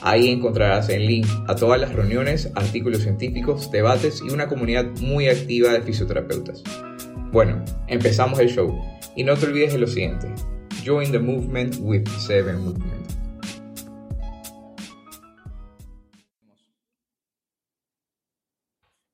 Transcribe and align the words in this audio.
Ahí 0.00 0.28
encontrarás 0.30 0.88
el 0.90 1.06
link 1.06 1.26
a 1.48 1.56
todas 1.56 1.80
las 1.80 1.92
reuniones, 1.92 2.52
artículos 2.54 3.02
científicos, 3.02 3.70
debates 3.72 4.22
y 4.24 4.30
una 4.32 4.46
comunidad 4.46 4.86
muy 5.00 5.28
activa 5.28 5.72
de 5.72 5.82
fisioterapeutas. 5.82 6.62
Bueno, 7.32 7.64
empezamos 7.88 8.38
el 8.38 8.48
show. 8.48 8.80
Y 9.16 9.24
no 9.24 9.36
te 9.36 9.46
olvides 9.46 9.72
de 9.72 9.80
lo 9.80 9.88
siguiente. 9.88 10.28
Join 10.86 11.10
the 11.10 11.18
movement 11.18 11.76
with 11.80 12.06
Seven 12.08 12.64
Movement. 12.64 12.98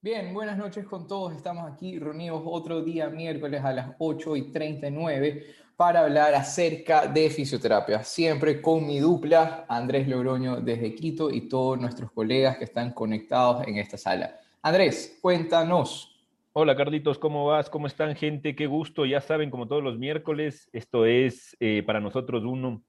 Bien, 0.03 0.35
buenas 0.35 0.59
noches 0.59 0.85
con 0.85 1.09
todos. 1.09 1.35
Estamos 1.35 1.73
aquí 1.73 1.99
reunidos 1.99 2.43
otro 2.45 2.83
día 2.83 3.09
miércoles 3.09 3.65
a 3.65 3.73
las 3.73 3.97
8 3.99 4.37
y 4.37 4.53
39 4.53 5.47
para 5.77 6.01
hablar 6.01 6.35
acerca 6.35 7.07
de 7.07 7.31
fisioterapia. 7.31 8.03
Siempre 8.03 8.61
con 8.61 8.87
mi 8.87 9.01
dupla, 9.01 9.65
Andrés 9.69 10.07
Logroño 10.09 10.61
desde 10.61 10.95
Quito 10.95 11.31
y 11.31 11.49
todos 11.49 11.79
nuestros 11.81 12.11
colegas 12.13 12.59
que 12.59 12.65
están 12.65 12.93
conectados 12.93 13.67
en 13.67 13.79
esta 13.79 13.97
sala. 13.97 14.39
Andrés, 14.63 15.19
cuéntanos. 15.21 16.11
Hola 16.53 16.77
Carlitos, 16.77 17.19
¿cómo 17.19 17.47
vas? 17.47 17.69
¿Cómo 17.69 17.87
están 17.87 18.15
gente? 18.15 18.55
Qué 18.55 18.67
gusto. 18.67 19.05
Ya 19.05 19.21
saben, 19.21 19.51
como 19.51 19.67
todos 19.67 19.83
los 19.83 19.99
miércoles, 19.99 20.69
esto 20.73 21.07
es 21.07 21.57
eh, 21.61 21.83
para 21.85 22.01
nosotros 22.01 22.45
un 22.45 22.85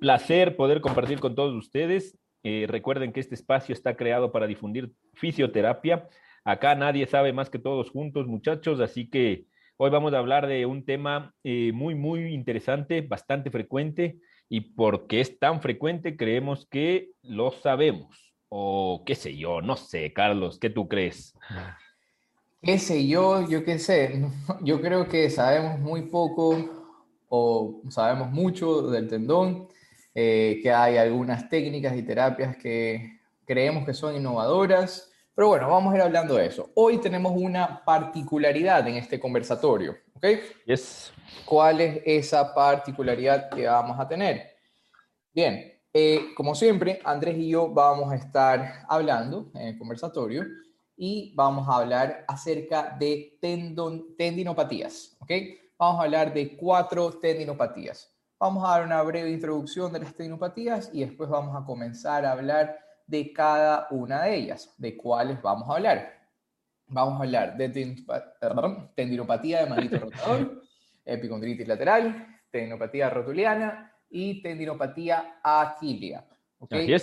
placer 0.00 0.56
poder 0.56 0.80
compartir 0.80 1.20
con 1.20 1.34
todos 1.34 1.54
ustedes. 1.54 2.18
Eh, 2.42 2.66
recuerden 2.68 3.12
que 3.12 3.20
este 3.20 3.34
espacio 3.34 3.72
está 3.72 3.94
creado 3.94 4.32
para 4.32 4.46
difundir 4.46 4.92
fisioterapia 5.14 6.08
Acá 6.44 6.74
nadie 6.74 7.06
sabe 7.06 7.32
más 7.32 7.50
que 7.50 7.58
todos 7.58 7.90
juntos, 7.90 8.26
muchachos, 8.26 8.80
así 8.80 9.08
que 9.08 9.46
hoy 9.76 9.90
vamos 9.90 10.12
a 10.14 10.18
hablar 10.18 10.46
de 10.46 10.66
un 10.66 10.84
tema 10.84 11.34
eh, 11.44 11.72
muy, 11.72 11.94
muy 11.94 12.34
interesante, 12.34 13.00
bastante 13.00 13.50
frecuente, 13.50 14.18
y 14.48 14.60
porque 14.60 15.20
es 15.20 15.38
tan 15.38 15.62
frecuente, 15.62 16.16
creemos 16.16 16.66
que 16.66 17.10
lo 17.22 17.52
sabemos. 17.52 18.34
O 18.48 19.02
qué 19.06 19.14
sé 19.14 19.36
yo, 19.36 19.62
no 19.62 19.76
sé, 19.76 20.12
Carlos, 20.12 20.58
¿qué 20.58 20.68
tú 20.68 20.86
crees? 20.88 21.34
¿Qué 22.60 22.78
sé 22.78 23.06
yo? 23.06 23.48
Yo 23.48 23.64
qué 23.64 23.78
sé. 23.78 24.28
Yo 24.62 24.80
creo 24.80 25.08
que 25.08 25.30
sabemos 25.30 25.80
muy 25.80 26.02
poco 26.02 26.82
o 27.28 27.80
sabemos 27.88 28.30
mucho 28.30 28.82
del 28.90 29.08
tendón, 29.08 29.68
eh, 30.14 30.60
que 30.62 30.70
hay 30.70 30.98
algunas 30.98 31.48
técnicas 31.48 31.96
y 31.96 32.02
terapias 32.02 32.56
que 32.58 33.20
creemos 33.46 33.86
que 33.86 33.94
son 33.94 34.14
innovadoras 34.14 35.11
pero 35.34 35.48
bueno, 35.48 35.68
vamos 35.68 35.92
a 35.92 35.96
ir 35.96 36.02
hablando 36.02 36.34
de 36.34 36.46
eso. 36.46 36.70
Hoy 36.74 36.98
tenemos 36.98 37.32
una 37.34 37.82
particularidad 37.84 38.86
en 38.86 38.96
este 38.96 39.18
conversatorio, 39.18 39.96
¿ok? 40.14 40.26
Yes. 40.66 41.12
¿Cuál 41.44 41.80
es 41.80 42.02
esa 42.04 42.54
particularidad 42.54 43.48
que 43.48 43.66
vamos 43.66 43.98
a 43.98 44.06
tener? 44.06 44.50
Bien, 45.32 45.72
eh, 45.94 46.34
como 46.36 46.54
siempre, 46.54 47.00
Andrés 47.04 47.38
y 47.38 47.50
yo 47.50 47.68
vamos 47.68 48.12
a 48.12 48.16
estar 48.16 48.84
hablando 48.88 49.50
en 49.54 49.68
el 49.68 49.78
conversatorio 49.78 50.44
y 50.96 51.34
vamos 51.34 51.68
a 51.68 51.76
hablar 51.76 52.24
acerca 52.28 52.96
de 52.98 53.38
tendon, 53.40 54.14
tendinopatías, 54.16 55.16
¿ok? 55.20 55.30
Vamos 55.78 56.00
a 56.00 56.04
hablar 56.04 56.34
de 56.34 56.56
cuatro 56.56 57.10
tendinopatías. 57.18 58.12
Vamos 58.38 58.64
a 58.64 58.72
dar 58.72 58.84
una 58.84 59.02
breve 59.02 59.30
introducción 59.30 59.92
de 59.92 60.00
las 60.00 60.14
tendinopatías 60.14 60.90
y 60.92 61.04
después 61.04 61.30
vamos 61.30 61.56
a 61.56 61.64
comenzar 61.64 62.26
a 62.26 62.32
hablar 62.32 62.78
de 63.12 63.30
cada 63.30 63.88
una 63.90 64.22
de 64.22 64.34
ellas, 64.34 64.74
de 64.78 64.96
cuáles 64.96 65.40
vamos 65.42 65.68
a 65.68 65.74
hablar. 65.74 66.18
Vamos 66.86 67.20
a 67.20 67.24
hablar 67.24 67.58
de 67.58 67.68
tendinopatía 68.96 69.64
de 69.64 69.66
manito 69.68 69.98
rotador, 70.00 70.62
epicondritis 71.04 71.68
lateral, 71.68 72.26
tendinopatía 72.50 73.10
rotuliana 73.10 73.94
y 74.08 74.40
tendinopatía 74.40 75.40
aquilia. 75.44 76.26
¿okay? 76.58 76.96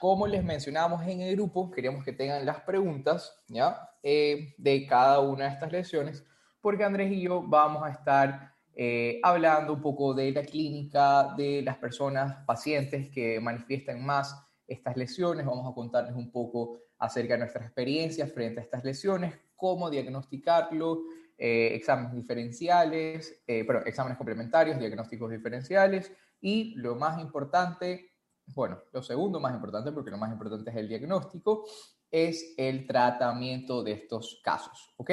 Como 0.00 0.26
les 0.26 0.42
mencionamos 0.42 1.06
en 1.06 1.20
el 1.20 1.36
grupo, 1.36 1.70
queríamos 1.70 2.02
que 2.02 2.14
tengan 2.14 2.46
las 2.46 2.62
preguntas 2.62 3.44
¿ya? 3.46 3.90
Eh, 4.02 4.54
de 4.56 4.86
cada 4.86 5.20
una 5.20 5.44
de 5.44 5.50
estas 5.50 5.70
lesiones, 5.70 6.24
porque 6.62 6.82
Andrés 6.82 7.12
y 7.12 7.20
yo 7.20 7.42
vamos 7.42 7.82
a 7.84 7.90
estar 7.90 8.54
eh, 8.74 9.20
hablando 9.22 9.74
un 9.74 9.82
poco 9.82 10.14
de 10.14 10.32
la 10.32 10.44
clínica, 10.44 11.34
de 11.36 11.60
las 11.60 11.76
personas, 11.76 12.42
pacientes 12.46 13.10
que 13.10 13.38
manifiestan 13.38 14.02
más 14.02 14.48
estas 14.66 14.96
lesiones, 14.96 15.44
vamos 15.44 15.70
a 15.70 15.74
contarles 15.74 16.14
un 16.14 16.30
poco 16.30 16.78
acerca 16.98 17.34
de 17.34 17.40
nuestras 17.40 17.66
experiencias 17.66 18.32
frente 18.32 18.60
a 18.60 18.62
estas 18.62 18.84
lesiones, 18.84 19.34
cómo 19.56 19.90
diagnosticarlo, 19.90 21.02
eh, 21.36 21.74
exámenes 21.74 22.14
diferenciales, 22.14 23.42
eh, 23.46 23.64
perdón, 23.64 23.84
exámenes 23.86 24.18
complementarios, 24.18 24.78
diagnósticos 24.78 25.30
diferenciales 25.30 26.12
y 26.40 26.74
lo 26.76 26.94
más 26.94 27.20
importante, 27.20 28.12
bueno, 28.46 28.78
lo 28.92 29.02
segundo 29.02 29.40
más 29.40 29.54
importante, 29.54 29.92
porque 29.92 30.10
lo 30.10 30.18
más 30.18 30.30
importante 30.30 30.70
es 30.70 30.76
el 30.76 30.88
diagnóstico, 30.88 31.64
es 32.10 32.54
el 32.56 32.86
tratamiento 32.86 33.82
de 33.82 33.92
estos 33.92 34.40
casos, 34.44 34.94
¿ok? 34.96 35.10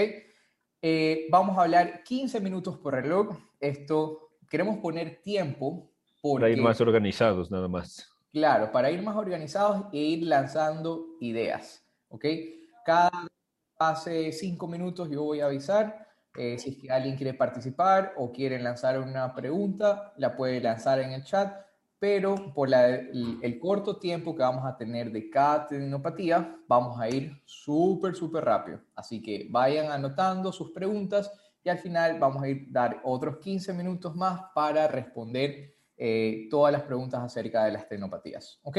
Eh, 0.81 1.27
vamos 1.29 1.57
a 1.57 1.63
hablar 1.63 2.03
15 2.03 2.39
minutos 2.39 2.77
por 2.77 2.93
reloj. 2.93 3.37
Esto, 3.59 4.31
queremos 4.49 4.77
poner 4.77 5.21
tiempo. 5.21 5.91
Para 6.21 6.49
ir 6.49 6.61
más 6.61 6.79
organizados, 6.81 7.51
nada 7.51 7.67
más. 7.67 8.09
Claro, 8.31 8.71
para 8.71 8.91
ir 8.91 9.01
más 9.01 9.15
organizados 9.15 9.85
e 9.91 9.97
ir 9.97 10.27
lanzando 10.27 11.17
ideas, 11.19 11.83
¿ok? 12.09 12.25
Cada 12.85 13.27
hace 13.79 14.31
cinco 14.33 14.67
minutos 14.67 15.09
yo 15.09 15.23
voy 15.23 15.39
a 15.39 15.45
avisar 15.45 16.09
eh, 16.37 16.59
si 16.59 16.69
es 16.71 16.77
que 16.77 16.91
alguien 16.91 17.15
quiere 17.15 17.33
participar 17.33 18.13
o 18.17 18.31
quiere 18.31 18.59
lanzar 18.59 18.99
una 18.99 19.33
pregunta, 19.33 20.13
la 20.17 20.35
puede 20.35 20.61
lanzar 20.61 20.99
en 20.99 21.11
el 21.11 21.23
chat, 21.23 21.65
pero 21.97 22.53
por 22.53 22.73
el, 22.73 23.59
corto 23.59 23.97
tiempo 23.97 24.35
que 24.35 24.43
vamos 24.43 24.65
a 24.65 24.77
tener 24.77 25.11
de 25.11 25.29
cada 25.29 25.67
tendinopatía, 25.67 26.57
vamos 26.67 26.99
a 26.99 27.09
ir 27.09 27.41
súper, 27.45 28.15
súper 28.15 28.45
rápido. 28.45 28.79
Así 28.95 29.21
que 29.21 29.47
vayan 29.49 29.91
anotando 29.91 30.51
sus 30.51 30.71
preguntas 30.71 31.31
y 31.63 31.69
al 31.69 31.79
final 31.79 32.19
vamos 32.19 32.43
a 32.43 32.47
ir 32.47 32.67
dar 32.71 33.01
otros 33.03 33.37
15 33.39 33.73
minutos 33.73 34.15
más 34.15 34.39
para 34.53 34.87
responder 34.87 35.75
eh, 36.01 36.47
todas 36.49 36.71
las 36.71 36.83
preguntas 36.83 37.21
acerca 37.21 37.65
de 37.65 37.73
las 37.73 37.89
tenopatías. 37.89 38.61
¿Ok? 38.63 38.77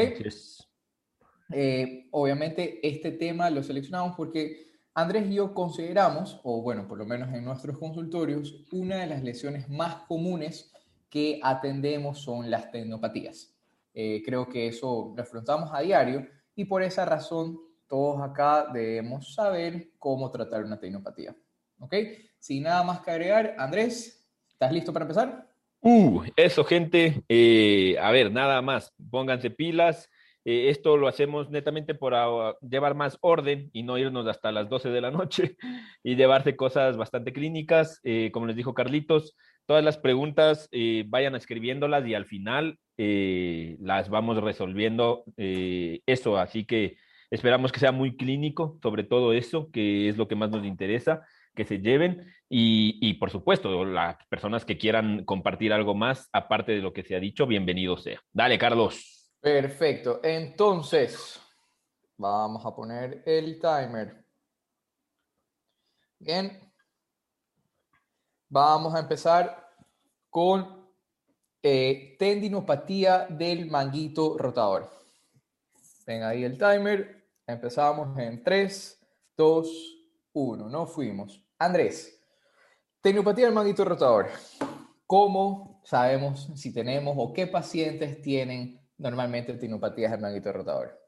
Eh, 1.53 2.09
obviamente 2.13 2.81
este 2.87 3.11
tema 3.11 3.51
lo 3.51 3.63
seleccionamos 3.63 4.17
porque 4.17 4.71
Andrés 4.95 5.27
y 5.29 5.35
yo 5.35 5.53
consideramos, 5.53 6.41
o 6.45 6.63
bueno, 6.63 6.89
por 6.89 6.97
lo 6.97 7.05
menos 7.05 7.33
en 7.35 7.45
nuestros 7.45 7.79
consultorios, 7.79 8.65
una 8.73 8.97
de 8.97 9.07
las 9.07 9.23
lesiones 9.23 9.69
más 9.69 9.97
comunes 10.09 10.73
que 11.11 11.39
atendemos 11.43 12.21
son 12.21 12.51
las 12.51 12.71
tenopatías. 12.71 13.55
Eh, 13.93 14.23
creo 14.25 14.49
que 14.49 14.69
eso 14.69 15.13
lo 15.15 15.23
afrontamos 15.23 15.71
a 15.75 15.81
diario 15.81 16.27
y 16.55 16.65
por 16.65 16.83
esa 16.83 17.05
razón 17.05 17.61
todos 17.87 18.23
acá 18.23 18.69
debemos 18.73 19.35
saber 19.35 19.91
cómo 19.99 20.31
tratar 20.31 20.65
una 20.65 20.81
tenopatía. 20.81 21.37
¿Ok? 21.81 21.95
Sin 22.39 22.63
nada 22.63 22.83
más 22.83 23.01
que 23.01 23.11
agregar, 23.11 23.57
Andrés, 23.59 24.27
¿estás 24.49 24.73
listo 24.73 24.91
para 24.91 25.05
empezar? 25.05 25.50
Uh, 25.83 26.25
eso, 26.37 26.65
gente. 26.65 27.23
Eh, 27.29 27.97
a 28.01 28.11
ver, 28.11 28.31
nada 28.33 28.61
más. 28.63 28.93
Pónganse 29.11 29.51
pilas. 29.51 30.11
Eh, 30.45 30.71
esto 30.71 30.97
lo 30.97 31.09
hacemos 31.09 31.51
netamente 31.51 31.95
por 31.95 32.15
llevar 32.63 32.95
más 32.95 33.19
orden 33.21 33.71
y 33.73 33.83
no 33.83 33.99
irnos 33.99 34.27
hasta 34.27 34.53
las 34.53 34.69
12 34.69 34.89
de 34.91 35.01
la 35.01 35.11
noche 35.11 35.57
y 36.03 36.17
llevarse 36.17 36.57
cosas 36.57 36.97
bastante 36.97 37.33
clínicas. 37.33 38.01
Eh, 38.05 38.31
como 38.33 38.47
les 38.47 38.57
dijo 38.57 38.75
Carlitos, 38.75 39.37
todas 39.67 39.85
las 39.85 39.99
preguntas 39.99 40.69
vayan 41.07 41.35
escribiéndolas 41.35 42.07
y 42.07 42.15
al 42.15 42.27
final 42.27 42.79
las 42.97 44.09
vamos 44.11 44.43
resolviendo. 44.43 45.25
eso, 45.37 46.39
así 46.39 46.65
que 46.67 46.97
esperamos 47.31 47.73
que 47.73 47.81
sea 47.81 47.93
muy 47.93 48.17
clínico, 48.17 48.79
sobre 48.83 49.05
todo 49.05 49.33
eso, 49.33 49.71
que 49.71 50.09
es 50.09 50.19
lo 50.19 50.27
que 50.27 50.35
más 50.35 50.51
nos 50.51 50.67
interesa 50.67 51.23
que 51.61 51.67
se 51.67 51.81
lleven 51.81 52.27
y, 52.49 53.13
por 53.15 53.31
supuesto, 53.31 53.85
las 53.85 54.17
personas 54.29 54.65
que 54.65 54.79
quieran 54.79 55.27
compartir 55.27 55.75
algo 55.75 55.95
más, 55.95 56.27
aparte 56.33 56.73
de 56.73 56.81
lo 56.81 56.95
que 56.95 57.03
se 57.03 57.15
ha 57.15 57.21
dicho, 57.21 57.47
bienvenido 57.47 57.99
sea. 57.99 58.19
Dale, 58.33 58.59
Carlos. 58.59 59.31
Perfecto. 59.39 60.21
Entonces, 60.25 61.39
vamos 62.17 62.65
a 62.65 62.75
poner 62.75 63.23
el 63.27 63.61
timer. 63.61 64.25
Bien. 66.19 66.73
Vamos 68.49 68.95
a 68.95 69.01
empezar 69.01 69.69
con 70.31 70.91
eh, 71.63 72.17
tendinopatía 72.19 73.27
del 73.29 73.67
manguito 73.67 74.39
rotador. 74.39 74.91
Ven 76.07 76.23
ahí 76.23 76.43
el 76.43 76.57
timer. 76.57 77.29
Empezamos 77.47 78.19
en 78.19 78.43
3, 78.43 78.99
2, 79.37 79.97
1. 80.33 80.69
No 80.71 80.87
fuimos. 80.87 81.50
Andrés, 81.61 82.19
teniopatía 83.03 83.45
del 83.45 83.55
manguito 83.55 83.85
rotador. 83.85 84.31
¿Cómo 85.07 85.83
sabemos 85.85 86.51
si 86.55 86.73
tenemos 86.73 87.15
o 87.19 87.35
qué 87.35 87.47
pacientes 87.47 88.23
tienen 88.23 88.81
normalmente 88.97 89.53
tenopatías 89.53 90.11
del 90.11 90.23
manguito 90.23 90.51
rotador? 90.53 90.99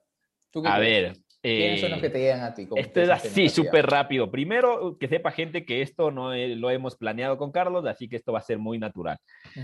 a 0.67 0.79
ver. 0.79 1.17
¿Quiénes 1.41 1.81
son 1.81 1.93
los 1.93 2.01
que 2.03 2.11
te 2.11 2.19
llegan 2.19 2.43
a 2.43 2.53
ti? 2.53 2.69
Esto 2.77 3.01
es 3.01 3.09
así, 3.09 3.49
súper 3.49 3.87
rápido. 3.87 4.31
Primero, 4.31 4.99
que 4.99 5.09
sepa 5.09 5.31
gente 5.31 5.65
que 5.65 5.81
esto 5.81 6.11
no 6.11 6.35
lo 6.35 6.71
hemos 6.71 6.97
planeado 6.97 7.39
con 7.39 7.51
Carlos, 7.51 7.87
así 7.87 8.07
que 8.07 8.17
esto 8.17 8.33
va 8.33 8.41
a 8.41 8.43
ser 8.43 8.59
muy 8.59 8.79
natural. 8.79 9.17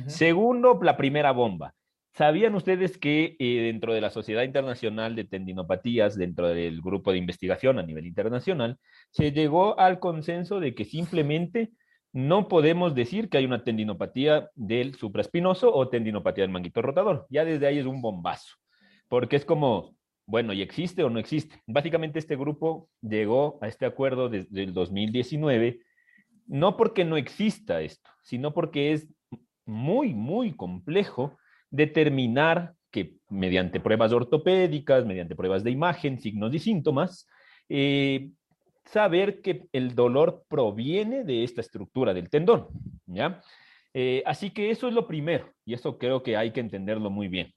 Segundo, 0.07 0.81
la 0.83 0.97
primera 0.97 1.33
bomba. 1.33 1.75
¿Sabían 2.19 2.57
ustedes 2.57 2.99
que 2.99 3.37
eh, 3.39 3.61
dentro 3.63 3.95
de 3.95 4.01
la 4.01 4.11
Sociedad 4.11 4.43
Internacional 4.43 5.15
de 5.15 5.23
Tendinopatías, 5.23 6.17
dentro 6.17 6.49
del 6.49 6.83
grupo 6.83 7.13
de 7.13 7.19
investigación 7.19 7.79
a 7.79 7.85
nivel 7.85 8.09
internacional, 8.09 8.77
se 9.13 9.31
llegó 9.31 9.79
al 9.79 10.01
consenso 10.01 10.59
de 10.59 10.75
que 10.75 10.85
simplemente 10.85 11.71
no 12.13 12.49
podemos 12.49 12.97
decir 12.97 13.29
que 13.29 13.39
hay 13.39 13.45
una 13.45 13.63
tendinopatía 13.63 14.51
del 14.57 14.97
supraespinoso 14.97 15.73
o 15.73 15.89
tendinopatía 15.91 16.43
del 16.43 16.51
manguito 16.51 16.83
rotador? 16.83 17.25
Ya 17.31 17.45
desde 17.45 17.69
ahí 17.69 17.79
es 17.79 17.87
un 17.87 18.03
bombazo, 18.03 18.57
porque 19.07 19.37
es 19.37 19.45
como, 19.45 19.95
bueno, 20.27 20.53
¿y 20.53 20.61
existe 20.61 21.05
o 21.05 21.11
no 21.11 21.21
existe? 21.21 21.63
Básicamente 21.69 22.19
este 22.19 22.35
grupo 22.35 22.89
llegó 23.01 23.61
a 23.63 23.69
este 23.69 23.87
acuerdo 23.87 24.29
desde 24.29 24.65
el 24.65 24.75
2019, 24.75 25.83
no 26.49 26.77
porque 26.77 27.05
no 27.05 27.17
exista 27.17 27.81
esto, 27.81 28.11
sino 28.25 28.53
porque 28.53 28.91
es 28.91 29.07
muy, 29.65 30.15
muy 30.15 30.51
complejo 30.57 31.39
determinar 31.71 32.75
que 32.91 33.17
mediante 33.29 33.81
pruebas 33.81 34.13
ortopédicas, 34.13 35.05
mediante 35.05 35.37
pruebas 35.37 35.63
de 35.63 35.71
imagen, 35.71 36.21
signos 36.21 36.55
y 36.55 36.59
síntomas, 36.59 37.27
eh, 37.69 38.31
saber 38.85 39.43
que 39.43 39.67
el 39.73 39.95
dolor 39.95 40.45
proviene 40.49 41.25
de 41.25 41.45
esta 41.45 41.61
estructura 41.61 42.15
del 42.15 42.31
tendón, 42.31 42.69
¿ya? 43.07 43.43
Eh, 43.93 44.23
así 44.25 44.51
que 44.51 44.71
eso 44.71 44.89
es 44.89 44.95
lo 44.95 45.07
primero, 45.07 45.53
y 45.65 45.75
eso 45.75 45.99
creo 45.99 46.23
que 46.23 46.37
hay 46.37 46.53
que 46.53 46.61
entenderlo 46.61 47.11
muy 47.11 47.29
bien. 47.29 47.53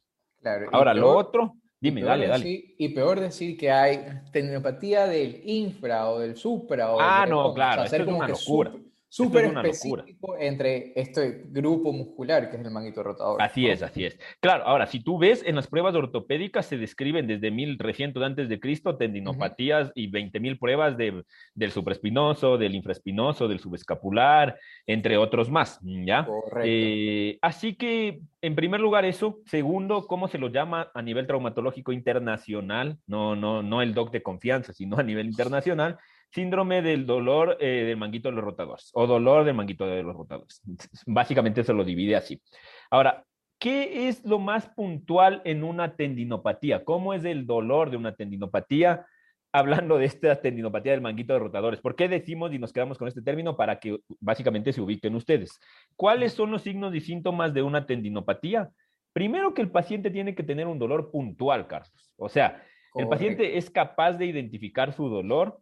Ahora, 0.71 0.93
lo 0.93 1.15
otro, 1.15 1.53
dime, 1.79 2.01
dale, 2.01 2.27
dale. 2.27 2.73
y 2.77 2.89
peor 2.89 3.19
decir 3.19 3.55
que 3.55 3.71
hay 3.71 3.99
tendinopatía 4.31 5.05
del 5.05 5.41
infra 5.45 6.09
o 6.09 6.19
del 6.19 6.35
supra. 6.35 6.91
O 6.91 6.99
ah, 6.99 7.25
no, 7.29 7.53
claro, 7.53 7.83
es 7.83 7.93
una 7.93 8.27
locura 8.27 8.73
súper 9.11 9.43
específico 9.43 10.37
entre 10.39 10.93
este 10.95 11.43
grupo 11.49 11.91
muscular 11.91 12.49
que 12.49 12.55
es 12.55 12.63
el 12.63 12.71
manguito 12.71 13.03
rotador. 13.03 13.41
Así 13.41 13.67
es, 13.67 13.83
así 13.83 14.05
es. 14.05 14.17
Claro, 14.39 14.63
ahora, 14.63 14.87
si 14.87 15.01
tú 15.01 15.17
ves 15.17 15.43
en 15.45 15.57
las 15.57 15.67
pruebas 15.67 15.93
ortopédicas 15.95 16.65
se 16.65 16.77
describen 16.77 17.27
desde 17.27 17.51
1300 17.51 18.23
antes 18.23 18.47
de 18.47 18.61
Cristo 18.61 18.95
tendinopatías 18.95 19.91
y 19.95 20.09
20.000 20.09 20.57
pruebas 20.57 20.95
de, 20.95 21.25
del 21.53 21.71
supraespinoso, 21.71 22.57
del 22.57 22.73
infraespinoso, 22.73 23.49
del 23.49 23.59
subescapular, 23.59 24.57
entre 24.87 25.17
otros 25.17 25.51
más, 25.51 25.81
¿ya? 25.81 26.25
Correcto. 26.25 26.61
Eh, 26.63 27.37
así 27.41 27.75
que, 27.75 28.21
en 28.41 28.55
primer 28.55 28.79
lugar, 28.79 29.03
eso. 29.03 29.39
Segundo, 29.45 30.07
¿cómo 30.07 30.29
se 30.29 30.37
lo 30.37 30.47
llama 30.47 30.89
a 30.93 31.01
nivel 31.01 31.27
traumatológico 31.27 31.91
internacional? 31.91 32.97
No, 33.07 33.35
no, 33.35 33.61
no 33.61 33.81
el 33.81 33.93
doc 33.93 34.09
de 34.11 34.23
confianza, 34.23 34.71
sino 34.71 34.97
a 34.97 35.03
nivel 35.03 35.27
internacional 35.27 35.99
síndrome 36.31 36.81
del 36.81 37.05
dolor 37.05 37.57
eh, 37.59 37.83
del 37.83 37.97
manguito 37.97 38.29
de 38.29 38.35
los 38.35 38.43
rotadores 38.43 38.89
o 38.93 39.05
dolor 39.05 39.43
del 39.43 39.55
manguito 39.55 39.85
de 39.85 40.03
los 40.03 40.15
rotadores. 40.15 40.61
Básicamente 41.05 41.63
se 41.63 41.73
lo 41.73 41.83
divide 41.83 42.15
así. 42.15 42.41
Ahora, 42.89 43.25
¿qué 43.59 44.07
es 44.07 44.23
lo 44.25 44.39
más 44.39 44.69
puntual 44.69 45.41
en 45.45 45.63
una 45.63 45.95
tendinopatía? 45.95 46.83
¿Cómo 46.83 47.13
es 47.13 47.25
el 47.25 47.45
dolor 47.45 47.91
de 47.91 47.97
una 47.97 48.15
tendinopatía? 48.15 49.05
Hablando 49.53 49.97
de 49.97 50.05
esta 50.05 50.39
tendinopatía 50.39 50.93
del 50.93 51.01
manguito 51.01 51.33
de 51.33 51.39
rotadores, 51.39 51.81
¿por 51.81 51.97
qué 51.97 52.07
decimos 52.07 52.53
y 52.53 52.59
nos 52.59 52.71
quedamos 52.71 52.97
con 52.97 53.09
este 53.09 53.21
término 53.21 53.57
para 53.57 53.81
que 53.81 53.99
básicamente 54.21 54.71
se 54.71 54.79
ubiquen 54.79 55.13
ustedes? 55.13 55.59
¿Cuáles 55.97 56.31
son 56.31 56.51
los 56.51 56.61
signos 56.61 56.95
y 56.95 57.01
síntomas 57.01 57.53
de 57.53 57.61
una 57.61 57.85
tendinopatía? 57.85 58.69
Primero 59.11 59.53
que 59.53 59.61
el 59.61 59.69
paciente 59.69 60.09
tiene 60.09 60.35
que 60.35 60.43
tener 60.43 60.67
un 60.67 60.79
dolor 60.79 61.11
puntual, 61.11 61.67
Carlos. 61.67 62.13
O 62.15 62.29
sea, 62.29 62.63
el 62.95 63.09
paciente 63.09 63.57
es 63.57 63.69
capaz 63.69 64.13
de 64.13 64.25
identificar 64.25 64.93
su 64.93 65.09
dolor 65.09 65.59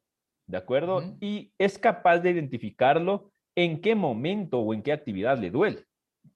¿de 0.49 0.57
acuerdo? 0.57 1.03
Y 1.21 1.53
es 1.59 1.77
capaz 1.77 2.19
de 2.19 2.31
identificarlo 2.31 3.31
en 3.55 3.81
qué 3.81 3.93
momento 3.93 4.59
o 4.59 4.73
en 4.73 4.81
qué 4.81 4.91
actividad 4.91 5.37
le 5.37 5.51
duele. 5.51 5.85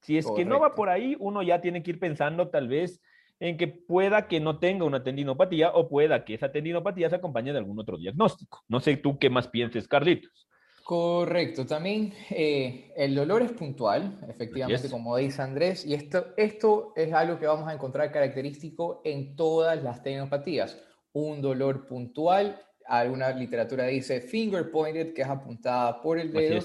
Si 0.02 0.16
es 0.16 0.30
que 0.30 0.44
no 0.44 0.60
va 0.60 0.74
por 0.74 0.88
ahí, 0.88 1.16
uno 1.18 1.42
ya 1.42 1.60
tiene 1.60 1.82
que 1.82 1.90
ir 1.90 1.98
pensando 1.98 2.48
tal 2.48 2.68
vez 2.68 3.02
en 3.40 3.56
que 3.56 3.66
pueda 3.66 4.28
que 4.28 4.38
no 4.38 4.60
tenga 4.60 4.84
una 4.84 5.02
tendinopatía 5.02 5.72
o 5.72 5.88
pueda 5.88 6.24
que 6.24 6.34
esa 6.34 6.52
tendinopatía 6.52 7.10
se 7.10 7.16
acompañe 7.16 7.52
de 7.52 7.58
algún 7.58 7.80
otro 7.80 7.98
diagnóstico. 7.98 8.62
No 8.68 8.78
sé 8.78 8.96
tú 8.96 9.18
qué 9.18 9.30
más 9.30 9.48
pienses, 9.48 9.88
Carlitos. 9.88 10.48
Correcto, 10.84 11.66
también 11.66 12.12
eh, 12.30 12.92
el 12.96 13.14
dolor 13.14 13.42
es 13.42 13.52
puntual, 13.52 14.20
efectivamente, 14.28 14.90
como 14.90 15.16
dice 15.16 15.40
Andrés, 15.40 15.84
y 15.84 15.94
esto, 15.94 16.26
esto 16.36 16.92
es 16.94 17.12
algo 17.14 17.38
que 17.38 17.46
vamos 17.46 17.66
a 17.66 17.72
encontrar 17.72 18.12
característico 18.12 19.00
en 19.02 19.34
todas 19.34 19.82
las 19.82 20.02
tendinopatías. 20.02 20.78
Un 21.12 21.40
dolor 21.40 21.86
puntual 21.86 22.60
alguna 22.86 23.30
literatura 23.30 23.84
dice 23.86 24.20
finger 24.20 24.70
pointed, 24.70 25.14
que 25.14 25.22
es 25.22 25.28
apuntada 25.28 26.00
por 26.00 26.18
el 26.18 26.32
dedo, 26.32 26.64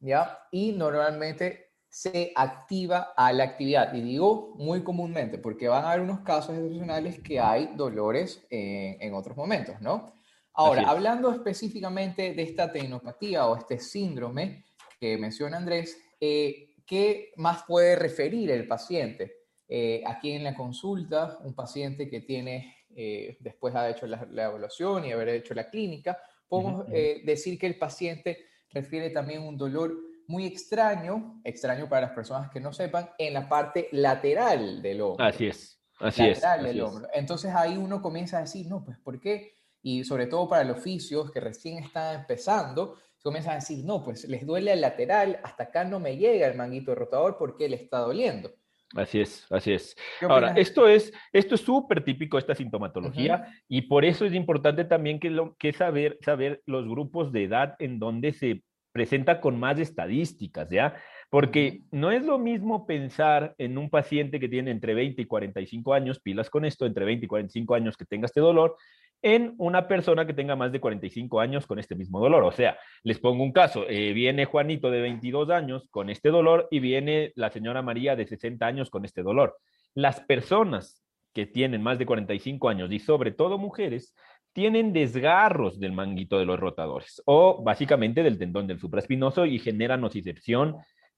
¿ya? 0.00 0.38
Y 0.50 0.72
normalmente 0.72 1.72
se 1.88 2.32
activa 2.34 3.14
a 3.16 3.32
la 3.32 3.44
actividad. 3.44 3.94
Y 3.94 4.02
digo 4.02 4.54
muy 4.56 4.82
comúnmente, 4.82 5.38
porque 5.38 5.68
van 5.68 5.84
a 5.84 5.92
haber 5.92 6.02
unos 6.02 6.20
casos 6.20 6.56
excepcionales 6.56 7.20
que 7.20 7.40
hay 7.40 7.70
dolores 7.74 8.46
en 8.50 9.14
otros 9.14 9.36
momentos, 9.36 9.80
¿no? 9.80 10.12
Ahora, 10.58 10.88
hablando 10.88 11.30
específicamente 11.32 12.32
de 12.32 12.42
esta 12.42 12.72
tecnopatía 12.72 13.46
o 13.46 13.58
este 13.58 13.78
síndrome 13.78 14.64
que 14.98 15.18
menciona 15.18 15.58
Andrés, 15.58 15.98
eh, 16.18 16.76
¿qué 16.86 17.32
más 17.36 17.64
puede 17.64 17.94
referir 17.94 18.50
el 18.50 18.66
paciente? 18.66 19.34
Eh, 19.68 20.02
aquí 20.06 20.32
en 20.32 20.44
la 20.44 20.54
consulta, 20.54 21.38
un 21.44 21.54
paciente 21.54 22.08
que 22.08 22.22
tiene 22.22 22.75
eh, 22.98 23.36
después 23.40 23.74
de 23.74 23.80
haber 23.80 23.96
hecho 23.96 24.06
la, 24.06 24.26
evaluación 24.44 25.04
y 25.04 25.12
haber 25.12 25.28
hecho 25.28 25.52
la 25.52 25.68
clínica, 25.68 26.18
podemos 26.48 26.86
eh, 26.90 27.20
decir 27.24 27.58
que 27.58 27.66
el 27.66 27.78
paciente 27.78 28.46
refiere 28.70 29.10
también 29.10 29.42
un 29.42 29.56
dolor 29.56 29.94
muy 30.28 30.46
extraño, 30.46 31.40
extraño 31.44 31.88
para 31.88 32.06
las 32.06 32.14
personas 32.14 32.50
que 32.50 32.58
no 32.58 32.72
sepan, 32.72 33.10
en 33.18 33.34
la 33.34 33.48
parte 33.48 33.88
lateral 33.92 34.80
del 34.80 35.02
hombro. 35.02 35.24
Así 35.24 35.46
es, 35.46 35.80
así 36.00 36.22
lateral 36.26 36.60
es. 36.60 36.66
Del 36.72 36.80
hombro. 36.80 37.08
Entonces 37.12 37.52
ahí 37.54 37.76
uno 37.76 38.00
comienza 38.00 38.38
a 38.38 38.40
decir, 38.40 38.66
no, 38.66 38.82
pues 38.82 38.98
¿por 38.98 39.20
qué? 39.20 39.58
Y 39.82 40.02
sobre 40.02 40.26
todo 40.26 40.48
para 40.48 40.64
los 40.64 40.78
oficios 40.78 41.30
que 41.30 41.40
recién 41.40 41.78
están 41.78 42.20
empezando, 42.20 42.96
comienzan 43.22 43.52
a 43.52 43.56
decir, 43.56 43.84
no, 43.84 44.02
pues 44.02 44.24
les 44.28 44.46
duele 44.46 44.72
el 44.72 44.80
lateral, 44.80 45.40
hasta 45.42 45.64
acá 45.64 45.84
no 45.84 46.00
me 46.00 46.16
llega 46.16 46.46
el 46.46 46.56
manguito 46.56 46.94
rotador 46.94 47.36
porque 47.36 47.68
le 47.68 47.76
está 47.76 47.98
doliendo. 47.98 48.52
Así 48.96 49.20
es, 49.20 49.46
así 49.50 49.72
es. 49.72 49.96
Ahora, 50.22 50.52
esto 50.52 50.88
es 50.88 51.12
esto 51.32 51.54
es 51.54 51.60
súper 51.60 52.02
típico, 52.02 52.38
esta 52.38 52.54
sintomatología, 52.54 53.46
y 53.68 53.82
por 53.82 54.04
eso 54.04 54.24
es 54.24 54.34
importante 54.34 54.84
también 54.84 55.20
que, 55.20 55.30
lo, 55.30 55.54
que 55.56 55.72
saber, 55.72 56.18
saber 56.22 56.62
los 56.66 56.88
grupos 56.88 57.32
de 57.32 57.44
edad 57.44 57.76
en 57.78 57.98
donde 57.98 58.32
se 58.32 58.62
presenta 58.92 59.42
con 59.42 59.60
más 59.60 59.78
estadísticas, 59.78 60.70
¿ya? 60.70 60.94
Porque 61.28 61.82
no 61.90 62.10
es 62.10 62.24
lo 62.24 62.38
mismo 62.38 62.86
pensar 62.86 63.54
en 63.58 63.76
un 63.76 63.90
paciente 63.90 64.40
que 64.40 64.48
tiene 64.48 64.70
entre 64.70 64.94
20 64.94 65.20
y 65.20 65.26
45 65.26 65.92
años, 65.92 66.18
pilas 66.18 66.48
con 66.48 66.64
esto, 66.64 66.86
entre 66.86 67.04
20 67.04 67.26
y 67.26 67.28
45 67.28 67.74
años 67.74 67.96
que 67.96 68.06
tenga 68.06 68.24
este 68.24 68.40
dolor, 68.40 68.76
en 69.22 69.54
una 69.58 69.88
persona 69.88 70.26
que 70.26 70.34
tenga 70.34 70.56
más 70.56 70.72
de 70.72 70.80
45 70.80 71.40
años 71.40 71.66
con 71.66 71.78
este 71.78 71.94
mismo 71.94 72.20
dolor. 72.20 72.44
O 72.44 72.52
sea, 72.52 72.78
les 73.02 73.18
pongo 73.18 73.42
un 73.42 73.52
caso, 73.52 73.86
eh, 73.88 74.12
viene 74.12 74.44
Juanito 74.44 74.90
de 74.90 75.00
22 75.00 75.50
años 75.50 75.88
con 75.90 76.10
este 76.10 76.28
dolor 76.28 76.68
y 76.70 76.80
viene 76.80 77.32
la 77.34 77.50
señora 77.50 77.82
María 77.82 78.16
de 78.16 78.26
60 78.26 78.66
años 78.66 78.90
con 78.90 79.04
este 79.04 79.22
dolor. 79.22 79.56
Las 79.94 80.20
personas 80.20 81.02
que 81.32 81.46
tienen 81.46 81.82
más 81.82 81.98
de 81.98 82.06
45 82.06 82.68
años 82.68 82.90
y 82.90 82.98
sobre 82.98 83.30
todo 83.30 83.58
mujeres, 83.58 84.14
tienen 84.54 84.94
desgarros 84.94 85.78
del 85.78 85.92
manguito 85.92 86.38
de 86.38 86.46
los 86.46 86.58
rotadores 86.58 87.22
o 87.26 87.62
básicamente 87.62 88.22
del 88.22 88.38
tendón 88.38 88.66
del 88.66 88.80
supraespinoso 88.80 89.44
y 89.44 89.58
generan 89.58 90.00
nocicepción 90.00 90.76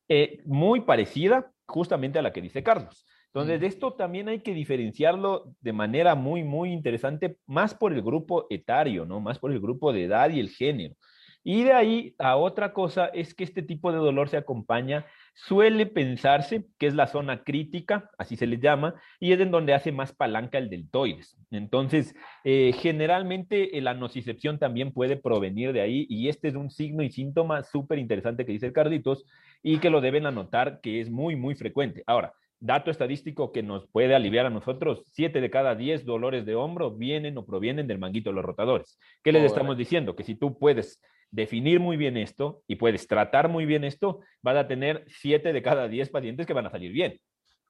eh, 0.09 0.41
muy 0.45 0.81
parecida 0.81 1.53
justamente 1.67 2.19
a 2.19 2.23
la 2.23 2.33
que 2.33 2.43
dice 2.43 2.65
Carlos. 2.65 3.07
Entonces, 3.39 3.61
de 3.61 3.69
esto 3.69 3.93
también 3.93 4.29
hay 4.29 4.41
que 4.41 4.53
diferenciarlo 4.53 5.55
de 5.61 5.73
manera 5.73 6.17
muy, 6.17 6.43
muy 6.43 6.73
interesante, 6.73 7.37
más 7.47 7.73
por 7.73 7.93
el 7.93 8.03
grupo 8.03 8.49
etario, 8.51 9.07
¿no? 9.07 9.21
Más 9.21 9.39
por 9.39 9.53
el 9.53 9.61
grupo 9.61 9.93
de 9.93 10.07
edad 10.07 10.31
y 10.31 10.41
el 10.41 10.51
género. 10.51 10.97
Y 11.45 11.63
de 11.63 11.73
ahí 11.73 12.17
a 12.19 12.37
otra 12.37 12.73
cosa 12.73 13.07
es 13.07 13.35
que 13.35 13.45
este 13.45 13.63
tipo 13.63 13.93
de 13.93 13.99
dolor 13.99 14.29
se 14.29 14.39
acompaña, 14.39 15.07
suele 15.35 15.87
pensarse 15.87 16.67
que 16.81 16.89
es 16.89 16.95
la 16.95 17.07
zona 17.07 17.45
crítica, 17.45 18.11
así 18.19 18.35
se 18.35 18.49
le 18.49 18.59
llama, 18.59 18.97
y 19.21 19.31
es 19.31 19.39
en 19.39 19.53
donde 19.53 19.73
hace 19.73 19.93
más 19.93 20.13
palanca 20.13 20.59
el 20.59 20.69
deltoides. 20.69 21.39
Entonces, 21.53 22.17
eh, 22.43 22.73
generalmente 22.75 23.71
la 23.81 23.95
nocicepción 23.95 24.59
también 24.59 24.91
puede 24.91 25.17
provenir 25.17 25.73
de 25.73 25.81
ahí, 25.81 26.07
y 26.11 26.29
este 26.29 26.49
es 26.49 26.57
un 26.57 26.71
signo 26.71 27.05
y 27.05 27.11
síntoma 27.13 27.63
súper 27.63 28.01
interesante 28.01 28.45
que 28.45 28.51
dice 28.51 28.67
el 28.67 28.73
Carditos 28.73 29.25
y 29.63 29.79
que 29.79 29.91
lo 29.91 30.01
deben 30.01 30.27
anotar 30.27 30.81
que 30.81 31.01
es 31.01 31.09
muy, 31.09 31.37
muy 31.37 31.55
frecuente. 31.55 32.03
Ahora, 32.05 32.33
dato 32.61 32.91
estadístico 32.91 33.53
que 33.53 33.63
nos 33.63 33.87
puede 33.89 34.15
aliviar 34.15 34.47
a 34.47 34.51
nosotros, 34.51 35.03
siete 35.13 35.41
de 35.41 35.51
cada 35.51 35.75
diez 35.75 36.05
dolores 36.05 36.45
de 36.45 36.55
hombro 36.55 36.91
vienen 36.91 37.39
o 37.39 37.47
provienen 37.47 37.87
del 37.87 37.99
manguito 37.99 38.31
de 38.31 38.37
los 38.37 38.45
rotadores. 38.45 38.99
¿Qué 39.23 39.33
les 39.33 39.45
estamos 39.45 39.77
diciendo? 39.77 40.17
Que 40.17 40.25
si 40.25 40.35
tú 40.35 40.59
puedes 40.59 41.01
definir 41.31 41.79
muy 41.81 41.97
bien 41.97 42.17
esto 42.17 42.63
y 42.67 42.77
puedes 42.77 43.07
tratar 43.07 43.49
muy 43.49 43.67
bien 43.67 43.85
esto, 43.85 44.21
vas 44.43 44.57
a 44.57 44.67
tener 44.67 45.05
siete 45.09 45.53
de 45.53 45.63
cada 45.63 45.89
diez 45.89 46.09
pacientes 46.11 46.47
que 46.47 46.55
van 46.55 46.67
a 46.67 46.71
salir 46.71 46.93
bien. 46.93 47.21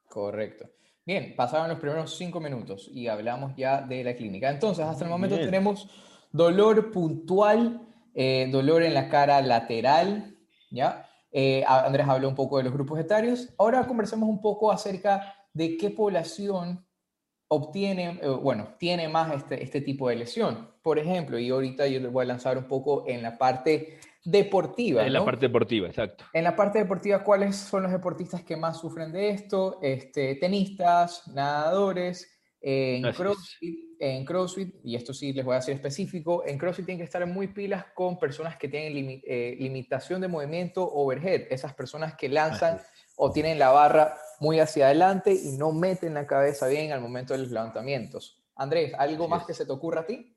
Correcto. 0.09 0.71
Bien, 1.05 1.35
pasaron 1.35 1.69
los 1.69 1.79
primeros 1.79 2.17
cinco 2.17 2.41
minutos 2.41 2.91
y 2.93 3.09
hablamos 3.09 3.55
ya 3.57 3.81
de 3.81 4.05
la 4.05 4.15
clínica. 4.15 4.51
Entonces, 4.51 4.85
hasta 4.85 5.05
el 5.05 5.11
momento 5.11 5.37
tenemos 5.37 5.89
dolor 6.33 6.91
puntual, 6.91 7.81
eh, 8.15 8.49
dolor 8.51 8.83
en 8.83 8.95
la 8.95 9.09
cara 9.09 9.41
lateral, 9.41 10.37
¿ya? 10.71 11.08
Eh, 11.31 11.65
Andrés 11.67 12.07
habló 12.09 12.29
un 12.29 12.35
poco 12.35 12.59
de 12.59 12.65
los 12.65 12.73
grupos 12.73 12.99
etarios. 12.99 13.53
Ahora 13.59 13.87
conversemos 13.87 14.29
un 14.29 14.41
poco 14.41 14.73
acerca 14.73 15.35
de 15.53 15.77
qué 15.77 15.91
población 15.91 16.87
obtiene, 17.49 18.19
eh, 18.23 18.29
bueno, 18.29 18.75
tiene 18.79 19.09
más 19.09 19.35
este, 19.35 19.63
este 19.63 19.81
tipo 19.81 20.09
de 20.09 20.17
lesión. 20.17 20.71
Por 20.83 20.99
ejemplo, 20.99 21.39
y 21.39 21.51
ahorita 21.51 21.87
yo 21.87 22.01
les 22.01 22.13
voy 22.13 22.25
a 22.25 22.29
lanzar 22.29 22.59
un 22.59 22.65
poco 22.65 23.05
en 23.07 23.23
la 23.23 23.37
parte 23.37 23.99
deportiva. 24.25 25.07
En 25.07 25.13
la 25.13 25.25
parte 25.25 25.47
deportiva, 25.47 25.89
exacto. 25.89 26.25
En 26.33 26.45
la 26.45 26.55
parte 26.55 26.79
deportiva, 26.79 27.25
¿cuáles 27.25 27.57
son 27.57 27.83
los 27.83 27.93
deportistas 27.93 28.43
que 28.43 28.57
más 28.57 28.79
sufren 28.79 29.11
de 29.13 29.31
esto? 29.31 29.79
Este, 29.83 30.35
tenistas, 30.37 31.27
nadadores, 31.29 32.38
en 32.61 33.13
CrossFit, 33.13 33.97
en 34.01 34.25
CrossFit, 34.25 34.75
y 34.83 34.97
esto 34.97 35.15
sí 35.15 35.33
les 35.33 35.45
voy 35.45 35.57
a 35.57 35.63
ser 35.63 35.75
específico, 35.75 36.45
en 36.47 36.59
CrossFit 36.59 36.87
tienen 36.87 36.99
que 36.99 37.05
estar 37.05 37.25
muy 37.27 37.49
pilas 37.49 37.87
con 37.95 38.19
personas 38.19 38.57
que 38.57 38.69
tienen 38.69 39.23
eh, 39.25 39.57
limitación 39.59 40.21
de 40.21 40.29
movimiento 40.29 40.89
overhead, 40.89 41.47
esas 41.51 41.75
personas 41.75 42.17
que 42.17 42.29
lanzan 42.29 42.81
o 43.17 43.31
tienen 43.31 43.59
la 43.59 43.71
barra 43.71 44.17
muy 44.41 44.61
hacia 44.61 44.87
adelante 44.87 45.33
y 45.33 45.53
no 45.53 45.73
meten 45.73 46.15
la 46.15 46.27
cabeza 46.27 46.69
bien 46.69 46.93
al 46.93 47.01
momento 47.01 47.35
de 47.35 47.41
los 47.41 47.51
levantamientos. 47.51 48.43
Andrés, 48.57 48.93
¿algo 48.99 49.29
más 49.29 49.47
que 49.47 49.55
se 49.55 49.65
te 49.65 49.73
ocurra 49.73 50.01
a 50.01 50.07
ti? 50.07 50.37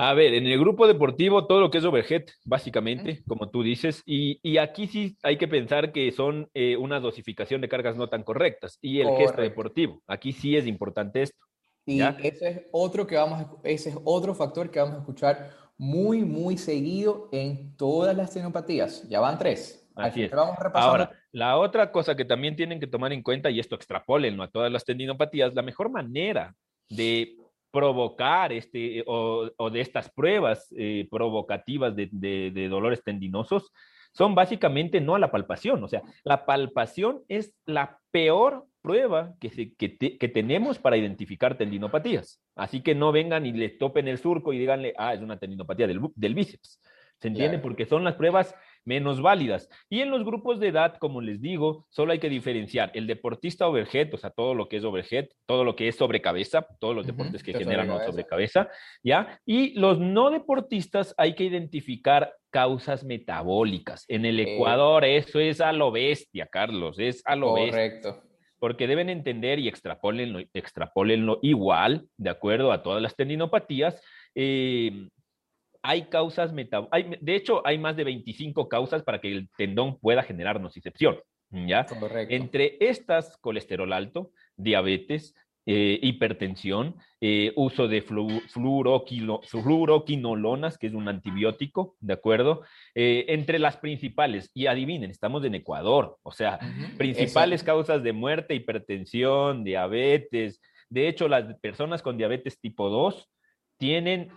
A 0.00 0.14
ver, 0.14 0.34
en 0.34 0.46
el 0.46 0.60
grupo 0.60 0.86
deportivo 0.86 1.48
todo 1.48 1.60
lo 1.60 1.72
que 1.72 1.78
es 1.78 1.84
overhead, 1.84 2.22
básicamente, 2.44 3.24
como 3.26 3.50
tú 3.50 3.64
dices, 3.64 4.02
y, 4.06 4.56
aquí 4.58 4.86
sí 4.86 5.18
hay 5.24 5.36
que 5.36 5.48
pensar 5.48 5.90
que 5.90 6.12
son 6.12 6.48
eh, 6.54 6.76
una 6.76 7.00
dosificación 7.00 7.60
de 7.60 7.68
cargas 7.68 7.96
no 7.96 8.08
tan 8.08 8.22
correctas 8.22 8.78
y 8.80 9.00
el 9.00 9.08
gesto 9.16 9.42
deportivo. 9.42 10.00
Aquí 10.06 10.32
sí 10.32 10.56
es 10.56 10.68
importante 10.68 11.22
esto. 11.22 11.44
Y 11.84 12.00
ese 12.00 12.48
es 12.48 12.60
otro 12.70 13.08
que 13.08 13.16
vamos, 13.16 13.44
ese 13.64 13.90
es 13.90 13.96
otro 14.04 14.36
factor 14.36 14.70
que 14.70 14.78
vamos 14.78 14.96
a 14.96 15.00
escuchar 15.00 15.50
muy, 15.78 16.24
muy 16.24 16.58
seguido 16.58 17.28
en 17.32 17.76
todas 17.76 18.16
las 18.16 18.32
tenopatías. 18.32 19.08
Ya 19.08 19.18
van 19.18 19.36
tres. 19.36 19.88
Así 19.96 20.22
es. 20.22 20.32
Ahora, 20.74 21.10
la 21.32 21.58
otra 21.58 21.90
cosa 21.90 22.14
que 22.14 22.24
también 22.24 22.54
tienen 22.54 22.78
que 22.78 22.86
tomar 22.86 23.12
en 23.12 23.22
cuenta, 23.22 23.50
y 23.50 23.58
esto 23.58 23.74
extrapolenlo 23.74 24.44
a 24.44 24.50
todas 24.50 24.70
las 24.70 24.84
tendinopatías, 24.84 25.54
la 25.54 25.62
mejor 25.62 25.90
manera 25.90 26.54
de 26.88 27.37
provocar 27.78 28.52
este, 28.52 29.04
o, 29.06 29.70
de 29.70 29.80
estas 29.80 30.10
pruebas 30.10 30.66
eh, 30.76 31.06
provocativas 31.08 31.94
de, 31.94 32.68
dolores 32.68 33.04
tendinosos 33.04 33.70
son 34.10 34.34
básicamente 34.34 35.00
no 35.00 35.14
a 35.14 35.20
la 35.20 35.30
palpación. 35.30 35.84
O 35.84 35.86
sea, 35.86 36.02
la 36.24 36.44
palpación 36.44 37.22
es 37.28 37.54
la 37.66 38.00
peor 38.10 38.66
prueba 38.82 39.34
que, 39.38 39.74
que, 39.76 40.28
tenemos 40.28 40.80
para 40.80 40.96
identificar 40.96 41.56
tendinopatías. 41.56 42.42
Así 42.56 42.82
que 42.82 42.96
no 42.96 43.12
vengan 43.12 43.46
y 43.46 43.52
le 43.52 43.68
topen 43.68 44.08
el 44.08 44.18
surco 44.18 44.52
y 44.52 44.58
díganle, 44.58 44.92
ah, 44.98 45.14
es 45.14 45.20
una 45.20 45.38
tendinopatía 45.38 45.86
del, 45.86 46.00
del 46.16 46.34
bíceps. 46.34 46.80
¿Se 47.20 47.28
entiende? 47.28 47.58
Porque 47.58 47.86
son 47.86 48.02
las 48.02 48.16
pruebas 48.16 48.56
menos 48.84 49.20
válidas. 49.20 49.68
Y 49.88 50.00
en 50.00 50.10
los 50.10 50.24
grupos 50.24 50.60
de 50.60 50.68
edad, 50.68 50.96
como 50.98 51.20
les 51.20 51.40
digo, 51.40 51.86
solo 51.90 52.12
hay 52.12 52.18
que 52.18 52.28
diferenciar 52.28 52.90
el 52.94 53.06
deportista 53.06 53.68
overhead, 53.68 54.12
o 54.14 54.18
sea, 54.18 54.30
todo 54.30 54.54
lo 54.54 54.68
que 54.68 54.76
es 54.76 54.84
overhead, 54.84 55.26
todo 55.46 55.64
lo 55.64 55.76
que 55.76 55.88
es 55.88 55.96
sobre 55.96 56.20
cabeza, 56.20 56.66
todos 56.80 56.94
los 56.94 57.06
deportes 57.06 57.42
que 57.42 57.52
generan 57.52 57.88
sobre 58.04 58.24
cabeza, 58.24 58.68
¿ya? 59.02 59.40
Y 59.44 59.78
los 59.78 59.98
no 59.98 60.30
deportistas 60.30 61.14
hay 61.16 61.34
que 61.34 61.44
identificar 61.44 62.34
causas 62.50 63.04
metabólicas. 63.04 64.04
En 64.08 64.24
el 64.24 64.40
eh. 64.40 64.54
Ecuador 64.54 65.04
eso 65.04 65.40
es 65.40 65.60
a 65.60 65.72
lo 65.72 65.90
bestia, 65.90 66.46
Carlos, 66.46 66.98
es 66.98 67.22
a 67.24 67.36
lo 67.36 67.54
bestia. 67.54 67.72
Correcto 67.72 68.28
porque 68.58 68.86
deben 68.86 69.08
entender 69.08 69.58
y 69.58 69.68
extrapolenlo, 69.68 70.40
extrapolenlo 70.52 71.38
igual, 71.42 72.06
de 72.16 72.30
acuerdo 72.30 72.72
a 72.72 72.82
todas 72.82 73.00
las 73.00 73.16
tendinopatías, 73.16 74.02
eh, 74.34 75.08
hay 75.88 76.02
causas 76.02 76.52
metabólicas, 76.52 77.18
de 77.18 77.34
hecho 77.34 77.66
hay 77.66 77.78
más 77.78 77.96
de 77.96 78.04
25 78.04 78.68
causas 78.68 79.02
para 79.02 79.22
que 79.22 79.32
el 79.32 79.48
tendón 79.56 79.98
pueda 79.98 80.22
generar 80.22 80.60
nocicepción, 80.60 81.16
¿ya? 81.50 81.86
Entre 82.28 82.76
estas, 82.78 83.38
colesterol 83.38 83.90
alto, 83.94 84.32
diabetes, 84.54 85.34
eh, 85.64 85.98
hipertensión, 86.02 86.96
eh, 87.22 87.54
uso 87.56 87.88
de 87.88 88.02
fluoroquinolonas, 88.02 90.76
que 90.76 90.88
es 90.88 90.92
un 90.92 91.08
antibiótico, 91.08 91.96
¿de 92.00 92.12
acuerdo? 92.12 92.64
Eh, 92.94 93.24
entre 93.28 93.58
las 93.58 93.78
principales, 93.78 94.50
y 94.52 94.66
adivinen, 94.66 95.10
estamos 95.10 95.42
en 95.46 95.54
Ecuador, 95.54 96.18
o 96.22 96.32
sea, 96.32 96.58
principales 96.98 97.62
causas 97.62 98.02
de 98.02 98.12
muerte, 98.12 98.54
hipertensión, 98.54 99.64
diabetes. 99.64 100.60
De 100.90 101.08
hecho, 101.08 101.28
las 101.28 101.58
personas 101.60 102.02
con 102.02 102.18
diabetes 102.18 102.60
tipo 102.60 102.90
2 102.90 103.26
tienen 103.78 104.28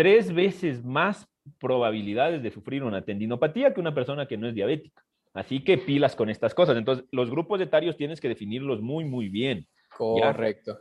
tres 0.00 0.32
veces 0.32 0.82
más 0.82 1.28
probabilidades 1.58 2.42
de 2.42 2.50
sufrir 2.50 2.82
una 2.82 3.04
tendinopatía 3.04 3.74
que 3.74 3.80
una 3.80 3.94
persona 3.94 4.26
que 4.26 4.38
no 4.38 4.48
es 4.48 4.54
diabética. 4.54 5.04
Así 5.34 5.62
que 5.62 5.76
pilas 5.76 6.16
con 6.16 6.30
estas 6.30 6.54
cosas. 6.54 6.78
Entonces, 6.78 7.04
los 7.12 7.30
grupos 7.30 7.60
etarios 7.60 7.98
tienes 7.98 8.18
que 8.18 8.28
definirlos 8.28 8.80
muy, 8.80 9.04
muy 9.04 9.28
bien. 9.28 9.68
Correcto. 9.94 10.78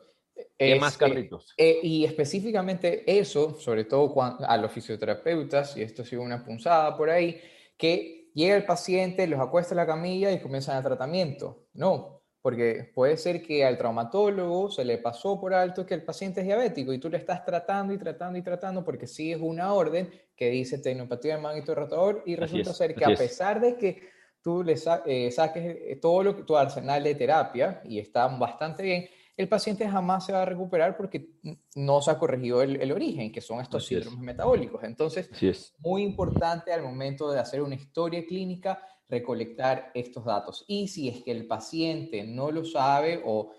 ¿Qué 0.58 0.80
más, 0.80 0.98
Carlitos? 0.98 1.54
Eh, 1.58 1.80
y 1.84 2.06
específicamente 2.06 3.04
eso, 3.20 3.60
sobre 3.60 3.84
todo 3.84 4.14
a 4.22 4.56
los 4.56 4.72
fisioterapeutas, 4.72 5.76
y 5.76 5.82
esto 5.82 6.04
ha 6.04 6.06
sido 6.06 6.22
una 6.22 6.46
punzada 6.46 6.96
por 6.96 7.10
ahí, 7.10 7.42
que 7.78 8.30
llega 8.34 8.56
el 8.56 8.64
paciente, 8.64 9.28
los 9.28 9.42
acuesta 9.42 9.74
en 9.74 9.80
la 9.80 9.86
camilla 9.86 10.32
y 10.32 10.40
comienzan 10.40 10.78
el 10.78 10.84
tratamiento. 10.84 11.66
No, 11.74 12.19
porque 12.42 12.92
puede 12.94 13.18
ser 13.18 13.42
que 13.42 13.66
al 13.66 13.78
traumatólogo 13.78 14.72
se 14.72 14.86
le 14.86 14.98
pasó 14.98 15.40
por 15.40 15.54
alto 15.54 15.86
que 15.86 15.94
el 15.94 16.04
paciente 16.04 16.42
es 16.42 16.46
diabético 16.46 16.94
y 16.94 17.00
tú 17.00 17.10
le 17.10 17.18
estás 17.18 17.44
tratando 17.44 17.94
y 17.94 17.98
tratando 17.98 18.40
y 18.40 18.42
tratando 18.42 18.84
porque 18.84 19.08
sigues 19.08 19.40
una 19.42 19.74
orden 19.74 20.10
que 20.36 20.50
dice 20.50 20.78
tecnopatía 20.78 21.36
de 21.36 21.42
manguito 21.42 21.76
rotador 21.76 22.24
y 22.26 22.36
resulta 22.36 22.74
ser 22.74 22.96
que 22.96 23.06
a 23.06 23.16
pesar 23.16 23.60
de 23.60 23.76
que 23.76 24.02
tú 24.42 24.64
le 24.64 24.76
eh, 25.06 25.32
saques 25.32 25.64
eh, 25.66 26.00
todo 26.02 26.24
lo, 26.24 26.46
tu 26.46 26.56
arsenal 26.56 27.04
de 27.04 27.16
terapia 27.16 27.82
y 27.84 28.00
está 28.00 28.28
bastante 28.28 28.84
bien, 28.84 29.10
el 29.36 29.48
paciente 29.48 29.88
jamás 29.88 30.26
se 30.26 30.34
va 30.34 30.42
a 30.42 30.46
recuperar 30.46 30.98
porque 30.98 31.30
no 31.76 32.02
se 32.02 32.12
ha 32.12 32.18
corregido 32.18 32.62
el, 32.62 32.92
origen, 32.92 33.32
que 33.32 33.40
son 33.40 33.62
estos 33.62 33.86
síndromes 33.86 34.20
metabólicos. 34.20 34.84
Entonces, 34.84 35.30
es. 35.42 35.74
muy 35.80 36.04
importante 36.04 36.74
al 36.74 36.84
momento 36.84 37.32
de 37.32 37.40
hacer 37.40 37.62
una 37.62 37.76
historia 37.76 38.26
clínica 38.26 38.84
recolectar 39.10 39.92
estos 39.94 40.24
datos. 40.24 40.64
Y 40.68 40.88
si 40.88 41.10
es 41.10 41.24
que 41.24 41.32
el 41.32 41.48
paciente 41.48 42.24
no 42.24 42.52
lo 42.52 42.64
sabe 42.64 43.22
o 43.26 43.52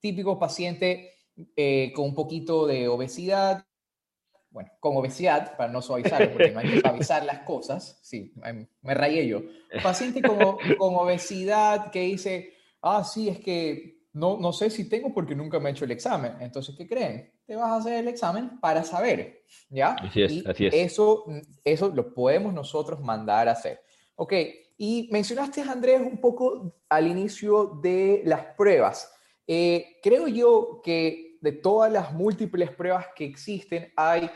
típico 0.00 0.38
paciente 0.38 1.12
eh, 1.56 1.92
con 1.94 2.06
un 2.06 2.14
poquito 2.14 2.66
de 2.66 2.88
obesidad, 2.88 3.64
bueno, 4.50 4.70
con 4.80 4.96
obesidad, 4.96 5.56
para 5.56 5.70
no 5.70 5.82
suavizar, 5.82 6.32
porque 6.32 6.50
no 6.50 6.60
hay 6.60 6.70
que 6.70 6.80
suavizar 6.80 7.24
las 7.24 7.40
cosas, 7.40 7.98
sí, 8.02 8.32
me 8.80 8.94
rayé 8.94 9.26
yo. 9.26 9.42
Paciente 9.82 10.22
con, 10.22 10.38
con 10.78 10.94
obesidad 10.94 11.90
que 11.90 12.00
dice, 12.00 12.54
ah, 12.80 13.04
sí, 13.04 13.28
es 13.28 13.38
que 13.38 13.96
no, 14.14 14.38
no 14.38 14.52
sé 14.54 14.70
si 14.70 14.88
tengo 14.88 15.12
porque 15.12 15.34
nunca 15.34 15.60
me 15.60 15.68
he 15.68 15.72
hecho 15.72 15.84
el 15.84 15.90
examen. 15.90 16.36
Entonces, 16.40 16.74
¿qué 16.74 16.88
creen? 16.88 17.30
Te 17.44 17.54
vas 17.54 17.70
a 17.70 17.76
hacer 17.76 17.94
el 17.94 18.08
examen 18.08 18.58
para 18.58 18.82
saber, 18.82 19.44
¿ya? 19.68 19.92
Así 20.00 20.22
es, 20.22 20.46
así 20.46 20.66
es. 20.66 20.74
Eso, 20.74 21.24
eso 21.62 21.88
lo 21.90 22.14
podemos 22.14 22.54
nosotros 22.54 22.98
mandar 23.00 23.48
a 23.48 23.52
hacer. 23.52 23.82
Ok, 24.14 24.32
y 24.78 25.08
mencionaste, 25.10 25.62
Andrés, 25.62 26.00
un 26.00 26.20
poco 26.20 26.74
al 26.88 27.06
inicio 27.06 27.78
de 27.82 28.22
las 28.24 28.44
pruebas. 28.56 29.12
Eh, 29.46 29.96
creo 30.02 30.28
yo 30.28 30.80
que 30.82 31.38
de 31.40 31.52
todas 31.52 31.92
las 31.92 32.12
múltiples 32.12 32.70
pruebas 32.70 33.06
que 33.14 33.24
existen, 33.24 33.92
hay 33.96 34.30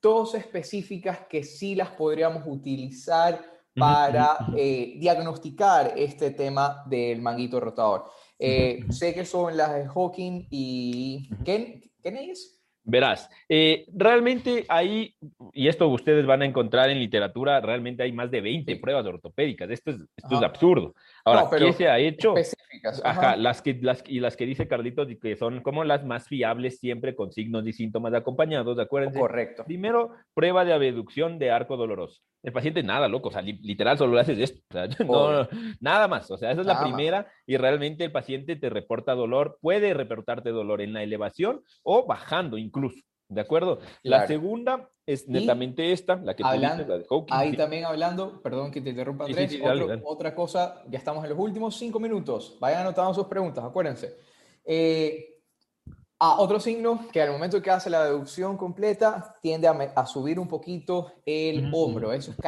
dos 0.00 0.34
específicas 0.34 1.20
que 1.28 1.42
sí 1.42 1.74
las 1.74 1.90
podríamos 1.90 2.42
utilizar 2.46 3.44
para 3.76 4.36
eh, 4.56 4.94
diagnosticar 4.98 5.94
este 5.96 6.30
tema 6.30 6.84
del 6.86 7.20
manguito 7.20 7.58
rotador. 7.60 8.04
Eh, 8.38 8.84
sé 8.90 9.14
que 9.14 9.24
son 9.24 9.56
las 9.56 9.74
de 9.74 9.86
Hawking 9.86 10.46
y 10.50 11.28
¿Ken, 11.44 11.80
es? 12.02 12.53
Verás, 12.86 13.30
eh, 13.48 13.86
realmente 13.94 14.66
ahí, 14.68 15.16
y 15.54 15.68
esto 15.68 15.88
ustedes 15.88 16.26
van 16.26 16.42
a 16.42 16.44
encontrar 16.44 16.90
en 16.90 16.98
literatura, 16.98 17.58
realmente 17.60 18.02
hay 18.02 18.12
más 18.12 18.30
de 18.30 18.42
20 18.42 18.76
pruebas 18.76 19.06
ortopédicas. 19.06 19.70
Esto 19.70 19.90
es, 19.90 19.96
esto 20.16 20.36
es 20.36 20.42
absurdo. 20.42 20.94
Ahora, 21.24 21.48
¿qué 21.56 21.72
se 21.72 21.88
ha 21.88 21.98
hecho? 21.98 22.34
Ajá, 23.02 23.36
las 23.36 23.62
que, 23.62 23.78
las, 23.80 24.04
y 24.06 24.20
las 24.20 24.36
que 24.36 24.44
dice 24.44 24.68
Carlitos, 24.68 25.08
que 25.20 25.34
son 25.36 25.62
como 25.62 25.82
las 25.82 26.04
más 26.04 26.28
fiables, 26.28 26.78
siempre 26.78 27.14
con 27.14 27.32
signos 27.32 27.66
y 27.66 27.72
síntomas 27.72 28.12
acompañados, 28.12 28.76
¿de 28.76 28.82
acuerdo? 28.82 29.18
Correcto. 29.18 29.64
Primero, 29.64 30.10
prueba 30.34 30.66
de 30.66 30.74
abducción 30.74 31.38
de 31.38 31.50
arco 31.50 31.78
doloroso. 31.78 32.22
El 32.44 32.52
paciente 32.52 32.82
nada, 32.82 33.08
loco, 33.08 33.30
o 33.30 33.32
sea, 33.32 33.40
literal 33.40 33.96
solo 33.96 34.14
le 34.14 34.20
haces 34.20 34.38
esto, 34.38 34.60
no, 35.06 35.48
nada 35.80 36.06
más, 36.08 36.30
o 36.30 36.36
sea, 36.36 36.52
esa 36.52 36.60
es 36.60 36.66
la 36.66 36.82
primera 36.82 37.26
y 37.46 37.56
realmente 37.56 38.04
el 38.04 38.12
paciente 38.12 38.54
te 38.56 38.68
reporta 38.68 39.14
dolor, 39.14 39.58
puede 39.62 39.94
reportarte 39.94 40.50
dolor 40.50 40.82
en 40.82 40.92
la 40.92 41.02
elevación 41.02 41.62
o 41.82 42.06
bajando 42.06 42.58
incluso, 42.58 43.00
¿de 43.28 43.40
acuerdo? 43.40 43.80
La 44.02 44.26
segunda 44.26 44.90
es 45.06 45.26
netamente 45.26 45.90
esta, 45.92 46.16
la 46.16 46.36
que 46.36 46.44
hablando, 46.44 46.86
la 46.86 46.98
de 46.98 47.06
Ahí 47.30 47.56
también 47.56 47.86
hablando, 47.86 48.42
perdón 48.42 48.70
que 48.70 48.82
te 48.82 48.90
interrumpa 48.90 49.24
Andrés, 49.24 49.58
otra 50.04 50.34
cosa, 50.34 50.84
ya 50.88 50.98
estamos 50.98 51.24
en 51.24 51.30
los 51.30 51.38
últimos 51.38 51.74
cinco 51.76 51.98
minutos, 51.98 52.58
vayan 52.60 52.82
anotando 52.82 53.14
sus 53.14 53.26
preguntas, 53.26 53.64
acuérdense. 53.64 54.18
Eh, 54.66 55.33
Ah, 56.26 56.36
otro 56.38 56.58
signo 56.58 57.06
que 57.12 57.20
al 57.20 57.32
momento 57.32 57.60
que 57.60 57.70
hace 57.70 57.90
la 57.90 58.02
deducción 58.02 58.56
completa 58.56 59.36
tiende 59.42 59.68
a, 59.68 60.06
subir 60.06 60.38
un 60.38 60.48
poquito 60.48 61.12
el 61.26 61.70
hombro. 61.70 62.14
Eso 62.14 62.30
es 62.30 62.38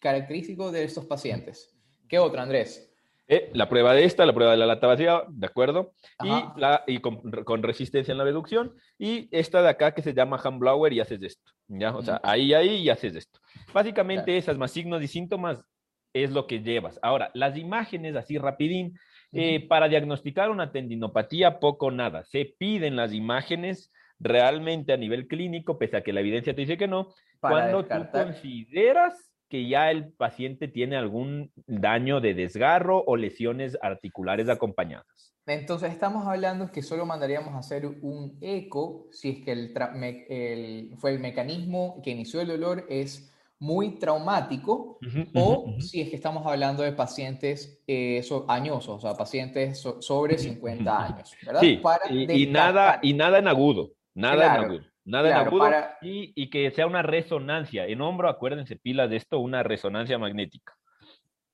característico 0.00 0.72
de 0.72 0.82
estos 0.82 1.06
pacientes. 1.06 1.72
¿Qué 2.08 2.18
otra, 2.18 2.42
Andrés? 2.42 2.92
Eh, 3.28 3.52
la 3.54 3.68
prueba 3.68 3.94
de 3.94 4.04
esta, 4.04 4.26
la 4.26 4.34
prueba 4.34 4.50
de 4.50 4.58
la 4.58 4.66
lata 4.66 4.88
vacía, 4.88 5.22
¿de 5.28 5.46
acuerdo? 5.46 5.92
Y, 6.24 6.60
la, 6.60 6.82
y 6.88 6.98
con, 6.98 7.62
resistencia 7.62 8.10
en 8.10 8.18
la 8.18 8.24
deducción. 8.24 8.74
Y 8.98 9.28
esta 9.30 9.62
de 9.62 9.68
acá 9.68 9.94
que 9.94 10.02
se 10.02 10.12
llama 10.12 10.38
Blower 10.38 10.92
y 10.92 10.98
haces 10.98 11.22
esto. 11.22 11.52
¿ya? 11.68 11.94
O 11.94 12.02
sea, 12.02 12.20
ahí, 12.24 12.52
ahí 12.52 12.78
y 12.78 12.90
haces 12.90 13.14
esto. 13.14 13.38
Básicamente 13.72 14.36
esas 14.36 14.58
más 14.58 14.72
signos 14.72 15.00
y 15.04 15.06
síntomas 15.06 15.64
es 16.12 16.32
lo 16.32 16.48
que 16.48 16.58
llevas. 16.58 16.98
Ahora, 17.00 17.30
las 17.34 17.56
imágenes 17.56 18.16
así 18.16 18.38
rapidín 18.38 18.98
eh, 19.32 19.66
para 19.66 19.88
diagnosticar 19.88 20.50
una 20.50 20.72
tendinopatía, 20.72 21.58
poco 21.58 21.90
nada. 21.90 22.24
Se 22.24 22.54
piden 22.58 22.96
las 22.96 23.12
imágenes 23.12 23.90
realmente 24.18 24.92
a 24.92 24.96
nivel 24.96 25.26
clínico, 25.26 25.78
pese 25.78 25.96
a 25.96 26.02
que 26.02 26.12
la 26.12 26.20
evidencia 26.20 26.54
te 26.54 26.60
dice 26.60 26.76
que 26.76 26.88
no, 26.88 27.08
cuando 27.40 27.84
tú 27.84 28.06
consideras 28.12 29.32
que 29.48 29.68
ya 29.68 29.90
el 29.90 30.12
paciente 30.12 30.68
tiene 30.68 30.96
algún 30.96 31.52
daño 31.66 32.20
de 32.20 32.32
desgarro 32.34 33.02
o 33.06 33.16
lesiones 33.16 33.76
articulares 33.82 34.48
acompañadas. 34.48 35.34
Entonces 35.46 35.92
estamos 35.92 36.26
hablando 36.26 36.70
que 36.70 36.82
solo 36.82 37.04
mandaríamos 37.04 37.54
a 37.54 37.58
hacer 37.58 37.84
un 37.86 38.38
eco 38.40 39.08
si 39.10 39.30
es 39.30 39.44
que 39.44 39.52
el, 39.52 40.96
fue 40.98 41.10
el 41.10 41.18
mecanismo 41.18 42.00
que 42.02 42.12
inició 42.12 42.40
el 42.40 42.48
dolor 42.48 42.86
es 42.88 43.31
muy 43.62 43.90
traumático 43.96 44.98
o 45.34 45.76
si 45.78 46.00
es 46.00 46.10
que 46.10 46.16
estamos 46.16 46.44
hablando 46.44 46.82
de 46.82 46.90
pacientes 46.90 47.80
eh, 47.86 48.20
añosos, 48.48 48.96
o 48.96 49.00
sea, 49.00 49.14
pacientes 49.14 49.80
sobre 50.00 50.36
50 50.36 51.04
años, 51.04 51.32
¿verdad? 51.46 51.60
Sí, 51.60 51.80
y, 52.10 52.46
nada, 52.48 52.98
y 53.02 53.14
nada 53.14 53.38
en 53.38 53.46
agudo, 53.46 53.92
nada 54.14 54.46
en 54.46 54.64
agudo. 54.64 54.80
Nada 55.04 55.30
en 55.30 55.46
agudo 55.46 55.70
y, 56.00 56.32
y, 56.34 56.50
que 56.50 56.72
sea 56.72 56.86
una 56.86 57.02
resonancia. 57.02 57.86
En 57.86 58.00
hombro, 58.00 58.28
acuérdense, 58.28 58.76
pila 58.76 59.06
de 59.06 59.16
esto, 59.16 59.38
una 59.38 59.62
resonancia 59.62 60.18
magnética. 60.18 60.74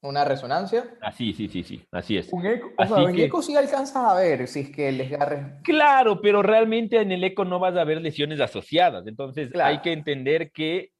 ¿Una 0.00 0.24
resonancia? 0.24 0.84
Así, 1.02 1.34
sí, 1.34 1.48
sí, 1.48 1.62
sí, 1.62 1.84
así 1.92 2.16
es. 2.16 2.32
Un 2.32 2.46
eco, 2.46 2.70
o 2.76 2.86
sea, 2.86 3.02
en 3.02 3.18
eco 3.18 3.42
sí 3.42 3.54
alcanzas 3.56 3.96
a 3.96 4.14
ver 4.14 4.46
si 4.48 4.60
es 4.60 4.70
que 4.70 4.88
el 4.88 4.98
desgarre... 4.98 5.58
Claro, 5.62 6.20
pero 6.22 6.40
realmente 6.42 7.00
en 7.00 7.12
el 7.12 7.24
eco 7.24 7.44
no 7.44 7.58
vas 7.58 7.76
a 7.76 7.84
ver 7.84 8.00
lesiones 8.00 8.40
asociadas. 8.40 9.06
Entonces 9.06 9.50
hay 9.56 9.80
que 9.80 9.92
entender 9.92 10.52
que 10.52 10.92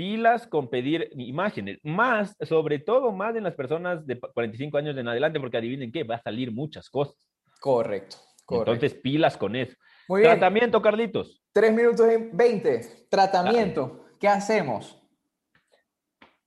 pilas 0.00 0.46
con 0.46 0.70
pedir 0.70 1.10
imágenes, 1.14 1.78
más, 1.82 2.34
sobre 2.40 2.78
todo 2.78 3.12
más 3.12 3.36
en 3.36 3.44
las 3.44 3.52
personas 3.52 4.06
de 4.06 4.18
45 4.18 4.78
años 4.78 4.96
en 4.96 5.06
adelante, 5.06 5.38
porque 5.38 5.58
adivinen 5.58 5.92
qué, 5.92 6.04
va 6.04 6.14
a 6.14 6.22
salir 6.22 6.50
muchas 6.50 6.88
cosas. 6.88 7.16
Correcto, 7.60 8.16
correcto. 8.46 8.72
Entonces, 8.72 8.98
pilas 8.98 9.36
con 9.36 9.54
eso. 9.56 9.76
Muy 10.08 10.22
bien. 10.22 10.30
Tratamiento, 10.32 10.80
Carlitos. 10.80 11.42
Tres 11.52 11.74
minutos 11.74 12.06
y 12.10 12.30
20. 12.34 13.08
Tratamiento. 13.10 14.06
¿Qué 14.18 14.26
hacemos? 14.26 14.96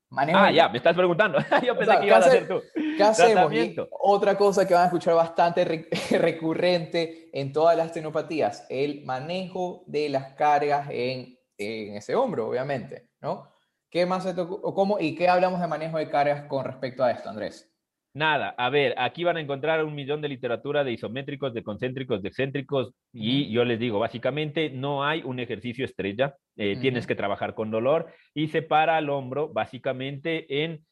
ah, 0.10 0.51
ya, 0.51 0.67
me 0.69 0.77
estás 0.79 0.95
preguntando. 0.95 1.38
Yo 1.63 1.77
pensé 1.77 2.00
que 2.00 2.07
ibas 2.07 2.25
a 2.25 2.29
hacer 2.29 2.48
tú. 2.48 2.60
¿Qué 2.98 3.03
hacemos? 3.03 3.53
otra 3.91 4.36
cosa 4.36 4.67
que 4.67 4.74
van 4.74 4.81
a 4.81 4.88
escuchar 4.88 5.13
bastante 5.13 5.88
recurrente 6.10 7.29
en 7.31 7.53
todas 7.53 7.77
las 7.77 7.91
tenopatías, 7.91 8.65
el 8.72 9.05
manejo 9.05 9.83
de 9.86 10.10
las 10.10 10.33
cargas 10.33 10.88
en 10.89 11.38
en 11.57 11.95
ese 11.95 12.15
hombro, 12.15 12.47
obviamente, 12.47 13.10
¿no? 13.21 13.49
¿Qué 13.89 14.06
más 14.06 14.23
se 14.23 14.34
cómo, 14.36 14.99
y 14.99 15.15
qué 15.15 15.28
hablamos 15.28 15.62
de 15.62 15.67
manejo 15.67 15.97
de 15.97 16.10
cargas 16.10 16.47
con 16.47 16.65
respecto 16.65 17.04
a 17.04 17.12
esto, 17.12 17.30
Andrés? 17.30 17.71
Nada, 18.15 18.54
a 18.58 18.69
ver, 18.69 18.93
aquí 18.97 19.23
van 19.23 19.38
a 19.38 19.41
encontrar 19.41 19.84
un 19.84 19.95
millón 19.95 20.21
de 20.21 20.30
literatura 20.30 20.84
de 20.84 20.91
isométricos, 20.91 21.51
de 21.54 21.63
concéntricos, 21.63 22.21
de 22.21 22.30
excéntricos, 22.30 22.93
y 23.12 23.51
yo 23.51 23.65
les 23.65 23.80
digo, 23.80 23.97
básicamente 23.97 24.69
no 24.69 25.04
hay 25.04 25.23
un 25.23 25.39
ejercicio 25.39 25.84
estrella, 25.84 26.36
eh, 26.56 26.78
tienes 26.80 27.08
que 27.08 27.15
trabajar 27.15 27.56
con 27.56 27.71
dolor 27.71 28.13
y 28.36 28.49
separa 28.49 28.99
el 28.99 29.10
hombro 29.10 29.49
básicamente 29.49 30.63
en 30.63 30.86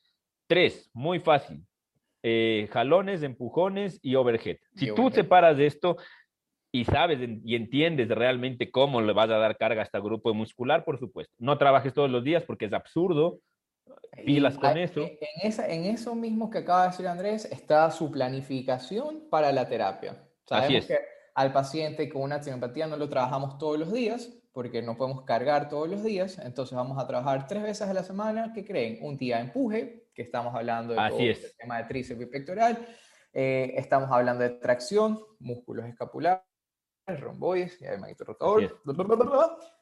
tres, 0.47 0.89
muy 0.93 1.19
fácil, 1.19 1.63
eh, 2.23 2.67
jalones, 2.71 3.21
empujones 3.21 3.99
y 4.01 4.15
overhead. 4.15 4.57
Si 4.75 4.93
tú 4.93 5.11
separas 5.11 5.59
esto, 5.59 5.97
y 6.71 6.85
sabes 6.85 7.19
y 7.43 7.55
entiendes 7.55 8.07
realmente 8.07 8.71
cómo 8.71 9.01
le 9.01 9.13
vas 9.13 9.29
a 9.29 9.37
dar 9.37 9.57
carga 9.57 9.81
a 9.81 9.85
este 9.85 9.99
grupo 9.99 10.33
muscular, 10.33 10.85
por 10.85 10.97
supuesto. 10.99 11.33
No 11.37 11.57
trabajes 11.57 11.93
todos 11.93 12.09
los 12.09 12.23
días 12.23 12.43
porque 12.43 12.65
es 12.65 12.73
absurdo. 12.73 13.39
Pilas 14.25 14.57
con 14.57 14.77
eso. 14.77 15.01
En, 15.01 15.17
esa, 15.43 15.67
en 15.67 15.85
eso 15.85 16.15
mismo 16.15 16.49
que 16.49 16.59
acaba 16.59 16.83
de 16.83 16.89
decir 16.89 17.07
Andrés 17.07 17.45
está 17.45 17.91
su 17.91 18.09
planificación 18.09 19.27
para 19.29 19.51
la 19.51 19.67
terapia. 19.67 20.17
Sabemos 20.45 20.85
que 20.85 20.97
al 21.35 21.51
paciente 21.51 22.07
con 22.09 22.21
una 22.21 22.39
tenopatía 22.39 22.87
no 22.87 22.97
lo 22.97 23.09
trabajamos 23.09 23.57
todos 23.57 23.77
los 23.77 23.91
días 23.91 24.33
porque 24.53 24.81
no 24.81 24.97
podemos 24.97 25.23
cargar 25.23 25.67
todos 25.67 25.89
los 25.89 26.03
días. 26.03 26.39
Entonces 26.39 26.75
vamos 26.75 26.97
a 26.97 27.07
trabajar 27.07 27.47
tres 27.47 27.63
veces 27.63 27.87
a 27.87 27.93
la 27.93 28.03
semana. 28.03 28.53
¿Qué 28.53 28.63
creen? 28.63 28.99
Un 29.01 29.17
día 29.17 29.37
de 29.37 29.43
empuje, 29.43 30.07
que 30.13 30.21
estamos 30.21 30.55
hablando 30.55 30.93
de 30.93 31.09
todo 31.09 31.19
el 31.19 31.37
tema 31.57 31.77
de 31.79 31.83
tríceps 31.85 32.21
y 32.21 32.25
pectoral. 32.27 32.87
Eh, 33.33 33.73
estamos 33.77 34.09
hablando 34.11 34.43
de 34.43 34.51
tracción, 34.51 35.21
músculos 35.39 35.85
escapulares 35.85 36.50
romboides, 37.19 37.79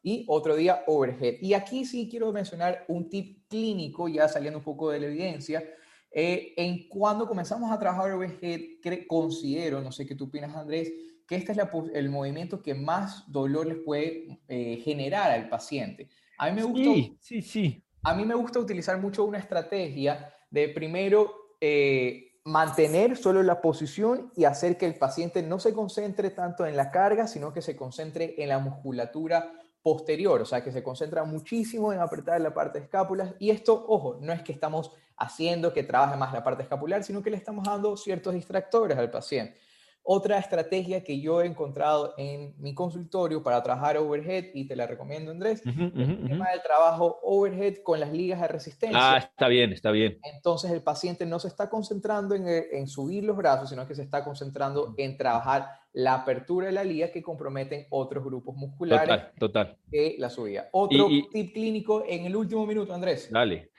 y 0.04 0.26
otro 0.28 0.56
día 0.56 0.84
overhead. 0.88 1.36
Y 1.42 1.54
aquí 1.54 1.86
sí 1.86 2.08
quiero 2.10 2.32
mencionar 2.32 2.86
un 2.88 3.10
tip 3.10 3.48
clínico, 3.48 4.08
ya 4.08 4.28
saliendo 4.28 4.60
un 4.60 4.66
poco 4.66 4.90
de 4.90 5.00
la 5.00 5.06
evidencia. 5.08 5.64
Eh, 6.12 6.54
en 6.58 6.88
cuando 6.90 7.28
comenzamos 7.28 7.72
a 7.72 7.78
trabajar 7.78 8.12
overhead, 8.12 8.62
considero, 9.08 9.82
no 9.82 9.92
sé 9.92 10.06
qué 10.06 10.16
tú 10.16 10.26
opinas, 10.26 10.56
Andrés, 10.56 10.92
que 11.28 11.36
este 11.36 11.52
es 11.52 11.60
el 11.94 12.10
movimiento 12.10 12.62
que 12.62 12.74
más 12.74 13.32
dolor 13.32 13.68
les 13.68 13.78
puede 13.78 14.40
eh, 14.48 14.82
generar 14.84 15.32
al 15.32 15.48
paciente. 15.48 16.10
A 16.40 16.50
mí 16.50 16.56
me 16.56 16.64
gusta, 16.64 16.84
sí, 16.84 17.18
sí, 17.20 17.42
sí. 17.42 17.84
A 18.02 18.16
mí 18.16 18.26
me 18.26 18.34
gusta 18.34 18.60
utilizar 18.60 19.00
mucho 19.00 19.26
una 19.26 19.38
estrategia 19.38 20.34
de 20.50 20.70
primero 20.70 21.32
eh, 21.62 22.29
mantener 22.44 23.18
solo 23.18 23.44
la 23.44 23.62
posición 23.62 24.32
y 24.36 24.46
hacer 24.46 24.78
que 24.78 24.86
el 24.86 24.96
paciente 24.96 25.44
no 25.44 25.60
se 25.60 25.74
concentre 25.74 26.30
tanto 26.30 26.66
en 26.66 26.76
la 26.76 26.92
carga, 26.92 27.28
sino 27.28 27.54
que 27.54 27.62
se 27.62 27.76
concentre 27.76 28.36
en 28.38 28.50
la 28.50 28.60
musculatura 28.60 29.52
posterior, 29.82 30.42
o 30.42 30.46
sea, 30.46 30.64
que 30.64 30.72
se 30.72 30.84
concentra 30.84 31.24
muchísimo 31.24 31.94
en 31.94 32.00
apretar 32.00 32.42
la 32.42 32.54
parte 32.54 32.80
de 32.80 32.86
escápulas. 32.86 33.34
Y 33.40 33.50
esto, 33.50 33.86
ojo, 33.88 34.18
no 34.22 34.34
es 34.34 34.42
que 34.42 34.52
estamos 34.52 34.92
haciendo 35.18 35.74
que 35.74 35.84
trabaje 35.84 36.18
más 36.18 36.34
la 36.34 36.44
parte 36.44 36.64
escapular, 36.64 37.04
sino 37.04 37.22
que 37.22 37.30
le 37.30 37.38
estamos 37.38 37.66
dando 37.66 37.96
ciertos 37.98 38.34
distractores 38.34 38.98
al 38.98 39.12
paciente. 39.12 39.58
Otra 40.02 40.40
estrategia 40.40 41.04
que 41.04 41.22
yo 41.22 41.42
he 41.42 41.46
encontrado 41.46 42.16
en 42.18 42.56
mi 42.58 42.74
consultorio 42.74 43.44
para 43.44 43.62
trabajar 43.62 43.98
overhead, 43.98 44.46
y 44.54 44.68
te 44.68 44.76
la 44.76 44.88
recomiendo, 44.88 45.32
Andrés, 45.32 45.62
es 45.66 45.78
el 45.78 46.28
tema 46.28 46.50
del 46.50 46.62
trabajo 46.64 47.20
overhead 47.22 47.78
con 47.84 48.00
las 48.00 48.12
ligas 48.12 48.42
de 48.42 48.48
resistencia. 48.48 49.00
Ah, 49.00 49.18
está 49.18 49.48
bien, 49.48 49.72
está 49.72 49.92
bien. 49.92 50.20
Entonces 50.24 50.72
el 50.72 50.82
paciente 50.82 51.26
no 51.26 51.40
se 51.40 51.48
está 51.48 51.70
concentrando 51.70 52.34
en, 52.34 52.48
en 52.48 52.88
subir 52.88 53.24
los 53.24 53.38
brazos, 53.38 53.70
sino 53.70 53.88
que 53.88 53.94
se 53.94 54.02
está 54.02 54.24
concentrando 54.24 54.96
en 54.98 55.16
trabajar 55.16 55.68
la 55.94 56.16
apertura 56.16 56.68
de 56.68 56.74
la 56.74 56.84
liga 56.84 57.12
que 57.12 57.22
comprometen 57.22 57.88
otros 57.90 58.24
grupos 58.24 58.56
musculares. 58.56 59.08
Total, 59.08 59.34
total. 59.38 59.78
Que 59.92 60.16
la 60.18 60.30
subida. 60.30 60.70
Otro 60.72 61.08
tip 61.32 61.54
clínico 61.54 62.04
en 62.08 62.26
el 62.26 62.36
último 62.36 62.66
minuto, 62.66 62.94
Andrés. 62.94 63.30
Dale. 63.32 63.72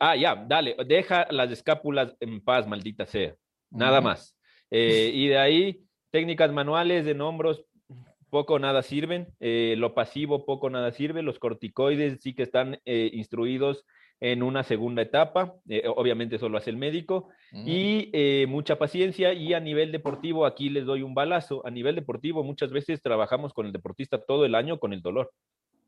Ah, 0.00 0.16
ya, 0.16 0.34
dale. 0.34 0.76
Deja 0.86 1.26
las 1.30 1.50
escápulas 1.50 2.14
en 2.20 2.42
paz, 2.42 2.66
maldita 2.66 3.06
sea. 3.06 3.34
Nada 3.70 4.00
más. 4.00 4.33
Eh, 4.76 5.12
y 5.14 5.28
de 5.28 5.38
ahí, 5.38 5.84
técnicas 6.10 6.52
manuales 6.52 7.06
en 7.06 7.20
hombros, 7.20 7.64
poco 8.28 8.54
o 8.54 8.58
nada 8.58 8.82
sirven. 8.82 9.28
Eh, 9.38 9.76
lo 9.78 9.94
pasivo, 9.94 10.44
poco 10.44 10.66
o 10.66 10.70
nada 10.70 10.90
sirve. 10.90 11.22
Los 11.22 11.38
corticoides 11.38 12.20
sí 12.20 12.34
que 12.34 12.42
están 12.42 12.80
eh, 12.84 13.08
instruidos 13.12 13.86
en 14.18 14.42
una 14.42 14.64
segunda 14.64 15.02
etapa. 15.02 15.54
obviamente 15.94 16.36
eso 16.36 16.48
lo 16.48 16.58
hace 16.58 16.70
el 16.70 16.76
médico. 16.76 17.28
Mm. 17.52 17.68
Y 17.68 18.46
mucha 18.48 18.76
paciencia. 18.76 19.32
Y 19.32 19.54
a 19.54 19.60
nivel 19.60 19.92
deportivo, 19.92 20.44
aquí 20.44 20.70
les 20.70 20.86
doy 20.86 21.02
un 21.02 21.14
balazo. 21.14 21.64
A 21.64 21.70
nivel 21.70 21.94
deportivo, 21.94 22.42
muchas 22.42 22.72
veces 22.72 23.00
trabajamos 23.00 23.52
con 23.52 23.66
el 23.66 23.72
deportista 23.72 24.18
todo 24.18 24.44
el 24.44 24.56
año 24.56 24.80
con 24.80 24.92
el 24.92 25.02
dolor. 25.02 25.30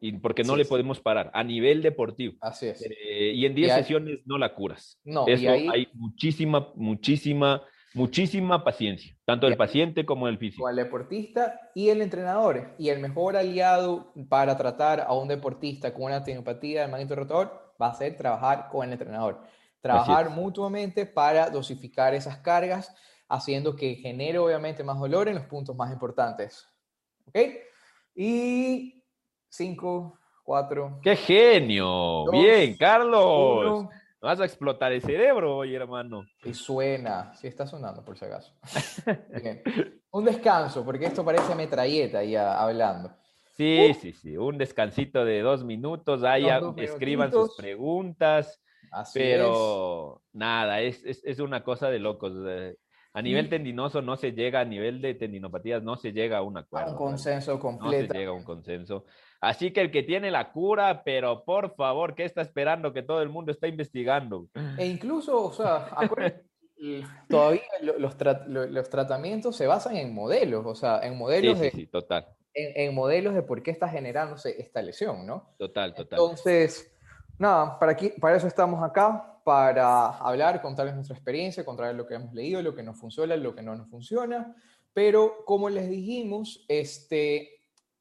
Y 0.00 0.12
porque 0.12 0.44
no 0.44 0.54
le 0.54 0.64
podemos 0.64 1.00
parar 1.00 1.32
a 1.34 1.42
nivel 1.42 1.82
deportivo. 1.82 2.34
Así 2.40 2.66
es. 2.68 2.86
y 3.34 3.44
en 3.46 3.54
10 3.54 3.72
sesiones 3.72 4.20
no 4.26 4.38
la 4.38 4.54
curas. 4.54 5.00
No, 5.02 5.26
Eso 5.26 5.50
hay 5.50 5.88
muchísima, 5.94 6.70
muchísima 6.76 7.64
muchísima 7.96 8.62
paciencia, 8.62 9.16
tanto 9.24 9.46
el 9.46 9.56
paciente 9.56 10.04
como 10.04 10.28
el 10.28 10.38
físico. 10.38 10.68
El 10.68 10.76
deportista 10.76 11.70
y 11.74 11.88
el 11.88 12.02
entrenador. 12.02 12.74
Y 12.78 12.90
el 12.90 13.00
mejor 13.00 13.36
aliado 13.36 14.12
para 14.28 14.56
tratar 14.56 15.00
a 15.00 15.12
un 15.14 15.28
deportista 15.28 15.92
con 15.92 16.04
una 16.04 16.22
tenopatía 16.22 16.82
del 16.82 16.90
magneto 16.90 17.16
rotador, 17.16 17.74
va 17.80 17.88
a 17.88 17.94
ser 17.94 18.16
trabajar 18.16 18.68
con 18.70 18.86
el 18.86 18.92
entrenador. 18.92 19.40
Trabajar 19.80 20.30
mutuamente 20.30 21.06
para 21.06 21.48
dosificar 21.48 22.12
esas 22.14 22.38
cargas, 22.38 22.94
haciendo 23.28 23.74
que 23.74 23.94
genere 23.96 24.38
obviamente 24.38 24.84
más 24.84 24.98
dolor 24.98 25.28
en 25.28 25.36
los 25.36 25.44
puntos 25.44 25.74
más 25.74 25.90
importantes. 25.92 26.68
¿Ok? 27.26 27.38
Y 28.14 29.02
5, 29.48 30.18
4. 30.44 31.00
¡Qué 31.02 31.16
genio! 31.16 32.30
Bien, 32.30 32.76
Carlos. 32.76 33.86
Vas 34.26 34.40
a 34.40 34.44
explotar 34.44 34.90
el 34.90 35.00
cerebro 35.00 35.58
hoy, 35.58 35.76
hermano. 35.76 36.26
Y 36.42 36.52
suena, 36.52 37.32
sí 37.36 37.46
está 37.46 37.64
sonando 37.64 38.04
por 38.04 38.18
si 38.18 38.24
acaso. 38.24 38.52
Bien. 39.40 39.62
Un 40.10 40.24
descanso, 40.24 40.84
porque 40.84 41.06
esto 41.06 41.24
parece 41.24 41.54
metralleta 41.54 42.24
ya 42.24 42.60
hablando. 42.60 43.14
Sí, 43.56 43.94
sí, 43.94 44.12
sí, 44.12 44.36
un 44.36 44.58
descansito 44.58 45.24
de 45.24 45.42
dos 45.42 45.62
minutos, 45.62 46.24
ahí 46.24 46.44
escriban 46.78 47.30
sus 47.30 47.54
preguntas, 47.54 48.60
pero 49.14 50.22
nada, 50.32 50.80
es, 50.80 51.04
es, 51.04 51.38
una 51.38 51.62
cosa 51.62 51.88
de 51.88 52.00
locos. 52.00 52.32
A 53.12 53.22
nivel 53.22 53.48
tendinoso 53.48 54.02
no 54.02 54.16
se 54.16 54.32
llega, 54.32 54.58
a 54.58 54.64
nivel 54.64 55.00
de 55.00 55.14
tendinopatías 55.14 55.84
no 55.84 55.94
se 55.94 56.12
llega 56.12 56.38
a 56.38 56.42
un 56.42 56.58
acuerdo. 56.58 56.90
un 56.90 56.96
consenso 56.98 57.60
completo. 57.60 58.08
No 58.08 58.12
se 58.12 58.18
llega 58.18 58.30
a 58.30 58.34
un 58.34 58.42
consenso. 58.42 59.04
Así 59.40 59.72
que 59.72 59.80
el 59.80 59.90
que 59.90 60.02
tiene 60.02 60.30
la 60.30 60.52
cura, 60.52 61.02
pero 61.04 61.44
por 61.44 61.74
favor, 61.74 62.14
¿qué 62.14 62.24
está 62.24 62.42
esperando 62.42 62.92
que 62.92 63.02
todo 63.02 63.22
el 63.22 63.28
mundo 63.28 63.52
está 63.52 63.68
investigando? 63.68 64.48
E 64.78 64.86
incluso, 64.86 65.44
o 65.44 65.52
sea, 65.52 65.88
todavía 67.28 67.62
los, 67.82 68.16
los, 68.70 68.88
tratamientos 68.88 69.56
se 69.56 69.66
basan 69.66 69.96
en 69.96 70.14
modelos, 70.14 70.64
o 70.66 70.74
sea, 70.74 71.00
en 71.02 71.16
modelos 71.16 71.58
sí, 71.58 71.70
sí, 71.70 71.86
total. 71.86 72.26
En, 72.54 72.94
modelos 72.94 73.34
de 73.34 73.42
por 73.42 73.62
qué 73.62 73.70
está 73.70 73.88
generándose 73.88 74.60
esta 74.60 74.80
lesión, 74.80 75.26
¿no? 75.26 75.50
Total, 75.58 75.94
total. 75.94 76.18
Entonces, 76.18 76.90
nada, 77.38 77.78
para, 77.78 77.92
aquí, 77.92 78.14
para 78.18 78.36
eso 78.36 78.46
estamos 78.46 78.82
acá, 78.82 79.40
para 79.44 80.08
hablar, 80.18 80.62
contarles 80.62 80.94
nuestra 80.94 81.14
experiencia, 81.14 81.64
contarles 81.64 81.96
lo 81.96 82.06
que 82.06 82.14
hemos 82.14 82.32
leído, 82.32 82.62
lo 82.62 82.74
que 82.74 82.82
nos 82.82 82.98
funciona, 82.98 83.36
lo 83.36 83.54
que 83.54 83.62
no 83.62 83.76
nos 83.76 83.88
funciona. 83.88 84.56
Pero 84.94 85.44
como 85.44 85.68
les 85.68 85.90
dijimos, 85.90 86.64
este, 86.68 87.55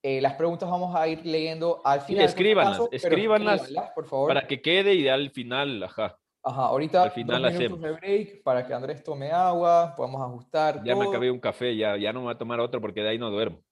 eh, 0.08 0.22
las 0.22 0.36
preguntas 0.36 0.70
vamos 0.70 0.96
a 0.96 1.08
ir 1.08 1.26
leyendo 1.26 1.82
al 1.84 2.00
final. 2.02 2.26
escríbanlas, 2.26 2.80
escríbanlas, 2.92 3.72
por 3.96 4.06
favor. 4.06 4.28
Para 4.28 4.46
que 4.46 4.62
quede 4.62 4.94
y 4.94 5.08
al 5.08 5.32
final, 5.32 5.82
ajá. 5.82 6.20
Ajá, 6.44 6.66
ahorita 6.66 7.02
al 7.02 7.10
final 7.10 7.42
dos 7.42 7.54
minutos 7.54 7.82
de 7.82 7.92
break 7.92 8.44
para 8.44 8.68
que 8.68 8.74
Andrés 8.76 9.04
tome 9.04 9.32
agua, 9.32 9.96
podamos 9.98 10.22
ajustar. 10.22 10.84
Ya 10.84 10.96
me 10.96 11.06
acabé 11.06 11.32
un 11.32 11.40
café, 11.40 11.76
ya, 11.76 11.98
ya 11.98 12.14
no 12.14 12.20
me 12.20 12.26
voy 12.26 12.36
a 12.36 12.38
tomar 12.38 12.60
otro 12.60 12.80
porque 12.80 13.02
de 13.02 13.10
ahí 13.10 13.18
no 13.18 13.32
duermo. 13.32 13.64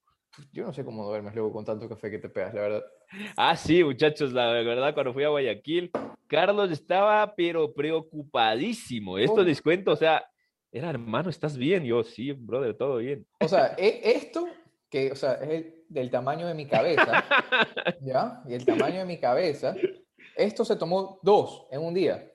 Yo 0.52 0.66
no 0.66 0.74
sé 0.74 0.84
cómo 0.84 1.06
duermes 1.06 1.36
luego 1.36 1.54
con 1.54 1.64
tanto 1.64 1.88
café 1.88 2.10
que 2.10 2.18
te 2.18 2.30
pegas, 2.30 2.56
la 2.56 2.62
verdad. 2.62 2.84
Ah, 3.38 3.56
sí, 3.56 3.84
muchachos, 3.84 4.34
la 4.34 4.48
verdad, 4.48 4.92
cuando 4.96 5.14
fui 5.14 5.24
a 5.24 5.30
Guayaquil, 5.30 5.92
Carlos 6.26 6.72
estaba, 6.72 7.36
pero 7.36 7.72
preocupadísimo. 7.72 9.20
Esto 9.20 9.44
descuento, 9.44 9.92
o 9.92 9.96
sea, 9.96 10.26
era 10.72 10.90
hermano, 10.90 11.30
¿estás 11.30 11.56
bien? 11.56 11.84
Yo, 11.84 12.04
sí, 12.04 12.32
brother, 12.32 12.76
todo 12.76 12.98
bien. 12.98 13.24
O 13.40 13.48
sea, 13.48 13.76
e, 13.78 14.02
esto, 14.16 14.48
que, 14.94 15.12
o 15.12 15.16
sea, 15.16 15.34
es 15.42 15.66
del 15.90 16.12
tamaño 16.12 16.46
de 16.46 16.54
mi 16.54 16.68
cabeza, 16.68 17.26
¿ya? 18.02 18.44
Y 18.48 18.54
el 18.54 18.64
tamaño 18.64 19.00
de 19.00 19.06
mi 19.06 19.18
cabeza, 19.18 19.76
esto 20.36 20.64
se 20.64 20.76
tomó 20.76 21.20
dos 21.24 21.66
en 21.72 21.82
un 21.82 21.96
día. 21.96 22.32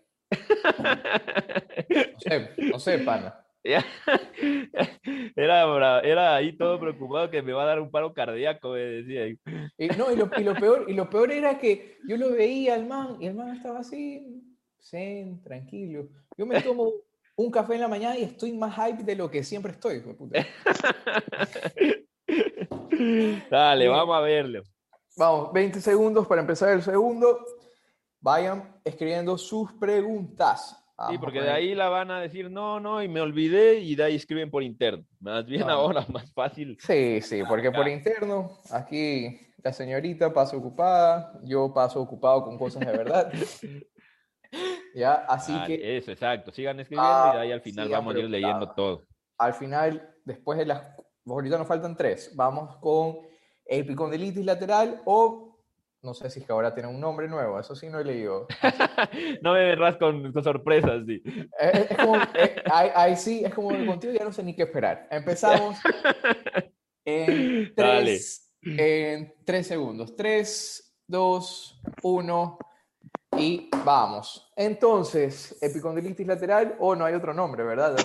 No 1.88 2.18
sé, 2.18 2.50
no 2.56 2.80
sé, 2.80 2.98
pana. 2.98 3.44
Era, 5.36 6.00
era 6.02 6.34
ahí 6.34 6.56
todo 6.56 6.80
preocupado 6.80 7.30
que 7.30 7.42
me 7.42 7.52
va 7.52 7.62
a 7.62 7.66
dar 7.66 7.80
un 7.80 7.90
paro 7.90 8.12
cardíaco, 8.12 8.70
me 8.70 8.80
decía. 8.80 9.28
Y, 9.28 9.88
no, 9.96 10.10
y 10.10 10.16
lo, 10.16 10.30
y 10.36 10.42
lo, 10.42 10.54
peor, 10.54 10.86
y 10.88 10.94
lo 10.94 11.08
peor 11.08 11.30
era 11.30 11.58
que 11.58 11.98
yo 12.08 12.16
lo 12.16 12.32
veía 12.32 12.74
al 12.74 12.86
man 12.86 13.18
y 13.20 13.26
el 13.26 13.34
man 13.34 13.54
estaba 13.54 13.80
así, 13.80 14.42
zen, 14.80 15.40
tranquilo. 15.44 16.08
Yo 16.36 16.44
me 16.46 16.60
tomo 16.60 16.92
un 17.36 17.50
café 17.52 17.74
en 17.74 17.82
la 17.82 17.88
mañana 17.88 18.18
y 18.18 18.24
estoy 18.24 18.52
más 18.52 18.74
hype 18.74 19.04
de 19.04 19.14
lo 19.14 19.30
que 19.30 19.44
siempre 19.44 19.72
estoy. 19.72 20.00
Puta. 20.00 20.44
Dale, 23.50 23.88
vamos 23.88 24.16
a 24.16 24.20
verlo. 24.20 24.62
Vamos, 25.16 25.52
20 25.52 25.80
segundos 25.80 26.26
para 26.26 26.40
empezar 26.40 26.70
el 26.70 26.82
segundo. 26.82 27.44
Vayan 28.20 28.80
escribiendo 28.84 29.38
sus 29.38 29.72
preguntas. 29.74 30.84
Sí, 31.08 31.16
porque 31.18 31.40
de 31.40 31.50
ahí 31.50 31.74
la 31.76 31.88
van 31.88 32.10
a 32.10 32.20
decir, 32.20 32.50
no, 32.50 32.80
no, 32.80 33.00
y 33.00 33.08
me 33.08 33.20
olvidé, 33.20 33.78
y 33.78 33.94
de 33.94 34.02
ahí 34.02 34.16
escriben 34.16 34.50
por 34.50 34.64
interno. 34.64 35.04
Más 35.20 35.46
bien 35.46 35.70
ahora, 35.70 36.04
más 36.12 36.32
fácil. 36.32 36.76
Sí, 36.80 37.20
sí, 37.20 37.42
porque 37.48 37.70
por 37.70 37.86
interno, 37.86 38.58
aquí 38.72 39.38
la 39.62 39.72
señorita 39.72 40.32
pasa 40.32 40.56
ocupada, 40.56 41.38
yo 41.44 41.72
paso 41.72 42.00
ocupado 42.00 42.44
con 42.44 42.58
cosas 42.58 42.84
de 42.84 42.92
verdad. 42.92 43.32
ya, 44.94 45.14
así 45.28 45.56
que... 45.66 45.98
Eso, 45.98 46.10
exacto. 46.10 46.50
Sigan 46.50 46.80
escribiendo 46.80 47.30
y 47.30 47.36
de 47.36 47.42
ahí 47.42 47.52
al 47.52 47.60
final 47.60 47.88
vamos 47.88 48.16
a 48.16 48.18
ir 48.18 48.24
leyendo 48.28 48.68
todo. 48.72 49.04
Al 49.38 49.54
final, 49.54 50.14
después 50.24 50.58
de 50.58 50.66
las... 50.66 50.96
Ahorita 51.34 51.58
nos 51.58 51.66
faltan 51.66 51.96
tres. 51.96 52.32
Vamos 52.34 52.76
con 52.76 53.18
epicondilitis 53.64 54.44
lateral 54.44 55.02
o 55.04 55.48
no 56.00 56.14
sé 56.14 56.30
si 56.30 56.40
es 56.40 56.46
que 56.46 56.52
ahora 56.52 56.74
tiene 56.74 56.88
un 56.88 57.00
nombre 57.00 57.26
nuevo, 57.26 57.58
eso 57.58 57.74
sí 57.74 57.88
no 57.88 57.98
he 57.98 58.04
leído. 58.04 58.46
no 59.42 59.52
me 59.52 59.58
verás 59.58 59.96
con, 59.96 60.32
sorpresas, 60.42 61.04
sí. 61.06 61.22
Es, 61.58 61.96
como, 61.96 62.16
eh, 62.34 62.62
ahí, 62.72 63.16
sí, 63.16 63.42
es 63.44 63.52
como 63.52 63.68
contigo, 63.84 64.12
ya 64.12 64.24
no 64.24 64.32
sé 64.32 64.42
ni 64.42 64.54
qué 64.54 64.62
esperar. 64.62 65.08
Empezamos 65.10 65.76
en 67.04 67.74
tres, 67.74 68.52
en 68.62 69.34
tres 69.44 69.66
segundos. 69.66 70.14
Tres, 70.14 70.96
dos, 71.06 71.82
uno 72.02 72.58
y 73.36 73.68
vamos. 73.84 74.50
Entonces, 74.56 75.56
epicondilitis 75.60 76.26
lateral 76.26 76.76
o 76.78 76.94
no 76.94 77.04
hay 77.04 77.14
otro 77.14 77.34
nombre, 77.34 77.62
¿verdad? 77.64 77.96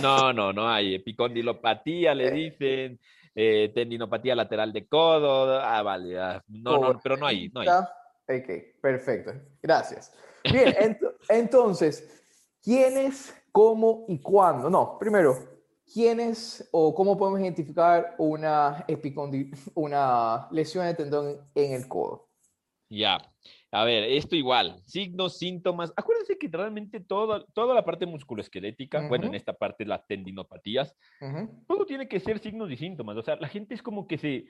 No, 0.00 0.32
no, 0.32 0.52
no 0.52 0.68
hay. 0.68 0.94
Epicondilopatía 0.94 2.14
le 2.14 2.28
eh, 2.28 2.30
dicen 2.30 3.00
eh, 3.34 3.70
tendinopatía 3.74 4.34
lateral 4.34 4.72
de 4.72 4.86
codo. 4.86 5.60
Ah, 5.60 5.82
vale, 5.82 6.18
ah, 6.18 6.42
no, 6.48 6.78
no, 6.92 7.00
pero 7.02 7.16
no 7.16 7.26
hay, 7.26 7.48
no 7.48 7.60
hay. 7.60 7.68
Ok, 7.68 8.80
perfecto. 8.80 9.32
Gracias. 9.62 10.12
Bien, 10.50 10.74
entonces, 11.28 12.24
¿quiénes, 12.62 13.34
cómo 13.52 14.04
y 14.08 14.20
cuándo? 14.20 14.68
No, 14.70 14.98
primero, 14.98 15.36
¿quiénes 15.92 16.68
o 16.72 16.94
cómo 16.94 17.16
podemos 17.16 17.40
identificar 17.40 18.14
una, 18.18 18.84
una 19.74 20.48
lesión 20.50 20.86
de 20.86 20.94
tendón 20.94 21.40
en 21.54 21.72
el 21.72 21.88
codo? 21.88 22.28
Ya. 22.88 23.18
A 23.74 23.84
ver, 23.84 24.04
esto 24.04 24.36
igual, 24.36 24.82
signos, 24.84 25.38
síntomas. 25.38 25.94
Acuérdense 25.96 26.36
que 26.36 26.46
realmente 26.52 27.00
todo, 27.00 27.46
toda 27.54 27.74
la 27.74 27.86
parte 27.86 28.04
musculoesquelética, 28.04 29.08
bueno, 29.08 29.28
en 29.28 29.34
esta 29.34 29.54
parte 29.54 29.86
las 29.86 30.06
tendinopatías, 30.06 30.94
todo 31.66 31.86
tiene 31.86 32.06
que 32.06 32.20
ser 32.20 32.38
signos 32.38 32.70
y 32.70 32.76
síntomas. 32.76 33.16
O 33.16 33.22
sea, 33.22 33.36
la 33.36 33.48
gente 33.48 33.74
es 33.74 33.82
como 33.82 34.06
que 34.06 34.18
se, 34.18 34.44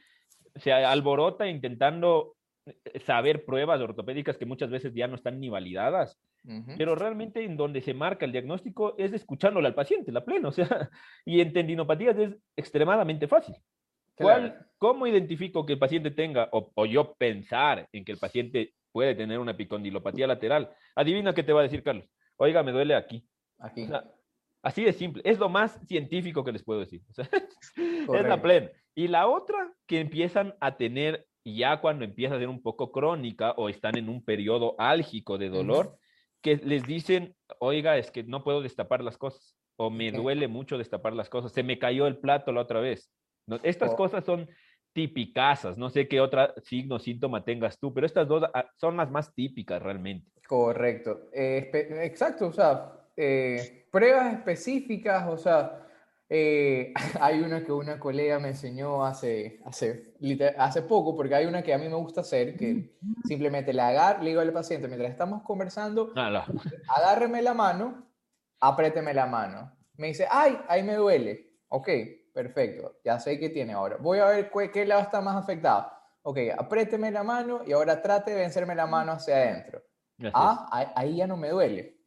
se 0.56 0.72
alborota 0.72 1.46
intentando 1.46 2.34
eh, 2.66 2.98
saber 2.98 3.44
pruebas 3.44 3.80
ortopédicas 3.80 4.36
que 4.36 4.44
muchas 4.44 4.70
veces 4.70 4.92
ya 4.92 5.06
no 5.06 5.14
están 5.14 5.38
ni 5.38 5.48
validadas, 5.48 6.18
pero 6.76 6.96
realmente 6.96 7.44
en 7.44 7.56
donde 7.56 7.80
se 7.80 7.94
marca 7.94 8.24
el 8.24 8.32
diagnóstico 8.32 8.96
es 8.98 9.12
escuchándole 9.12 9.68
al 9.68 9.76
paciente, 9.76 10.10
la 10.10 10.24
plena, 10.24 10.48
o 10.48 10.52
sea, 10.52 10.66
y 11.24 11.40
en 11.40 11.52
tendinopatías 11.52 12.18
es 12.18 12.36
extremadamente 12.56 13.28
fácil. 13.28 13.54
¿Cuál, 14.16 14.66
¿Cómo 14.78 15.06
identifico 15.06 15.64
que 15.64 15.74
el 15.74 15.78
paciente 15.78 16.10
tenga, 16.10 16.48
o, 16.50 16.72
o, 16.74 16.86
yo 16.86 17.14
pensar 17.14 17.88
en 17.92 18.04
que 18.04 18.12
el 18.12 18.18
paciente 18.18 18.74
puede 18.92 19.14
tener 19.14 19.38
una 19.38 19.52
epicondilopatía 19.52 20.26
lateral. 20.26 20.70
Adivina 20.94 21.34
qué 21.34 21.42
te 21.42 21.52
va 21.52 21.60
a 21.60 21.64
decir 21.64 21.82
Carlos. 21.82 22.08
Oiga, 22.36 22.62
me 22.62 22.72
duele 22.72 22.94
aquí. 22.94 23.26
Aquí. 23.58 23.88
así 24.62 24.84
de 24.84 24.92
simple. 24.92 25.22
Es 25.24 25.38
lo 25.38 25.48
más 25.48 25.80
científico 25.86 26.44
que 26.44 26.52
les 26.52 26.62
puedo 26.62 26.80
decir. 26.80 27.02
es 27.76 28.28
la 28.28 28.40
plena. 28.40 28.70
Y 28.94 29.08
la 29.08 29.26
otra 29.28 29.72
que 29.86 30.00
empiezan 30.00 30.54
a 30.60 30.76
tener 30.76 31.26
ya 31.44 31.80
cuando 31.80 32.04
empieza 32.04 32.36
a 32.36 32.38
ser 32.38 32.48
un 32.48 32.62
poco 32.62 32.92
crónica 32.92 33.52
o 33.52 33.68
están 33.68 33.96
en 33.96 34.08
un 34.08 34.24
periodo 34.24 34.76
álgico 34.78 35.38
de 35.38 35.48
dolor, 35.48 35.96
que 36.40 36.56
les 36.56 36.84
dicen, 36.84 37.34
oiga, 37.58 37.96
es 37.96 38.10
que 38.10 38.22
no 38.22 38.44
puedo 38.44 38.62
destapar 38.62 39.02
las 39.02 39.16
cosas 39.16 39.56
o 39.76 39.90
me 39.90 40.12
duele 40.12 40.48
mucho 40.48 40.78
destapar 40.78 41.14
las 41.14 41.28
cosas, 41.28 41.52
se 41.52 41.62
me 41.62 41.78
cayó 41.78 42.06
el 42.06 42.18
plato 42.18 42.52
la 42.52 42.60
otra 42.60 42.80
vez. 42.80 43.10
Estas 43.62 43.92
oh. 43.92 43.96
cosas 43.96 44.24
son 44.24 44.48
típicas, 44.92 45.76
no 45.76 45.90
sé 45.90 46.08
qué 46.08 46.20
otro 46.20 46.52
signo, 46.62 46.98
síntoma 46.98 47.44
tengas 47.44 47.78
tú, 47.78 47.92
pero 47.92 48.06
estas 48.06 48.28
dos 48.28 48.44
ah, 48.54 48.66
son 48.76 48.96
las 48.96 49.10
más 49.10 49.34
típicas 49.34 49.82
realmente. 49.82 50.30
Correcto, 50.46 51.28
eh, 51.32 51.70
exacto, 52.02 52.48
o 52.48 52.52
sea, 52.52 52.92
eh, 53.16 53.86
pruebas 53.90 54.34
específicas, 54.34 55.28
o 55.28 55.36
sea, 55.36 55.86
eh, 56.28 56.94
hay 57.20 57.40
una 57.40 57.62
que 57.64 57.72
una 57.72 57.98
colega 57.98 58.38
me 58.38 58.48
enseñó 58.48 59.04
hace, 59.04 59.60
hace, 59.64 60.14
hace 60.56 60.82
poco, 60.82 61.14
porque 61.14 61.34
hay 61.34 61.46
una 61.46 61.62
que 61.62 61.74
a 61.74 61.78
mí 61.78 61.88
me 61.88 61.96
gusta 61.96 62.22
hacer, 62.22 62.56
que 62.56 62.96
simplemente 63.24 63.72
le, 63.72 63.82
agar, 63.82 64.22
le 64.22 64.30
digo 64.30 64.40
al 64.40 64.52
paciente, 64.52 64.88
mientras 64.88 65.10
estamos 65.10 65.42
conversando, 65.42 66.12
ah, 66.16 66.46
agárreme 66.88 67.42
la 67.42 67.54
mano, 67.54 68.10
apriéteme 68.60 69.12
la 69.12 69.26
mano. 69.26 69.76
Me 69.98 70.08
dice, 70.08 70.26
ay, 70.30 70.58
ahí 70.68 70.82
me 70.82 70.94
duele. 70.94 71.52
Ok, 71.68 71.88
perfecto, 72.32 72.98
ya 73.04 73.18
sé 73.18 73.38
qué 73.38 73.50
tiene 73.50 73.72
ahora. 73.72 73.96
Voy 74.00 74.18
a 74.18 74.26
ver 74.26 74.50
qué, 74.72 74.84
lado 74.86 75.02
está 75.02 75.20
más 75.20 75.36
afectado. 75.36 75.90
Ok, 76.22 76.38
apriéteme 76.56 77.10
la 77.10 77.22
mano 77.22 77.62
y 77.66 77.72
ahora 77.72 78.00
trate 78.00 78.32
de 78.32 78.38
vencerme 78.38 78.74
la 78.74 78.86
mano 78.86 79.12
hacia 79.12 79.36
adentro. 79.36 79.82
ah, 80.32 80.92
ahí 80.94 81.16
ya 81.16 81.26
no 81.26 81.36
me 81.36 81.50
duele. 81.50 81.98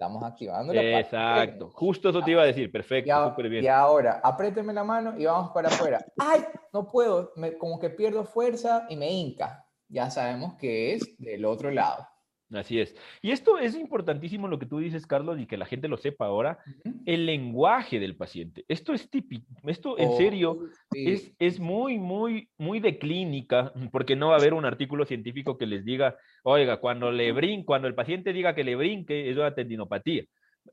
Estamos 0.00 0.22
activando 0.22 0.72
la 0.72 0.80
parte 0.80 0.98
Exacto, 1.00 1.70
justo 1.74 2.08
eso 2.08 2.22
te 2.22 2.30
iba 2.30 2.42
a 2.42 2.46
decir, 2.46 2.72
perfecto, 2.72 3.28
súper 3.28 3.50
bien. 3.50 3.64
Y 3.64 3.68
ahora, 3.68 4.18
apriéteme 4.24 4.72
la 4.72 4.82
mano 4.82 5.14
y 5.18 5.26
vamos 5.26 5.50
para 5.50 5.68
afuera. 5.68 6.02
¡Ay! 6.18 6.42
No 6.72 6.88
puedo, 6.88 7.32
me, 7.36 7.58
como 7.58 7.78
que 7.78 7.90
pierdo 7.90 8.24
fuerza 8.24 8.86
y 8.88 8.96
me 8.96 9.10
hinca. 9.10 9.66
Ya 9.88 10.08
sabemos 10.08 10.54
que 10.54 10.94
es 10.94 11.18
del 11.18 11.44
otro 11.44 11.70
lado. 11.70 12.06
Así 12.52 12.80
es. 12.80 12.96
Y 13.22 13.30
esto 13.30 13.58
es 13.58 13.76
importantísimo 13.76 14.48
lo 14.48 14.58
que 14.58 14.66
tú 14.66 14.78
dices, 14.78 15.06
Carlos, 15.06 15.38
y 15.38 15.46
que 15.46 15.56
la 15.56 15.66
gente 15.66 15.86
lo 15.86 15.96
sepa 15.96 16.26
ahora, 16.26 16.58
el 17.06 17.24
lenguaje 17.24 18.00
del 18.00 18.16
paciente. 18.16 18.64
Esto 18.66 18.92
es 18.92 19.08
típico, 19.08 19.46
esto 19.66 19.96
en 19.98 20.16
serio 20.16 20.58
es, 20.92 21.32
es 21.38 21.60
muy, 21.60 21.98
muy, 21.98 22.48
muy 22.58 22.80
de 22.80 22.98
clínica, 22.98 23.72
porque 23.92 24.16
no 24.16 24.28
va 24.28 24.34
a 24.34 24.38
haber 24.38 24.54
un 24.54 24.64
artículo 24.64 25.04
científico 25.04 25.56
que 25.58 25.66
les 25.66 25.84
diga, 25.84 26.16
oiga, 26.42 26.78
cuando 26.78 27.12
le 27.12 27.30
brin, 27.32 27.64
cuando 27.64 27.86
el 27.86 27.94
paciente 27.94 28.32
diga 28.32 28.54
que 28.54 28.64
le 28.64 28.74
brinque, 28.74 29.30
es 29.30 29.36
una 29.36 29.54
tendinopatía. 29.54 30.24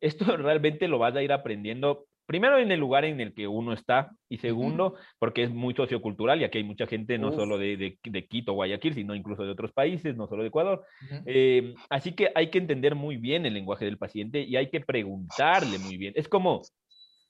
Esto 0.01 0.25
realmente 0.37 0.87
lo 0.87 0.97
vas 0.97 1.15
a 1.15 1.21
ir 1.21 1.31
aprendiendo 1.31 2.07
primero 2.27 2.59
en 2.59 2.71
el 2.71 2.79
lugar 2.79 3.05
en 3.05 3.19
el 3.21 3.33
que 3.33 3.47
uno 3.47 3.73
está 3.73 4.11
y 4.29 4.37
segundo 4.37 4.95
porque 5.17 5.43
es 5.43 5.49
muy 5.49 5.73
sociocultural 5.73 6.39
y 6.39 6.43
aquí 6.43 6.59
hay 6.59 6.63
mucha 6.65 6.85
gente 6.85 7.17
no 7.17 7.31
solo 7.31 7.57
de, 7.57 7.97
de, 8.03 8.27
Quito, 8.27 8.53
Guayaquil, 8.53 8.93
sino 8.93 9.15
incluso 9.15 9.43
de 9.43 9.51
otros 9.51 9.71
países, 9.71 10.15
no 10.17 10.27
solo 10.27 10.43
de 10.43 10.49
Ecuador. 10.49 10.85
Eh, 11.25 11.73
así 11.89 12.11
que 12.11 12.29
hay 12.35 12.49
que 12.51 12.57
entender 12.57 12.95
muy 12.95 13.15
bien 13.15 13.45
el 13.45 13.53
lenguaje 13.53 13.85
del 13.85 13.97
paciente 13.97 14.41
y 14.41 14.57
hay 14.57 14.69
que 14.69 14.81
preguntarle 14.81 15.79
muy 15.79 15.97
bien. 15.97 16.13
Es 16.17 16.27
como, 16.27 16.61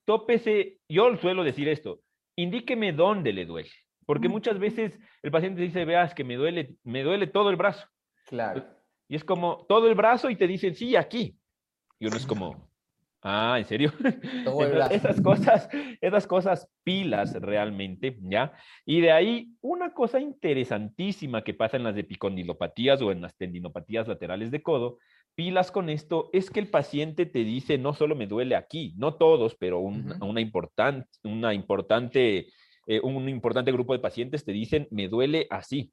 tópese, 0.05 0.79
yo 0.89 1.15
suelo 1.17 1.43
decir 1.43 1.69
esto, 1.69 1.99
indíqueme 2.35 2.91
dónde 2.91 3.33
le 3.33 3.45
duele, 3.45 3.69
porque 4.07 4.29
muchas 4.29 4.57
veces 4.57 4.99
el 5.21 5.29
paciente 5.29 5.61
dice, 5.61 5.85
veas 5.85 6.15
que 6.15 6.23
me 6.23 6.35
duele, 6.35 6.75
me 6.83 7.03
duele 7.03 7.27
todo 7.27 7.51
el 7.51 7.55
brazo. 7.55 7.87
Claro. 8.25 8.65
Y 9.07 9.15
es 9.15 9.23
como 9.23 9.65
todo 9.69 9.87
el 9.87 9.95
brazo 9.95 10.31
y 10.31 10.35
te 10.35 10.47
dicen, 10.47 10.73
sí, 10.73 10.95
aquí. 10.95 11.37
Y 11.99 12.07
uno 12.07 12.17
es 12.17 12.25
como, 12.25 12.66
Ah, 13.21 13.55
¿en 13.57 13.65
serio? 13.65 13.91
esas 14.91 15.19
cosas, 15.21 15.69
esas 16.01 16.27
cosas 16.27 16.69
pilas 16.83 17.33
realmente, 17.33 18.17
¿ya? 18.21 18.53
Y 18.85 19.01
de 19.01 19.11
ahí, 19.11 19.51
una 19.61 19.93
cosa 19.93 20.19
interesantísima 20.19 21.43
que 21.43 21.53
pasa 21.53 21.77
en 21.77 21.83
las 21.83 21.97
epicondilopatías 21.97 23.01
o 23.01 23.11
en 23.11 23.21
las 23.21 23.35
tendinopatías 23.35 24.07
laterales 24.07 24.51
de 24.51 24.61
codo, 24.61 24.99
pilas 25.35 25.71
con 25.71 25.89
esto, 25.89 26.29
es 26.31 26.49
que 26.49 26.59
el 26.59 26.69
paciente 26.69 27.25
te 27.25 27.43
dice, 27.43 27.77
no 27.77 27.93
solo 27.93 28.15
me 28.15 28.27
duele 28.27 28.55
aquí, 28.55 28.93
no 28.97 29.15
todos, 29.15 29.55
pero 29.55 29.79
un, 29.79 30.15
una 30.21 30.41
importante, 30.41 31.07
una 31.23 31.53
importante, 31.53 32.47
eh, 32.87 32.99
un 33.01 33.27
importante 33.29 33.71
grupo 33.71 33.93
de 33.93 33.99
pacientes 33.99 34.45
te 34.45 34.51
dicen, 34.51 34.87
me 34.91 35.07
duele 35.07 35.47
así. 35.49 35.91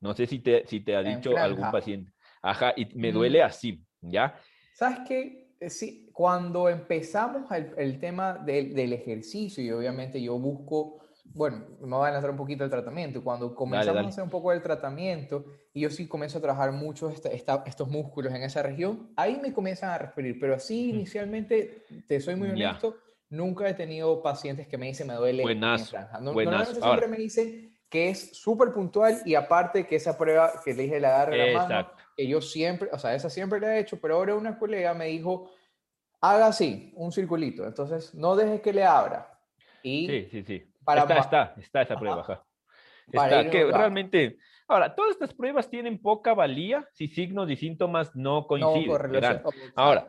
No 0.00 0.14
sé 0.14 0.26
si 0.26 0.40
te, 0.40 0.66
si 0.66 0.80
te 0.80 0.94
ha 0.94 1.02
dicho 1.02 1.36
algún 1.36 1.70
paciente. 1.70 2.12
Ajá, 2.42 2.74
y 2.76 2.86
me 2.96 3.12
duele 3.12 3.42
así, 3.42 3.82
¿ya? 4.00 4.38
¿Sabes 4.74 5.00
qué? 5.08 5.45
Eh, 5.60 5.70
sí, 5.70 6.10
cuando 6.12 6.68
empezamos 6.68 7.50
el, 7.76 7.98
tema 7.98 8.34
del, 8.34 8.92
ejercicio, 8.92 9.62
y 9.62 9.70
obviamente 9.70 10.20
yo 10.20 10.38
busco, 10.38 10.98
bueno, 11.24 11.64
me 11.80 11.96
voy 11.96 12.08
a 12.08 12.12
lanzar 12.12 12.30
un 12.30 12.36
poquito 12.36 12.64
el 12.64 12.70
tratamiento, 12.70 13.22
cuando 13.24 13.54
comenzamos 13.54 14.04
a 14.04 14.08
hacer 14.08 14.24
un 14.24 14.30
poco 14.30 14.52
el 14.52 14.62
tratamiento, 14.62 15.44
y 15.72 15.80
yo 15.80 15.90
sí 15.90 16.06
comienzo 16.06 16.38
a 16.38 16.40
trabajar 16.42 16.72
mucho 16.72 17.10
estos 17.10 17.88
músculos 17.88 18.34
en 18.34 18.42
esa 18.42 18.62
región, 18.62 19.10
ahí 19.16 19.38
me 19.42 19.52
comienzan 19.52 19.90
a 19.90 19.98
referir, 19.98 20.38
pero 20.38 20.54
así 20.54 20.90
inicialmente, 20.90 21.84
te 22.06 22.20
soy 22.20 22.36
muy 22.36 22.50
honesto, 22.50 22.96
nunca 23.30 23.68
he 23.68 23.74
tenido 23.74 24.22
pacientes 24.22 24.68
que 24.68 24.78
me 24.78 24.86
dicen 24.86 25.06
me 25.06 25.14
duele 25.14 25.42
buenazo, 25.42 25.96
No, 26.20 26.32
Normalmente 26.32 26.80
siempre 26.80 27.08
me 27.08 27.16
dicen 27.16 27.76
que 27.88 28.10
es 28.10 28.36
súper 28.36 28.72
puntual 28.72 29.20
y 29.24 29.34
aparte 29.34 29.86
que 29.86 29.96
esa 29.96 30.18
prueba 30.18 30.52
que 30.64 30.74
le 30.74 30.84
dije 30.84 31.00
la 31.00 31.08
agarre 31.08 31.52
la 31.52 31.66
mano, 31.66 31.90
que 32.16 32.26
yo 32.26 32.40
siempre, 32.40 32.88
o 32.92 32.98
sea, 32.98 33.14
esa 33.14 33.28
siempre 33.28 33.60
la 33.60 33.76
he 33.76 33.80
hecho, 33.80 34.00
pero 34.00 34.16
ahora 34.16 34.34
una 34.34 34.58
colega 34.58 34.94
me 34.94 35.06
dijo, 35.06 35.50
haga 36.20 36.46
así, 36.46 36.92
un 36.96 37.12
circulito, 37.12 37.66
entonces 37.66 38.14
no 38.14 38.34
dejes 38.34 38.60
que 38.60 38.72
le 38.72 38.84
abra. 38.84 39.38
Y 39.82 40.06
sí, 40.06 40.28
sí, 40.30 40.42
sí. 40.42 40.72
Para, 40.84 41.02
está, 41.02 41.18
está, 41.18 41.54
está 41.58 41.82
esa 41.82 41.98
prueba. 41.98 42.44
Está, 43.12 43.50
que 43.50 43.64
realmente, 43.64 44.38
ahora, 44.66 44.94
todas 44.94 45.12
estas 45.12 45.34
pruebas 45.34 45.68
tienen 45.68 46.00
poca 46.00 46.32
valía 46.32 46.88
si 46.92 47.08
signos 47.08 47.50
y 47.50 47.56
síntomas 47.56 48.14
no 48.16 48.46
coinciden. 48.46 49.42
ahora, 49.74 50.08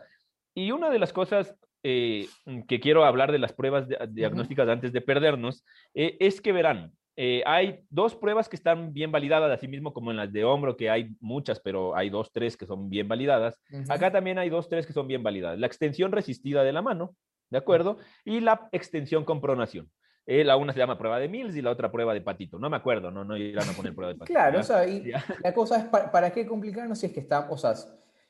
y 0.56 0.72
una 0.72 0.90
de 0.90 1.00
las 1.00 1.14
cosas 1.14 1.56
eh, 1.84 2.28
que 2.68 2.80
quiero 2.80 3.06
hablar 3.06 3.32
de 3.32 3.40
las 3.40 3.54
pruebas 3.54 3.88
diagnósticas 4.10 4.68
antes 4.68 4.94
de 4.94 5.02
perdernos, 5.02 5.64
eh, 5.94 6.18
es 6.20 6.42
que 6.42 6.52
verán, 6.52 6.94
eh, 7.20 7.42
hay 7.48 7.84
dos 7.90 8.16
pruebas 8.16 8.48
que 8.48 8.56
están 8.56 8.94
bien 8.94 9.12
validadas, 9.12 9.52
así 9.52 9.68
mismo 9.68 9.92
como 9.92 10.12
en 10.12 10.18
las 10.18 10.32
de 10.32 10.46
hombro, 10.46 10.78
que 10.78 10.92
hay 10.92 11.16
muchas, 11.20 11.60
pero 11.60 11.96
hay 11.96 12.12
dos, 12.12 12.32
tres 12.32 12.56
que 12.56 12.68
son 12.68 12.92
bien 12.92 13.08
validadas. 13.08 13.60
Acá 13.90 14.12
también 14.12 14.38
hay 14.38 14.52
dos, 14.52 14.70
tres 14.70 14.86
que 14.86 14.94
son 14.94 15.08
bien 15.08 15.24
validadas. 15.24 15.58
La 15.58 15.66
extensión 15.66 16.12
resistida 16.12 16.64
de 16.64 16.72
la 16.72 16.84
mano, 16.84 17.16
¿de 17.50 17.58
acuerdo? 17.58 17.98
Y 18.24 18.40
la 18.40 18.70
extensión 18.72 19.26
con 19.26 19.42
pronación. 19.42 19.90
Eh, 20.28 20.44
la 20.44 20.58
una 20.58 20.74
se 20.74 20.80
llama 20.80 21.00
prueba 21.00 21.18
de 21.18 21.28
Mills 21.28 21.56
y 21.56 21.64
la 21.64 21.72
otra 21.72 21.92
prueba 21.92 22.14
de 22.14 22.22
patito. 22.22 22.60
No 22.60 22.70
me 22.70 22.78
acuerdo, 22.78 23.10
no, 23.10 23.24
no 23.24 23.36
irán 23.36 23.68
a 23.68 23.74
poner 23.74 23.96
prueba 23.96 24.14
de 24.14 24.20
patito. 24.20 24.38
claro, 24.38 24.60
o 24.60 24.64
sea, 24.64 24.88
y 24.88 25.12
la 25.44 25.54
cosa 25.56 25.78
es, 25.78 25.86
¿para, 25.86 26.30
qué 26.30 26.46
complicarnos 26.46 27.00
si 27.00 27.08
es 27.08 27.14
que 27.14 27.22
estamos, 27.22 27.50
o 27.50 27.58
sea, 27.58 27.74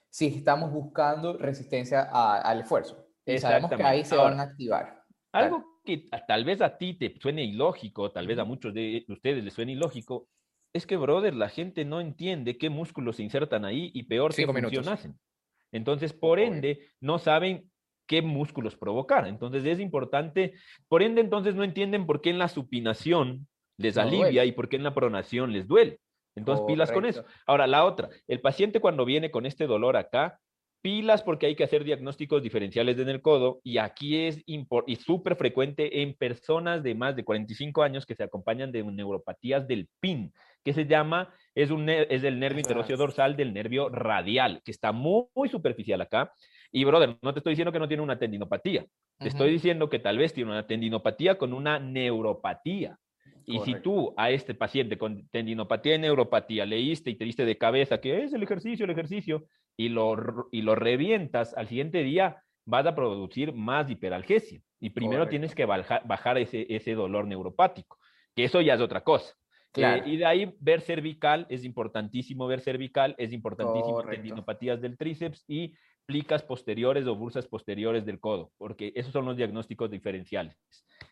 si 0.09 0.27
estamos 0.27 0.71
buscando 0.71 1.37
resistencia 1.37 2.03
al 2.03 2.61
esfuerzo? 2.61 3.05
Y 3.25 3.37
sabemos 3.37 3.69
que 3.69 3.83
ahí 3.83 4.05
se 4.05 4.15
van 4.15 4.39
a 4.39 4.43
activar. 4.43 5.03
Algo 5.33 5.76
que 5.87 6.09
tal 6.27 6.43
vez 6.43 6.61
a 6.61 6.77
ti 6.77 6.93
te 6.93 7.15
suene 7.19 7.45
ilógico, 7.45 8.11
tal 8.11 8.27
vez 8.27 8.37
a 8.37 8.43
muchos 8.43 8.73
de 8.73 9.05
ustedes 9.07 9.43
les 9.43 9.53
suene 9.53 9.71
ilógico, 9.71 10.27
es 10.73 10.85
que, 10.85 10.97
brother, 10.97 11.33
la 11.33 11.47
gente 11.47 11.85
no 11.85 12.01
entiende 12.01 12.57
qué 12.57 12.69
músculos 12.69 13.15
se 13.15 13.23
insertan 13.23 13.63
ahí 13.63 13.89
y 13.93 14.03
peor 14.03 14.35
qué 14.35 14.45
función 14.45 14.89
hacen. 14.89 15.17
Entonces, 15.71 16.11
por 16.11 16.39
ende, 16.39 16.89
no 16.99 17.19
saben 17.19 17.71
qué 18.05 18.21
músculos 18.21 18.75
provocar. 18.75 19.27
Entonces, 19.27 19.65
es 19.65 19.79
importante, 19.79 20.53
por 20.89 21.01
ende, 21.01 21.21
entonces 21.21 21.55
no 21.55 21.63
entienden 21.63 22.05
por 22.05 22.21
qué 22.21 22.29
en 22.29 22.37
la 22.37 22.49
supinación 22.49 23.47
les 23.77 23.97
alivia 23.97 24.43
y 24.43 24.51
por 24.51 24.67
qué 24.67 24.75
en 24.75 24.83
la 24.83 24.93
pronación 24.93 25.53
les 25.53 25.67
duele. 25.67 25.99
Entonces, 26.35 26.65
pilas 26.67 26.91
con 26.91 27.05
eso. 27.05 27.23
Ahora, 27.45 27.65
la 27.65 27.85
otra, 27.85 28.09
el 28.27 28.41
paciente 28.41 28.81
cuando 28.81 29.05
viene 29.05 29.31
con 29.31 29.45
este 29.45 29.67
dolor 29.67 29.95
acá, 29.95 30.39
pilas 30.81 31.23
porque 31.23 31.47
hay 31.47 31.55
que 31.55 31.63
hacer 31.63 31.83
diagnósticos 31.83 32.41
diferenciales 32.41 32.97
en 32.99 33.09
el 33.09 33.21
codo 33.21 33.59
y 33.63 33.77
aquí 33.77 34.25
es 34.25 34.43
y 34.45 34.95
súper 34.95 35.35
frecuente 35.35 36.01
en 36.01 36.13
personas 36.13 36.83
de 36.83 36.95
más 36.95 37.15
de 37.15 37.23
45 37.23 37.83
años 37.83 38.05
que 38.05 38.15
se 38.15 38.23
acompañan 38.23 38.71
de 38.71 38.83
neuropatías 38.83 39.67
del 39.67 39.89
PIN, 39.99 40.33
que 40.63 40.73
se 40.73 40.85
llama, 40.85 41.33
es, 41.55 41.71
un, 41.71 41.89
es 41.89 42.23
el 42.23 42.39
nervio 42.39 42.59
interóseo 42.59 42.97
dorsal 42.97 43.35
del 43.35 43.53
nervio 43.53 43.89
radial, 43.89 44.61
que 44.63 44.71
está 44.71 44.91
muy, 44.91 45.25
muy 45.33 45.49
superficial 45.49 46.01
acá. 46.01 46.33
Y 46.71 46.83
brother, 46.83 47.17
no 47.21 47.33
te 47.33 47.39
estoy 47.39 47.51
diciendo 47.51 47.71
que 47.71 47.79
no 47.79 47.87
tiene 47.87 48.03
una 48.03 48.19
tendinopatía, 48.19 48.85
te 49.17 49.29
estoy 49.29 49.51
diciendo 49.51 49.89
que 49.89 49.99
tal 49.99 50.17
vez 50.17 50.33
tiene 50.33 50.51
una 50.51 50.67
tendinopatía 50.67 51.37
con 51.37 51.53
una 51.53 51.79
neuropatía. 51.79 52.97
Y 53.45 53.59
si 53.59 53.75
tú 53.75 54.13
a 54.17 54.29
este 54.29 54.53
paciente 54.53 54.97
con 54.97 55.29
tendinopatía 55.29 55.95
y 55.95 55.99
neuropatía 55.99 56.65
leíste 56.65 57.11
y 57.11 57.15
te 57.15 57.23
diste 57.23 57.45
de 57.45 57.57
cabeza 57.57 58.01
que 58.01 58.23
es 58.23 58.33
el 58.33 58.43
ejercicio, 58.43 58.83
el 58.83 58.91
ejercicio, 58.91 59.45
y 59.77 59.89
lo, 59.89 60.49
y 60.51 60.63
lo 60.63 60.75
revientas, 60.75 61.53
al 61.55 61.67
siguiente 61.67 62.03
día 62.03 62.43
vas 62.65 62.85
a 62.85 62.95
producir 62.95 63.53
más 63.53 63.89
hiperalgesia. 63.89 64.59
Y 64.79 64.89
primero 64.89 65.27
tienes 65.27 65.55
que 65.55 65.65
bajar, 65.65 66.05
bajar 66.05 66.37
ese, 66.37 66.65
ese 66.69 66.93
dolor 66.93 67.25
neuropático, 67.25 67.97
que 68.35 68.43
eso 68.43 68.61
ya 68.61 68.73
es 68.73 68.81
otra 68.81 69.01
cosa. 69.01 69.33
Eh, 69.75 70.01
y 70.05 70.17
de 70.17 70.25
ahí 70.25 70.55
ver 70.59 70.81
cervical, 70.81 71.45
es 71.49 71.63
importantísimo 71.63 72.47
ver 72.47 72.61
cervical, 72.61 73.13
es 73.17 73.31
importantísimo 73.31 74.03
tendinopatías 74.03 74.81
del 74.81 74.97
tríceps 74.97 75.43
y 75.47 75.75
plicas 76.07 76.41
posteriores 76.41 77.05
o 77.05 77.15
bursas 77.15 77.45
posteriores 77.45 78.05
del 78.05 78.19
codo, 78.19 78.51
porque 78.57 78.91
esos 78.95 79.11
son 79.11 79.25
los 79.25 79.37
diagnósticos 79.37 79.91
diferenciales. 79.91 80.57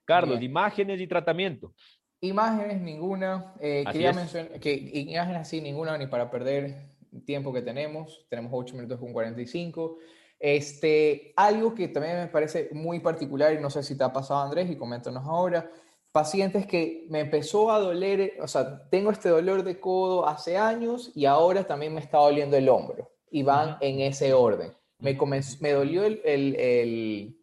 Carlos, 0.04 0.41
imágenes 0.41 0.99
y 0.99 1.08
tratamiento. 1.08 1.73
Imágenes, 2.21 2.82
ninguna. 2.82 3.54
Eh, 3.60 3.84
quería 3.91 4.13
mencionar 4.13 4.60
que 4.60 4.73
imágenes 4.73 5.41
así, 5.41 5.62
ninguna, 5.62 5.97
ni 5.97 6.08
para 6.08 6.32
perder 6.32 6.94
tiempo 7.23 7.54
que 7.54 7.62
tenemos. 7.62 8.25
Tenemos 8.30 8.51
8 8.54 8.75
minutos 8.75 8.99
con 8.99 9.13
45. 9.13 9.97
Este, 10.39 11.34
algo 11.36 11.73
que 11.73 11.88
también 11.88 12.17
me 12.17 12.28
parece 12.28 12.69
muy 12.73 12.99
particular, 12.99 13.54
y 13.54 13.60
no 13.60 13.69
sé 13.69 13.84
si 13.84 13.97
te 13.97 14.04
ha 14.04 14.12
pasado, 14.12 14.41
Andrés, 14.41 14.69
y 14.69 14.75
coméntanos 14.75 15.25
ahora. 15.25 15.69
Pacientes 16.12 16.65
que 16.65 17.08
me 17.10 17.21
empezó 17.21 17.71
a 17.71 17.80
doler, 17.80 18.38
o 18.41 18.47
sea, 18.47 18.88
tengo 18.89 19.12
este 19.12 19.30
dolor 19.30 19.63
de 19.63 19.80
codo 19.80 20.28
hace 20.28 20.58
años 20.58 21.12
y 21.13 21.25
ahora 21.25 21.65
también 21.65 21.93
me 21.93 21.99
está 21.99 22.19
doliendo 22.19 22.56
el 22.56 22.69
hombro. 22.69 23.12
Y 23.30 23.43
van 23.43 23.78
en 23.82 23.99
ese 23.99 24.34
orden. 24.34 24.73
Me, 24.99 25.17
me 25.60 25.71
dolió 25.71 26.06
el, 26.06 26.21
el, 26.23 26.56
el, 26.56 27.39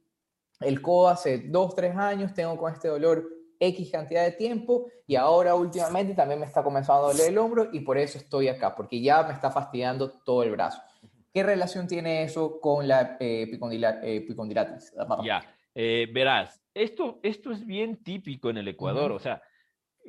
el 0.60 0.82
codo 0.82 1.08
hace 1.08 1.38
dos, 1.38 1.74
tres 1.74 1.94
años, 1.96 2.32
tengo 2.32 2.56
con 2.56 2.72
este 2.72 2.88
dolor 2.88 3.28
X 3.62 3.90
cantidad 3.92 4.24
de 4.24 4.32
tiempo 4.32 4.90
y 5.06 5.14
ahora 5.14 5.54
últimamente 5.54 6.14
también 6.14 6.40
me 6.40 6.46
está 6.46 6.64
comenzando 6.64 7.04
a 7.04 7.12
doler 7.12 7.28
el 7.28 7.38
hombro 7.38 7.68
y 7.72 7.80
por 7.80 7.96
eso 7.96 8.18
estoy 8.18 8.48
acá, 8.48 8.74
porque 8.74 9.00
ya 9.00 9.22
me 9.22 9.32
está 9.32 9.50
fastidiando 9.50 10.10
todo 10.24 10.42
el 10.42 10.50
brazo. 10.50 10.82
¿Qué 11.32 11.42
relación 11.42 11.86
tiene 11.86 12.24
eso 12.24 12.60
con 12.60 12.88
la 12.88 13.16
eh, 13.20 13.48
epicondilatis? 14.02 14.92
Ya, 15.24 15.42
eh, 15.74 16.08
verás, 16.12 16.60
esto, 16.74 17.20
esto 17.22 17.52
es 17.52 17.64
bien 17.64 18.02
típico 18.02 18.50
en 18.50 18.58
el 18.58 18.68
Ecuador, 18.68 19.12
o 19.12 19.18
sea, 19.18 19.40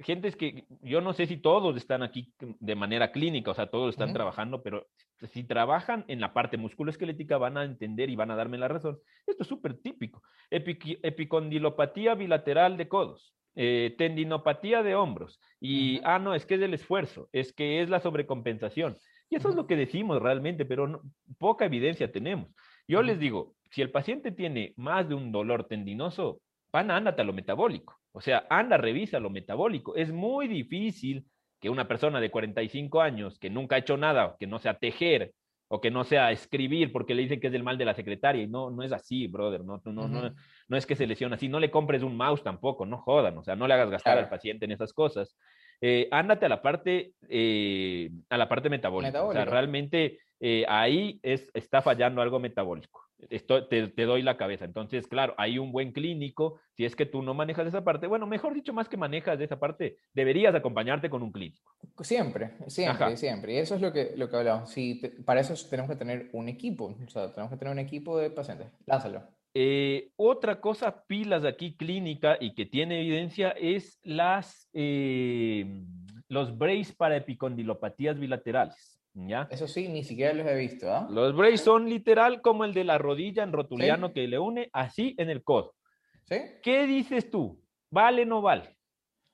gente 0.02 0.28
es 0.28 0.36
que 0.36 0.66
yo 0.82 1.02
no 1.02 1.13
sé 1.13 1.28
si 1.28 1.38
todos 1.38 1.78
están 1.78 2.02
aquí 2.02 2.34
de 2.39 2.76
manera 2.76 3.12
clínica, 3.12 3.52
o 3.52 3.54
sea, 3.54 3.68
todos 3.68 3.92
están 3.92 4.13
trabajando, 4.13 4.63
pero 4.63 4.88
si 5.32 5.44
trabajan 5.44 6.04
en 6.08 6.20
la 6.20 6.34
parte 6.34 6.58
musculoesquelética 6.58 7.38
van 7.38 7.58
a 7.58 7.63
entender 7.63 8.10
y 8.10 8.16
van 8.16 8.32
a 8.32 8.36
darme 8.36 8.58
la 8.58 8.68
razón. 8.68 9.00
Esto 9.28 9.44
es 9.44 9.50
súper 9.50 9.76
típico. 9.76 10.24
epicondilopatía 10.50 12.16
bilateral 12.16 12.78
de 12.78 12.88
codos, 12.88 13.34
eh, 13.56 13.96
tendinopatía 13.98 14.84
de 14.84 14.96
hombros. 14.96 15.39
Y, 15.60 16.02
ah, 16.04 16.20
no, 16.20 16.36
es 16.36 16.46
que 16.46 16.56
es 16.56 16.62
el 16.62 16.74
esfuerzo, 16.74 17.30
es 17.32 17.54
que 17.54 17.82
es 17.82 17.89
la 17.89 18.00
sobrecompensación. 18.00 18.98
Y 19.30 19.36
eso 19.36 19.50
es 19.50 19.56
lo 19.56 19.68
que 19.68 19.76
decimos 19.76 20.22
realmente, 20.22 20.66
pero 20.66 21.02
poca 21.38 21.66
evidencia 21.66 22.12
tenemos. 22.12 22.50
Yo 22.88 23.02
les 23.02 23.20
digo, 23.20 23.56
si 23.72 23.82
el 23.82 23.92
paciente 23.92 24.32
tiene 24.32 24.74
más 24.76 25.08
de 25.08 25.16
un 25.16 25.32
dolor 25.32 25.68
tendinoso, 25.68 26.42
van, 26.72 26.92
ándate 26.92 27.22
a 27.22 27.26
lo 27.26 27.34
metabólico. 27.34 28.00
O 28.12 28.22
sea, 28.22 28.46
anda, 28.50 28.78
revisa 28.78 29.20
lo 29.20 29.30
metabólico. 29.30 29.96
Es 29.96 30.12
muy 30.12 30.48
difícil 30.48 31.26
que 31.60 31.70
una 31.70 31.88
persona 31.88 32.20
de 32.20 32.30
45 32.30 33.02
años 33.02 33.39
que 33.39 33.50
nunca 33.50 33.76
ha 33.76 33.80
hecho 33.80 33.98
nada, 33.98 34.36
que 34.39 34.48
no 34.48 34.60
sea 34.60 34.78
tejer 34.78 35.34
o 35.68 35.82
que 35.82 35.89
no 35.89 36.04
sea 36.04 36.32
escribir 36.32 36.92
porque 36.92 37.16
le 37.16 37.24
dicen 37.24 37.39
que 37.39 37.48
es 37.48 37.54
del 37.54 37.63
mal 37.63 37.78
de 37.78 37.86
la 37.86 37.96
secretaria 37.96 38.44
y 38.44 38.48
no, 38.48 38.70
no 38.70 38.84
es 38.84 38.92
así, 38.92 39.28
brother, 39.28 39.63
no, 39.63 39.82
no, 39.86 40.08
no, 40.08 40.34
no, 40.73 40.77
es 40.77 40.86
que 40.86 40.95
se 40.95 41.05
lesiona 41.05 41.36
así, 41.36 41.47
no 41.47 41.59
le 41.59 41.69
compres 41.69 42.01
un 42.01 42.17
mouse 42.17 42.43
tampoco, 42.43 42.86
no 42.86 42.97
jodan, 42.97 43.38
o 43.38 43.43
sea, 43.43 43.55
no 43.55 43.67
le 43.67 43.75
hagas 43.75 43.91
gastar 43.91 44.17
al 44.17 44.29
paciente 44.29 44.65
en 44.65 44.71
esas 44.71 44.91
cosas. 44.91 45.38
Eh, 45.79 46.07
ándate 46.12 46.45
a 46.45 46.49
la 46.49 46.62
parte, 46.62 47.13
eh, 47.29 48.09
a 48.29 48.38
la 48.38 48.49
parte 48.49 48.69
metabólica. 48.69 49.23
O 49.23 49.31
sea, 49.31 49.45
realmente 49.45 50.19
eh, 50.39 50.65
ahí 50.67 51.19
es, 51.21 51.49
está 51.53 51.81
fallando 51.81 52.21
algo 52.21 52.39
metabólico 52.39 53.03
esto, 53.29 53.67
te, 53.67 53.88
doy 54.05 54.21
la 54.21 54.38
cabeza. 54.38 54.65
Entonces, 54.65 55.07
claro, 55.07 55.33
hay 55.38 55.59
un 55.59 55.71
buen 55.71 55.91
clínico. 55.91 56.59
Si 56.75 56.86
es 56.86 56.95
que 56.95 57.05
tú 57.05 57.21
no 57.21 57.33
manejas 57.33 57.67
esa 57.67 57.83
parte, 57.83 58.07
bueno, 58.07 58.25
mejor 58.25 58.53
dicho, 58.53 58.73
más 58.73 58.89
que 58.89 58.97
manejas 58.97 59.39
esa 59.39 59.59
parte, 59.59 59.97
deberías 60.13 60.55
acompañarte 60.55 61.09
con 61.09 61.23
un 61.23 61.31
clínico. 61.31 61.71
Siempre, 62.01 62.51
siempre, 62.67 63.17
siempre. 63.17 63.53
Y 63.53 63.57
eso 63.57 63.75
es 63.75 63.81
lo 63.81 63.91
que, 63.91 64.13
lo 64.15 64.29
que 64.29 64.38
hablamos. 64.38 64.69
Si 64.69 64.95
para 65.25 65.41
eso 65.41 65.53
tenemos 65.69 65.91
que 65.91 65.97
tener 65.97 66.29
un 66.33 66.49
equipo. 66.49 66.95
O 67.05 67.09
sea, 67.09 67.31
tenemos 67.31 67.51
que 67.51 67.57
tener 67.57 67.71
un 67.71 67.79
equipo 67.79 68.17
de 68.17 68.29
pacientes. 68.29 68.67
Lázalo. 68.86 69.23
Eh, 69.56 70.10
otra 70.16 70.60
cosa, 70.60 71.06
pilas 71.06 71.46
aquí 71.46 71.76
clínica 71.76 72.38
y 72.39 72.56
que 72.56 72.66
tiene 72.66 73.02
evidencia 73.02 73.50
es 73.52 74.00
las, 74.04 74.68
eh, 74.74 75.84
los 76.28 76.58
brace 76.58 76.94
para 76.98 77.18
epicondilopatías 77.18 78.20
bilaterales. 78.20 79.00
¿Ya? 79.16 79.48
Eso 79.52 79.68
sí, 79.68 79.89
ni 79.89 80.04
siquiera 80.04 80.34
los 80.34 80.48
he 80.48 80.56
visto. 80.56 80.92
¿ah? 80.92 81.08
Los 81.08 81.36
braces 81.36 81.62
son 81.62 81.88
literal 81.88 82.42
como 82.42 82.66
el 82.66 82.74
de 82.74 82.84
la 82.84 82.98
rodilla 82.98 83.44
en 83.44 83.52
rotuliano 83.52 84.12
que 84.12 84.28
le 84.28 84.39
une 84.39 84.72
así 84.74 85.13
en 85.20 85.30
el 85.30 85.44
codo. 85.44 85.76
¿Sí? 86.24 86.38
¿Qué 86.63 86.88
dices 86.88 87.30
tú? 87.30 87.62
¿Vale 87.92 88.24
o 88.24 88.26
no 88.26 88.42
vale? 88.42 88.76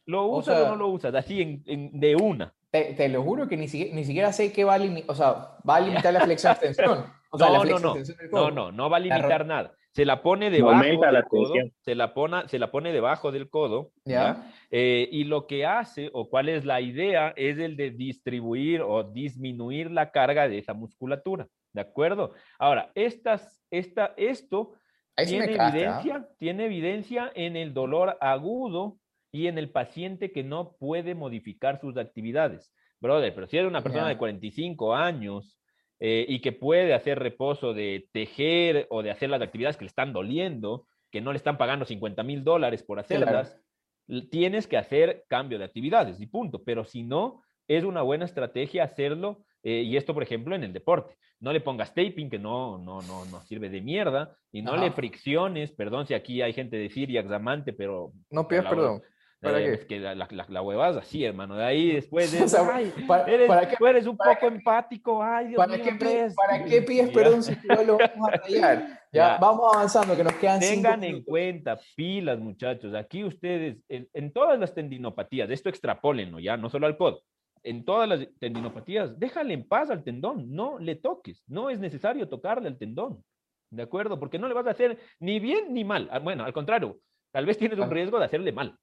¿Lo 0.06 0.26
usas 0.26 0.66
o, 0.66 0.70
no 0.72 0.76
lo 0.76 0.88
usas? 0.90 1.16
Así 1.16 1.64
en, 1.66 1.98
de 1.98 2.16
una. 2.18 2.54
Te, 2.72 3.08
lo 3.08 3.24
juro 3.24 3.48
que 3.48 3.56
ni 3.56 3.70
siquiera, 3.70 3.96
ni 3.96 4.04
siquiera 4.04 4.34
sé 4.34 4.52
qué 4.52 4.66
va 4.66 4.74
a 4.74 4.80
limitar, 4.80 5.12
o 5.12 5.16
sea, 5.16 5.58
va 5.68 5.78
a 5.78 5.80
limitar 5.80 6.12
la 6.12 6.22
flexión 6.22 6.52
extensión. 6.52 7.06
no, 7.32 7.64
no, 7.64 7.80
no, 7.80 7.96
no, 8.32 8.52
no, 8.52 8.72
no 8.74 8.90
va 8.90 8.98
a 8.98 9.00
limitar 9.00 9.46
nada 9.46 9.79
se 10.00 10.06
la 10.06 10.22
pone 10.22 10.50
debajo 10.50 10.82
del 10.82 11.24
codo, 11.26 11.54
se 11.82 11.94
la, 11.94 12.14
pone, 12.14 12.48
se 12.48 12.58
la 12.58 12.72
pone 12.72 12.94
debajo 12.94 13.34
del 13.34 13.50
codo, 13.50 13.92
¿ya? 14.06 14.50
Eh, 14.72 15.10
y 15.12 15.26
lo 15.26 15.46
que 15.46 15.66
hace, 15.66 16.10
o 16.14 16.30
cuál 16.30 16.48
es 16.48 16.64
la 16.64 16.80
idea, 16.80 17.34
es 17.36 17.58
el 17.58 17.76
de 17.76 17.92
distribuir 17.92 18.82
o 18.82 19.04
disminuir 19.04 19.92
la 19.92 20.12
carga 20.12 20.48
de 20.48 20.58
esa 20.58 20.74
musculatura, 20.74 21.50
¿de 21.74 21.82
acuerdo? 21.82 22.32
Ahora, 22.58 22.94
estas, 22.96 23.62
esta, 23.70 24.14
esto 24.16 24.72
tiene 25.18 25.54
evidencia, 25.54 26.30
tiene 26.38 26.66
evidencia 26.68 27.30
en 27.36 27.58
el 27.58 27.74
dolor 27.74 28.18
agudo 28.22 29.00
y 29.34 29.48
en 29.48 29.58
el 29.58 29.70
paciente 29.70 30.32
que 30.32 30.46
no 30.46 30.78
puede 30.80 31.14
modificar 31.14 31.82
sus 31.82 31.98
actividades. 31.98 32.72
Brother, 33.02 33.36
pero 33.36 33.48
si 33.48 33.58
eres 33.58 33.70
una 33.70 33.84
persona 33.84 34.08
de 34.08 34.18
45 34.18 34.96
años 34.96 35.59
eh, 36.00 36.26
y 36.28 36.40
que 36.40 36.52
puede 36.52 36.94
hacer 36.94 37.20
reposo 37.20 37.74
de 37.74 38.08
tejer 38.14 38.88
o 38.90 39.04
de 39.04 39.12
hacer 39.12 39.30
las 39.30 39.42
actividades 39.42 39.78
que 39.78 39.86
le 39.86 39.90
están 39.90 40.14
doliendo, 40.14 40.88
que 41.12 41.22
no 41.22 41.32
le 41.32 41.38
están 41.38 41.58
pagando 41.58 41.86
50 41.86 42.24
mil 42.24 42.44
dólares 42.44 42.84
por 42.84 43.00
hacerlas, 43.00 43.60
tienes 44.32 44.68
que 44.68 44.78
hacer 44.78 45.26
cambio 45.28 45.60
de 45.60 45.66
actividades 45.66 46.20
y 46.20 46.28
punto. 46.28 46.64
Pero 46.64 46.86
si 46.86 47.04
no, 47.04 47.44
es 47.68 47.84
una 47.84 48.02
buena 48.02 48.26
estrategia 48.26 48.84
hacerlo. 48.84 49.44
Eh, 49.62 49.82
y 49.82 49.98
esto, 49.98 50.14
por 50.14 50.24
ejemplo, 50.24 50.56
en 50.56 50.64
el 50.64 50.72
deporte. 50.72 51.18
No 51.42 51.52
le 51.52 51.60
pongas 51.60 51.94
taping, 51.94 52.30
que 52.30 52.40
no, 52.40 52.78
no, 52.78 53.02
no, 53.02 53.26
no 53.26 53.42
sirve 53.42 53.70
de 53.70 53.82
mierda, 53.82 54.38
y 54.52 54.62
no 54.62 54.78
le 54.78 54.92
fricciones, 54.92 55.72
perdón 55.72 56.08
si 56.08 56.14
aquí 56.14 56.42
hay 56.42 56.54
gente 56.54 56.78
de 56.78 56.90
Siriax 56.90 57.30
amante, 57.32 57.74
pero... 57.74 58.12
No 58.30 58.48
pidas 58.48 58.66
perdón. 58.66 59.02
¿Para 59.41 59.62
eh, 59.62 59.73
Es 59.73 59.86
que 59.86 59.99
la, 59.99 60.15
la, 60.15 60.28
la, 60.49 60.62
huevada 60.62 60.91
es 60.91 60.97
así, 60.97 61.23
hermano. 61.23 61.56
De 61.56 61.63
ahí 61.63 61.91
después 61.93 62.32
de. 62.32 62.60
ay, 62.71 62.93
para, 63.08 63.23
eres, 63.23 63.49
eres 63.80 64.06
un 64.06 64.17
poco 64.17 64.47
empático. 64.47 65.23
Ay, 65.23 65.49
Dios 65.49 65.58
¿para 65.58 65.78
mío, 65.78 65.86
qué, 65.97 66.30
¿Para 66.36 66.65
qué 66.65 66.82
pides 66.82 67.10
perdón 67.12 67.43
si 67.43 67.56
no 67.67 67.84
lo 67.84 67.97
vamos 67.97 68.30
a 68.30 68.32
rayar? 68.43 69.02
Ya, 69.12 69.38
vamos 69.38 69.73
avanzando, 69.73 70.15
que 70.15 70.23
nos 70.23 70.34
quedan 70.34 70.60
Tengan 70.60 71.04
en 71.04 71.23
cuenta, 71.23 71.80
pilas, 71.95 72.38
muchachos. 72.39 72.93
Aquí 72.93 73.23
ustedes, 73.23 73.78
en, 73.88 74.08
en, 74.13 74.32
todas 74.32 74.60
las 74.60 74.73
tendinopatías, 74.73 75.49
esto 75.49 75.69
extrapólenlo 75.69 76.39
ya, 76.39 76.58
no 76.58 76.69
solo 76.69 76.86
al 76.86 76.97
codo. 76.97 77.23
En 77.63 77.86
todas 77.86 78.08
las 78.08 78.28
tendinopatías, 78.39 79.17
déjale 79.17 79.54
en 79.54 79.67
paz 79.67 79.89
al 79.89 80.04
tendón, 80.04 80.54
no 80.54 80.80
le 80.80 80.95
toques. 80.95 81.43
No 81.47 81.69
es 81.69 81.80
necesario 81.80 82.28
tocarle 82.28 82.67
al 82.67 82.78
tendón. 82.78 83.23
¿De 83.71 83.84
acuerdo? 83.84 84.19
Porque 84.19 84.39
no 84.39 84.47
le 84.47 84.54
vas 84.54 84.67
a 84.67 84.71
hacer 84.71 84.97
ni 85.19 85.39
bien 85.39 85.73
ni 85.73 85.84
mal. 85.84 86.10
Ah, 86.12 86.19
bueno, 86.19 86.43
al 86.43 86.54
contrario, 86.54 86.99
tal 87.32 87.45
vez 87.45 87.58
tienes 87.58 87.80
un 87.80 87.89
riesgo 87.89 88.19
de 88.19 88.25
hacerle 88.25 88.52
mal. 88.52 88.78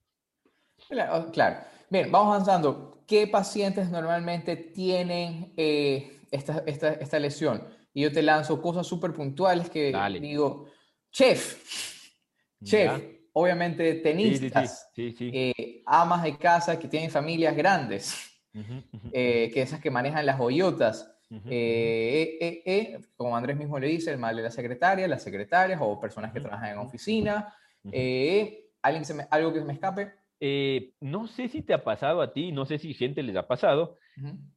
Claro. 1.32 1.58
Bien, 1.88 2.10
vamos 2.10 2.34
avanzando. 2.34 3.02
¿Qué 3.06 3.26
pacientes 3.28 3.90
normalmente 3.90 4.56
tienen 4.56 5.52
eh, 5.56 6.20
esta, 6.30 6.62
esta, 6.66 6.92
esta, 6.94 7.18
lesión? 7.18 7.62
Y 7.94 8.02
yo 8.02 8.12
te 8.12 8.22
lanzo 8.22 8.60
cosas 8.60 8.86
súper 8.86 9.12
puntuales 9.12 9.70
que 9.70 9.92
digo, 10.20 10.66
chef, 11.12 11.62
chef, 12.64 13.02
obviamente 13.32 13.94
tenistas, 13.94 14.90
eh, 14.96 15.82
amas 15.86 16.24
de 16.24 16.36
casa 16.36 16.78
que 16.78 16.88
tienen 16.88 17.10
familias 17.10 17.56
grandes, 17.56 18.16
eh, 19.12 19.50
que 19.54 19.62
esas 19.62 19.80
que 19.80 19.90
manejan 19.90 20.26
las 20.26 20.40
hoyotas. 20.40 21.08
como 23.16 23.36
Andrés 23.36 23.56
mismo 23.56 23.78
le 23.78 23.86
dice, 23.86 24.10
el 24.10 24.18
mal 24.18 24.34
de 24.34 24.42
la 24.42 24.50
secretaria, 24.50 25.06
las 25.06 25.22
secretarias 25.22 25.78
o 25.80 26.00
personas 26.00 26.32
que 26.32 26.40
trabajan 26.40 26.70
en 26.70 26.78
oficina. 26.78 27.54
¿alguien 28.82 29.04
se 29.04 29.14
me, 29.14 29.26
¿Algo 29.30 29.52
que 29.52 29.60
se 29.60 29.64
me 29.64 29.72
escape? 29.72 30.25
Eh, 30.40 30.92
no 31.00 31.26
sé 31.26 31.48
si 31.48 31.62
te 31.62 31.72
ha 31.72 31.82
pasado 31.82 32.20
a 32.20 32.32
ti, 32.32 32.52
no 32.52 32.66
sé 32.66 32.78
si 32.78 32.94
gente 32.94 33.22
les 33.22 33.36
ha 33.36 33.46
pasado, 33.46 33.96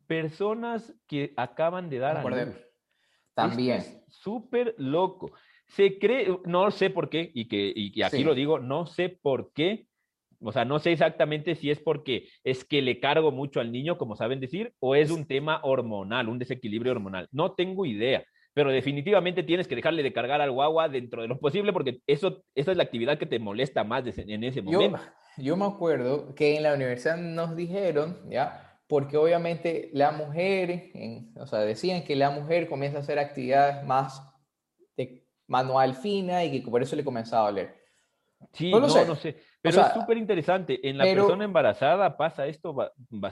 personas 0.07 0.93
que 1.07 1.33
acaban 1.37 1.89
de 1.89 1.99
dar 1.99 2.17
a 2.17 2.23
luz. 2.23 2.55
También. 3.33 3.83
Súper 4.09 4.75
loco. 4.77 5.31
Se 5.67 5.99
cree, 5.99 6.39
no 6.45 6.71
sé 6.71 6.89
por 6.89 7.09
qué, 7.09 7.31
y 7.33 7.47
que 7.47 7.71
y, 7.75 8.01
aquí 8.01 8.23
lo 8.23 8.33
digo, 8.33 8.59
no 8.59 8.85
sé 8.85 9.09
por 9.09 9.53
qué, 9.53 9.87
o 10.41 10.51
sea, 10.51 10.65
no 10.65 10.79
sé 10.79 10.91
exactamente 10.91 11.55
si 11.55 11.69
es 11.69 11.79
porque 11.79 12.27
es 12.43 12.65
que 12.65 12.81
le 12.81 12.99
cargo 12.99 13.31
mucho 13.31 13.59
al 13.59 13.71
niño, 13.71 13.97
como 13.97 14.15
saben 14.15 14.39
decir, 14.39 14.73
o 14.79 14.95
es 14.95 15.11
un 15.11 15.25
tema 15.25 15.59
hormonal, 15.63 16.27
un 16.27 16.39
desequilibrio 16.39 16.93
hormonal. 16.93 17.27
No 17.31 17.53
tengo 17.53 17.85
idea 17.85 18.23
pero 18.53 18.71
definitivamente 18.71 19.43
tienes 19.43 19.69
que 19.69 19.75
dejarle 19.75 20.03
de 20.03 20.11
cargar 20.11 20.41
al 20.41 20.51
guagua 20.51 20.89
dentro 20.89 21.21
de 21.21 21.29
lo 21.29 21.39
posible 21.39 21.71
porque 21.71 22.01
eso, 22.07 22.43
esa 22.55 22.71
es 22.71 22.77
la 22.77 22.83
actividad 22.83 23.17
que 23.17 23.25
te 23.25 23.39
molesta 23.39 23.85
más 23.85 24.03
en 24.17 24.43
ese 24.43 24.61
momento. 24.61 24.97
Yo, 24.97 25.03
yo 25.39 25.57
me 25.57 25.65
acuerdo 25.65 26.35
que 26.35 26.55
en 26.55 26.63
la 26.63 26.73
universidad 26.73 27.17
nos 27.17 27.55
dijeron, 27.55 28.19
¿ya? 28.29 28.79
Porque 28.87 29.17
obviamente 29.17 29.89
la 29.93 30.11
mujer, 30.11 30.91
o 31.35 31.45
sea, 31.45 31.59
decían 31.59 32.03
que 32.03 32.15
la 32.15 32.31
mujer 32.31 32.67
comienza 32.67 32.97
a 32.97 33.01
hacer 33.01 33.19
actividades 33.19 33.83
más 33.85 34.23
de 34.97 35.27
manual 35.47 35.95
fina 35.95 36.43
y 36.43 36.61
que 36.61 36.69
por 36.69 36.81
eso 36.81 36.95
le 36.95 37.03
comenzaba 37.03 37.43
a 37.43 37.51
doler. 37.51 37.79
Sí, 38.53 38.71
no, 38.71 38.79
no, 38.79 39.15
sé. 39.15 39.37
Pero 39.61 39.81
es 39.81 39.93
súper 39.93 40.17
interesante. 40.17 40.87
En 40.87 40.97
la 40.97 41.03
persona 41.03 41.43
embarazada 41.43 42.15
pasa 42.15 42.47
esto, 42.47 42.75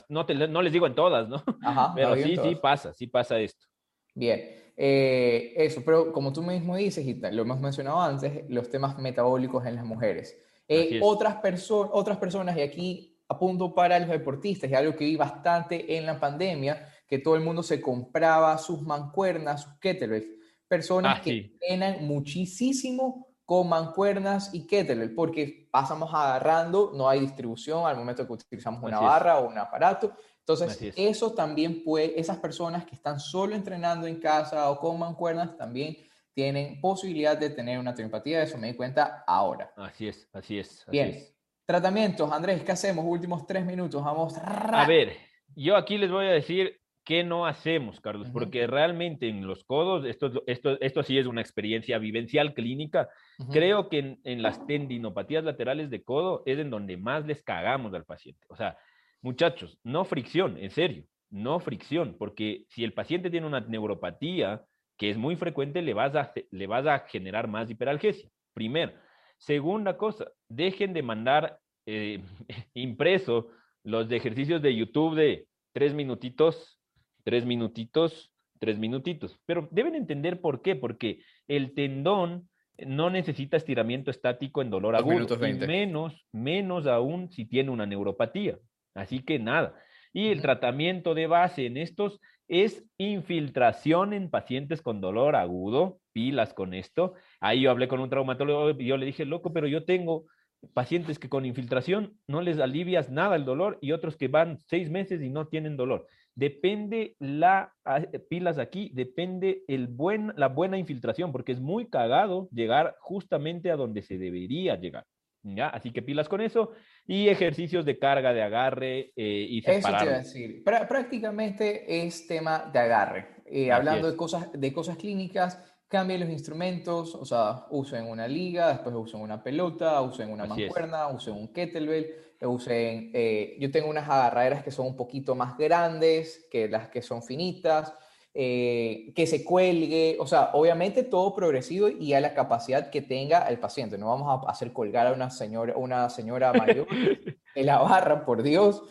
no, 0.10 0.26
no 0.26 0.62
les 0.62 0.74
digo 0.74 0.86
en 0.86 0.96
todas, 0.96 1.28
¿no? 1.28 1.44
Ajá, 1.64 1.92
pero 1.96 2.16
sí, 2.16 2.38
sí 2.44 2.56
pasa, 2.56 2.94
sí 2.94 3.08
pasa 3.08 3.40
esto. 3.40 3.66
Bien. 4.14 4.68
Eh, 4.80 5.54
eso, 5.56 5.82
pero 5.84 6.12
como 6.12 6.32
tú 6.32 6.44
mismo 6.44 6.76
dices, 6.76 7.04
y 7.04 7.16
lo 7.16 7.42
hemos 7.42 7.60
mencionado 7.60 8.00
antes, 8.00 8.44
los 8.50 8.70
temas 8.70 8.98
metabólicos 9.00 9.66
en 9.66 9.76
las 9.76 9.86
mujeres. 9.86 10.38
Eh, 10.68 11.00
otras, 11.02 11.38
otras 11.70 12.18
personas, 12.18 12.58
y 12.58 12.62
aquí 12.62 13.18
apunto 13.28 13.74
para 13.74 14.00
los 14.00 14.10
deportistas, 14.10 14.70
y 14.70 14.76
algo 14.76 14.96
que 14.96 15.06
vi 15.06 15.16
bastante 15.16 15.98
en 15.98 16.06
la 16.06 16.20
pandemia, 16.20 16.90
que 17.08 17.20
todo 17.20 17.36
el 17.36 17.42
mundo 17.42 17.64
se 17.64 17.80
compraba 17.82 18.58
sus 18.58 18.82
mancuernas, 18.82 19.64
sus 19.64 19.74
kettlebells. 19.80 20.28
Personas 20.68 21.20
ah, 21.20 21.22
que 21.22 21.38
entrenan 21.38 22.06
muchísimo 22.06 23.28
con 23.46 23.70
mancuernas 23.70 24.54
y 24.54 24.68
kettlebell, 24.68 25.16
porque 25.16 25.70
pasamos 25.72 26.14
agarrando, 26.14 26.92
no 26.94 27.08
hay 27.08 27.22
distribución 27.22 27.86
al 27.86 27.96
momento 27.96 28.28
que 28.28 28.34
utilizamos 28.34 28.84
una 28.84 29.00
barra 29.00 29.40
o 29.40 29.48
un 29.48 29.58
aparato, 29.58 30.14
entonces, 30.48 30.94
eso 30.96 31.34
también 31.34 31.84
puede, 31.84 32.18
esas 32.18 32.38
personas 32.38 32.86
que 32.86 32.96
están 32.96 33.20
solo 33.20 33.54
entrenando 33.54 34.08
en 34.08 34.18
casa 34.18 34.70
o 34.70 34.80
con 34.80 34.98
mancuernas 34.98 35.58
también 35.58 35.98
tienen 36.38 36.80
posibilidad 36.80 37.36
de 37.36 37.50
tener 37.50 37.80
una 37.80 37.96
tendinopatía, 37.96 38.44
eso 38.44 38.60
me 38.60 38.68
di 38.68 38.76
cuenta 38.76 39.24
ahora. 39.26 39.74
Así 39.76 40.08
es, 40.08 40.30
así 40.32 40.60
es. 40.60 40.86
Bien, 40.88 41.18
Tratamientos, 41.66 42.32
Andrés, 42.32 42.62
¿qué 42.62 42.74
hacemos? 42.74 43.04
Últimos 43.08 43.48
tres 43.48 43.66
minutos, 43.66 44.04
vamos. 44.04 44.38
A 44.38 44.86
ver, 44.88 45.18
yo 45.56 45.76
aquí 45.76 45.98
les 45.98 46.12
voy 46.12 46.28
a 46.28 46.32
decir 46.34 46.80
qué 47.04 47.24
no 47.24 47.48
hacemos, 47.48 48.00
Carlos, 48.02 48.30
porque 48.32 48.68
realmente 48.68 49.28
en 49.28 49.48
los 49.48 49.64
codos, 49.64 50.06
esto, 50.06 50.44
esto, 50.46 50.80
esto 50.80 51.02
sí 51.02 51.18
es 51.18 51.26
una 51.26 51.42
experiencia 51.42 51.98
vivencial 51.98 52.54
clínica. 52.54 53.10
Creo 53.52 53.90
que 53.90 53.98
en, 53.98 54.20
en, 54.24 54.44
las 54.44 54.64
tendinopatías 54.68 55.44
laterales 55.44 55.90
de 55.90 56.04
codo 56.04 56.44
es 56.46 56.60
en 56.60 56.70
donde 56.70 56.98
más 56.98 57.26
les 57.26 57.42
cagamos 57.42 57.96
al 57.96 58.06
paciente. 58.06 58.46
O 58.48 58.56
sea, 58.56 58.78
muchachos, 59.24 59.80
no 59.84 60.06
fricción, 60.06 60.56
en 60.60 60.70
serio, 60.70 61.04
no 61.32 61.60
fricción, 61.60 62.16
porque 62.20 62.66
si 62.70 62.84
el 62.84 62.94
paciente 62.94 63.32
tiene 63.32 63.48
una 63.48 63.62
neuropatía 63.62 64.64
que 64.98 65.10
es 65.10 65.18
muy 65.18 65.36
frecuente, 65.36 65.82
le 65.82 65.94
vas 65.94 66.16
a, 66.16 66.34
le 66.52 66.68
vas 66.68 66.86
a 66.88 67.00
generar 67.00 67.48
más 67.48 67.70
hiperalgesia. 67.70 68.30
Primero. 68.54 68.94
Segunda 69.38 69.98
cosa, 69.98 70.32
dejen 70.50 70.94
de 70.94 71.04
mandar 71.04 71.60
eh, 71.86 72.22
impreso 72.74 73.50
los 73.84 74.12
ejercicios 74.12 74.62
de 74.62 74.76
YouTube 74.76 75.16
de 75.16 75.48
tres 75.72 75.94
minutitos, 75.94 76.80
tres 77.24 77.46
minutitos, 77.46 78.32
tres 78.60 78.80
minutitos. 78.80 79.40
Pero 79.46 79.68
deben 79.72 79.96
entender 79.96 80.42
por 80.42 80.62
qué, 80.62 80.76
porque 80.76 81.22
el 81.48 81.74
tendón 81.74 82.50
no 82.86 83.10
necesita 83.10 83.58
estiramiento 83.58 84.12
estático 84.12 84.62
en 84.62 84.70
dolor 84.70 84.96
agudo, 84.96 85.38
menos, 85.68 86.26
menos 86.32 86.86
aún 86.88 87.30
si 87.32 87.46
tiene 87.46 87.72
una 87.72 87.86
neuropatía. 87.86 88.58
Así 88.94 89.20
que 89.24 89.40
nada. 89.40 89.76
Y 90.14 90.30
el 90.30 90.42
tratamiento 90.42 91.14
de 91.14 91.28
base 91.28 91.66
en 91.66 91.78
estos 91.78 92.20
es 92.48 92.86
infiltración 92.98 94.14
en 94.14 94.30
pacientes 94.30 94.82
con 94.82 95.02
dolor 95.02 95.36
agudo, 95.36 96.00
pilas 96.14 96.54
con 96.54 96.74
esto. 96.74 97.14
Ahí 97.40 97.62
yo 97.62 97.72
hablé 97.72 97.88
con 97.88 98.00
un 98.00 98.10
traumatólogo 98.10 98.72
y 98.72 98.86
yo 98.86 98.98
le 98.98 99.06
dije, 99.06 99.26
loco, 99.26 99.54
pero 99.54 99.68
yo 99.68 99.86
tengo 99.86 100.26
pacientes 100.74 101.20
que 101.20 101.30
con 101.30 101.46
infiltración 101.46 102.18
no 102.28 102.42
les 102.42 102.60
alivias 102.60 103.10
nada 103.10 103.36
el 103.36 103.46
dolor 103.46 103.78
y 103.82 103.92
otros 103.92 104.18
que 104.18 104.28
van 104.28 104.58
seis 104.68 104.90
meses 104.90 105.22
y 105.22 105.30
no 105.30 105.48
tienen 105.48 105.78
dolor. 105.78 106.08
Depende 106.36 107.16
la 107.20 107.74
ah, 107.86 108.02
pilas 108.30 108.58
aquí, 108.58 108.92
depende 108.94 109.64
el 109.68 109.88
buen, 109.88 110.34
la 110.36 110.48
buena 110.48 110.78
infiltración, 110.78 111.32
porque 111.32 111.52
es 111.52 111.60
muy 111.60 111.90
cagado 111.90 112.48
llegar 112.52 112.96
justamente 113.00 113.72
a 113.72 113.76
donde 113.76 114.02
se 114.02 114.18
debería 114.18 114.76
llegar. 114.76 115.06
¿Ya? 115.44 115.70
Así 115.70 115.92
que 115.92 116.02
pilas 116.02 116.30
con 116.30 116.42
eso 116.42 116.72
y 117.06 117.30
ejercicios 117.30 117.86
de 117.86 117.98
carga, 117.98 118.34
de 118.34 118.44
agarre 118.44 119.12
eh, 119.16 119.48
y 119.50 119.62
separar. 119.62 119.80
Eso 119.80 119.98
te 119.98 120.06
iba 120.06 120.16
a 120.16 120.20
decir. 120.20 120.64
prácticamente 120.64 122.06
es 122.06 122.28
tema 122.28 122.70
de 122.72 122.80
agarre. 122.80 123.38
Eh, 123.46 123.72
hablando 123.72 124.12
de 124.12 124.18
cosas, 124.18 124.50
de 124.52 124.74
cosas 124.74 124.98
clínicas, 124.98 125.64
cambien 125.88 126.20
los 126.20 126.30
instrumentos, 126.30 127.16
o 127.16 127.26
sea, 127.26 127.66
usen 127.70 128.08
una 128.08 128.28
liga, 128.28 128.70
después 128.70 128.94
usen 128.96 129.22
una 129.22 129.42
pelota, 129.42 130.02
usen 130.02 130.32
una 130.32 130.46
mancuerna, 130.46 131.08
usen 131.08 131.34
un 131.34 131.54
kettlebell, 131.54 132.08
usen, 132.42 133.12
eh, 133.14 133.56
yo 133.60 133.72
tengo 133.72 133.90
unas 133.90 134.10
agarraderas 134.10 134.64
que 134.64 134.72
son 134.72 134.88
un 134.88 134.98
poquito 134.98 135.34
más 135.34 135.58
grandes 135.58 136.46
que 136.52 136.68
las 136.68 136.90
que 136.90 137.02
son 137.02 137.24
finitas, 137.24 137.94
eh, 138.40 139.14
que 139.16 139.26
se 139.26 139.44
cuelgue, 139.44 140.16
o 140.20 140.28
sea, 140.28 140.52
obviamente 140.54 141.02
todo 141.02 141.34
progresivo 141.34 141.88
y 141.88 142.14
a 142.14 142.22
la 142.22 142.36
capacidad 142.36 142.92
que 142.92 143.02
tenga 143.02 143.40
el 143.48 143.58
paciente. 143.58 143.98
No 143.98 144.10
vamos 144.10 144.46
a 144.46 144.52
hacer 144.52 144.72
colgar 144.72 145.08
a 145.08 145.14
una 145.14 145.32
señora, 145.32 145.76
una 145.76 146.08
señora 146.12 146.54
mayor 146.54 146.86
en 147.56 147.66
la 147.66 147.80
barra, 147.80 148.24
por 148.26 148.44
Dios. 148.44 148.84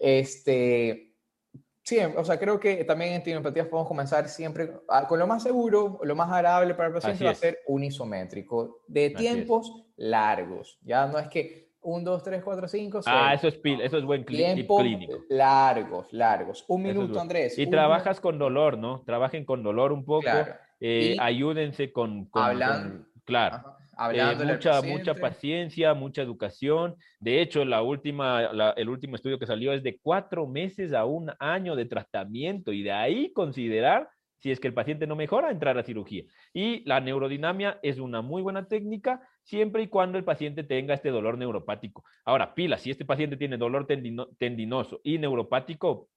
Este, 0.00 1.16
sí, 1.82 1.98
o 2.16 2.24
sea, 2.24 2.38
creo 2.38 2.60
que 2.60 2.84
también 2.84 3.14
en 3.14 3.24
tinopatías 3.24 3.66
podemos 3.66 3.88
comenzar 3.88 4.28
siempre 4.28 4.70
con 5.08 5.18
lo 5.18 5.26
más 5.26 5.42
seguro, 5.42 5.98
lo 6.04 6.14
más 6.14 6.30
agradable 6.30 6.74
para 6.74 6.90
el 6.90 6.94
paciente 6.94 7.24
va 7.24 7.30
a 7.32 7.34
ser 7.34 7.58
un 7.66 7.82
isométrico, 7.82 8.82
de 8.86 9.10
tiempos 9.10 9.84
largos. 9.96 10.78
Ya 10.84 11.08
no 11.08 11.18
es 11.18 11.26
que 11.26 11.71
1, 11.82 12.04
2, 12.04 12.22
3, 12.22 12.42
4, 12.42 12.68
5, 12.68 13.00
Ah, 13.06 13.34
eso 13.34 13.48
es, 13.48 13.60
eso 13.62 13.98
es 13.98 14.04
buen 14.04 14.24
Tiempo 14.24 14.78
clínico. 14.78 15.18
Largos, 15.28 16.12
largos. 16.12 16.64
Un 16.68 16.82
minuto, 16.82 17.20
Andrés. 17.20 17.58
Y 17.58 17.66
trabajas 17.66 18.20
con 18.20 18.38
dolor, 18.38 18.78
¿no? 18.78 19.02
Trabajen 19.04 19.44
con 19.44 19.62
dolor 19.62 19.92
un 19.92 20.04
poco. 20.04 20.28
Eh, 20.80 21.16
ayúdense 21.20 21.92
con. 21.92 22.28
hablando. 22.32 23.04
claro. 23.24 23.76
Eh, 24.10 24.36
mucha, 24.44 24.80
mucha 24.82 25.14
paciencia, 25.14 25.94
mucha 25.94 26.22
educación. 26.22 26.96
De 27.20 27.40
hecho, 27.42 27.64
la 27.64 27.82
última, 27.82 28.72
el 28.76 28.88
último 28.88 29.16
estudio 29.16 29.38
que 29.38 29.46
salió 29.46 29.72
es 29.72 29.82
de 29.82 29.98
cuatro 30.02 30.46
meses 30.46 30.92
a 30.92 31.04
un 31.04 31.30
año 31.38 31.76
de 31.76 31.84
tratamiento 31.84 32.72
y 32.72 32.82
de 32.82 32.92
ahí 32.92 33.32
considerar 33.32 34.08
si 34.42 34.50
es 34.50 34.58
que 34.58 34.66
el 34.66 34.74
paciente 34.74 35.06
no 35.06 35.14
mejora, 35.14 35.52
entrar 35.52 35.78
a 35.78 35.84
cirugía. 35.84 36.24
Y 36.52 36.82
la 36.84 37.00
neurodinamia 37.00 37.78
es 37.80 38.00
una 38.00 38.22
muy 38.22 38.42
buena 38.42 38.66
técnica 38.66 39.22
siempre 39.44 39.84
y 39.84 39.86
cuando 39.86 40.18
el 40.18 40.24
paciente 40.24 40.64
tenga 40.64 40.94
este 40.94 41.10
dolor 41.10 41.38
neuropático. 41.38 42.04
Ahora, 42.24 42.52
pilas, 42.52 42.82
si 42.82 42.90
este 42.90 43.04
paciente 43.04 43.36
tiene 43.36 43.56
dolor 43.56 43.86
tendinoso 43.86 45.00
y 45.04 45.18
neuropático, 45.18 46.08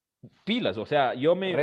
pilas, 0.43 0.76
o 0.78 0.88
sea, 0.88 1.13
yo 1.13 1.36
me, 1.36 1.53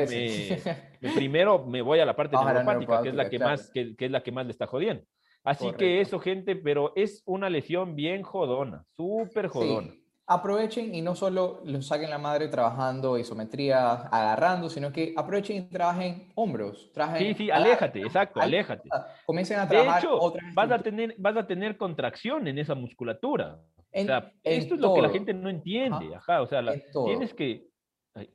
primero 1.16 1.66
me 1.66 1.82
voy 1.82 1.98
a 1.98 2.06
la 2.06 2.14
parte 2.14 2.36
neuropática, 2.36 3.02
que 3.02 3.08
es 3.08 3.14
la 3.16 3.28
que 3.28 3.38
más 3.40 3.70
que, 3.70 3.96
es 3.98 4.10
la 4.10 4.22
que 4.22 4.30
más 4.30 4.46
le 4.46 4.52
está 4.52 4.68
jodiendo. 4.68 5.02
Así 5.42 5.72
que 5.72 6.00
eso, 6.00 6.20
gente, 6.20 6.54
pero 6.54 6.92
es 6.94 7.24
una 7.26 7.50
lesión 7.50 7.96
bien 7.96 8.22
jodona, 8.22 8.84
súper 8.94 9.48
jodona 9.48 9.92
aprovechen 10.26 10.94
y 10.94 11.02
no 11.02 11.14
solo 11.14 11.60
lo 11.64 11.82
saquen 11.82 12.10
la 12.10 12.18
madre 12.18 12.48
trabajando 12.48 13.18
isometría, 13.18 13.92
agarrando, 13.92 14.68
sino 14.70 14.92
que 14.92 15.14
aprovechen 15.16 15.56
y 15.56 15.60
trabajen 15.62 16.32
hombros. 16.34 16.90
Trabajen, 16.92 17.28
sí, 17.28 17.34
sí, 17.34 17.50
aléjate, 17.50 18.00
exacto, 18.00 18.40
aléjate. 18.40 18.88
Comiencen 19.26 19.60
a 19.60 19.68
trabajar. 19.68 20.02
De 20.02 20.08
hecho, 20.08 20.34
vas 20.54 20.70
a, 20.70 20.78
tener, 20.78 21.14
vas 21.18 21.36
a 21.36 21.46
tener 21.46 21.76
contracción 21.76 22.46
en 22.46 22.58
esa 22.58 22.74
musculatura. 22.74 23.58
o 23.92 24.04
sea, 24.04 24.32
esto 24.42 24.74
es 24.74 24.80
lo 24.80 24.94
que 24.94 25.02
la 25.02 25.10
gente 25.10 25.34
no 25.34 25.50
entiende. 25.50 26.14
Ajá, 26.14 26.42
o 26.42 26.46
sea, 26.46 26.62
tienes 27.06 27.34
que... 27.34 27.68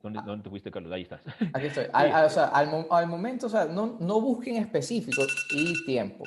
¿dónde, 0.01 0.19
¿dónde, 0.25 0.43
te 0.43 0.49
fuiste, 0.49 0.71
Carlos? 0.71 0.91
Ahí 0.91 1.03
estás. 1.03 1.21
Aquí 1.53 1.67
estoy. 1.67 1.85
Al, 1.93 2.25
o 2.25 2.29
sea, 2.29 2.45
al, 2.45 2.87
al, 2.89 3.07
momento, 3.07 3.45
o 3.45 3.49
sea, 3.49 3.65
no, 3.65 3.97
no 3.99 4.19
busquen 4.19 4.55
específicos 4.55 5.47
y 5.55 5.85
tiempo. 5.85 6.23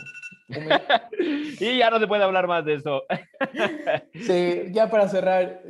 y 1.60 1.78
ya 1.78 1.90
no 1.90 1.98
se 1.98 2.06
puede 2.06 2.24
hablar 2.24 2.46
más 2.46 2.64
de 2.64 2.74
eso. 2.74 3.02
sí, 4.14 4.64
ya 4.72 4.90
para 4.90 5.08
cerrar 5.08 5.62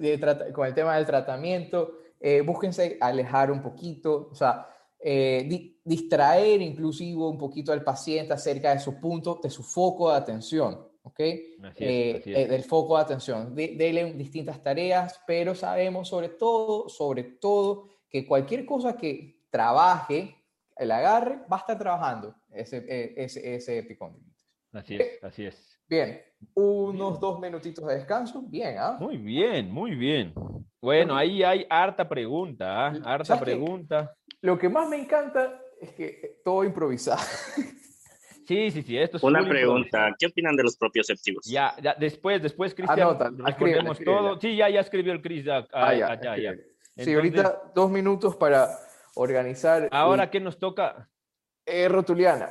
con 0.53 0.67
el 0.67 0.75
tema 0.75 0.97
del 0.97 1.07
tratamiento, 1.07 1.99
eh, 2.19 2.43
búsquense 2.43 2.99
alejar 3.01 3.51
un 3.51 3.63
poquito, 3.63 4.29
o 4.31 4.35
sea, 4.35 4.67
eh, 4.99 5.75
distraer 5.83 6.61
inclusive 6.61 7.23
un 7.23 7.39
poquito 7.39 7.73
al 7.73 7.83
paciente 7.83 8.35
acerca 8.35 8.75
de 8.75 8.81
su 8.81 9.01
punto, 9.01 9.41
de 9.43 9.51
su 9.51 9.63
foco 9.63 10.11
de 10.11 10.17
atención, 10.19 10.87
¿ok? 11.03 11.21
Eh, 11.21 12.47
del 12.49 12.65
foco 12.65 12.97
de 12.97 13.03
atención. 13.03 13.55
Dele 13.55 14.13
distintas 14.13 14.63
tareas, 14.63 15.21
pero 15.27 15.55
sabemos 15.55 16.09
sobre 16.09 16.29
todo, 16.31 16.89
sobre 16.89 17.25
todo, 17.25 17.89
que 18.09 18.27
cualquier 18.27 18.67
cosa 18.67 18.97
que 18.97 19.41
trabaje, 19.51 20.37
el 20.77 20.91
agarre, 20.91 21.41
va 21.51 21.57
a 21.57 21.61
estar 21.61 21.79
trabajando 21.79 22.35
ese, 22.53 22.85
ese, 23.17 23.55
ese 23.55 23.79
epicóndilo. 23.79 24.30
Así 24.73 24.97
es, 24.97 25.25
así 25.25 25.47
es. 25.47 25.81
Bien, 25.89 26.23
unos 26.55 27.19
dos 27.19 27.41
minutitos 27.41 27.85
de 27.87 27.97
descanso. 27.97 28.43
Bien, 28.43 28.77
¿ah? 28.79 28.97
Muy 29.01 29.17
bien, 29.17 29.71
muy 29.71 29.97
bien. 29.97 30.33
Bueno, 30.81 31.17
ahí 31.17 31.43
hay 31.43 31.67
harta 31.69 32.09
pregunta, 32.09 32.87
¿ah? 32.87 32.93
Harta 33.05 33.41
pregunta. 33.41 34.15
Lo 34.41 34.57
que 34.57 34.69
más 34.69 34.89
me 34.89 34.97
encanta 34.97 35.61
es 35.81 35.91
que 35.93 36.41
todo 36.45 36.65
improvisado. 36.65 37.21
Sí, 38.47 38.69
sí, 38.73 38.83
sí, 38.83 38.99
esto 38.99 39.17
es 39.17 39.23
Una 39.23 39.49
pregunta, 39.49 40.13
¿qué 40.19 40.27
opinan 40.27 40.57
de 40.57 40.65
los 40.65 40.77
propioceptivos? 40.77 41.47
Ya, 41.47 41.73
ya 41.81 41.95
después, 41.95 42.43
después, 42.43 42.75
Cristian, 42.75 43.17
respondemos 43.39 44.01
todo. 44.01 44.41
Sí, 44.41 44.57
ya, 44.57 44.69
ya 44.69 44.81
escribió 44.81 45.13
el 45.13 45.23
Cris, 45.23 45.45
ya, 45.45 45.69
ah, 45.73 45.95
ya, 45.95 46.21
ya, 46.21 46.57
sí, 46.97 47.15
ahorita 47.15 47.71
dos 47.77 47.93
minutos 47.93 48.35
para 48.35 48.77
organizar. 49.15 49.89
Ahora, 49.93 50.31
¿qué 50.31 50.41
nos 50.41 50.59
toca? 50.59 51.09
Eh, 51.65 51.89
rotuliana. 51.89 52.51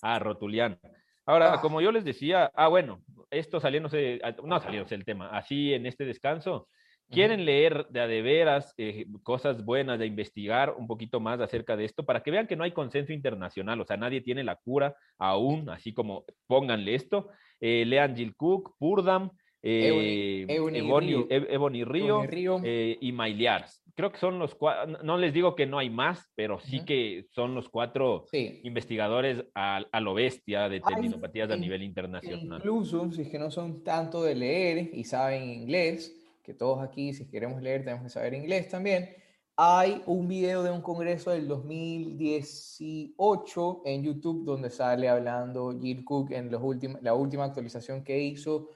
Ah, 0.00 0.20
rotuliana. 0.20 0.78
Ahora, 1.26 1.54
ah. 1.54 1.60
como 1.60 1.80
yo 1.80 1.92
les 1.92 2.04
decía, 2.04 2.50
ah, 2.54 2.68
bueno, 2.68 3.02
esto 3.30 3.60
saliéndose, 3.60 4.20
ah, 4.24 4.34
no 4.44 4.60
saliéndose 4.60 4.94
el 4.94 5.04
tema, 5.04 5.28
así 5.30 5.72
en 5.72 5.86
este 5.86 6.04
descanso, 6.04 6.68
quieren 7.10 7.44
leer 7.44 7.86
de 7.90 8.00
a 8.00 8.06
de 8.06 8.22
veras 8.22 8.72
eh, 8.78 9.06
cosas 9.22 9.64
buenas, 9.64 9.98
de 9.98 10.06
investigar 10.06 10.74
un 10.76 10.86
poquito 10.86 11.20
más 11.20 11.40
acerca 11.40 11.76
de 11.76 11.84
esto, 11.84 12.04
para 12.04 12.22
que 12.22 12.30
vean 12.30 12.46
que 12.46 12.56
no 12.56 12.64
hay 12.64 12.72
consenso 12.72 13.12
internacional, 13.12 13.80
o 13.80 13.84
sea, 13.84 13.96
nadie 13.96 14.22
tiene 14.22 14.42
la 14.42 14.56
cura 14.56 14.96
aún, 15.18 15.68
así 15.68 15.92
como 15.92 16.24
pónganle 16.46 16.94
esto, 16.94 17.28
eh, 17.60 17.84
lean 17.84 18.16
Jill 18.16 18.34
Cook, 18.34 18.76
Purdam, 18.78 19.30
eh, 19.62 20.46
Ebony, 20.48 21.84
Río, 21.84 22.24
eh, 22.64 22.98
y 23.00 23.12
Mailiars 23.12 23.82
creo 23.94 24.10
que 24.10 24.18
son 24.18 24.38
los 24.38 24.54
cuatro, 24.54 24.98
no 25.02 25.18
les 25.18 25.34
digo 25.34 25.54
que 25.54 25.66
no 25.66 25.78
hay 25.78 25.90
más, 25.90 26.26
pero 26.34 26.58
sí 26.60 26.82
que 26.84 27.26
son 27.30 27.54
los 27.54 27.68
cuatro 27.68 28.24
investigadores 28.32 29.44
a, 29.54 29.82
a, 29.90 30.00
lo 30.00 30.14
bestia 30.14 30.66
de 30.68 30.80
tendinopatías 30.80 31.50
a 31.50 31.56
nivel 31.56 31.82
internacional. 31.82 32.58
Incluso, 32.58 33.10
si 33.12 33.22
es 33.22 33.28
que 33.28 33.38
no 33.38 33.50
son 33.50 33.82
tanto 33.84 34.22
de 34.22 34.34
leer 34.34 34.90
y 34.92 35.04
saben 35.04 35.48
inglés, 35.50 36.14
que 36.42 36.52
todos 36.54 36.82
aquí, 36.82 37.12
si 37.12 37.28
queremos 37.28 37.60
leer, 37.62 37.84
tenemos 37.84 38.02
que 38.04 38.10
saber 38.10 38.32
inglés 38.34 38.68
también, 38.68 39.10
hay 39.56 40.02
un 40.06 40.28
video 40.28 40.62
de 40.62 40.70
un 40.70 40.80
congreso 40.80 41.30
del 41.30 41.46
2018 41.46 43.82
en 43.84 44.02
YouTube 44.02 44.44
donde 44.44 44.70
sale 44.70 45.10
hablando 45.10 45.78
Jill 45.78 46.04
Cook 46.04 46.32
en 46.32 46.50
los 46.50 46.62
la 47.02 47.12
última 47.14 47.44
actualización 47.44 48.02
que 48.02 48.18
hizo 48.18 48.70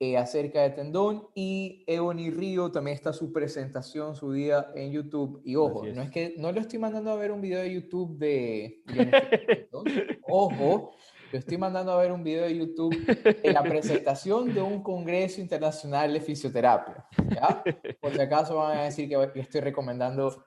eh, 0.00 0.16
acerca 0.16 0.62
de 0.62 0.70
tendón 0.70 1.28
y 1.34 1.84
Ebony 1.86 2.30
Río 2.30 2.70
también 2.70 2.94
está 2.94 3.12
su 3.12 3.32
presentación, 3.32 4.14
su 4.14 4.32
día 4.32 4.70
en 4.74 4.92
YouTube. 4.92 5.40
Y 5.44 5.56
ojo, 5.56 5.84
es. 5.84 5.94
no 5.94 6.02
es 6.02 6.10
que 6.10 6.34
no 6.38 6.52
lo 6.52 6.60
estoy 6.60 6.78
mandando 6.78 7.10
a 7.10 7.16
ver 7.16 7.32
un 7.32 7.40
video 7.40 7.60
de 7.60 7.74
YouTube 7.74 8.16
de... 8.16 8.82
de- 8.86 10.18
ojo, 10.22 10.92
lo 11.32 11.38
estoy 11.38 11.58
mandando 11.58 11.92
a 11.92 11.98
ver 12.00 12.12
un 12.12 12.22
video 12.22 12.44
de 12.44 12.56
YouTube 12.56 12.94
en 13.42 13.52
la 13.52 13.62
presentación 13.62 14.54
de 14.54 14.62
un 14.62 14.82
congreso 14.82 15.40
internacional 15.40 16.12
de 16.12 16.20
fisioterapia. 16.20 17.06
¿Ya? 17.28 17.62
Por 18.00 18.12
si 18.14 18.20
acaso 18.20 18.56
van 18.56 18.78
a 18.78 18.84
decir 18.84 19.08
que 19.08 19.40
estoy 19.40 19.60
recomendando 19.60 20.44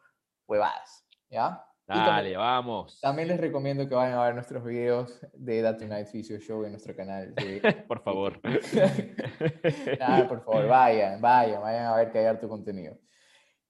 huevadas. 0.48 1.06
¿Ya? 1.30 1.66
Y 1.92 1.94
también- 1.94 2.16
Dale, 2.16 2.38
vamos. 2.38 3.00
también 3.02 3.28
les 3.28 3.40
recomiendo 3.40 3.88
que 3.90 3.96
vayan 3.96 4.18
a 4.18 4.24
ver 4.26 4.34
nuestros 4.36 4.64
videos 4.64 5.20
de 5.34 5.62
That 5.62 5.78
Tonight 5.78 6.08
Physio 6.12 6.40
Show 6.40 6.64
en 6.64 6.72
nuestro 6.72 6.96
canal. 6.96 7.34
de- 7.36 7.62
Por 7.88 8.02
favor. 8.02 8.40
Nada, 10.00 10.28
por 10.28 10.44
favor, 10.44 10.68
vayan, 10.68 11.20
vayan, 11.22 11.62
vayan 11.62 11.86
a 11.88 11.96
ver 11.98 12.12
que 12.12 12.20
hay 12.20 12.26
harto 12.26 12.48
contenido. 12.48 12.98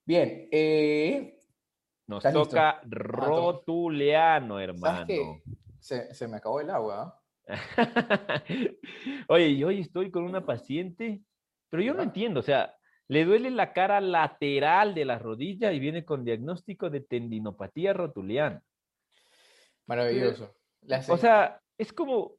Bien, 0.06 0.48
eh, 0.52 1.40
Nos 2.08 2.20
¿Estás 2.26 2.34
listo? 2.34 2.50
toca 2.50 2.82
rotuliano, 2.88 4.56
¿sabes 4.56 4.70
hermano. 4.70 5.06
qué? 5.08 5.42
Se, 5.80 6.14
se 6.14 6.28
me 6.28 6.38
acabó 6.38 6.60
el 6.62 6.70
agua. 6.70 7.18
¿ah? 7.48 7.48
Oye, 9.28 9.48
y 9.50 9.64
hoy 9.64 9.82
estoy 9.82 10.12
con 10.12 10.24
una 10.24 10.46
paciente, 10.46 11.22
pero 11.70 11.82
yo 11.84 11.94
no 11.94 12.04
entiendo, 12.04 12.40
o 12.40 12.44
sea, 12.44 12.74
le 13.12 13.26
duele 13.26 13.50
la 13.52 13.74
cara 13.74 14.00
lateral 14.00 14.94
de 14.96 15.04
la 15.04 15.20
rodilla 15.20 15.74
y 15.74 15.80
viene 15.80 16.06
con 16.06 16.24
diagnóstico 16.24 16.90
de 16.90 17.02
tendinopatía 17.02 17.92
rotuliana. 17.92 18.64
Maravilloso. 19.86 20.54
La 20.84 21.00
O 21.00 21.02
se- 21.02 21.18
sea, 21.18 21.60
es 21.78 21.92
como, 21.92 22.38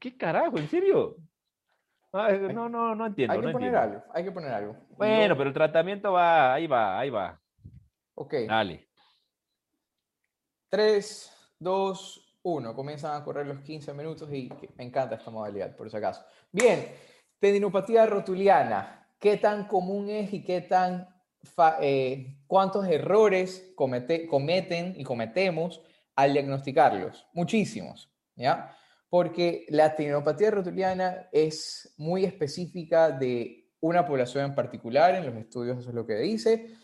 ¿qué 0.00 0.16
carajo? 0.16 0.58
¿En 0.58 0.68
serio? 0.68 1.16
Ah, 2.12 2.26
Hay- 2.26 2.52
no, 2.52 2.68
no, 2.68 2.96
no 2.96 3.06
entiendo. 3.06 3.34
hay 3.34 3.40
que 3.40 3.46
no 3.46 3.52
poner 3.52 3.68
entiendo. 3.74 3.96
algo, 3.98 4.12
hay 4.12 4.24
que 4.24 4.32
poner 4.32 4.50
algo. 4.50 4.76
Bueno, 4.96 5.36
pero 5.36 5.48
el 5.50 5.54
tratamiento 5.54 6.10
va, 6.12 6.52
ahí 6.54 6.66
va, 6.66 6.98
ahí 6.98 7.10
va. 7.10 7.40
Ok, 8.16 8.34
Dale. 8.48 8.88
3, 10.68 11.54
2, 11.60 12.38
1. 12.42 12.74
Comienzan 12.74 13.14
a 13.20 13.24
correr 13.24 13.46
los 13.46 13.60
15 13.60 13.94
minutos 13.94 14.28
y 14.32 14.50
me 14.76 14.84
encanta 14.84 15.14
esta 15.14 15.30
modalidad, 15.30 15.76
por 15.76 15.88
si 15.88 15.96
acaso. 15.96 16.24
Bien, 16.50 16.92
tendinopatía 17.38 18.04
rotuliana. 18.06 18.97
¿Qué 19.18 19.36
tan 19.36 19.66
común 19.66 20.10
es 20.10 20.32
y 20.32 20.44
qué 20.44 20.60
tan 20.60 21.08
eh, 21.80 22.36
cuántos 22.46 22.86
errores 22.86 23.72
comete- 23.76 24.26
cometen 24.26 24.94
y 24.96 25.04
cometemos 25.04 25.82
al 26.14 26.32
diagnosticarlos? 26.32 27.26
Muchísimos, 27.32 28.10
¿ya? 28.36 28.76
Porque 29.08 29.66
la 29.70 29.94
tendinopatía 29.94 30.50
rotuliana 30.50 31.28
es 31.32 31.94
muy 31.96 32.24
específica 32.24 33.10
de 33.10 33.70
una 33.80 34.04
población 34.06 34.44
en 34.44 34.54
particular, 34.54 35.14
en 35.14 35.26
los 35.26 35.34
estudios 35.36 35.78
eso 35.78 35.88
es 35.90 35.94
lo 35.94 36.06
que 36.06 36.16
dice, 36.16 36.74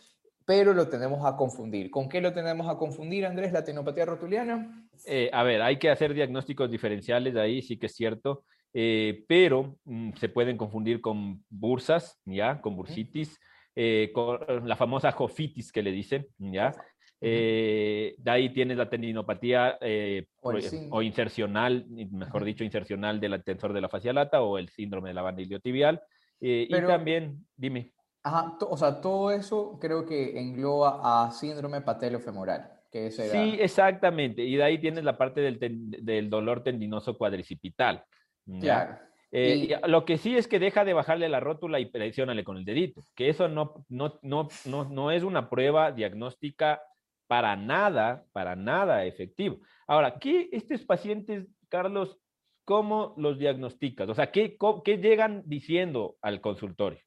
pero 0.46 0.72
lo 0.72 0.88
tenemos 0.88 1.24
a 1.26 1.36
confundir. 1.36 1.90
¿Con 1.90 2.08
qué 2.08 2.20
lo 2.20 2.32
tenemos 2.32 2.68
a 2.68 2.76
confundir, 2.76 3.26
Andrés, 3.26 3.52
la 3.52 3.64
tendinopatía 3.64 4.06
rotuliana? 4.06 4.88
Eh, 5.06 5.30
a 5.32 5.42
ver, 5.42 5.62
hay 5.62 5.78
que 5.78 5.90
hacer 5.90 6.14
diagnósticos 6.14 6.70
diferenciales 6.70 7.36
ahí, 7.36 7.62
sí 7.62 7.78
que 7.78 7.86
es 7.86 7.94
cierto, 7.94 8.44
eh, 8.74 9.24
pero 9.28 9.78
mm, 9.84 10.14
se 10.14 10.28
pueden 10.28 10.56
confundir 10.56 11.00
con 11.00 11.44
bursas, 11.48 12.20
¿ya? 12.24 12.60
Con 12.60 12.74
bursitis, 12.76 13.38
eh, 13.76 14.10
con 14.12 14.68
la 14.68 14.76
famosa 14.76 15.12
jofitis 15.12 15.70
que 15.72 15.82
le 15.82 15.92
dicen, 15.92 16.26
¿ya? 16.38 16.74
Eh, 17.20 18.16
de 18.18 18.30
ahí 18.30 18.52
tienes 18.52 18.76
la 18.76 18.90
tendinopatía 18.90 19.78
eh, 19.80 20.26
O 20.42 20.52
el 20.52 20.88
o, 20.90 21.00
insercional, 21.00 21.86
mejor 21.88 22.44
dicho, 22.44 22.64
insercional 22.64 23.18
del 23.20 23.42
tensor 23.42 23.72
de 23.72 23.80
la 23.80 23.88
fascia 23.88 24.12
lata 24.12 24.42
o 24.42 24.58
el 24.58 24.68
síndrome 24.68 25.08
de 25.10 25.14
la 25.14 25.22
banda 25.22 25.40
iliotibial. 25.40 26.02
eh, 26.40 26.66
Pero- 26.68 26.88
y 26.88 26.90
también, 26.90 27.46
dime, 27.56 27.92
Ajá, 28.26 28.56
o 28.68 28.76
sea, 28.76 29.02
todo 29.02 29.30
eso 29.30 29.78
creo 29.78 30.06
que 30.06 30.40
engloba 30.40 31.26
a 31.26 31.30
síndrome 31.30 31.82
patelofemoral, 31.82 32.70
que. 32.90 33.10
Sí, 33.10 33.56
exactamente. 33.60 34.42
Y 34.42 34.56
de 34.56 34.62
ahí 34.62 34.78
tienes 34.78 35.04
la 35.04 35.18
parte 35.18 35.42
del, 35.42 35.58
del 35.60 36.30
dolor 36.30 36.62
tendinoso 36.62 37.18
cuadricipital. 37.18 38.02
¿Ya? 38.46 38.60
Claro. 38.86 38.98
Eh, 39.32 39.68
Y- 39.82 39.88
lo 39.90 40.04
que 40.04 40.16
sí 40.16 40.36
es 40.36 40.46
que 40.46 40.58
deja 40.60 40.84
de 40.84 40.92
bajarle 40.92 41.28
la 41.28 41.40
rótula 41.40 41.80
y 41.80 41.86
presiónale 41.86 42.44
con 42.44 42.56
el 42.56 42.64
dedito, 42.64 43.04
que 43.16 43.28
eso 43.28 43.48
no, 43.48 43.84
no, 43.88 44.18
no, 44.22 44.48
no, 44.64 44.84
no 44.84 45.10
es 45.10 45.24
una 45.24 45.50
prueba 45.50 45.90
diagnóstica 45.90 46.80
para 47.26 47.56
nada, 47.56 48.24
para 48.32 48.54
nada 48.54 49.04
efectivo. 49.04 49.58
Ahora, 49.88 50.18
¿qué 50.20 50.48
estos 50.52 50.84
pacientes, 50.84 51.48
Carlos, 51.68 52.16
cómo 52.64 53.14
los 53.16 53.38
diagnosticas? 53.38 54.08
O 54.08 54.14
sea, 54.14 54.30
¿qué, 54.30 54.56
qué 54.84 54.98
llegan 54.98 55.42
diciendo 55.46 56.16
al 56.22 56.40
consultorio? 56.40 57.00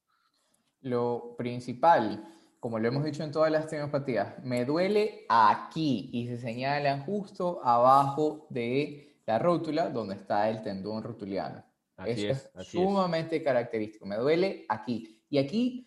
Lo 0.80 1.34
principal, 1.36 2.24
como 2.60 2.78
lo 2.78 2.88
hemos 2.88 3.04
dicho 3.04 3.22
en 3.22 3.32
todas 3.32 3.50
las 3.50 3.68
tendinopatías, 3.68 4.44
me 4.44 4.64
duele 4.64 5.24
aquí 5.28 6.10
y 6.12 6.26
se 6.28 6.36
señala 6.36 7.00
justo 7.00 7.60
abajo 7.64 8.46
de 8.50 9.07
la 9.28 9.38
rótula 9.38 9.90
donde 9.90 10.14
está 10.14 10.48
el 10.48 10.62
tendón 10.62 11.02
rotuliano. 11.02 11.62
Así 11.98 12.24
Eso 12.24 12.50
es, 12.58 12.66
sumamente 12.66 13.42
característico. 13.42 14.06
Me 14.06 14.16
duele 14.16 14.64
aquí. 14.70 15.22
Y 15.28 15.36
aquí, 15.36 15.86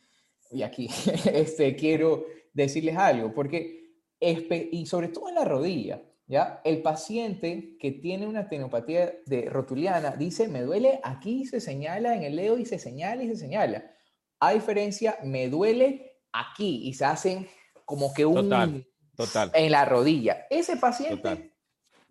y 0.52 0.62
aquí, 0.62 0.88
este, 1.34 1.76
quiero 1.76 2.24
decirles 2.54 2.96
algo, 2.98 3.34
porque, 3.34 3.96
y 4.20 4.86
sobre 4.86 5.08
todo 5.08 5.30
en 5.30 5.36
la 5.36 5.46
rodilla, 5.46 6.04
¿ya? 6.28 6.62
El 6.64 6.84
paciente 6.84 7.78
que 7.80 7.89
tiene 7.89 8.28
una 8.28 8.48
tendinopatía 8.48 9.12
de 9.26 9.50
rotuliana 9.50 10.12
dice, 10.12 10.48
me 10.48 10.62
duele 10.62 11.00
aquí, 11.04 11.48
se 11.48 11.60
señala 11.60 12.16
en 12.16 12.22
el 12.22 12.36
dedo 12.36 12.60
y 12.60 12.66
se 12.68 12.78
señala 12.78 13.24
y 13.24 13.30
se 13.30 13.38
señala. 13.38 13.92
A 14.39 14.54
diferencia, 14.54 15.18
me 15.24 15.50
duele 15.50 16.20
aquí 16.32 16.88
y 16.88 16.94
se 16.94 17.06
hacen 17.06 17.48
como 17.86 18.14
que 18.14 18.24
un... 18.24 18.36
Total, 18.36 18.88
total. 19.16 19.52
En 19.56 19.72
la 19.72 19.86
rodilla. 19.86 20.46
Ese 20.52 20.78
paciente 20.78 21.18
Total. 21.18 21.51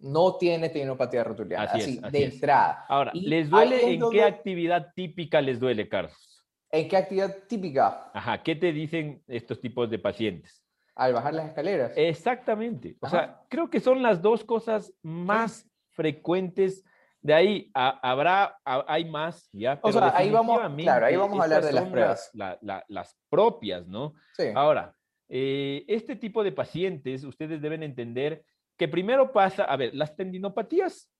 No 0.00 0.36
tiene 0.36 0.68
tendinopatía 0.68 1.24
rotuliana, 1.24 1.64
Así 1.64 1.80
así, 1.80 1.98
es, 1.98 2.04
así 2.04 2.12
de 2.12 2.24
es. 2.24 2.34
entrada. 2.34 2.84
Ahora, 2.88 3.10
Y 3.14 3.26
¿les 3.28 3.48
duele 3.50 3.94
en 3.94 4.10
qué 4.10 4.22
actividad 4.24 4.92
típica 4.94 5.40
les 5.40 5.60
duele, 5.60 5.88
Carlos? 5.88 6.44
¿En 6.72 6.88
qué 6.88 6.96
actividad 6.96 7.36
típica? 7.48 8.10
Ajá, 8.14 8.42
¿qué 8.42 8.54
te 8.54 8.72
dicen 8.72 9.22
estos 9.26 9.60
tipos 9.60 9.90
de 9.90 9.98
pacientes? 9.98 10.62
Al 10.94 11.12
bajar 11.12 11.34
las 11.34 11.48
escaleras. 11.48 11.92
Exactamente. 11.96 12.96
O 13.00 13.08
sea, 13.08 13.40
creo 13.48 13.70
que 13.70 13.80
son 13.80 14.02
las 14.02 14.20
dos 14.22 14.44
cosas 14.44 14.92
más 15.02 15.66
frecuentes. 15.90 16.84
De 17.22 17.34
ahí 17.34 17.70
a- 17.74 17.98
habrá, 18.10 18.58
a- 18.64 18.84
hay 18.88 19.04
más, 19.04 19.48
¿ya? 19.52 19.78
O 19.82 19.92
sea, 19.92 20.16
ahí 20.16 20.30
vamos- 20.30 20.60
claro, 20.76 21.06
ahí 21.06 21.16
vamos 21.16 21.38
a 21.40 21.44
hablar 21.44 21.64
de 21.64 21.72
las 21.72 21.88
pruebas. 21.88 22.30
la- 22.34 22.58
la- 22.62 22.84
las 22.88 23.16
propias, 23.28 23.86
¿no? 23.86 24.14
Sí. 24.36 24.44
Ahora, 24.54 24.94
eh, 25.28 25.84
este 25.86 26.16
tipo 26.16 26.42
de 26.42 26.52
pacientes, 26.52 27.24
ustedes 27.24 27.60
deben 27.60 27.82
entender 27.82 28.44
que 28.80 28.88
primero 28.88 29.30
pasa, 29.30 29.64
a 29.64 29.76
ver, 29.76 29.94
las 29.94 30.16
tendinopatías 30.16 31.12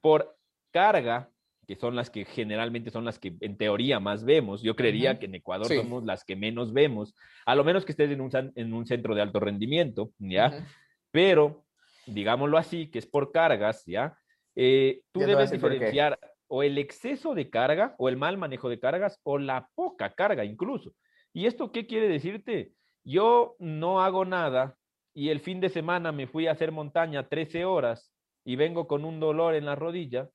por 0.00 0.38
carga, 0.70 1.32
que 1.66 1.74
son 1.74 1.96
las 1.96 2.10
que 2.10 2.24
generalmente 2.24 2.92
son 2.92 3.04
las 3.04 3.18
que 3.18 3.34
en 3.40 3.56
teoría 3.56 3.98
más 3.98 4.24
vemos, 4.24 4.62
yo 4.62 4.76
creería 4.76 5.18
que 5.18 5.26
en 5.26 5.34
Ecuador 5.34 5.66
Sí. 5.66 5.74
somos 5.74 6.04
las 6.04 6.22
que 6.22 6.36
menos 6.36 6.72
vemos, 6.72 7.12
a 7.44 7.56
lo 7.56 7.64
menos 7.64 7.84
que 7.84 7.90
estés 7.90 8.08
en 8.12 8.20
un, 8.20 8.30
en 8.54 8.72
un 8.72 8.86
centro 8.86 9.16
de 9.16 9.20
alto 9.20 9.40
rendimiento, 9.40 10.12
¿ya? 10.20 10.64
Pero, 11.10 11.64
digámoslo 12.06 12.56
así, 12.56 12.86
que 12.88 13.00
es 13.00 13.06
por 13.06 13.32
cargas, 13.32 13.84
¿ya? 13.84 14.16
Eh, 14.54 15.02
tú 15.10 15.22
Ya 15.22 15.26
debes 15.26 15.50
diferenciar 15.50 16.20
o 16.46 16.62
el 16.62 16.78
exceso 16.78 17.34
de 17.34 17.50
carga 17.50 17.96
o 17.98 18.08
el 18.10 18.16
mal 18.16 18.38
manejo 18.38 18.68
de 18.68 18.78
cargas 18.78 19.18
o 19.24 19.38
la 19.38 19.68
poca 19.74 20.14
carga 20.14 20.44
incluso. 20.44 20.92
¿Y 21.32 21.46
esto 21.46 21.72
qué 21.72 21.84
quiere 21.84 22.06
decirte? 22.06 22.74
Yo 23.02 23.56
no 23.58 24.00
hago 24.00 24.24
nada 24.24 24.76
y 25.14 25.28
el 25.28 25.40
fin 25.40 25.60
de 25.60 25.68
semana 25.68 26.12
me 26.12 26.26
fui 26.26 26.46
a 26.46 26.52
hacer 26.52 26.72
montaña 26.72 27.28
13 27.28 27.64
horas 27.64 28.12
y 28.44 28.56
vengo 28.56 28.86
con 28.86 29.04
un 29.04 29.20
dolor 29.20 29.54
en 29.54 29.66
la 29.66 29.74
rodilla. 29.74 30.30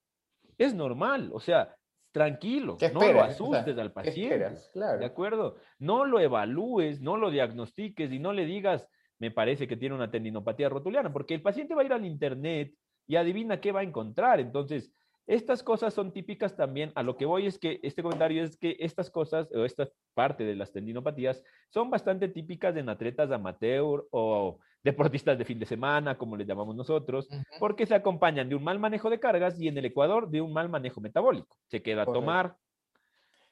Es 0.58 0.74
normal, 0.74 1.30
o 1.34 1.40
sea, 1.40 1.76
tranquilo, 2.12 2.78
¿Qué 2.78 2.90
no 2.90 3.00
lo 3.00 3.06
esperas? 3.06 3.42
O 3.42 3.52
sea, 3.52 3.60
asustes 3.62 3.78
al 3.78 3.90
¿Qué 3.90 3.94
paciente. 3.94 4.56
Claro. 4.74 5.00
¿De 5.00 5.06
acuerdo? 5.06 5.58
No 5.80 6.06
lo 6.06 6.20
evalúes, 6.20 7.02
no 7.02 7.18
lo 7.18 7.30
diagnostiques 7.30 8.12
y 8.12 8.20
no 8.20 8.34
le 8.34 8.46
digas, 8.46 8.88
me 9.20 9.32
parece 9.32 9.68
que 9.68 9.78
tiene 9.78 9.96
una 9.96 10.12
tendinopatía 10.12 10.70
rotuliana, 10.70 11.12
porque 11.12 11.34
el 11.34 11.42
paciente 11.42 11.76
va 11.76 11.82
a 11.82 11.86
ir 11.86 11.94
al 11.94 12.06
internet 12.06 12.74
y 13.08 13.16
adivina 13.16 13.60
qué 13.60 13.72
va 13.72 13.82
a 13.82 13.84
encontrar. 13.84 14.40
Entonces, 14.40 14.92
estas 15.28 15.62
cosas 15.62 15.94
son 15.94 16.12
típicas 16.14 16.56
también. 16.56 16.92
A 16.96 17.04
lo 17.04 17.18
que 17.18 17.26
voy 17.26 17.46
es 17.46 17.60
que 17.60 17.80
este 17.84 18.02
comentario 18.02 18.44
es 18.44 18.58
que 18.58 18.78
estas 18.80 19.12
cosas 19.12 19.50
o 19.54 19.66
esta 19.66 19.90
parte 20.14 20.46
de 20.46 20.56
las 20.56 20.72
tendinopatías 20.72 21.44
son 21.70 21.90
bastante 21.90 22.30
típicas 22.30 22.76
en 22.78 22.88
atletas 22.90 23.30
amateur 23.32 24.08
o 24.12 24.60
deportistas 24.84 25.38
de 25.38 25.44
fin 25.44 25.60
de 25.60 25.66
semana, 25.66 26.18
como 26.18 26.38
les 26.38 26.48
llamamos 26.48 26.74
nosotros, 26.76 27.28
porque 27.60 27.86
se 27.86 27.94
acompañan 27.94 28.48
de 28.48 28.56
un 28.56 28.64
mal 28.64 28.80
manejo 28.80 29.10
de 29.10 29.20
cargas 29.20 29.60
y 29.60 29.68
en 29.68 29.78
el 29.78 29.86
Ecuador 29.86 30.30
de 30.30 30.40
un 30.40 30.54
mal 30.54 30.70
manejo 30.70 31.02
metabólico. 31.02 31.58
Se 31.68 31.82
queda 31.82 32.04
a 32.04 32.06
tomar, 32.06 32.56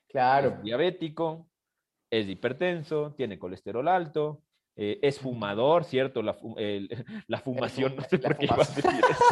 Claro. 0.08 0.50
es 0.50 0.64
diabético, 0.64 1.50
es 2.10 2.30
hipertenso, 2.30 3.14
tiene 3.18 3.38
colesterol 3.38 3.88
alto, 3.90 4.44
eh, 4.78 5.00
es 5.02 5.20
fumador, 5.20 5.86
¿cierto? 5.86 6.22
La, 6.22 6.36
la 7.28 7.40
fumación, 7.40 7.96
no 7.96 8.04
sé 8.04 8.20
por 8.20 8.38
qué 8.38 8.46
iba 8.46 8.56
a 8.56 8.60
decir 8.60 8.86
eso. 8.86 9.26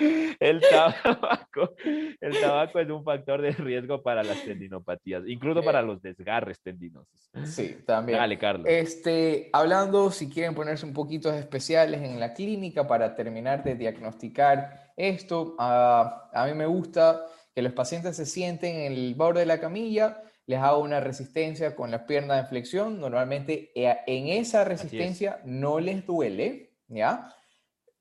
el, 0.40 0.60
tabaco, 0.60 1.74
el 2.20 2.40
tabaco 2.40 2.80
es 2.80 2.90
un 2.90 3.04
factor 3.04 3.40
de 3.40 3.52
riesgo 3.52 4.02
para 4.02 4.22
las 4.24 4.42
tendinopatías, 4.44 5.22
incluso 5.26 5.62
para 5.62 5.80
los 5.82 6.02
desgarres 6.02 6.60
tendinosos. 6.60 7.30
Sí, 7.44 7.78
también. 7.86 8.18
Dale, 8.18 8.38
Carlos. 8.38 8.66
Este, 8.68 9.50
hablando, 9.52 10.10
si 10.10 10.28
quieren 10.28 10.54
ponerse 10.54 10.84
un 10.86 10.92
poquito 10.92 11.32
especiales 11.32 12.02
en 12.02 12.18
la 12.18 12.34
clínica 12.34 12.86
para 12.86 13.14
terminar 13.14 13.62
de 13.62 13.76
diagnosticar 13.76 14.92
esto, 14.96 15.54
a 15.58 16.46
mí 16.46 16.54
me 16.54 16.66
gusta 16.66 17.26
que 17.54 17.62
los 17.62 17.72
pacientes 17.72 18.16
se 18.16 18.26
sienten 18.26 18.74
en 18.74 18.92
el 18.92 19.14
borde 19.14 19.40
de 19.40 19.46
la 19.46 19.60
camilla 19.60 20.20
les 20.46 20.60
hago 20.60 20.80
una 20.80 21.00
resistencia 21.00 21.74
con 21.74 21.90
las 21.90 22.02
piernas 22.02 22.42
de 22.42 22.48
flexión. 22.48 23.00
Normalmente 23.00 23.72
eh, 23.74 23.98
en 24.06 24.28
esa 24.28 24.64
resistencia 24.64 25.40
no 25.44 25.80
les 25.80 26.04
duele, 26.06 26.74
¿ya? 26.88 27.34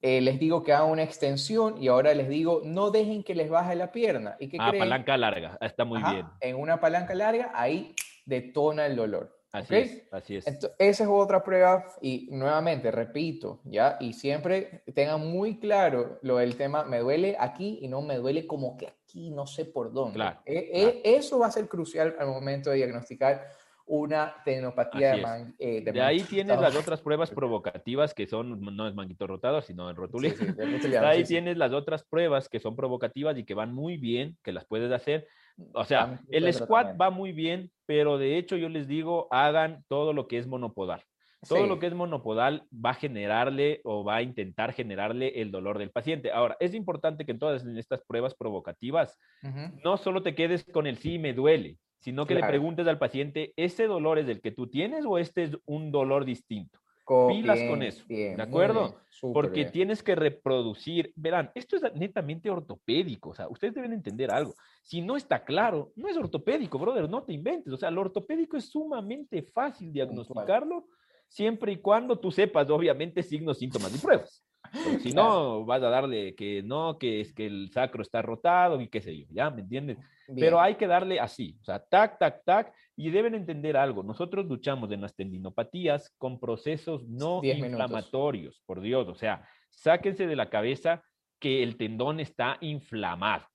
Eh, 0.01 0.19
les 0.19 0.37
digo 0.37 0.63
que 0.63 0.73
hagan 0.73 0.89
una 0.89 1.03
extensión 1.03 1.81
y 1.81 1.87
ahora 1.87 2.13
les 2.13 2.27
digo 2.27 2.61
no 2.65 2.91
dejen 2.91 3.23
que 3.23 3.35
les 3.35 3.49
baje 3.49 3.75
la 3.75 3.91
pierna. 3.91 4.35
¿Y 4.39 4.49
qué 4.49 4.57
ah, 4.59 4.73
palanca 4.77 5.15
larga, 5.15 5.57
está 5.61 5.85
muy 5.85 6.03
bien. 6.03 6.25
En 6.41 6.57
una 6.57 6.79
palanca 6.81 7.15
larga, 7.15 7.51
ahí 7.53 7.95
detona 8.25 8.85
el 8.85 8.97
dolor. 8.97 9.39
Así 9.53 9.75
es, 9.75 10.03
así 10.11 10.35
es. 10.37 10.47
esa 10.47 10.69
es 10.79 11.09
otra 11.09 11.43
prueba 11.43 11.85
y 12.01 12.27
nuevamente, 12.31 12.89
repito, 12.89 13.61
¿ya? 13.65 13.97
Y 13.99 14.13
siempre 14.13 14.83
tengan 14.95 15.21
muy 15.29 15.59
claro 15.59 16.17
lo 16.23 16.37
del 16.37 16.57
tema, 16.57 16.83
me 16.83 16.97
duele 16.97 17.37
aquí 17.39 17.77
y 17.79 17.87
no 17.87 18.01
me 18.01 18.15
duele 18.15 18.47
como 18.47 18.77
que 18.77 18.91
aquí, 19.13 19.29
no 19.29 19.45
sé 19.45 19.65
por 19.65 19.93
dónde. 19.93 20.15
Claro, 20.15 20.39
e, 20.45 21.01
e, 21.03 21.15
Eso 21.15 21.39
va 21.39 21.47
a 21.47 21.51
ser 21.51 21.67
crucial 21.67 22.15
al 22.19 22.27
momento 22.27 22.71
de 22.71 22.77
diagnosticar 22.77 23.47
una 23.85 24.33
tenopatía 24.45 25.11
de, 25.11 25.53
eh, 25.59 25.81
de, 25.81 26.01
ahí 26.01 26.21
tienes 26.21 26.57
las 26.57 26.73
otras 26.73 27.01
pruebas 27.01 27.29
provocativas 27.31 28.13
que 28.13 28.27
son, 28.27 28.61
no 28.61 28.87
es 28.87 28.95
manguito 28.95 29.27
rotado, 29.27 29.61
sino 29.61 29.89
en 29.89 29.97
rotulio. 29.97 30.31
ahí 31.05 31.25
tienes 31.25 31.57
las 31.57 31.73
otras 31.73 32.03
pruebas 32.05 32.47
que 32.47 32.61
son 32.61 32.77
provocativas 32.77 33.37
y 33.37 33.43
que 33.43 33.53
van 33.53 33.73
muy 33.73 33.97
bien, 33.97 34.37
que 34.41 34.53
las 34.53 34.65
puedes 34.65 34.89
hacer. 34.89 35.27
O 35.73 35.83
sea, 35.83 36.21
el 36.29 36.51
squat 36.53 36.99
va 36.99 37.09
muy 37.09 37.33
bien, 37.33 37.71
pero 37.85 38.17
de 38.17 38.37
hecho 38.37 38.55
yo 38.55 38.69
les 38.69 38.87
digo, 38.87 39.27
hagan 39.31 39.83
todo 39.89 40.13
lo 40.13 40.29
que 40.29 40.37
es 40.37 40.47
monopodal. 40.47 41.03
Todo 41.47 41.67
lo 41.67 41.79
que 41.79 41.87
es 41.87 41.93
monopodal 41.93 42.67
va 42.73 42.91
a 42.91 42.95
generarle 42.95 43.81
o 43.83 44.03
va 44.03 44.17
a 44.17 44.21
intentar 44.21 44.73
generarle 44.73 45.41
el 45.41 45.51
dolor 45.51 45.77
del 45.77 45.91
paciente. 45.91 46.31
Ahora, 46.31 46.57
es 46.59 46.73
importante 46.73 47.25
que 47.25 47.31
en 47.31 47.39
todas 47.39 47.65
estas 47.65 48.03
pruebas 48.03 48.33
provocativas 48.35 49.19
no 49.83 49.97
solo 49.97 50.23
te 50.23 50.35
quedes 50.35 50.63
con 50.65 50.87
el 50.87 50.97
sí 50.97 51.19
me 51.19 51.33
duele, 51.33 51.77
sino 51.99 52.25
que 52.25 52.35
le 52.35 52.43
preguntes 52.43 52.87
al 52.87 52.99
paciente, 52.99 53.53
¿ese 53.55 53.87
dolor 53.87 54.19
es 54.19 54.27
el 54.27 54.41
que 54.41 54.51
tú 54.51 54.67
tienes 54.67 55.05
o 55.05 55.17
este 55.17 55.43
es 55.43 55.57
un 55.65 55.91
dolor 55.91 56.25
distinto? 56.25 56.79
Pilas 57.27 57.59
con 57.67 57.83
eso, 57.83 58.05
¿de 58.07 58.41
acuerdo? 58.41 58.95
Porque 59.33 59.65
tienes 59.65 60.01
que 60.01 60.15
reproducir, 60.15 61.11
verán, 61.15 61.51
esto 61.53 61.75
es 61.75 61.83
netamente 61.95 62.49
ortopédico, 62.49 63.31
o 63.31 63.35
sea, 63.35 63.49
ustedes 63.49 63.73
deben 63.73 63.91
entender 63.91 64.31
algo. 64.31 64.53
Si 64.83 65.01
no 65.01 65.17
está 65.17 65.43
claro, 65.43 65.91
no 65.97 66.07
es 66.07 66.15
ortopédico, 66.15 66.79
brother, 66.79 67.09
no 67.09 67.23
te 67.23 67.33
inventes, 67.33 67.73
o 67.73 67.77
sea, 67.77 67.91
lo 67.91 68.01
ortopédico 68.01 68.55
es 68.55 68.69
sumamente 68.69 69.43
fácil 69.43 69.91
diagnosticarlo 69.91 70.85
siempre 71.27 71.71
y 71.71 71.77
cuando 71.77 72.19
tú 72.19 72.31
sepas, 72.31 72.69
obviamente, 72.69 73.23
signos, 73.23 73.59
síntomas 73.59 73.95
y 73.95 73.99
pruebas. 73.99 74.45
si 75.01 75.11
no, 75.11 75.65
vas 75.65 75.83
a 75.83 75.89
darle 75.89 76.35
que 76.35 76.63
no, 76.63 76.97
que 76.97 77.21
es 77.21 77.33
que 77.33 77.45
el 77.45 77.69
sacro 77.71 78.01
está 78.01 78.21
rotado 78.21 78.81
y 78.81 78.87
qué 78.87 79.01
sé 79.01 79.17
yo, 79.17 79.25
¿ya? 79.29 79.49
¿Me 79.49 79.61
entiendes? 79.61 79.97
Pero 80.35 80.59
hay 80.59 80.75
que 80.75 80.87
darle 80.87 81.19
así, 81.19 81.57
o 81.61 81.65
sea, 81.65 81.79
tac, 81.79 82.17
tac, 82.17 82.43
tac, 82.45 82.73
y 82.95 83.11
deben 83.11 83.35
entender 83.35 83.75
algo. 83.75 84.03
Nosotros 84.03 84.45
luchamos 84.45 84.91
en 84.91 85.01
las 85.01 85.15
tendinopatías 85.15 86.13
con 86.17 86.39
procesos 86.39 87.07
no 87.07 87.41
inflamatorios, 87.43 88.61
por 88.65 88.81
Dios, 88.81 89.07
o 89.07 89.15
sea, 89.15 89.45
sáquense 89.69 90.27
de 90.27 90.35
la 90.35 90.49
cabeza 90.49 91.03
que 91.39 91.61
el 91.61 91.77
tendón 91.77 92.19
está 92.19 92.57
inflamado. 92.61 93.45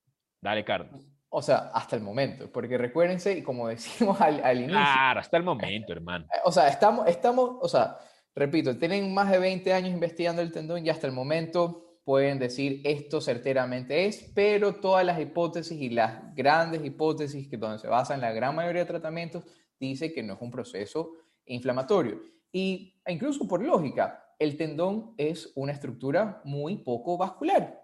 Dale, 0.43 0.65
Carlos. 0.65 1.09
O 1.31 1.43
sea, 1.43 1.71
hasta 1.75 1.97
el 1.97 2.03
momento, 2.03 2.51
porque 2.51 2.79
recuérdense, 2.79 3.43
como 3.43 3.69
decimos 3.69 4.21
al, 4.21 4.43
al 4.43 4.59
inicio. 4.59 4.79
Claro, 4.79 5.21
hasta 5.21 5.37
el 5.37 5.43
momento, 5.43 5.93
hermano. 5.93 6.27
O 6.45 6.53
sea, 6.53 6.69
estamos, 6.69 7.07
estamos, 7.07 7.57
o 7.61 7.69
sea, 7.69 7.99
repito, 8.35 8.77
tienen 8.79 9.13
más 9.13 9.31
de 9.31 9.39
20 9.39 9.73
años 9.73 9.91
investigando 9.91 10.43
el 10.43 10.53
tendón 10.53 10.85
y 10.85 10.91
hasta 10.91 11.07
el 11.07 11.13
momento 11.13 11.85
pueden 12.09 12.39
decir 12.39 12.81
esto 12.85 13.21
certeramente 13.21 14.07
es, 14.07 14.33
pero 14.35 14.77
todas 14.77 15.05
las 15.05 15.21
hipótesis 15.21 15.79
y 15.79 15.91
las 15.91 16.35
grandes 16.35 16.83
hipótesis 16.83 17.49
que 17.49 17.59
donde 17.59 17.79
se 17.79 17.87
basan 17.87 18.23
la 18.23 18.33
gran 18.33 18.55
mayoría 18.55 18.81
de 18.85 18.89
tratamientos 18.89 19.45
dice 19.79 20.11
que 20.15 20.23
no 20.23 20.33
es 20.33 20.41
un 20.41 20.51
proceso 20.51 21.13
inflamatorio. 21.45 22.19
Y 22.51 22.95
e 23.05 23.13
incluso 23.13 23.47
por 23.47 23.63
lógica, 23.63 24.25
el 24.39 24.57
tendón 24.57 25.13
es 25.19 25.53
una 25.55 25.73
estructura 25.73 26.41
muy 26.45 26.79
poco 26.79 27.19
vascular. 27.19 27.83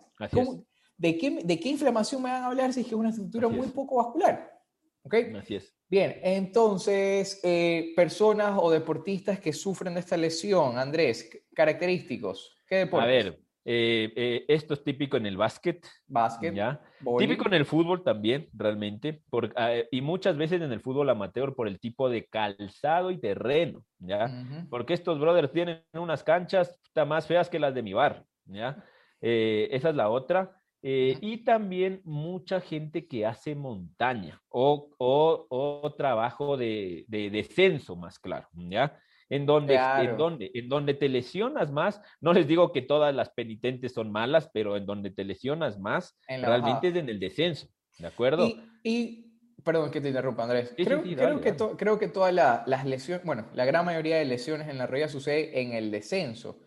¿De, 1.05 1.19
qué, 1.19 1.39
¿De 1.45 1.61
qué 1.61 1.69
inflamación 1.69 2.23
me 2.23 2.31
van 2.31 2.45
a 2.45 2.47
hablar 2.47 2.73
si 2.73 2.81
es 2.81 2.87
que 2.87 2.95
es 2.95 2.99
una 2.99 3.11
estructura 3.11 3.47
muy 3.47 3.67
poco 3.67 3.97
vascular? 3.97 4.51
¿Ok? 5.03 5.15
Así 5.39 5.57
es. 5.57 5.77
Bien, 5.87 6.19
entonces, 6.23 7.41
eh, 7.45 7.93
personas 7.95 8.59
o 8.59 8.71
deportistas 8.71 9.39
que 9.39 9.53
sufren 9.53 9.93
de 9.93 10.01
esta 10.01 10.17
lesión, 10.17 10.79
Andrés, 10.79 11.45
característicos, 11.55 12.57
¿qué 12.67 12.77
deportes? 12.77 13.05
A 13.05 13.07
ver, 13.07 13.39
eh, 13.67 14.15
eh, 14.17 14.45
esto 14.49 14.73
es 14.73 14.83
típico 14.83 15.19
en 15.19 15.27
el 15.27 15.37
básquet. 15.37 15.87
Básquet. 16.07 16.55
¿ya? 16.55 16.81
Típico 17.19 17.49
en 17.49 17.55
el 17.55 17.67
fútbol 17.67 18.03
también, 18.03 18.49
realmente. 18.55 19.21
Por, 19.29 19.53
ah, 19.57 19.75
y 19.91 20.01
muchas 20.01 20.39
veces 20.39 20.63
en 20.63 20.73
el 20.73 20.81
fútbol 20.81 21.11
amateur 21.11 21.55
por 21.55 21.69
el 21.69 21.79
tipo 21.81 22.09
de 22.09 22.25
calzado 22.25 23.11
y 23.11 23.19
terreno. 23.19 23.85
¿ya? 23.99 24.27
Porque 24.71 24.95
estos 24.95 25.21
brothers 25.21 25.53
tienen 25.53 25.83
unas 25.93 26.25
canchas 26.25 26.81
más 27.07 27.27
feas 27.27 27.51
que 27.51 27.59
las 27.59 27.75
de 27.75 27.83
mi 27.83 27.93
bar. 27.93 28.25
¿ya? 28.47 28.83
Eh, 29.21 29.69
esa 29.71 29.91
es 29.91 29.97
la 29.97 30.09
otra. 30.09 30.63
Y 30.87 31.39
también 31.45 32.03
mucha 32.05 32.61
gente 32.61 33.07
que 33.07 33.25
hace 33.25 33.55
montaña 33.55 34.43
o, 34.51 34.91
o, 34.99 35.47
o 35.49 35.95
trabajo 35.95 36.57
de, 36.57 37.05
de, 37.09 37.31
descenso, 37.31 37.97
más 37.97 38.19
claro. 38.19 38.49
¿ya? 38.53 38.99
en 39.29 39.47
donde, 39.47 39.75
en 39.75 40.17
donde, 40.17 40.51
en 40.55 40.69
donde 40.69 40.95
te 40.95 41.09
lesionas 41.09 41.73
más, 41.73 42.01
no 42.21 42.33
les 42.33 42.47
digo 42.47 42.73
que 42.73 42.83
todas 42.83 43.15
las 43.15 43.31
penitentes 43.31 43.93
son 43.93 44.11
malas, 44.13 44.51
pero 44.53 44.77
en 44.77 44.87
donde 44.87 45.11
te 45.11 45.25
lesionas 45.25 45.79
más, 45.79 46.17
realmente 46.29 46.89
es 46.89 46.97
en 46.97 47.09
el 47.09 47.19
descenso, 47.19 47.69
¿de 47.99 48.07
acuerdo? 48.07 48.49
Y, 48.83 49.33
perdón 49.65 49.91
que 49.91 50.01
te 50.01 50.09
interrumpa, 50.09 50.45
Andrés. 50.45 50.75
creo, 50.77 51.03
que 51.41 51.57
creo 51.77 51.99
que 51.99 52.09
todas 52.09 52.35
las 52.35 52.85
lesiones, 52.85 53.25
bueno, 53.25 53.47
la 53.55 53.65
gran 53.65 53.85
mayoría 53.85 54.17
de 54.17 54.25
lesiones 54.25 54.69
en 54.69 54.79
la 54.79 54.87
rodilla 54.87 55.09
sucede 55.09 55.61
en 55.61 55.73
el 55.73 55.91
descenso. 55.91 56.61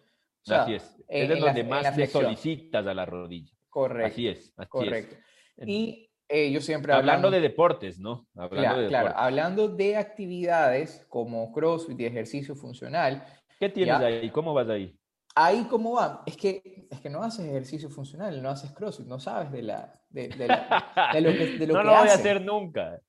así 0.47 0.74
es, 0.76 0.97
es 1.07 1.39
donde 1.39 1.63
más 1.63 1.95
te 1.95 2.07
solicitas 2.07 2.86
a 2.86 2.93
la 2.93 3.05
rodilla. 3.05 3.57
Correcto. 3.78 4.07
Así 4.11 4.28
es, 4.28 4.53
así 4.57 4.69
correcto. 4.69 5.15
Y 5.63 6.09
eh, 6.28 6.51
yo 6.51 6.61
siempre 6.61 6.93
hablando, 6.93 7.30
de 7.30 7.39
deportes, 7.39 7.99
¿no? 7.99 8.28
Hablando 8.36 8.88
claro, 8.88 9.09
de 9.09 9.13
hablando 9.15 9.67
de 9.67 9.97
actividades 9.97 11.05
como 11.09 11.51
CrossFit 11.53 11.99
y 11.99 12.05
ejercicio 12.07 12.55
funcional. 12.55 13.23
¿Qué 13.59 13.69
tienes 13.69 13.97
ahí? 13.97 14.32
¿Cómo 14.32 14.55
vas 14.55 14.67
ahí? 14.67 14.97
Ahí 15.36 15.67
cómo 15.69 15.93
va, 15.93 16.23
es 16.25 16.36
que, 16.36 16.88
es 16.89 16.99
que 16.99 17.11
no 17.11 17.21
haces 17.21 17.45
ejercicio 17.45 17.91
funcional, 17.91 18.41
no 18.41 18.49
haces 18.49 18.71
CrossFit, 18.71 19.05
no 19.05 19.19
sabes 19.19 19.51
de, 19.51 19.61
la, 19.61 19.93
de, 20.09 20.30
lo 20.30 21.30
que, 21.32 21.59
de 21.59 21.67
No 21.71 21.84
lo 21.84 21.91
voy 21.91 22.09
a 22.09 22.13
hacer 22.13 22.41
nunca. 22.41 22.99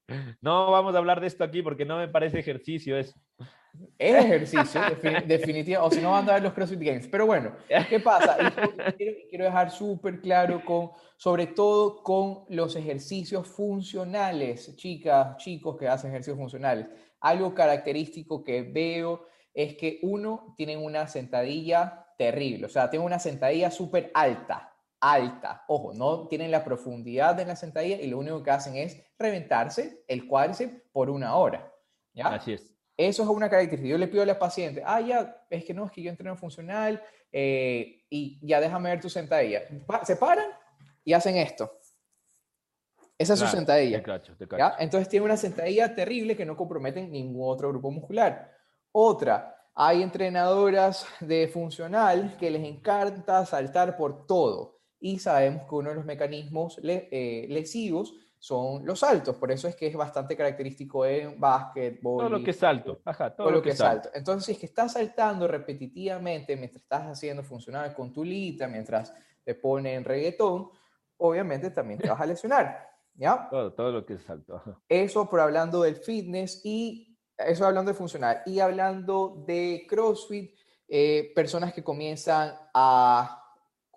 No 0.42 0.70
vamos 0.70 0.94
a 0.94 0.98
hablar 0.98 1.22
de 1.22 1.28
esto 1.28 1.44
aquí 1.44 1.62
porque 1.62 1.86
no 1.86 1.96
me 1.96 2.08
parece 2.08 2.40
ejercicio 2.40 2.98
eso. 2.98 3.18
Es 3.98 4.24
ejercicio, 4.24 4.80
definitivamente, 5.26 5.78
o 5.78 5.90
si 5.90 6.00
no 6.00 6.12
van 6.12 6.28
a 6.28 6.34
ver 6.34 6.42
los 6.42 6.52
CrossFit 6.52 6.80
Games. 6.80 7.08
Pero 7.08 7.26
bueno, 7.26 7.52
¿qué 7.88 8.00
pasa? 8.00 8.36
quiero, 8.96 9.44
dejar 9.44 9.70
súper 9.70 10.20
claro 10.20 10.64
con, 10.64 10.90
sobre 11.16 11.46
todo 11.46 12.02
con 12.02 12.44
los 12.48 12.76
ejercicios 12.76 13.46
funcionales, 13.46 14.76
chicas, 14.76 15.36
chicos 15.36 15.76
que 15.76 15.88
hacen 15.88 16.10
ejercicios 16.10 16.38
funcionales. 16.38 16.86
Algo 17.20 17.54
característico 17.54 18.42
que 18.44 18.62
veo 18.62 19.26
es 19.54 19.76
que 19.76 19.98
uno 20.02 20.54
tiene 20.56 20.76
una 20.76 21.06
sentadilla 21.08 22.06
terrible, 22.16 22.66
o 22.66 22.68
sea, 22.68 22.90
tiene 22.90 23.04
una 23.04 23.18
sentadilla 23.18 23.70
súper 23.70 24.10
alta, 24.14 24.72
alta. 25.00 25.64
Ojo, 25.68 25.94
no 25.94 26.28
tienen 26.28 26.50
la 26.50 26.64
profundidad 26.64 27.34
de 27.34 27.44
la 27.44 27.56
sentadilla 27.56 27.96
y 28.00 28.08
lo 28.08 28.18
único 28.18 28.42
que 28.42 28.50
hacen 28.50 28.76
es 28.76 29.00
reventarse 29.18 30.04
el 30.08 30.26
cuádriceps 30.26 30.82
por 30.92 31.10
una 31.10 31.36
hora. 31.36 31.72
Así 32.22 32.52
es. 32.52 32.77
Eso 32.98 33.22
es 33.22 33.28
una 33.28 33.48
característica. 33.48 33.90
Yo 33.90 33.96
le 33.96 34.08
pido 34.08 34.24
a 34.24 34.26
la 34.26 34.40
paciente, 34.40 34.82
ah, 34.84 35.00
ya, 35.00 35.46
es 35.48 35.64
que 35.64 35.72
no, 35.72 35.86
es 35.86 35.92
que 35.92 36.02
yo 36.02 36.10
entreno 36.10 36.36
funcional 36.36 37.00
eh, 37.30 38.04
y 38.10 38.40
ya 38.42 38.60
déjame 38.60 38.90
ver 38.90 39.00
tu 39.00 39.08
sentadilla. 39.08 39.62
Se 40.02 40.16
paran 40.16 40.48
y 41.04 41.12
hacen 41.12 41.36
esto. 41.36 41.78
Esa 43.16 43.34
es 43.34 43.40
su 43.40 43.46
sentadilla. 43.46 44.02
Entonces 44.80 45.08
tiene 45.08 45.26
una 45.26 45.36
sentadilla 45.36 45.94
terrible 45.94 46.36
que 46.36 46.44
no 46.44 46.56
compromete 46.56 47.06
ningún 47.06 47.48
otro 47.48 47.68
grupo 47.68 47.92
muscular. 47.92 48.52
Otra, 48.90 49.56
hay 49.76 50.02
entrenadoras 50.02 51.06
de 51.20 51.46
funcional 51.46 52.36
que 52.36 52.50
les 52.50 52.64
encanta 52.64 53.46
saltar 53.46 53.96
por 53.96 54.26
todo 54.26 54.80
y 54.98 55.20
sabemos 55.20 55.68
que 55.68 55.74
uno 55.76 55.90
de 55.90 55.96
los 55.96 56.04
mecanismos 56.04 56.80
eh, 56.82 57.46
lesivos 57.48 58.12
son 58.38 58.84
los 58.86 59.00
saltos. 59.00 59.36
Por 59.36 59.50
eso 59.50 59.68
es 59.68 59.76
que 59.76 59.86
es 59.86 59.94
bastante 59.94 60.36
característico 60.36 61.04
en 61.04 61.38
básquetbol. 61.38 62.24
Todo 62.24 62.38
lo 62.38 62.44
que 62.44 62.50
es 62.52 62.58
salto. 62.58 63.00
Ajá, 63.04 63.34
todo, 63.34 63.50
lo, 63.50 63.62
que, 63.62 63.70
es 63.70 63.78
salto. 63.78 64.10
Entonces, 64.14 64.46
si 64.46 64.52
es 64.52 64.58
que 64.58 64.66
estás 64.66 64.92
saltando 64.92 65.48
repetitivamente 65.48 66.56
mientras 66.56 66.82
estás 66.82 67.02
haciendo 67.04 67.42
funcionar 67.42 67.94
con 67.94 68.12
tu 68.12 68.24
lita, 68.24 68.68
mientras 68.68 69.12
te 69.44 69.54
ponen 69.54 70.04
reggaetón, 70.04 70.70
obviamente 71.16 71.70
también 71.70 71.98
te 72.00 72.08
vas 72.08 72.20
a 72.20 72.26
lesionar. 72.26 72.88
¿Ya? 73.14 73.48
Todo, 73.50 73.72
todo 73.72 73.90
lo 73.90 74.06
que 74.06 74.14
es 74.14 74.22
salto. 74.22 74.62
Eso 74.88 75.28
por 75.28 75.40
hablando 75.40 75.82
del 75.82 75.96
fitness 75.96 76.64
y 76.64 77.18
eso 77.36 77.66
hablando 77.66 77.90
de 77.90 77.96
funcionar. 77.96 78.42
Y 78.46 78.60
hablando 78.60 79.42
de 79.44 79.86
CrossFit, 79.88 80.54
eh, 80.86 81.32
personas 81.34 81.72
que 81.74 81.84
comienzan 81.84 82.54
a 82.72 83.47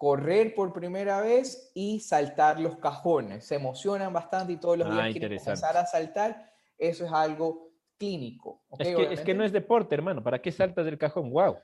correr 0.02 0.56
por 0.56 0.74
primera 0.74 1.22
vez 1.22 1.72
y 1.76 2.00
saltar 2.00 2.60
los 2.60 2.78
cajones. 2.78 3.46
Se 3.46 3.54
emocionan 3.54 4.12
bastante 4.12 4.54
y 4.54 4.58
todos 4.58 4.76
los 4.76 4.90
días 4.90 5.06
ah, 5.08 5.12
quieren 5.12 5.38
comenzar 5.38 5.78
a 5.78 5.86
saltar. 5.86 6.52
Eso 6.76 7.06
es 7.06 7.12
algo 7.12 7.70
clínico. 8.00 8.64
Es, 8.80 8.96
que, 8.96 9.14
es, 9.14 9.22
que, 9.22 9.36
no 9.36 9.44
es 9.44 9.52
deporte, 9.52 9.94
hermano. 9.94 10.24
¿Para 10.24 10.42
qué 10.42 10.52
saltas 10.52 10.86
del 10.86 10.98
cajón? 10.98 11.30
¡Wow! 11.30 11.60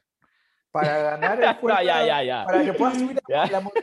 Para 0.70 1.18
ganar 1.18 1.44
el 1.44 1.56
fuerza, 1.56 1.84
ya, 1.84 2.06
ya, 2.06 2.22
ya. 2.22 2.46
para 2.46 2.64
que 2.64 2.74
puedas 2.74 3.00
subir 3.00 3.20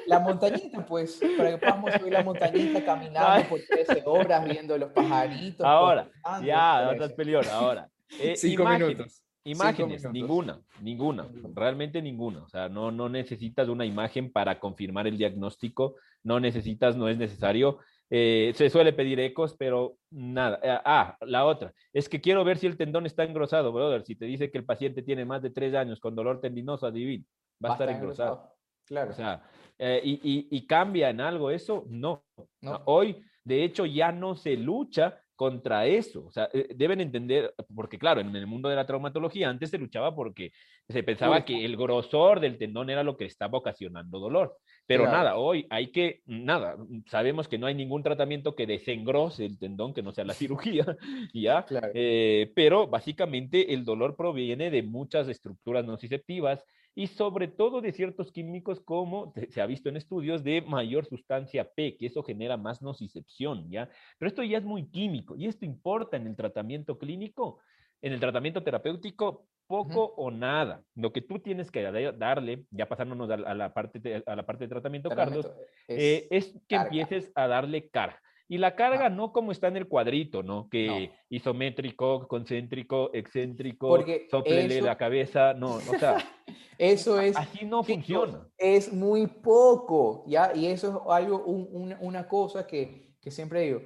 la, 0.07 0.21
montañita, 0.21 0.87
pues, 0.87 1.21
para 1.37 1.51
que 1.51 1.59
podamos 1.59 1.93
subir 1.95 2.13
la 2.13 2.23
montañita 2.23 2.85
caminando 2.85 3.49
por 3.49 3.59
13 3.59 4.05
horas, 4.07 4.45
viendo 4.45 4.79
los 4.79 4.93
pajaritos. 4.93 5.67
Ahora, 5.67 6.09
ya, 6.45 6.85
no 6.85 6.93
estás 6.93 7.13
peleón, 7.15 7.45
ahora. 7.51 7.89
Eh, 8.21 8.37
Cinco 8.37 8.65
minutos. 8.67 9.24
Imágenes, 9.47 10.11
ninguna, 10.11 10.59
ninguna, 10.81 11.29
realmente 11.55 12.01
ninguna. 12.01 12.43
O 12.43 12.49
sea, 12.49 12.71
no, 12.71 12.91
no 12.91 13.11
necesitas 13.11 13.69
una 13.69 13.85
imagen 13.85 14.33
para 14.33 14.59
confirmar 14.59 15.07
el 15.07 15.19
diagnóstico, 15.19 15.97
no 16.23 16.41
necesitas, 16.41 16.97
no 16.97 17.09
es 17.11 17.19
necesario. 17.19 17.79
Eh, 18.09 18.53
se 18.55 18.71
suele 18.71 18.95
pedir 18.95 19.21
ecos, 19.21 19.55
pero 19.59 19.97
nada. 20.11 20.61
Eh, 20.63 20.79
ah, 20.85 21.19
la 21.21 21.45
otra, 21.45 21.75
es 21.93 22.09
que 22.09 22.23
quiero 22.23 22.43
ver 22.43 22.57
si 22.57 22.67
el 22.67 22.79
tendón 22.79 23.05
está 23.05 23.25
engrosado, 23.25 23.71
brother. 23.71 24.03
Si 24.05 24.17
te 24.17 24.25
dice 24.25 24.51
que 24.51 24.57
el 24.57 24.65
paciente 24.65 25.03
tiene 25.03 25.27
más 25.27 25.43
de 25.43 25.51
tres 25.51 25.75
años 25.75 26.01
con 26.01 26.15
dolor 26.15 26.41
tendinoso, 26.41 26.87
adivin, 26.87 27.27
va, 27.63 27.71
a 27.71 27.73
estar 27.73 27.91
engrosado. 27.91 28.51
Claro. 28.87 29.11
O 29.11 29.15
sea, 29.15 29.43
eh, 29.79 30.01
y, 30.03 30.49
y, 30.51 30.67
cambia 30.67 31.11
en 31.11 31.21
algo 31.21 31.51
eso, 31.51 31.85
no. 31.89 32.25
no. 32.63 32.83
Hoy, 32.87 33.23
de 33.45 33.65
hecho, 33.65 33.85
ya 33.85 34.11
no 34.11 34.37
se 34.37 34.57
lucha 34.57 35.21
contra 35.45 35.85
eso. 35.87 36.25
O 36.25 36.33
sea, 36.33 36.49
eh, 36.55 36.69
deben 36.75 37.03
entender, 37.03 37.55
porque 37.77 37.99
claro, 37.99 38.23
en 38.23 38.35
el 38.35 38.47
mundo 38.47 38.71
de 38.71 38.77
la 38.77 38.87
traumatología 38.87 39.51
antes 39.51 39.69
se 39.69 39.77
luchaba 39.77 40.15
porque 40.15 40.53
se 40.89 41.03
pensaba 41.03 41.45
que 41.45 41.67
el 41.67 41.77
grosor 41.77 42.41
del 42.41 42.57
tendón 42.57 42.89
era 42.89 43.03
lo 43.03 43.19
que 43.19 43.27
estaba 43.27 43.59
ocasionando 43.59 44.21
dolor. 44.21 44.57
Pero 44.87 45.05
nada, 45.05 45.37
hoy 45.37 45.67
hay 45.69 45.89
que, 45.89 46.23
nada, 46.25 46.79
sabemos 47.11 47.47
que 47.47 47.59
no 47.59 47.67
hay 47.67 47.75
ningún 47.75 48.03
tratamiento 48.03 48.55
que 48.55 48.67
desengrose 48.67 49.45
el 49.45 49.59
tendón, 49.59 49.93
que 49.93 50.03
no 50.03 50.13
sea 50.13 50.25
la 50.25 50.33
cirugía, 50.33 50.87
¿ya? 51.35 51.67
Eh, 51.93 52.51
pero 52.55 52.87
básicamente 52.87 53.75
el 53.75 53.85
dolor 53.85 54.17
proviene 54.17 54.71
de 54.71 54.83
muchas 54.83 55.29
estructuras 55.29 55.85
nociceptivas 55.85 56.65
y 56.95 57.09
sobre 57.09 57.49
todo 57.49 57.81
de 57.81 57.93
ciertos 57.93 58.31
químicos 58.31 58.81
como 58.81 59.33
se 59.51 59.61
ha 59.61 59.67
visto 59.67 59.89
en 59.89 59.97
estudios 59.97 60.45
de 60.45 60.63
mayor 60.63 61.07
sustancia 61.07 61.69
P, 61.75 61.97
que 61.97 62.07
eso 62.07 62.23
genera 62.23 62.57
más 62.57 62.83
nocicepción, 62.83 63.71
¿ya? 63.71 63.89
Pero 64.19 64.29
esto 64.29 64.43
ya 64.43 64.59
es 64.59 64.65
muy 64.65 64.91
químico 64.91 65.37
y 65.37 65.47
esto 65.47 65.65
importa 65.65 66.17
en 66.17 66.27
el 66.27 66.37
tratamiento 66.37 66.99
clínico, 66.99 67.61
en 68.01 68.13
el 68.13 68.21
tratamiento 68.21 68.63
terapéutico, 68.63 69.47
poco 69.67 70.15
o 70.17 70.31
nada. 70.31 70.83
Lo 70.95 71.13
que 71.13 71.23
tú 71.23 71.39
tienes 71.39 71.71
que 71.71 71.83
darle, 71.83 72.65
ya 72.71 72.87
pasándonos 72.87 73.31
a, 73.31 73.37
la, 73.37 73.73
parte 73.73 73.99
de, 73.99 74.23
a 74.27 74.37
la 74.37 74.45
parte 74.45 74.65
de 74.65 74.69
tratamiento, 74.69 75.09
Carlos, 75.09 75.51
es, 75.89 76.31
eh, 76.31 76.61
que 76.69 76.77
empieces 76.77 77.33
a 77.35 77.49
darle 77.49 77.89
carga. 77.89 78.21
Y 78.55 78.59
la 78.59 78.77
carga 78.77 79.09
no 79.09 79.33
como 79.33 79.51
está 79.51 79.67
en 79.67 79.79
el 79.79 79.89
cuadrito, 79.89 80.45
¿no? 80.45 80.69
Que 80.69 81.11
isométrico, 81.29 82.29
concéntrico, 82.29 83.11
excéntrico, 83.13 83.99
soplele 84.31 84.81
la 84.81 84.97
cabeza, 84.97 85.55
no, 85.55 85.75
o 85.75 85.99
sea, 85.99 86.19
eso 86.79 87.19
es... 87.19 87.37
Así 87.37 87.65
no 87.65 87.83
funciona. 87.83 88.47
Es 88.57 88.93
muy 88.93 89.27
poco, 89.27 90.23
¿ya? 90.29 90.53
Y 90.55 90.67
eso 90.69 91.03
es 91.05 91.13
algo, 91.13 91.43
una 91.45 92.29
cosa 92.29 92.65
que, 92.65 93.17
que 93.21 93.33
siempre 93.33 93.63
digo. 93.63 93.83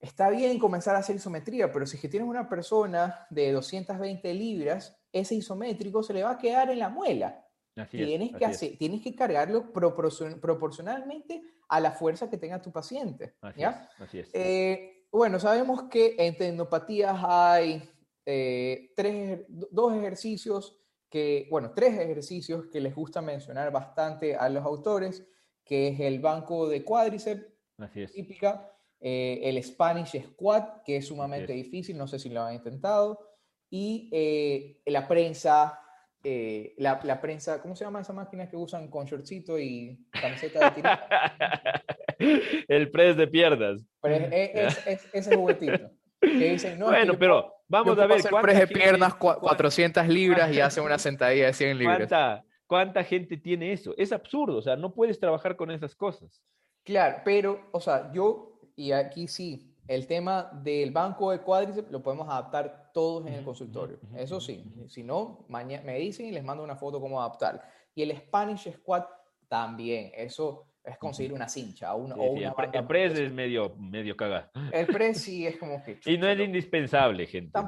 Está 0.00 0.30
bien 0.30 0.58
comenzar 0.58 0.96
a 0.96 0.98
hacer 0.98 1.14
isometría, 1.14 1.70
pero 1.70 1.86
si 1.86 1.94
es 1.94 2.02
que 2.02 2.08
tienes 2.08 2.28
una 2.28 2.48
persona 2.48 3.24
de 3.30 3.52
220 3.52 4.34
libras, 4.34 5.00
ese 5.12 5.36
isométrico 5.36 6.02
se 6.02 6.12
le 6.12 6.24
va 6.24 6.32
a 6.32 6.38
quedar 6.38 6.70
en 6.70 6.80
la 6.80 6.88
muela. 6.88 7.45
Tienes, 7.84 8.34
que 8.34 8.44
hacer, 8.44 8.78
tienes 8.78 9.02
que 9.02 9.14
cargarlo 9.14 9.72
proporcionalmente 9.72 11.42
a 11.68 11.80
la 11.80 11.92
fuerza 11.92 12.30
que 12.30 12.38
tenga 12.38 12.62
tu 12.62 12.72
paciente. 12.72 13.34
Así 13.40 13.60
¿ya? 13.60 13.90
Es, 13.94 14.00
así 14.00 14.18
es. 14.20 14.30
Eh, 14.32 15.06
bueno, 15.12 15.38
sabemos 15.38 15.84
que 15.84 16.14
en 16.18 16.36
tendinopatías 16.36 17.18
hay 17.22 17.82
eh, 18.24 18.92
tres, 18.96 19.40
dos 19.48 19.94
ejercicios 19.94 20.80
que, 21.10 21.46
bueno, 21.50 21.72
tres 21.74 21.98
ejercicios 21.98 22.66
que 22.72 22.80
les 22.80 22.94
gusta 22.94 23.20
mencionar 23.20 23.70
bastante 23.70 24.34
a 24.34 24.48
los 24.48 24.64
autores, 24.64 25.26
que 25.64 25.88
es 25.88 26.00
el 26.00 26.20
banco 26.20 26.68
de 26.68 26.82
cuádriceps, 26.84 27.46
así 27.78 28.02
es. 28.02 28.12
típica, 28.12 28.72
eh, 29.00 29.40
el 29.42 29.62
Spanish 29.62 30.22
Squat, 30.30 30.82
que 30.82 30.96
es 30.96 31.06
sumamente 31.06 31.52
difícil, 31.52 31.96
no 31.96 32.06
sé 32.06 32.18
si 32.18 32.30
lo 32.30 32.42
han 32.42 32.54
intentado, 32.54 33.20
y 33.68 34.10
la 34.86 35.06
prensa 35.08 35.85
eh, 36.28 36.74
la, 36.78 36.98
la, 37.04 37.20
prensa, 37.20 37.62
¿cómo 37.62 37.76
se 37.76 37.84
llama 37.84 38.00
esa 38.00 38.12
máquina 38.12 38.50
que 38.50 38.56
usan 38.56 38.88
con 38.88 39.06
shortcito 39.06 39.60
y 39.60 39.96
camiseta 40.10 40.58
de 40.58 40.70
tirada? 40.72 41.08
El 42.66 42.90
press 42.90 43.16
de 43.16 43.28
piernas. 43.28 43.80
es, 44.02 44.86
es, 44.88 45.08
ese 45.12 45.36
juguetito. 45.36 45.88
Que 46.20 46.50
dicen, 46.50 46.80
no, 46.80 46.86
bueno, 46.86 47.16
pero 47.16 47.54
vamos 47.68 47.96
a 47.96 48.06
ver. 48.08 48.18
El 48.18 48.40
press 48.42 48.58
de 48.58 48.66
piernas 48.66 49.14
400 49.14 50.08
libras 50.08 50.52
y 50.52 50.60
hace 50.60 50.80
una 50.80 50.98
sentadilla 50.98 51.46
de 51.46 51.52
100 51.52 51.78
libras. 51.78 51.98
¿Cuánta, 51.98 52.44
¿Cuánta 52.66 53.04
gente 53.04 53.36
tiene 53.36 53.72
eso? 53.72 53.94
Es 53.96 54.10
absurdo, 54.10 54.56
o 54.56 54.62
sea, 54.62 54.74
no 54.74 54.92
puedes 54.92 55.20
trabajar 55.20 55.54
con 55.54 55.70
esas 55.70 55.94
cosas. 55.94 56.42
Claro, 56.82 57.18
pero, 57.24 57.68
o 57.70 57.80
sea, 57.80 58.10
yo, 58.12 58.58
y 58.74 58.90
aquí 58.90 59.28
sí, 59.28 59.75
el 59.88 60.06
tema 60.06 60.50
del 60.62 60.90
banco 60.90 61.30
de 61.30 61.40
cuádriceps 61.40 61.90
lo 61.90 62.02
podemos 62.02 62.28
adaptar 62.28 62.90
todos 62.92 63.26
en 63.26 63.34
el 63.34 63.44
consultorio. 63.44 63.98
Eso 64.16 64.40
sí, 64.40 64.64
si 64.88 65.02
no, 65.02 65.44
mañana 65.48 65.84
me 65.84 65.98
dicen 65.98 66.26
y 66.26 66.32
les 66.32 66.44
mando 66.44 66.64
una 66.64 66.76
foto 66.76 67.00
cómo 67.00 67.20
adaptar. 67.20 67.62
Y 67.94 68.02
el 68.02 68.16
Spanish 68.16 68.72
Squat 68.72 69.08
también, 69.48 70.12
eso 70.14 70.66
es 70.84 70.98
conseguir 70.98 71.32
una 71.32 71.48
cincha 71.48 71.94
o 71.94 71.98
una, 71.98 72.14
el, 72.72 72.86
press 72.86 73.18
es 73.18 73.32
medio, 73.32 73.74
medio 73.76 74.16
cagado. 74.16 74.48
El 74.72 74.86
press 74.86 75.20
sí 75.22 75.46
es 75.46 75.56
como 75.56 75.82
que... 75.82 75.98
y 76.06 76.16
no 76.16 76.28
es 76.28 76.38
indispensable, 76.38 77.26
gente. 77.26 77.58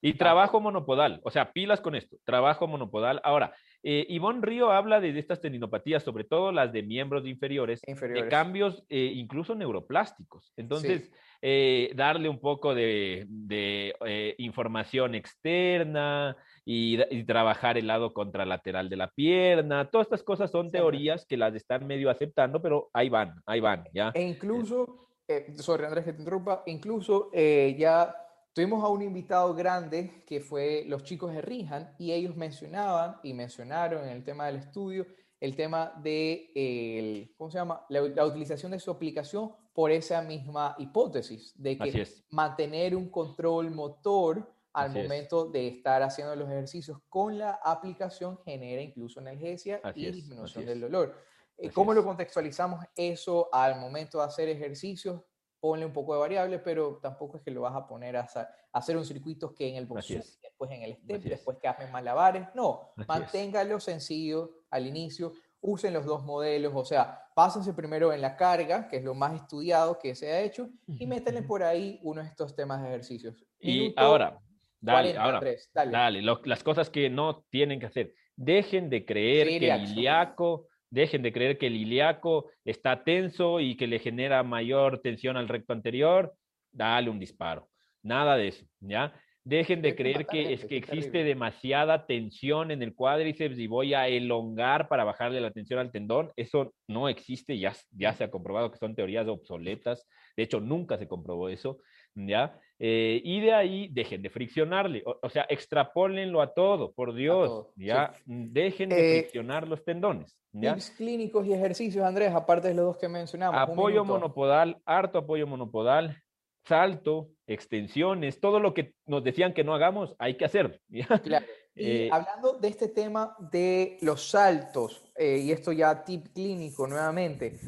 y 0.00 0.14
trabajo 0.14 0.60
monopodal, 0.60 1.20
o 1.24 1.30
sea, 1.30 1.52
pilas 1.52 1.80
con 1.80 1.94
esto, 1.94 2.16
trabajo 2.24 2.66
monopodal. 2.66 3.20
Ahora, 3.22 3.52
eh, 3.90 4.04
Ivonne 4.10 4.42
Río 4.42 4.70
habla 4.70 5.00
de, 5.00 5.18
estas 5.18 5.40
tendinopatías, 5.40 6.02
sobre 6.02 6.24
todo 6.24 6.52
las 6.52 6.74
de 6.74 6.82
miembros 6.82 7.26
inferiores, 7.26 7.80
de 7.80 8.28
cambios 8.28 8.84
eh, 8.90 9.12
incluso 9.14 9.54
neuroplásticos. 9.54 10.52
Entonces, 10.58 11.10
eh, 11.40 11.90
darle 11.96 12.28
un 12.28 12.38
poco 12.38 12.74
de, 12.74 13.26
eh, 13.50 14.34
información 14.36 15.14
externa 15.14 16.36
y, 16.66 16.98
trabajar 17.24 17.78
el 17.78 17.86
lado 17.86 18.12
contralateral 18.12 18.90
de 18.90 18.96
la 18.96 19.10
pierna. 19.10 19.88
Todas 19.90 20.08
estas 20.08 20.22
cosas 20.22 20.50
son 20.50 20.70
teorías 20.70 21.24
que 21.24 21.38
las 21.38 21.54
están 21.54 21.86
medio 21.86 22.10
aceptando, 22.10 22.60
pero 22.60 22.90
ahí 22.92 23.08
van, 23.08 23.40
ahí 23.46 23.60
van, 23.60 23.84
¿ya? 23.94 24.12
E 24.14 24.20
incluso, 24.22 25.08
sorry 25.56 25.86
Andrés 25.86 26.04
que 26.04 26.12
te 26.12 26.18
interrumpa, 26.18 26.62
incluso 26.66 27.30
ya 27.32 28.14
tuvimos 28.58 28.82
a 28.82 28.88
un 28.88 29.02
invitado 29.02 29.54
grande 29.54 30.24
que 30.26 30.40
fue 30.40 30.82
los 30.88 31.04
chicos 31.04 31.32
de 31.32 31.40
Rihan 31.40 31.94
y 31.96 32.10
ellos 32.10 32.34
mencionaban 32.34 33.20
y 33.22 33.32
mencionaron 33.32 34.02
en 34.02 34.08
el 34.08 34.24
tema 34.24 34.46
del 34.46 34.56
estudio 34.56 35.06
el 35.38 35.54
tema 35.54 35.92
de, 36.02 36.50
el, 36.56 37.32
¿cómo 37.36 37.52
se 37.52 37.58
llama? 37.58 37.86
La, 37.88 38.24
utilización 38.24 38.72
de 38.72 38.80
su 38.80 38.90
aplicación 38.90 39.52
por 39.72 39.92
esa 39.92 40.22
misma 40.22 40.74
hipótesis, 40.76 41.52
de 41.54 41.78
que 41.78 42.04
mantener 42.30 42.96
un 42.96 43.08
control 43.10 43.70
motor 43.70 44.52
al 44.72 44.90
momento 44.90 45.48
de 45.48 45.68
estar 45.68 46.02
haciendo 46.02 46.34
los 46.34 46.48
ejercicios 46.48 46.98
con 47.08 47.38
la 47.38 47.60
aplicación 47.62 48.40
genera 48.44 48.82
incluso 48.82 49.20
analgesia 49.20 49.80
y 49.94 50.10
disminución 50.10 50.66
del 50.66 50.80
dolor. 50.80 51.14
Eh, 51.56 51.70
¿Cómo 51.70 51.94
lo 51.94 52.04
contextualizamos 52.04 52.84
eso 52.96 53.48
al 53.52 53.78
momento 53.78 54.18
de 54.18 54.24
hacer 54.24 54.48
ejercicios? 54.48 55.22
Ponle 55.60 55.84
un 55.84 55.92
poco 55.92 56.14
de 56.14 56.20
variables, 56.20 56.60
pero 56.62 56.98
tampoco 57.02 57.36
es 57.36 57.42
que 57.42 57.50
lo 57.50 57.62
vas 57.62 57.74
a 57.74 57.86
poner 57.86 58.16
a, 58.16 58.28
hacer 58.72 58.96
un 58.96 59.04
circuito 59.04 59.54
que 59.54 59.68
en 59.68 59.76
el 59.76 59.86
boxeo, 59.86 60.22
después 60.42 60.70
en 60.70 60.82
el 60.82 60.94
step, 60.94 61.22
después 61.22 61.58
que 61.58 61.68
hagan 61.68 61.90
malabares. 61.90 62.46
No, 62.54 62.92
manténgalo 63.08 63.80
sencillo 63.80 64.52
al 64.70 64.86
inicio, 64.86 65.32
usen 65.60 65.92
los 65.92 66.04
dos 66.04 66.24
modelos, 66.24 66.72
o 66.74 66.84
sea, 66.84 67.28
pásense 67.34 67.72
primero 67.72 68.12
en 68.12 68.20
la 68.20 68.36
carga, 68.36 68.88
que 68.88 68.98
es 68.98 69.04
lo 69.04 69.14
más 69.14 69.34
estudiado 69.34 69.98
que 69.98 70.14
se 70.14 70.32
ha 70.32 70.40
hecho, 70.40 70.68
y 70.86 71.06
métanle 71.06 71.42
por 71.42 71.62
ahí 71.62 71.98
uno 72.02 72.22
de 72.22 72.28
estos 72.28 72.54
temas 72.54 72.80
de 72.82 72.88
ejercicios. 72.88 73.44
Y 73.58 73.92
ahora, 73.96 74.38
dale, 74.80 75.16
ahora, 75.16 75.40
dale, 75.74 76.22
las 76.22 76.62
cosas 76.62 76.90
que 76.90 77.10
no 77.10 77.42
tienen 77.50 77.80
que 77.80 77.86
hacer. 77.86 78.14
Dejen 78.36 78.88
de 78.88 79.04
creer 79.04 79.48
que 79.58 79.70
el 79.70 79.82
ilíaco 79.90 80.67
Dejen 80.90 81.22
de 81.22 81.32
creer 81.32 81.58
que 81.58 81.66
el 81.66 81.76
ilíaco 81.76 82.50
está 82.64 83.04
tenso 83.04 83.60
y 83.60 83.76
que 83.76 83.86
le 83.86 83.98
genera 83.98 84.42
mayor 84.42 85.00
tensión 85.00 85.36
al 85.36 85.48
recto 85.48 85.72
anterior. 85.72 86.34
Dale 86.72 87.10
un 87.10 87.18
disparo. 87.18 87.68
Nada 88.02 88.36
de 88.36 88.48
eso, 88.48 88.66
¿ya? 88.80 89.12
Dejen 89.44 89.80
de 89.80 89.94
creer 89.94 90.26
que 90.26 90.52
es 90.52 90.66
que 90.66 90.76
existe 90.76 91.24
demasiada 91.24 92.04
tensión 92.04 92.70
en 92.70 92.82
el 92.82 92.94
cuádriceps 92.94 93.58
y 93.58 93.66
voy 93.66 93.94
a 93.94 94.06
elongar 94.06 94.88
para 94.88 95.04
bajarle 95.04 95.40
la 95.40 95.52
tensión 95.52 95.78
al 95.78 95.90
tendón. 95.90 96.32
Eso 96.36 96.74
no 96.86 97.08
existe, 97.08 97.58
ya, 97.58 97.74
ya 97.90 98.12
se 98.12 98.24
ha 98.24 98.30
comprobado 98.30 98.70
que 98.70 98.76
son 98.76 98.94
teorías 98.94 99.26
obsoletas. 99.26 100.06
De 100.36 100.42
hecho, 100.42 100.60
nunca 100.60 100.98
se 100.98 101.08
comprobó 101.08 101.48
eso, 101.48 101.78
¿ya? 102.14 102.60
Eh, 102.80 103.20
y 103.24 103.40
de 103.40 103.52
ahí 103.52 103.88
dejen 103.88 104.22
de 104.22 104.30
friccionarle, 104.30 105.02
o, 105.04 105.28
sea, 105.28 105.46
extrapólenlo 105.48 106.40
a 106.40 106.54
todo, 106.54 106.92
por 106.92 107.12
Dios, 107.12 107.66
¿ya? 107.74 108.14
Dejen 108.24 108.90
de 108.90 109.18
eh, 109.18 109.20
friccionar 109.20 109.66
los 109.66 109.84
tendones. 109.84 110.38
¿ya? 110.52 110.74
Tips 110.74 110.90
clínicos 110.90 111.44
y 111.46 111.52
ejercicios, 111.52 112.04
Andrés, 112.04 112.32
aparte 112.32 112.68
de 112.68 112.74
los 112.74 112.84
dos 112.84 112.96
que 112.96 113.08
mencionamos. 113.08 113.60
Apoyo 113.60 114.04
monopodal, 114.04 114.80
harto 114.84 115.18
apoyo 115.18 115.46
monopodal, 115.48 116.22
salto, 116.66 117.30
extensiones, 117.48 118.38
todo 118.38 118.60
lo 118.60 118.74
que 118.74 118.94
nos 119.06 119.24
decían 119.24 119.54
que 119.54 119.64
no 119.64 119.74
hagamos, 119.74 120.14
hay 120.18 120.36
que 120.36 120.44
hacerlo. 120.44 120.76
Claro. 121.24 121.46
Y 121.74 121.90
eh, 121.90 122.08
hablando 122.10 122.54
de 122.54 122.68
este 122.68 122.88
tema 122.88 123.36
de 123.52 123.98
los 124.02 124.30
saltos, 124.30 125.04
y 125.16 125.52
esto 125.52 125.70
ya 125.70 126.04
tip 126.04 126.26
clínico 126.34 126.88
nuevamente, 126.88 127.60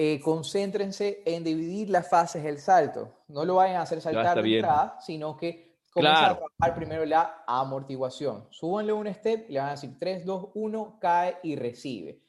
eh, 0.00 0.20
concéntrense 0.20 1.24
en 1.26 1.42
dividir 1.42 1.90
las 1.90 2.08
fases 2.08 2.44
del 2.44 2.58
salto. 2.58 3.16
No 3.26 3.44
lo 3.44 3.56
vayan 3.56 3.78
a 3.78 3.82
hacer 3.82 4.00
saltar 4.00 4.40
de 4.40 4.54
entrada, 4.54 4.96
sino 5.00 5.36
que 5.36 5.80
comiencen 5.92 6.24
a 6.24 6.38
trabajar 6.38 6.76
primero 6.76 7.04
la 7.04 7.42
amortiguación. 7.48 8.46
Súbanle 8.50 8.92
un 8.92 9.12
step 9.12 9.46
y 9.48 9.54
le 9.54 9.58
van 9.58 9.70
a 9.70 9.72
decir 9.72 9.96
3, 9.98 10.24
2, 10.24 10.50
1, 10.54 10.98
cae 11.00 11.38
y 11.42 11.56
recibe. 11.56 12.20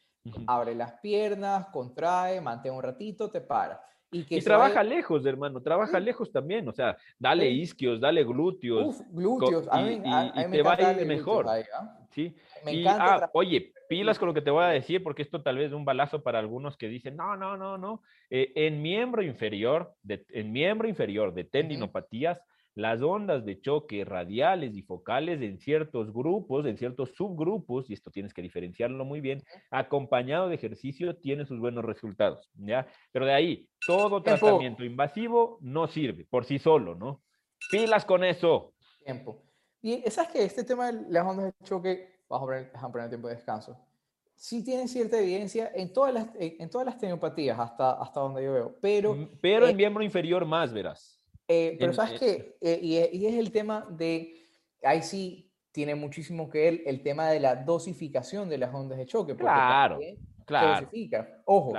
Abre 0.47 0.73
las 0.73 0.93
piernas, 0.93 1.67
contrae, 1.67 2.41
mantén 2.41 2.73
un 2.73 2.81
ratito, 2.81 3.29
te 3.29 3.39
para. 3.39 3.79
Y, 4.11 4.41
trabaja 4.41 4.81
lejos, 4.81 5.23
hermano, 5.27 5.61
trabaja 5.61 5.99
lejos 5.99 6.31
también, 6.31 6.67
o 6.67 6.71
sea, 6.71 6.97
dale 7.19 7.47
isquios, 7.51 8.01
dale 8.01 8.23
glúteos. 8.23 8.83
Uf, 8.87 9.01
glúteos, 9.11 9.67
a 9.69 9.79
mí, 9.81 10.01
y, 10.03 10.51
te 10.51 10.63
va 10.63 10.73
a 10.73 10.91
ir 10.93 11.05
mejor. 11.05 11.45
¿ah? 11.47 11.98
¿Sí? 12.11 12.35
Me 12.65 12.79
encanta. 12.79 13.25
Ah, 13.25 13.29
oye, 13.33 13.73
pilas 13.87 14.19
con 14.19 14.27
lo 14.27 14.33
que 14.33 14.41
te 14.41 14.51
voy 14.51 14.63
a 14.63 14.67
decir, 14.67 15.03
porque 15.03 15.21
esto 15.21 15.41
tal 15.41 15.57
vez 15.57 15.67
es 15.67 15.73
un 15.73 15.85
balazo 15.85 16.23
para 16.23 16.39
algunos 16.39 16.77
que 16.77 16.87
dicen, 16.87 17.15
no, 17.15 17.35
no, 17.35 17.57
no, 17.57 17.77
no. 17.77 18.01
Eh, 18.29 18.51
en 18.55 18.81
miembro 18.81 19.21
inferior, 19.21 19.93
de, 20.03 20.25
en 20.29 20.51
miembro 20.51 20.87
inferior 20.87 21.33
de 21.33 21.43
tendinopatías, 21.43 22.41
las 22.75 23.01
ondas 23.01 23.45
de 23.45 23.59
choque 23.59 24.05
radiales 24.05 24.73
y 24.75 24.83
focales 24.83 25.41
en 25.41 25.59
ciertos 25.59 26.13
grupos, 26.13 26.65
en 26.65 26.77
ciertos 26.77 27.11
subgrupos, 27.15 27.89
y 27.89 27.93
esto 27.93 28.09
tienes 28.09 28.33
que 28.33 28.41
diferenciarlo 28.41 29.03
muy 29.03 29.19
bien, 29.19 29.43
acompañado 29.69 30.47
de 30.47 30.55
ejercicio, 30.55 31.17
tiene 31.17 31.45
sus 31.45 31.59
buenos 31.59 31.83
resultados, 31.83 32.49
¿ya? 32.53 32.87
Pero 33.11 33.25
de 33.25 33.33
ahí, 33.33 33.67
todo 33.85 34.23
tratamiento 34.23 34.85
invasivo 34.85 35.57
no 35.61 35.87
sirve 35.87 36.25
por 36.29 36.45
sí 36.45 36.59
solo, 36.59 36.95
¿no? 36.95 37.21
Pilas 37.71 38.05
con 38.05 38.23
eso. 38.23 38.73
Tiempo. 39.03 39.48
Y 39.81 40.01
sabes 40.09 40.31
que 40.31 40.43
este 40.43 40.63
tema 40.63 40.91
de 40.91 41.09
las 41.09 41.25
ondas 41.25 41.45
de 41.45 41.53
choque, 41.63 42.23
vamos 42.27 42.49
a 42.73 42.91
poner, 42.91 43.09
tiempo 43.09 43.27
de 43.27 43.35
descanso, 43.35 43.77
sí 44.35 44.63
tiene 44.63 44.87
cierta 44.87 45.19
evidencia 45.19 45.71
en 45.73 45.91
todas 45.93 46.13
las, 46.13 46.27
en 46.37 46.69
todas 46.69 46.85
las 46.85 46.97
tenopatías, 46.97 47.59
hasta, 47.59 47.93
hasta 47.93 48.19
donde 48.19 48.43
yo 48.43 48.53
veo, 48.53 48.75
pero... 48.81 49.15
Mm, 49.15 49.29
pero 49.41 49.67
en 49.67 49.77
miembro 49.77 50.03
inferior 50.03 50.45
más, 50.45 50.73
verás. 50.73 51.19
Eh, 51.47 51.77
pero 51.79 51.93
sabes 51.93 52.19
que, 52.19 52.57
eh, 52.61 52.79
y, 53.11 53.25
es 53.25 53.33
el 53.33 53.51
tema 53.51 53.87
de, 53.89 54.45
ahí 54.83 55.01
sí 55.01 55.51
tiene 55.71 55.95
muchísimo 55.95 56.47
que 56.47 56.59
ver 56.59 56.81
el 56.85 57.01
tema 57.01 57.29
de 57.29 57.39
la 57.39 57.55
dosificación 57.55 58.49
de 58.49 58.59
las 58.59 58.71
ondas 58.73 58.99
de 58.99 59.07
choque. 59.07 59.35
Claro, 59.35 59.99
claro. 60.45 60.81
dosifica. 60.81 61.41
Ojo, 61.45 61.73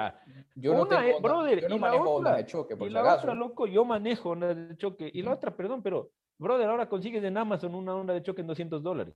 yo 0.57 0.75
no, 0.75 0.89
tengo 0.89 1.21
brother, 1.21 1.61
yo 1.61 1.69
no 1.69 1.79
manejo 1.79 2.11
ondas 2.17 2.37
de 2.39 2.47
choque, 2.47 2.77
por 2.77 2.89
y 2.89 2.91
la 2.91 3.15
otra, 3.15 3.33
loco, 3.33 3.69
yo 3.69 3.85
manejo 3.85 4.31
ondas 4.31 4.57
de 4.57 4.77
choque. 4.77 5.09
Y 5.15 5.23
la 5.23 5.35
otra, 5.35 5.55
perdón, 5.55 5.83
pero, 5.83 6.11
brother, 6.41 6.69
ahora 6.69 6.89
consigues 6.89 7.23
en 7.25 7.37
Amazon 7.37 7.75
una 7.75 7.95
onda 7.95 8.15
de 8.15 8.23
choque 8.23 8.41
en 8.41 8.49
200 8.49 8.83
dólares. 8.83 9.15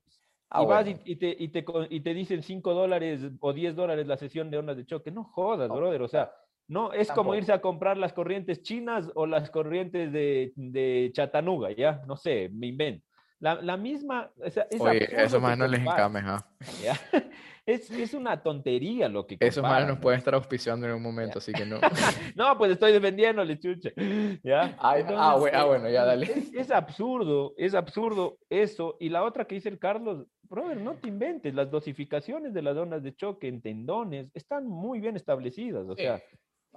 Ah, 0.50 0.62
y 0.62 0.66
vas 0.66 0.86
y, 0.86 1.16
te, 1.16 1.34
y, 1.36 1.48
te, 1.48 1.64
y 1.90 2.00
te 2.00 2.14
dicen 2.14 2.42
5 2.42 2.74
dólares 2.74 3.22
o 3.40 3.52
10 3.52 3.74
dólares 3.74 4.06
la 4.06 4.16
sesión 4.16 4.50
de 4.50 4.58
ondas 4.58 4.76
de 4.76 4.86
choque. 4.86 5.10
No 5.10 5.24
jodas, 5.24 5.68
brother, 5.68 6.02
o 6.02 6.08
sea 6.08 6.32
no, 6.66 6.92
es 6.92 7.10
como 7.10 7.34
irse 7.34 7.52
a 7.52 7.60
comprar 7.60 7.96
las 7.98 8.12
corrientes 8.12 8.62
chinas 8.62 9.10
o 9.14 9.26
las 9.26 9.50
corrientes 9.50 10.10
de, 10.12 10.52
de 10.56 11.10
Chattanooga, 11.12 11.72
¿ya? 11.72 12.02
No 12.06 12.16
sé, 12.16 12.48
me 12.52 12.68
invento. 12.68 13.06
La, 13.44 13.60
la 13.60 13.76
misma... 13.76 14.30
Es, 14.42 14.58
Oye, 14.80 15.06
eso 15.22 15.38
más 15.38 15.58
no 15.58 15.66
les 15.66 15.80
encame, 15.80 16.22
Es, 17.66 17.90
es, 17.90 18.14
una 18.14 18.42
tontería 18.42 19.08
lo 19.08 19.26
que 19.26 19.36
Eso 19.40 19.62
más 19.62 19.86
nos 19.86 19.98
puede 19.98 20.16
estar 20.18 20.34
auspiciando 20.34 20.86
en 20.86 20.92
un 20.92 21.02
momento, 21.02 21.38
así 21.38 21.52
que 21.52 21.64
no. 21.64 21.78
no, 22.36 22.58
pues 22.58 22.72
estoy 22.72 22.92
defendiéndole, 22.92 23.58
chucha. 23.58 23.90
¿Ya? 24.42 24.76
ah, 24.78 24.96
ah, 25.08 25.64
bueno, 25.64 25.88
ya 25.88 26.04
dale. 26.04 26.30
Es, 26.54 26.70
absurdo, 26.70 27.54
es 27.56 27.74
absurdo 27.74 28.38
eso. 28.50 28.96
Y 28.98 29.08
la 29.10 29.22
otra 29.24 29.46
que 29.46 29.54
dice 29.56 29.70
el 29.70 29.78
Carlos, 29.78 30.26
brother, 30.42 30.78
no 30.78 30.94
te 30.96 31.08
inventes, 31.08 31.54
las 31.54 31.70
dosificaciones 31.70 32.52
de 32.52 32.62
las 32.62 32.74
zonas 32.74 33.02
de 33.02 33.14
choque 33.14 33.48
en 33.48 33.62
tendones 33.62 34.30
están 34.34 34.66
muy 34.66 35.00
bien 35.00 35.16
establecidas. 35.16 35.86
O 35.88 35.96
sea, 35.96 36.22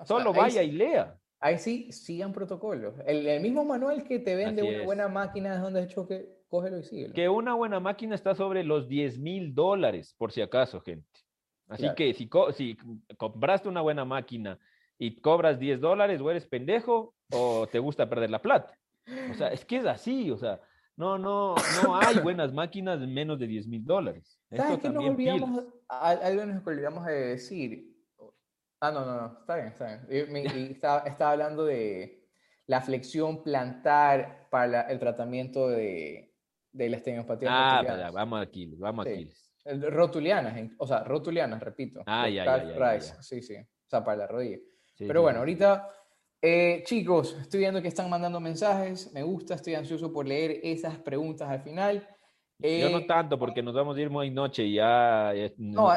Solo 0.05 0.33
vaya 0.33 0.63
y 0.63 0.71
lea. 0.71 1.17
Ahí 1.39 1.59
sí, 1.59 1.91
sigan 1.91 2.33
protocolos. 2.33 2.95
El, 3.05 3.41
mismo 3.41 3.63
manual 3.63 4.03
que 4.03 4.19
te 4.19 4.35
vende 4.35 4.63
una 4.63 4.83
buena 4.83 5.07
máquina 5.07 5.55
de 5.55 5.59
donde 5.59 5.81
de 5.81 5.87
choque, 5.87 6.36
cógelo 6.47 6.79
y 6.79 6.83
síguelo. 6.83 7.13
Que 7.13 7.29
una 7.29 7.53
buena 7.53 7.79
máquina 7.79 8.15
está 8.15 8.35
sobre 8.35 8.63
los 8.63 8.87
10 8.87 9.19
mil 9.19 9.53
dólares, 9.53 10.15
por 10.17 10.31
si 10.31 10.41
acaso, 10.41 10.81
gente. 10.81 11.19
Así 11.67 11.87
que 11.95 12.13
si, 12.13 12.29
si 12.53 12.77
compraste 13.17 13.67
una 13.67 13.81
buena 13.81 14.05
máquina 14.05 14.57
y 14.97 15.19
cobras 15.19 15.59
10 15.59 15.81
dólares, 15.81 16.21
o 16.21 16.31
eres 16.31 16.47
pendejo 16.47 17.13
o 17.31 17.67
te 17.67 17.79
gusta 17.79 18.09
perder 18.09 18.29
la 18.29 18.41
plata. 18.41 18.77
O 19.31 19.33
sea, 19.33 19.49
es 19.49 19.65
que 19.65 19.77
es 19.77 19.85
así, 19.85 20.31
o 20.31 20.37
sea, 20.37 20.61
no, 20.95 21.17
no, 21.17 21.55
no 21.83 21.95
hay 21.99 22.19
buenas 22.19 22.53
máquinas 22.53 22.99
de 22.99 23.07
menos 23.07 23.39
de 23.39 23.47
10 23.47 23.67
mil 23.67 23.85
dólares. 23.85 24.39
¿Sabes 24.51 24.79
que 24.79 24.89
nos 24.89 25.05
olvidamos, 25.05 25.65
algo 25.87 26.45
nos 26.45 26.65
olvidamos 26.65 27.05
de 27.05 27.13
decir? 27.13 27.97
Ah, 28.79 28.91
no, 28.91 29.05
no, 29.05 29.21
no, 29.21 29.39
está 29.39 29.55
bien, 29.55 29.67
está 29.67 30.05
bien. 30.07 30.75
estaba, 31.07 31.31
hablando 31.31 31.65
de 31.65 32.27
la 32.67 32.81
flexión 32.81 33.43
plantar 33.43 34.47
para 34.49 34.81
el 34.81 34.99
tratamiento 34.99 35.67
de, 35.69 36.26
de 36.71 36.89
la 36.89 36.97
estenopatías 36.97 37.51
Ah, 37.53 38.11
vamos 38.13 38.41
aquí, 38.41 38.67
vamos 38.77 39.05
aquí. 39.05 39.29
Rotulianas, 39.65 40.71
o 40.77 40.87
sea, 40.87 41.03
rotulianas, 41.03 41.61
repito. 41.61 42.01
Ah, 42.05 42.29
ya, 42.29 42.45
ya, 42.45 42.97
ya, 42.97 42.99
Sí, 43.21 43.41
sí, 43.41 43.55
o 43.55 43.89
sea, 43.89 44.03
para 44.03 44.19
la 44.19 44.27
rodilla. 44.27 44.59
Pero 44.97 45.21
bueno, 45.21 45.39
ahorita, 45.39 45.89
eh, 46.41 46.83
chicos, 46.85 47.37
estoy 47.39 47.61
viendo 47.61 47.81
que 47.81 47.89
están 47.89 48.09
mandando 48.09 48.39
mensajes, 48.39 49.11
me 49.13 49.23
gusta, 49.23 49.55
estoy 49.55 49.75
ansioso 49.75 50.11
por 50.11 50.25
leer 50.25 50.59
esas 50.63 50.97
preguntas 50.99 51.49
al 51.49 51.61
final. 51.61 52.07
yo 52.59 52.89
no 52.89 52.99
eh, 52.99 53.05
tanto, 53.07 53.37
porque 53.37 53.61
nos 53.61 53.75
vamos 53.75 53.97
a 53.97 54.01
ir 54.01 54.09
muy 54.09 54.31
noche 54.31 54.63
y 54.63 54.75
ya... 54.75 55.33
no, 55.57 55.89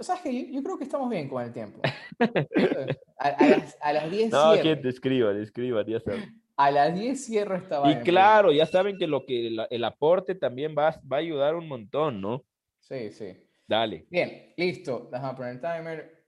¿sabes 0.00 0.22
qué? 0.22 0.52
Yo, 0.52 0.62
creo 0.62 0.78
que 0.78 0.84
estamos 0.84 1.08
bien 1.08 1.28
con 1.28 1.42
el 1.42 1.52
tiempo. 1.52 1.80
a, 3.18 3.92
las, 3.92 4.10
10 4.10 4.30
No, 4.30 4.52
que 4.60 4.76
te 4.76 4.88
escriban, 4.90 5.40
escriban, 5.40 5.86
ya 5.86 5.98
saben. 6.00 6.43
A 6.56 6.70
las 6.70 6.94
10 6.94 7.24
cierro 7.24 7.56
esta 7.56 7.82
Y 7.90 8.02
claro, 8.02 8.52
ya 8.52 8.66
saben 8.66 8.96
que 8.96 9.06
lo 9.06 9.26
que 9.26 9.48
el, 9.68 9.84
aporte 9.84 10.34
también 10.34 10.74
va, 10.76 11.00
va 11.10 11.16
a 11.16 11.20
ayudar 11.20 11.56
un 11.56 11.66
montón, 11.66 12.20
¿no? 12.20 12.44
Sí, 12.78 13.10
sí. 13.10 13.36
Dale. 13.66 14.06
Bien, 14.10 14.52
listo. 14.56 15.08
Déjame 15.10 15.36
poner 15.36 15.52
el 15.54 15.60
timer. 15.60 16.24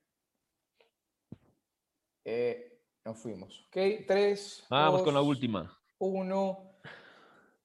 Eh, 2.24 2.80
nos 3.04 3.18
fuimos. 3.18 3.66
Ok, 3.68 4.06
3. 4.06 4.66
Vamos 4.70 5.02
con 5.02 5.14
la 5.14 5.20
última. 5.20 5.78
1. 5.98 6.78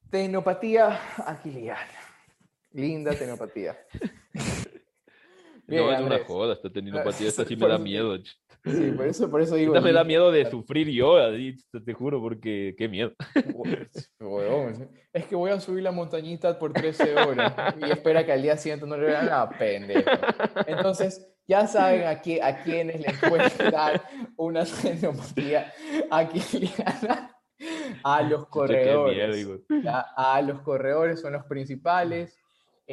Tenopatía 0.09 0.99
aquiliar. 1.25 1.87
Linda 2.73 3.13
tenopatía. 3.15 3.77
no, 5.67 5.91
es 5.91 6.01
una 6.01 6.23
joda, 6.25 6.53
esta 6.53 6.69
tenopatía, 6.69 7.27
esta 7.29 7.45
sí 7.45 7.55
me 7.55 7.67
da 7.67 7.77
miedo. 7.77 8.17
Sí, 8.63 8.91
por 8.91 9.07
eso, 9.07 9.29
por 9.29 9.41
eso 9.41 9.55
digo. 9.55 9.73
Esta 9.75 9.85
me 9.85 9.93
da 9.93 10.03
miedo 10.03 10.31
de 10.31 10.49
sufrir 10.49 10.87
yo, 10.89 11.17
así, 11.17 11.55
te 11.83 11.93
juro, 11.93 12.21
porque 12.21 12.75
qué 12.77 12.87
miedo. 12.87 13.13
Es 15.13 15.25
que 15.25 15.35
voy 15.35 15.51
a 15.51 15.59
subir 15.59 15.83
la 15.83 15.91
montañita 15.91 16.57
por 16.57 16.71
13 16.71 17.15
horas 17.15 17.53
y 17.79 17.89
espera 17.89 18.25
que 18.25 18.31
al 18.31 18.41
día 18.41 18.55
siguiente 18.57 18.85
no 18.85 18.95
le 18.97 19.07
vean 19.07 19.25
la 19.25 19.49
pendejo. 19.49 20.09
Entonces, 20.67 21.27
ya 21.47 21.67
saben 21.67 22.07
a, 22.07 22.21
qué, 22.21 22.41
a 22.41 22.63
quiénes 22.63 23.01
les 23.01 23.19
puede 23.19 23.71
dar 23.71 24.01
una 24.37 24.63
aquiliana. 26.11 27.35
A 28.03 28.23
los 28.23 28.47
corredores. 28.47 29.47
a 30.15 30.41
los 30.41 30.61
corredores 30.61 31.19
son 31.19 31.33
los 31.33 31.45
principales 31.45 32.35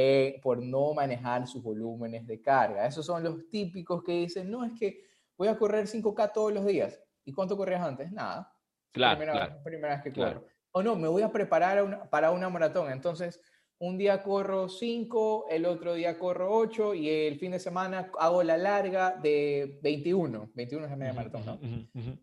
eh, 0.00 0.38
por 0.44 0.62
no 0.62 0.94
manejar 0.94 1.48
sus 1.48 1.60
volúmenes 1.60 2.24
de 2.24 2.40
carga. 2.40 2.86
Esos 2.86 3.04
son 3.04 3.24
los 3.24 3.48
típicos 3.50 4.04
que 4.04 4.12
dicen, 4.12 4.48
no, 4.48 4.64
es 4.64 4.72
que 4.78 5.07
voy 5.38 5.48
a 5.48 5.56
correr 5.56 5.86
5K 5.86 6.32
todos 6.34 6.52
los 6.52 6.66
días. 6.66 7.00
¿Y 7.24 7.32
cuánto 7.32 7.56
corrías 7.56 7.82
antes? 7.82 8.10
Nada. 8.12 8.52
Claro, 8.92 9.18
primera, 9.18 9.32
claro. 9.32 9.62
primera 9.62 9.94
vez 9.94 10.02
que 10.02 10.12
corro. 10.12 10.44
O 10.72 10.82
no, 10.82 10.96
me 10.96 11.08
voy 11.08 11.22
a 11.22 11.32
preparar 11.32 12.08
para 12.10 12.30
una 12.32 12.48
maratón. 12.48 12.90
Entonces, 12.90 13.40
un 13.78 13.96
día 13.96 14.22
corro 14.22 14.68
5, 14.68 15.46
el 15.50 15.64
otro 15.64 15.94
día 15.94 16.18
corro 16.18 16.50
8 16.56 16.94
y 16.94 17.08
el 17.08 17.38
fin 17.38 17.52
de 17.52 17.60
semana 17.60 18.10
hago 18.18 18.42
la 18.42 18.56
larga 18.56 19.12
de 19.12 19.78
21. 19.82 20.50
21 20.54 20.86
es 20.86 20.92
el 20.92 20.98
media 20.98 21.12
maratón, 21.12 21.46
¿no? 21.46 21.60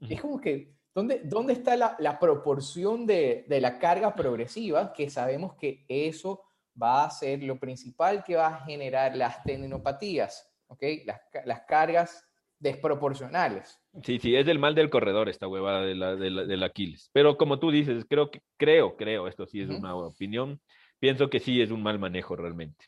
Es 0.09 0.21
como 0.21 0.39
que, 0.39 0.75
¿dónde, 0.93 1.21
dónde 1.23 1.53
está 1.53 1.77
la, 1.77 1.95
la 1.99 2.19
proporción 2.19 3.05
de, 3.05 3.45
de, 3.47 3.61
la 3.61 3.79
carga 3.79 4.13
progresiva? 4.13 4.91
Que 4.91 5.09
sabemos 5.09 5.55
que 5.55 5.85
eso 5.87 6.43
va 6.81 7.05
a 7.05 7.09
ser 7.09 7.41
lo 7.43 7.57
principal 7.57 8.23
que 8.23 8.35
va 8.35 8.47
a 8.47 8.65
generar 8.65 9.15
las 9.15 9.41
tendinopatías, 9.43 10.53
¿ok? 10.67 10.83
Las, 11.05 11.21
las 11.45 11.61
cargas 11.61 12.24
desproporcionales. 12.59 13.79
Sí, 14.03 14.19
sí, 14.19 14.35
es 14.35 14.45
del 14.45 14.59
mal 14.59 14.75
del 14.75 14.89
corredor 14.89 15.29
esta 15.29 15.47
huevada 15.47 15.81
de 15.81 15.95
la, 15.95 16.15
de 16.15 16.29
la, 16.29 16.45
del 16.45 16.63
Aquiles. 16.63 17.09
Pero 17.13 17.37
como 17.37 17.59
tú 17.59 17.71
dices, 17.71 18.05
creo 18.09 18.31
que, 18.31 18.41
creo, 18.57 18.95
creo, 18.95 19.27
esto 19.27 19.45
sí 19.45 19.61
es 19.61 19.69
uh 19.69 19.73
-huh. 19.73 19.79
una 19.79 19.95
opinión, 19.95 20.59
pienso 20.99 21.29
que 21.29 21.39
sí 21.39 21.61
es 21.61 21.71
un 21.71 21.83
mal 21.83 21.99
manejo 21.99 22.35
realmente. 22.35 22.85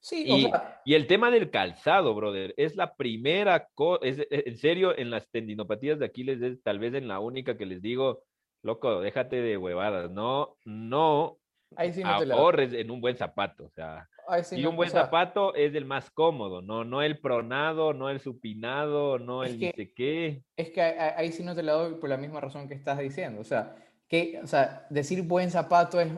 Sí, 0.00 0.24
y, 0.26 0.46
o 0.46 0.48
sea, 0.48 0.80
y 0.84 0.94
el 0.94 1.06
tema 1.06 1.30
del 1.30 1.50
calzado, 1.50 2.12
brother, 2.14 2.54
es 2.56 2.74
la 2.74 2.96
primera 2.96 3.68
cosa, 3.74 4.04
es, 4.04 4.26
en 4.30 4.56
serio, 4.56 4.98
en 4.98 5.10
las 5.10 5.30
tendinopatías 5.30 6.00
de 6.00 6.06
Aquiles 6.06 6.42
es 6.42 6.60
tal 6.62 6.80
vez 6.80 6.94
en 6.94 7.06
la 7.06 7.20
única 7.20 7.56
que 7.56 7.66
les 7.66 7.80
digo, 7.80 8.24
loco, 8.62 9.00
déjate 9.00 9.36
de 9.36 9.56
huevadas, 9.56 10.10
no, 10.10 10.56
no, 10.64 11.38
Ahí 11.76 11.92
sí 11.92 12.02
no 12.02 12.10
ahorres 12.10 12.72
en 12.72 12.90
un 12.90 13.00
buen 13.00 13.16
zapato, 13.16 13.64
o 13.66 13.70
sea, 13.70 14.08
sí 14.42 14.56
y 14.60 14.62
no, 14.62 14.70
un 14.70 14.76
buen 14.76 14.88
o 14.88 14.92
sea, 14.92 15.02
zapato 15.04 15.54
es 15.54 15.74
el 15.74 15.84
más 15.84 16.10
cómodo, 16.10 16.62
no, 16.62 16.84
no 16.84 17.02
el 17.02 17.18
pronado, 17.18 17.92
no 17.92 18.08
el 18.08 18.20
supinado, 18.20 19.18
no 19.18 19.44
el 19.44 19.58
que- 19.58 19.66
ni 19.66 19.72
sé 19.72 19.92
qué. 19.94 20.42
Es 20.56 20.70
que 20.70 20.80
ahí, 20.82 21.32
sí 21.32 21.42
no 21.42 21.54
te 21.54 21.62
la 21.62 21.72
doy 21.72 21.94
por 21.94 22.08
la 22.08 22.16
misma 22.16 22.40
razón 22.40 22.68
que 22.68 22.74
estás 22.74 22.98
diciendo. 22.98 23.40
O 23.40 23.44
sea, 23.44 23.76
que, 24.08 24.40
o 24.42 24.46
sea, 24.46 24.86
decir 24.90 25.22
buen 25.22 25.50
zapato 25.50 26.00
es 26.00 26.10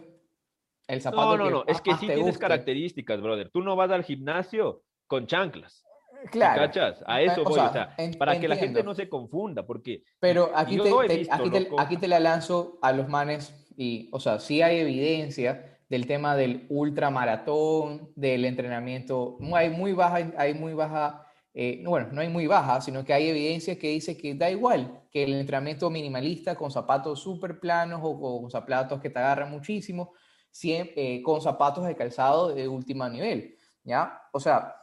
el 0.87 1.01
zapato 1.01 1.37
No, 1.37 1.45
no, 1.45 1.51
no, 1.51 1.65
es 1.67 1.81
que 1.81 1.93
sí 1.95 2.01
te 2.07 2.15
tienes 2.15 2.25
guste. 2.35 2.41
características, 2.41 3.21
brother. 3.21 3.51
Tú 3.51 3.63
no 3.63 3.77
vas 3.77 3.91
al 3.91 4.05
gimnasio 4.05 4.83
con 5.07 5.27
chanclas. 5.27 5.85
Claro. 6.31 6.63
¿Cachas? 6.63 7.05
A 7.07 7.21
eso 7.21 7.43
O 7.43 7.45
voy, 7.45 7.55
sea, 7.55 7.67
o 7.69 7.73
sea, 7.73 7.97
para 8.19 8.41
que 8.41 8.49
la 8.49 8.55
gente 8.55 8.69
entiendo. 8.81 8.91
no 8.91 8.95
se 8.95 9.11
confunda, 9.11 9.67
porque 9.67 10.03
Pero 10.21 10.51
aquí, 10.55 10.79
te, 10.79 10.85
te- 11.07 11.17
visto, 11.19 11.35
aquí, 11.35 11.51
te, 11.51 11.69
aquí 11.77 11.97
te 11.99 12.09
la 12.09 12.19
lanzo 12.19 12.79
a 12.81 12.93
los 12.93 13.09
manes 13.09 13.64
y, 13.77 14.09
o 14.13 14.21
sea, 14.21 14.39
sí 14.41 14.63
hay 14.63 14.79
evidencia 14.79 15.79
del 15.89 16.07
tema 16.07 16.37
del 16.37 16.67
ultramaratón, 16.69 18.11
del 18.17 18.45
entrenamiento. 18.45 19.39
Hay 19.55 19.71
muy 19.71 19.93
baja, 19.93 20.33
hay 20.37 20.55
muy 20.55 20.75
baja, 20.75 21.27
eh, 21.53 21.79
no, 21.83 21.91
bueno, 21.91 22.09
no 22.13 22.21
hay 22.21 22.29
muy 22.29 22.47
baja, 22.47 22.81
sino 22.81 23.05
que 23.05 23.13
hay 23.15 23.29
evidencia 23.29 23.79
que 23.79 23.89
dice 23.89 24.17
que 24.17 24.35
da 24.35 24.51
igual 24.51 25.03
que 25.11 25.25
el 25.25 25.35
entrenamiento 25.35 25.91
minimalista 25.91 26.55
con 26.57 26.71
zapatos 26.71 27.21
súper 27.21 27.61
planos 27.61 28.01
o 28.03 28.21
con 28.41 28.51
zapatos 28.51 29.01
que 29.01 29.11
te 29.11 29.19
agarran 29.19 29.51
muchísimo, 29.51 30.13
siem- 30.53 30.91
eh, 30.97 31.23
con 31.23 31.41
zapatos 31.41 31.87
de 31.87 31.95
calzado 31.97 32.55
de 32.55 32.67
último 32.69 33.09
nivel, 33.09 33.57
¿ya? 33.85 34.21
O 34.33 34.41
sea, 34.41 34.75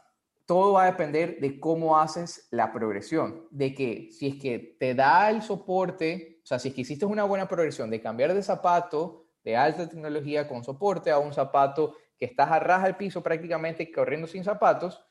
todo 0.46 0.72
va 0.74 0.84
a 0.84 0.86
depender 0.90 1.38
de 1.40 1.58
cómo 1.60 1.98
haces 1.98 2.48
la 2.50 2.72
progresión, 2.72 3.46
de 3.50 3.74
que 3.74 4.08
si 4.10 4.28
es 4.28 4.34
que 4.36 4.76
te 4.78 4.94
da 4.94 5.30
el 5.30 5.42
soporte, 5.42 6.31
o 6.42 6.46
sea, 6.46 6.58
si 6.58 6.68
es 6.68 6.74
que 6.74 6.80
hiciste 6.80 7.06
una 7.06 7.24
buena 7.24 7.46
progresión 7.48 7.88
de 7.90 8.00
cambiar 8.00 8.34
de 8.34 8.42
zapato 8.42 9.26
de 9.44 9.56
alta 9.56 9.88
tecnología 9.88 10.48
con 10.48 10.64
soporte 10.64 11.10
a 11.10 11.18
un 11.18 11.32
zapato 11.32 11.96
que 12.18 12.24
estás 12.26 12.50
a 12.50 12.58
ras 12.58 12.84
al 12.84 12.96
piso 12.96 13.22
prácticamente 13.22 13.90
corriendo 13.92 14.26
sin 14.26 14.44
zapatos, 14.44 15.04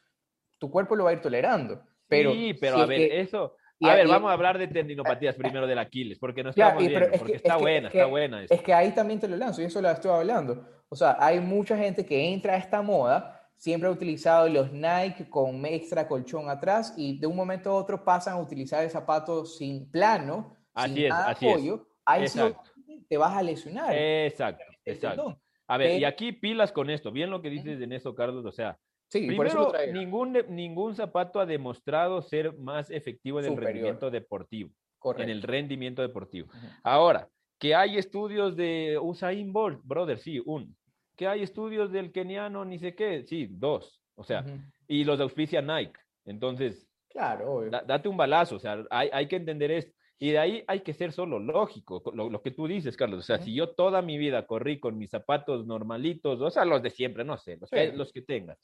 tu 0.58 0.70
cuerpo 0.70 0.96
lo 0.96 1.06
va 1.06 1.10
a 1.10 1.14
ir 1.14 1.22
tolerando. 1.22 1.82
Pero 2.08 2.32
sí, 2.34 2.54
pero 2.54 2.76
si 2.76 2.80
a 2.82 2.84
es 2.84 2.90
ver, 2.90 2.98
que- 2.98 3.22
eso. 3.22 3.56
A 3.84 3.96
ver, 3.96 4.06
y- 4.06 4.10
vamos 4.10 4.30
a 4.30 4.34
hablar 4.34 4.58
de 4.60 4.68
tendinopatías 4.68 5.36
primero 5.36 5.66
del 5.66 5.80
Aquiles, 5.80 6.20
porque 6.20 6.44
no 6.44 6.52
estamos 6.52 6.78
viendo, 6.78 7.00
es 7.00 7.18
porque 7.18 7.32
que- 7.32 7.38
está 7.38 7.56
es 7.56 7.62
buena, 7.62 7.90
que- 7.90 7.98
está 7.98 8.10
buena. 8.10 8.44
eso. 8.44 8.54
Es 8.54 8.62
que 8.62 8.74
ahí 8.74 8.92
también 8.92 9.20
te 9.20 9.28
lo 9.28 9.36
lanzo, 9.38 9.62
y 9.62 9.66
eso 9.66 9.82
lo 9.82 9.90
estoy 9.90 10.12
hablando. 10.12 10.66
O 10.88 10.96
sea, 10.96 11.18
hay 11.20 11.40
mucha 11.40 11.76
gente 11.78 12.06
que 12.06 12.32
entra 12.32 12.54
a 12.54 12.58
esta 12.58 12.82
moda, 12.82 13.50
siempre 13.56 13.90
ha 13.90 13.92
utilizado 13.92 14.48
los 14.50 14.72
Nike 14.72 15.30
con 15.30 15.66
extra 15.66 16.08
colchón 16.08 16.48
atrás, 16.50 16.94
y 16.96 17.18
de 17.20 17.26
un 17.28 17.36
momento 17.36 17.72
a 17.72 17.76
otro 17.76 18.04
pasan 18.04 18.36
a 18.36 18.40
utilizar 18.42 18.84
el 18.84 18.92
zapato 18.92 19.46
sin 19.46 19.90
plano, 19.90 20.56
Así 20.74 20.94
sin 20.96 21.04
es, 21.04 21.10
nada 21.10 21.30
así 21.30 21.48
es. 21.48 21.54
apoyo. 21.54 21.88
Ahí 22.06 22.28
sí 22.28 22.40
Exacto. 22.40 22.72
te 23.10 23.18
vas 23.18 23.36
a 23.38 23.44
lesionar. 23.44 23.94
Exacto, 23.96 24.64
el 24.86 24.94
exacto. 24.94 25.40
A 25.68 25.78
ver, 25.78 26.00
y 26.00 26.04
aquí 26.06 26.32
pilas 26.34 26.72
con 26.72 26.90
esto, 26.90 27.12
bien 27.12 27.30
lo 27.30 27.42
que 27.42 27.50
dices 27.50 27.80
en 27.82 27.94
eso, 27.94 28.14
Carlos, 28.16 28.46
o 28.46 28.52
sea, 28.52 28.78
Sí, 29.10 29.30
por 29.32 29.46
eso 29.48 29.58
lo 29.60 29.72
primero, 29.72 29.92
traigo. 29.92 30.00
ningún, 30.00 30.38
ningún 30.56 30.96
zapato 30.96 31.40
ha 31.42 31.46
demostrado 31.46 32.22
ser 32.22 32.58
más 32.58 32.90
efectivo 32.90 33.40
en 33.40 33.46
el 33.46 33.52
Superior. 33.52 33.74
rendimiento 33.74 34.10
deportivo, 34.10 34.70
en 34.70 34.76
Correcto. 35.00 35.32
el 35.32 35.42
rendimiento 35.44 36.02
deportivo. 36.02 36.48
Ahora, 36.84 37.28
que 37.60 37.76
hay 37.76 37.98
estudios 37.98 38.56
de 38.56 38.98
Usain 39.02 39.52
Bolt, 39.52 39.82
brother, 39.84 40.18
sí, 40.18 40.42
un. 40.46 40.76
Que 41.18 41.28
hay 41.28 41.44
estudios 41.44 41.92
del 41.92 42.12
keniano, 42.14 42.64
ni 42.66 42.80
sé 42.80 42.96
qué, 42.96 43.24
sí, 43.28 43.48
dos. 43.52 44.02
O 44.16 44.24
sea, 44.24 44.46
y 44.88 45.04
los 45.04 45.20
auspicia 45.20 45.62
Nike. 45.62 46.00
Entonces, 46.26 46.88
Claro, 47.10 47.70
da- 47.70 47.84
date 47.86 48.08
un 48.08 48.16
balazo, 48.16 48.56
o 48.56 48.60
sea, 48.60 48.84
hay, 48.90 49.10
hay 49.12 49.28
que 49.28 49.36
entender 49.36 49.72
esto. 49.72 49.92
Y 50.24 50.30
de 50.34 50.38
ahí 50.38 50.64
hay 50.68 50.82
que 50.82 50.94
ser 50.94 51.12
solo 51.12 51.40
lógico, 51.40 52.04
co- 52.04 52.12
lo, 52.12 52.30
lo 52.30 52.44
que 52.44 52.52
tú 52.52 52.68
dices, 52.68 52.96
Carlos. 52.96 53.20
O 53.20 53.24
sea, 53.24 53.40
si 53.40 53.56
yo 53.56 53.70
toda 53.72 54.04
mi 54.04 54.20
vida 54.20 54.46
corrí 54.46 54.80
con 54.80 54.96
mis 55.00 55.10
zapatos 55.10 55.66
normalitos, 55.66 56.40
o 56.40 56.52
sea, 56.52 56.64
los 56.64 56.84
de 56.84 56.92
siempre, 56.92 57.24
no 57.26 57.38
sé, 57.40 57.58
los, 57.58 57.72
que, 57.72 57.90
Sí. 57.90 57.98
los 57.98 58.14
que 58.14 58.22
tengas. 58.22 58.60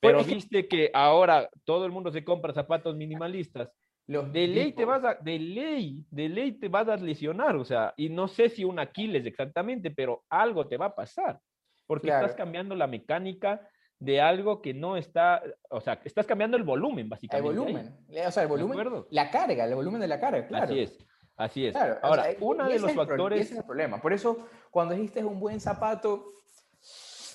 Pues 0.00 0.12
Pero 0.12 0.18
es 0.20 0.26
que- 0.26 0.34
viste 0.34 0.66
que 0.66 0.90
ahora 0.92 1.48
todo 1.64 1.86
el 1.86 1.92
mundo 1.92 2.10
se 2.10 2.24
compra 2.24 2.52
zapatos 2.52 2.96
minimalistas. 2.96 3.70
Los 4.08 4.32
De 4.32 4.48
ley 4.48 4.72
te 4.72 4.84
vas 4.84 5.04
a, 5.04 5.14
de 5.14 5.38
ley, 5.38 6.04
de 6.10 6.28
ley 6.28 6.52
te 6.58 6.68
vas 6.68 6.88
a 6.88 6.96
lesionar, 6.96 7.54
o 7.54 7.64
sea, 7.64 7.94
y 7.96 8.08
no 8.08 8.26
sé 8.26 8.48
si 8.48 8.64
un 8.64 8.80
Aquiles 8.80 9.24
exactamente, 9.26 9.92
pero 9.92 10.24
algo 10.28 10.66
te 10.66 10.76
va 10.76 10.86
a 10.86 10.94
pasar, 10.96 11.38
porque 11.86 12.08
Claro. 12.08 12.26
estás 12.26 12.36
cambiando 12.36 12.74
la 12.74 12.88
mecánica 12.88 13.68
de 13.98 14.20
algo 14.20 14.60
que 14.60 14.74
no 14.74 14.96
está, 14.96 15.42
o 15.70 15.80
sea, 15.80 16.00
estás 16.04 16.26
cambiando 16.26 16.56
el 16.56 16.62
volumen, 16.64 17.04
El 17.04 17.08
básicamente. 17.10 17.50
ahí. 17.50 17.56
volumen. 17.58 17.96
O 18.26 18.30
sea, 18.30 18.42
el 18.42 18.48
volumen, 18.48 19.04
la 19.10 19.30
carga, 19.30 19.64
el 19.64 19.74
volumen 19.74 20.00
de 20.00 20.08
la 20.08 20.20
carga, 20.20 20.46
claro. 20.46 20.64
Así 20.64 20.80
es, 20.80 20.98
así 21.36 21.66
es. 21.66 21.72
Claro, 21.72 21.94
o 22.02 22.06
Ahora, 22.06 22.22
sea, 22.24 22.32
y 22.32 22.36
uno 22.40 22.64
de 22.68 22.74
los 22.78 22.82
es 22.82 22.84
el 22.84 22.90
y 22.90 22.94
factores, 23.06 23.40
ese 23.40 23.52
es 23.54 23.58
el 23.60 23.64
problema. 23.64 24.00
Por 24.02 24.12
eso, 24.12 24.46
cuando 24.70 24.94
dijiste 24.94 25.24
un 25.24 25.40
buen 25.40 25.60
zapato, 25.60 26.32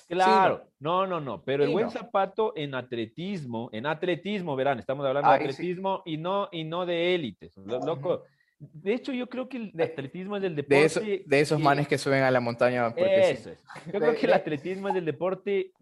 claro, 0.08 0.64
no, 0.78 1.06
no, 1.06 1.20
no, 1.20 1.42
pero 1.42 1.62
el 1.64 1.68
Sí, 1.70 1.72
buen 1.72 1.86
no. 1.86 1.90
zapato 1.90 2.52
en 2.56 2.74
atletismo, 2.74 3.68
en 3.72 3.86
atletismo, 3.86 4.54
verán, 4.56 4.78
estamos 4.78 5.04
hablando 5.06 5.30
Ahí 5.30 5.40
de 5.46 5.52
sí. 5.52 5.62
atletismo 5.62 6.02
y 6.04 6.16
no 6.16 6.48
y 6.52 6.64
no 6.64 6.86
de 6.86 7.14
élites, 7.14 7.56
Ujú. 7.56 7.68
loco. 7.84 8.24
De 8.60 8.94
hecho, 8.94 9.12
yo 9.12 9.28
creo 9.28 9.48
que 9.48 9.56
el 9.56 9.72
De- 9.72 9.82
atletismo 9.82 10.36
es 10.36 10.44
el 10.44 10.54
deporte 10.54 10.76
de, 10.76 10.84
eso- 10.84 11.00
de 11.00 11.40
esos 11.40 11.58
que- 11.58 11.64
manes 11.64 11.88
que 11.88 11.98
suben 11.98 12.22
a 12.22 12.30
la 12.30 12.38
montaña 12.38 12.90
porque 12.94 13.24
sí. 13.24 13.32
Eso 13.32 13.50
es. 13.50 13.64
Yo 13.86 13.98
creo 13.98 14.12
De- 14.12 14.16
que 14.18 14.26
el 14.26 14.32
atletismo 14.34 14.88
es 14.88 14.94
el 14.94 15.04
deporte 15.04 15.72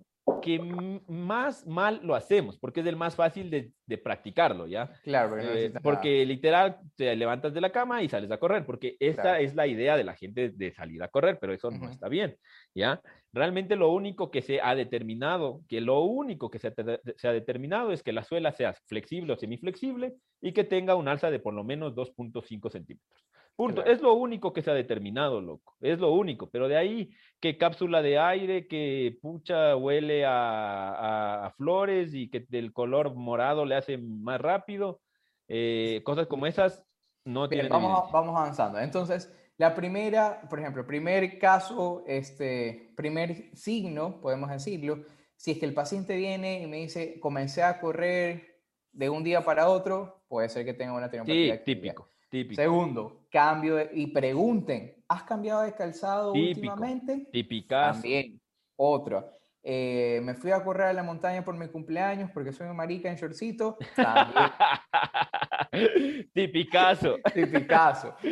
que 0.43 0.59
más 1.07 1.67
mal 1.67 2.01
lo 2.03 2.15
hacemos, 2.15 2.59
porque 2.59 2.81
es 2.81 2.87
el 2.87 2.97
más 2.97 3.15
fácil 3.15 3.51
de, 3.51 3.73
de 3.87 3.99
practicarlo, 3.99 4.67
¿ya? 4.67 4.91
Claro, 5.03 5.29
porque 5.31 5.45
no 5.45 5.51
Eh, 5.51 5.55
necesitas 5.55 5.83
porque 5.83 6.25
literal 6.25 6.79
te 6.97 7.15
levantas 7.17 7.53
de 7.53 7.61
la 7.61 7.71
cama 7.73 8.03
y 8.03 8.09
sales 8.09 8.31
a 8.31 8.39
correr, 8.39 8.65
porque 8.65 8.97
esta 9.01 9.23
Claro. 9.23 9.45
es 9.45 9.55
la 9.55 9.67
idea 9.67 9.97
de 9.97 10.05
la 10.05 10.15
gente 10.17 10.51
de 10.51 10.73
salir 10.73 11.03
a 11.03 11.09
correr, 11.09 11.39
pero 11.41 11.53
eso 11.53 11.71
no 11.71 11.91
está 11.91 12.09
bien, 12.09 12.37
¿ya? 12.75 13.03
Realmente 13.33 13.77
lo 13.77 13.91
único 13.93 14.31
que 14.31 14.43
se 14.43 14.61
ha 14.61 14.75
determinado, 14.75 15.61
que 15.69 15.81
lo 15.81 16.01
único 16.01 16.51
que 16.51 16.59
se 16.59 16.69
ha, 16.69 16.71
te- 16.75 17.01
se 17.17 17.29
ha 17.29 17.33
determinado 17.33 17.93
es 17.93 18.03
que 18.03 18.13
la 18.13 18.25
suela 18.25 18.53
sea 18.53 18.75
flexible 18.87 19.33
o 19.33 19.37
semiflexible 19.37 20.15
y 20.41 20.53
que 20.53 20.65
tenga 20.65 20.97
un 20.97 21.07
alza 21.07 21.31
de 21.31 21.39
por 21.39 21.55
lo 21.55 21.63
menos 21.63 21.95
2.5 21.95 22.71
centímetros. 22.71 23.25
Punto. 23.55 23.83
Claro. 23.83 23.91
Es 23.93 24.01
lo 24.01 24.15
único 24.15 24.53
que 24.53 24.63
se 24.63 24.71
ha 24.71 24.75
determinado, 24.75 25.41
loco. 25.41 25.75
Es 25.81 25.99
lo 26.01 26.13
único. 26.13 26.49
Pero 26.51 26.67
de 26.67 26.77
ahí 26.77 27.11
que 27.41 27.59
cápsula 27.59 28.01
de 28.03 28.19
aire, 28.19 28.67
que 28.67 29.19
pucha 29.21 29.77
huele 29.77 30.25
a, 30.25 30.91
a- 30.91 31.47
a 31.47 31.51
flores 31.53 32.15
y 32.15 32.31
que 32.31 32.47
del 32.49 32.73
color 32.73 33.15
morado 33.15 33.65
le 33.65 33.75
hace 33.77 33.99
más 33.99 34.41
rápido, 34.41 35.01
eh, 35.47 36.01
cosas 36.05 36.27
como 36.27 36.47
esas 36.47 36.85
no 37.25 37.47
Bien, 37.49 37.69
tienen 37.69 37.73
vamos, 37.73 38.09
a- 38.09 38.13
vamos 38.13 38.37
avanzando. 38.37 38.79
Entonces, 38.79 39.31
la 39.61 39.75
primera, 39.75 40.41
por 40.49 40.59
ejemplo, 40.59 40.87
primer 40.87 41.39
caso, 41.39 42.03
este, 42.07 42.95
primer 42.97 43.55
signo, 43.55 44.19
podemos 44.19 44.49
decirlo, 44.49 45.05
si 45.37 45.51
es 45.51 45.59
que 45.59 45.67
el 45.67 45.75
paciente 45.75 46.17
viene 46.17 46.63
y 46.63 46.67
me 46.67 46.79
dice, 46.79 47.21
comencé 47.21 47.63
a 47.63 47.79
correr 47.79 48.63
de 48.91 49.11
un 49.11 49.23
día 49.23 49.45
para 49.45 49.69
otro, 49.69 50.23
puede 50.29 50.49
ser 50.49 50.65
que 50.65 50.73
tenga 50.73 50.95
una 50.95 51.09
Sí, 51.11 51.19
tendinopatía 51.19 51.55
activa. 51.57 51.77
típico, 51.83 52.09
típico, 52.31 52.63
Segundo, 52.63 53.27
cambio 53.31 53.77
de- 53.77 53.91
y 53.93 54.07
pregunten, 54.07 54.97
¿has 55.09 55.25
cambiado 55.25 55.61
de 55.61 55.75
calzado 55.75 56.33
Típico. 56.33 56.49
últimamente? 56.61 57.29
típicas. 57.31 57.93
También. 58.01 58.41
Otro. 58.77 59.31
Eh, 59.63 60.21
me 60.23 60.35
fui 60.35 60.51
a 60.53 60.63
correr 60.65 60.87
a 60.89 60.93
la 60.93 61.03
montaña 61.03 61.45
por 61.45 61.57
mi 61.57 61.69
cumpleaños 61.69 62.31
porque 62.33 62.53
soy 62.53 62.69
un 62.69 62.77
marica 62.77 63.11
en 63.11 63.17
shortcito. 63.17 63.77
Tipicazo. 66.35 67.17
Tipicazo. 67.35 68.15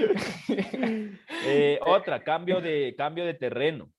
Eh, 1.51 1.79
otra, 1.87 2.23
cambio 2.23 2.61
de, 2.61 2.95
cambio 2.97 3.25
de 3.25 3.35
terreno. 3.35 3.91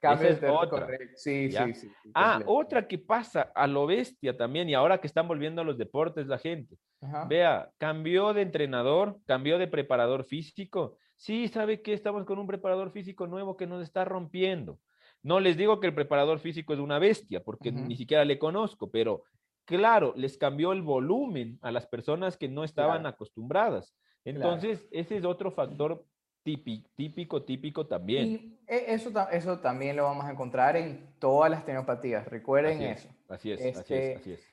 Cambio 0.00 0.28
Esa 0.28 0.28
de 0.28 0.34
es 0.34 0.40
terreno, 0.40 0.60
otra. 0.60 0.80
correcto. 0.80 1.14
Sí, 1.16 1.50
sí, 1.50 1.74
sí. 1.74 1.88
sí, 2.02 2.10
Ah, 2.14 2.34
completo. 2.38 2.52
otra 2.52 2.88
que 2.88 2.98
pasa 2.98 3.52
a 3.54 3.66
lo 3.66 3.86
bestia 3.86 4.36
también, 4.36 4.68
y 4.68 4.74
ahora 4.74 4.98
que 5.00 5.06
están 5.06 5.28
volviendo 5.28 5.60
a 5.60 5.64
los 5.64 5.78
deportes 5.78 6.26
la 6.26 6.38
gente. 6.38 6.76
Ajá. 7.00 7.24
Vea, 7.26 7.70
cambió 7.78 8.32
de 8.32 8.42
entrenador, 8.42 9.18
cambió 9.26 9.58
de 9.58 9.68
preparador 9.68 10.24
físico. 10.24 10.96
Sí, 11.16 11.48
¿sabe 11.48 11.82
qué? 11.82 11.92
Estamos 11.92 12.24
con 12.24 12.38
un 12.38 12.46
preparador 12.46 12.90
físico 12.90 13.26
nuevo 13.26 13.56
que 13.56 13.66
nos 13.66 13.82
está 13.82 14.04
rompiendo. 14.04 14.78
No 15.22 15.40
les 15.40 15.56
digo 15.56 15.80
que 15.80 15.88
el 15.88 15.94
preparador 15.94 16.38
físico 16.38 16.72
es 16.72 16.78
una 16.80 16.98
bestia, 16.98 17.42
porque 17.42 17.72
ni 17.72 17.96
siquiera 17.96 18.24
le 18.24 18.38
conozco, 18.38 18.90
pero 18.90 19.24
claro, 19.64 20.14
les 20.16 20.38
cambió 20.38 20.72
el 20.72 20.82
volumen 20.82 21.58
a 21.62 21.70
las 21.70 21.86
personas 21.86 22.36
que 22.36 22.48
no 22.48 22.64
estaban 22.64 23.02
Claro. 23.02 23.14
acostumbradas. 23.14 23.94
Entonces, 24.24 24.86
ese 24.90 25.16
es 25.16 25.24
otro 25.24 25.50
factor 25.50 26.04
típico, 26.42 26.88
típico, 26.96 27.42
típico 27.42 27.86
también. 27.86 28.26
Y 28.26 28.58
e- 28.66 28.94
eso, 28.94 29.10
eso 29.30 29.58
también 29.58 29.96
lo 29.96 30.04
vamos 30.04 30.24
a 30.24 30.30
encontrar 30.30 30.76
en 30.76 31.14
todas 31.18 31.50
las 31.50 31.64
tenopatías. 31.64 32.26
Recuerden 32.28 32.76
Así 32.78 32.84
es, 32.84 32.98
eso. 33.04 33.08
Así 33.28 33.52
es, 33.52 33.60
así 33.60 33.68
Este, 33.68 34.12
es, 34.12 34.20
así 34.20 34.32
es. 34.32 34.48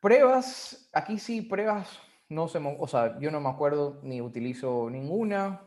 Pruebas, 0.00 0.90
aquí 0.92 1.18
sí, 1.18 1.40
pruebas, 1.42 1.98
no 2.28 2.46
se 2.48 2.60
me, 2.60 2.76
o 2.78 2.86
sea, 2.86 3.18
yo 3.18 3.30
no 3.30 3.40
me 3.40 3.48
acuerdo 3.48 4.00
ni 4.02 4.20
utilizo 4.20 4.88
ninguna. 4.90 5.62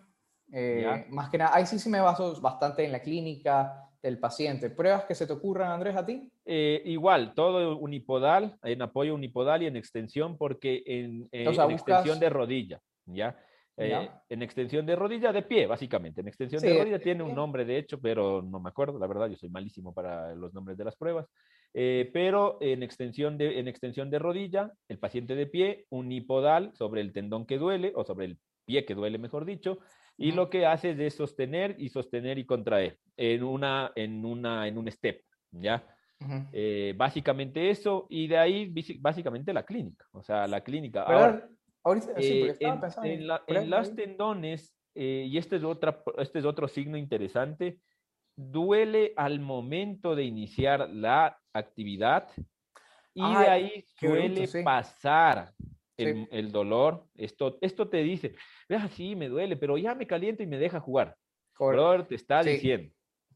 eh, 0.51 1.05
más 1.09 1.29
que 1.29 1.37
nada, 1.37 1.55
ahí 1.55 1.65
sí, 1.65 1.77
sí 1.79 1.89
me 1.89 1.99
baso 1.99 2.39
bastante 2.39 2.85
en 2.85 2.91
la 2.91 3.01
clínica 3.01 3.86
del 4.07 4.19
paciente. 4.19 4.69
¿Pruebas 4.69 5.05
que 5.05 5.15
se 5.15 5.27
te 5.27 5.33
ocurran, 5.33 5.71
Andrés, 5.71 5.95
a 5.95 6.05
ti? 6.05 6.31
Eh, 6.45 6.81
igual, 6.85 7.33
todo 7.33 7.77
unipodal, 7.77 8.57
en 8.63 8.81
apoyo 8.81 9.13
unipodal 9.13 9.63
y 9.63 9.67
en 9.67 9.75
extensión, 9.75 10.37
porque 10.37 10.81
en, 10.85 11.27
eh, 11.31 11.47
O 11.47 11.53
sea, 11.53 11.65
en 11.65 11.71
extensión 11.71 12.19
de 12.19 12.29
rodilla, 12.29 12.81
¿ya? 13.05 13.37
Eh, 13.75 13.89
Ya. 13.89 14.23
En 14.29 14.41
extensión 14.41 14.85
de 14.85 14.95
rodilla, 14.95 15.31
de 15.31 15.43
pie, 15.43 15.67
básicamente. 15.67 16.21
En 16.21 16.27
extensión 16.27 16.61
Sí, 16.61 16.67
de 16.67 16.79
rodilla 16.79 16.99
tiene 16.99 17.21
un 17.21 17.35
nombre, 17.35 17.63
de 17.63 17.77
hecho, 17.77 17.99
pero 17.99 18.41
no 18.41 18.59
me 18.59 18.69
acuerdo, 18.69 18.97
la 18.97 19.07
verdad, 19.07 19.29
yo 19.29 19.35
soy 19.35 19.49
malísimo 19.49 19.93
para 19.93 20.33
los 20.33 20.53
nombres 20.53 20.77
de 20.77 20.85
las 20.85 20.95
pruebas. 20.95 21.27
Pero 21.73 22.57
en 22.59 22.81
extensión, 22.81 23.37
de, 23.37 23.59
en 23.59 23.67
extensión 23.67 24.09
de 24.09 24.17
rodilla, 24.17 24.71
el 24.87 24.97
paciente 24.97 25.35
de 25.35 25.45
pie, 25.45 25.85
unipodal 25.91 26.71
sobre 26.73 27.01
el 27.01 27.11
tendón 27.11 27.45
que 27.45 27.59
duele, 27.59 27.91
o 27.93 28.03
sobre 28.03 28.25
el 28.25 28.39
pie 28.65 28.83
que 28.83 28.95
duele, 28.95 29.19
mejor 29.19 29.45
dicho, 29.45 29.77
y 30.17 30.31
lo 30.31 30.49
que 30.49 30.65
hace 30.65 30.91
es 31.05 31.15
sostener 31.15 31.75
y 31.77 31.89
sostener 31.89 32.37
y 32.39 32.45
contraer 32.45 32.99
en, 33.15 33.43
una, 33.43 33.91
en, 33.95 34.25
una, 34.25 34.67
en 34.67 34.77
un 34.77 34.91
step, 34.91 35.21
¿ya? 35.51 35.85
Ujú. 36.19 36.45
Eh, 36.51 36.93
básicamente 36.97 37.69
eso, 37.69 38.07
y 38.09 38.27
de 38.27 38.37
ahí 38.37 38.73
básicamente 38.99 39.53
la 39.53 39.63
clínica. 39.63 40.05
O 40.11 40.23
sea, 40.23 40.47
la 40.47 40.61
clínica. 40.61 41.03
Ahora, 41.03 41.31
¿Verdad? 41.31 41.49
Ahorita, 41.83 42.21
sí, 42.21 42.43
eh, 42.43 42.57
en, 42.59 42.81
en 43.03 43.27
la- 43.27 43.43
en 43.47 43.73
ahí. 43.73 43.95
tendones, 43.95 44.75
eh, 44.95 45.25
y 45.29 45.37
este 45.37 45.57
es, 45.57 45.63
otra, 45.63 46.03
este 46.17 46.39
es 46.39 46.45
otro 46.45 46.67
signo 46.67 46.97
interesante, 46.97 47.79
duele 48.35 49.13
al 49.15 49.39
momento 49.39 50.15
de 50.15 50.23
iniciar 50.23 50.89
la 50.89 51.39
actividad 51.53 52.29
y 53.13 53.21
de 53.21 53.35
Ay, 53.35 53.47
ahí 53.47 53.85
qué 53.99 54.07
bruto, 54.07 54.23
suele 54.23 54.47
sí. 54.47 54.63
pasar 54.63 55.53
el, 55.97 56.15
Sí. 56.15 56.27
el 56.31 56.51
dolor. 56.51 57.05
Esto, 57.15 57.57
esto 57.61 57.89
te 57.89 57.97
dice, 58.03 58.35
"Ah, 58.69 58.87
sí, 58.87 59.15
me 59.15 59.29
duele, 59.29 59.57
pero 59.57 59.77
ya 59.77 59.95
me 59.95 60.07
caliento 60.07 60.43
y 60.43 60.47
me 60.47 60.57
deja 60.57 60.79
jugar. 60.79 61.15
Correcto. 61.53 61.81
Brother, 61.83 62.07
te 62.07 62.15
está 62.15 62.43
Sí. 62.43 62.51
diciendo, 62.51 62.93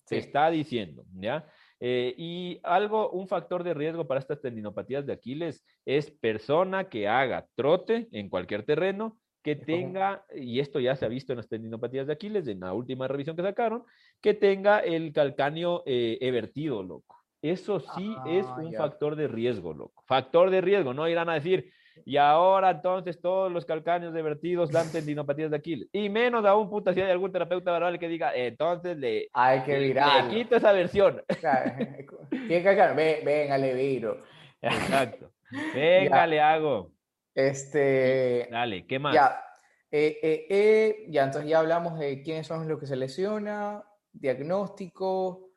te 0.08 0.16
Sí. 0.22 0.28
está 0.28 0.50
diciendo, 0.52 1.04
¿ya? 1.14 1.48
Eh, 1.80 2.14
y 2.16 2.60
algo, 2.64 3.10
un 3.10 3.28
factor 3.28 3.64
de 3.64 3.74
riesgo 3.74 4.08
para 4.08 4.20
estas 4.20 4.40
tendinopatías 4.40 5.06
de 5.08 5.14
Aquiles 5.14 5.66
es 5.86 6.12
persona 6.12 6.90
que 6.90 7.08
haga 7.08 7.48
trote 7.56 8.08
en 8.12 8.30
cualquier 8.30 8.64
terreno, 8.64 9.18
que 9.44 9.56
tenga, 9.56 10.24
y 10.36 10.60
esto 10.60 10.80
ya 10.80 10.96
se 10.96 11.04
ha 11.06 11.08
visto 11.08 11.34
en 11.34 11.38
las 11.38 11.50
tendinopatías 11.50 12.06
de 12.06 12.14
Aquiles, 12.14 12.48
en 12.48 12.60
la 12.60 12.74
última 12.74 13.08
revisión 13.08 13.36
que 13.36 13.42
sacaron, 13.42 13.84
que 14.22 14.36
tenga 14.36 14.78
el 14.82 15.12
calcáneo 15.14 15.82
eh, 15.88 16.20
evertido, 16.22 16.84
loco. 16.84 17.18
Eso 17.42 17.80
sí 17.80 18.16
es 18.28 18.46
Ah, 18.46 18.62
un 18.62 18.72
factor 18.76 19.16
de 19.16 19.28
riesgo, 19.28 19.74
loco. 19.74 20.04
Factor 20.06 20.52
de 20.52 20.62
riesgo, 20.62 20.94
no 20.94 21.10
irán 21.10 21.28
a 21.30 21.34
decir, 21.34 21.72
y 22.06 22.18
ahora 22.18 22.72
entonces 22.72 23.20
todos 23.22 23.52
los 23.52 23.66
calcáneos 23.66 24.14
divertidos 24.14 24.72
dan 24.72 24.92
tendinopatías 24.92 25.52
de 25.52 25.58
Aquiles. 25.58 25.88
Y 25.92 26.10
menos 26.10 26.46
aún, 26.46 26.70
puta, 26.70 26.94
si 26.94 27.02
hay 27.02 27.12
algún 27.12 27.32
terapeuta 27.32 27.72
verbal 27.72 28.00
que 28.00 28.08
diga, 28.08 28.34
entonces 28.36 28.98
le, 28.98 29.30
Hay 29.34 29.62
que 29.62 29.80
le 29.80 29.88
virar. 29.88 30.30
quito 30.30 30.56
esa 30.56 30.72
versión. 30.72 31.24
Tiene 32.30 32.64
que 32.64 32.70
acá, 32.70 32.94
ven, 32.94 33.18
ven, 33.26 33.52
Aleviro. 33.52 34.24
Exacto. 34.62 35.32
Venga, 35.74 36.26
le 36.28 36.40
hago. 36.40 36.92
Este, 37.34 38.48
Dale, 38.52 38.86
¿qué 38.86 39.00
más? 39.00 39.14
ya, 39.14 39.42
eh, 39.90 40.18
eh, 40.22 40.46
eh, 40.50 41.06
ya, 41.10 41.24
entonces 41.26 41.50
ya 41.50 41.60
hablamos 41.60 41.98
de 41.98 42.22
quiénes 42.24 42.48
son 42.48 42.68
los 42.68 42.80
que 42.80 42.88
se 42.88 42.96
lesiona, 42.96 43.84
diagnóstico, 44.12 45.50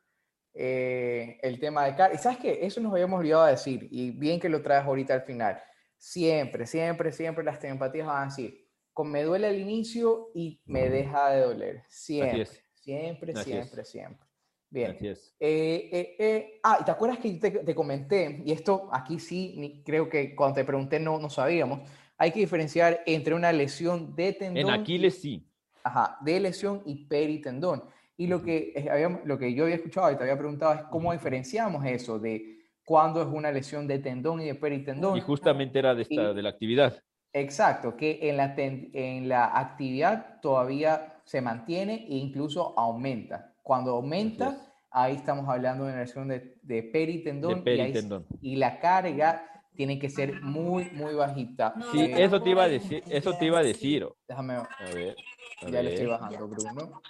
eh, 0.53 1.37
el 1.41 1.59
tema 1.59 1.85
de 1.85 1.95
car 1.95 2.11
Y 2.13 2.17
sabes 2.17 2.37
qué, 2.37 2.59
eso 2.65 2.79
nos 2.79 2.93
habíamos 2.93 3.19
olvidado 3.19 3.45
de 3.45 3.51
decir, 3.51 3.87
y 3.91 4.11
bien 4.11 4.39
que 4.39 4.47
lo 4.49 4.61
traes 4.61 4.85
ahorita 4.85 5.13
al 5.13 5.23
final. 5.23 5.61
Siempre, 6.05 6.67
siempre, 6.67 7.11
siempre 7.11 7.43
las 7.43 7.59
tenopatías 7.59 8.05
van 8.05 8.21
a 8.21 8.25
decir, 8.25 8.63
con 8.93 9.09
me 9.09 9.23
duele 9.23 9.47
al 9.47 9.59
inicio 9.59 10.29
y 10.35 10.61
me 10.67 10.87
deja 10.87 11.31
de 11.31 11.41
doler. 11.41 11.83
Siempre, 11.87 12.45
siempre, 12.75 13.31
Así 13.31 13.39
es. 13.39 13.45
siempre, 13.57 13.85
siempre. 13.85 14.27
Bien. 14.69 14.91
Así 14.91 15.07
es. 15.07 15.35
Eh, 15.39 15.89
eh, 15.91 16.15
eh, 16.19 16.59
ah, 16.61 16.77
¿y 16.79 16.85
te 16.85 16.91
acuerdas 16.91 17.17
que 17.17 17.31
te, 17.31 17.49
te 17.49 17.73
comenté? 17.73 18.43
Y 18.45 18.51
esto 18.51 18.87
aquí 18.93 19.17
sí, 19.17 19.81
creo 19.83 20.07
que 20.07 20.35
cuando 20.35 20.53
te 20.53 20.63
pregunté 20.63 20.99
no, 20.99 21.17
no 21.17 21.27
sabíamos. 21.27 21.89
Hay 22.19 22.31
que 22.31 22.39
diferenciar 22.41 23.01
entre 23.07 23.33
una 23.33 23.51
lesión 23.51 24.15
de 24.15 24.33
tendón. 24.33 24.75
En 24.75 24.79
Aquiles 24.79 25.19
sí. 25.19 25.49
Ajá, 25.83 26.19
de 26.21 26.39
lesión 26.39 26.83
y 26.85 27.05
peritendón. 27.05 27.83
Y 28.15 28.27
lo 28.27 28.43
que, 28.43 28.73
eh, 28.75 28.89
habíamos- 28.91 29.21
lo 29.25 29.39
que 29.39 29.55
yo 29.55 29.63
había 29.63 29.75
escuchado 29.77 30.11
y 30.11 30.17
te 30.17 30.21
había 30.21 30.37
preguntado 30.37 30.75
es 30.75 30.81
cómo 30.83 31.11
diferenciamos 31.13 31.83
eso 31.83 32.19
de 32.19 32.59
cuándo 32.85 33.21
es 33.21 33.27
una 33.27 33.51
lesión 33.51 33.87
de 33.87 33.99
tendón 33.99 34.39
y 34.41 34.45
de 34.45 34.55
peritendón. 34.55 35.17
Y 35.17 35.21
justamente 35.21 35.79
era 35.79 35.93
de, 35.93 36.03
esta, 36.03 36.31
Y- 36.31 36.35
de 36.35 36.41
la 36.41 36.49
actividad. 36.49 37.01
Exacto, 37.33 37.97
que 37.97 38.19
en 38.29 38.37
la, 38.37 38.55
ten- 38.55 38.91
en 38.93 39.27
la 39.27 39.57
actividad 39.59 40.39
todavía 40.41 41.19
se 41.25 41.41
mantiene 41.41 42.05
e 42.07 42.15
incluso 42.15 42.73
aumenta. 42.79 43.53
Cuando 43.61 43.91
aumenta, 43.95 44.49
es. 44.51 44.55
ahí 44.91 45.15
estamos 45.15 45.49
hablando 45.49 45.83
de 45.85 45.91
una 45.91 46.01
lesión 46.01 46.29
de, 46.29 46.55
de 46.61 46.83
peritendón, 46.83 47.63
De 47.65 47.71
y 47.71 47.73
ahí- 47.73 47.87
peritendón. 47.91 48.25
Y, 48.41 48.55
la 48.55 48.79
carga 48.79 49.54
tiene 49.75 49.99
que 49.99 50.09
ser 50.09 50.41
muy, 50.41 50.85
muy 50.91 51.13
bajita. 51.13 51.73
Sí, 51.91 51.99
Eh, 52.01 52.23
eso 52.23 52.41
te 52.41 52.49
iba 52.49 52.63
a 52.63 52.67
decir, 52.67 53.03
eso 53.09 53.35
te 53.37 53.45
iba 53.45 53.59
a 53.59 53.63
decir. 53.63 54.07
Déjame, 54.27 54.55
A 54.55 54.91
ver, 54.93 55.17
a 55.61 55.69
ya 55.69 55.81
le 55.81 55.89
estoy 55.89 56.07
ver. 56.07 56.09
bajando, 56.09 56.47
Bruno. 56.47 57.01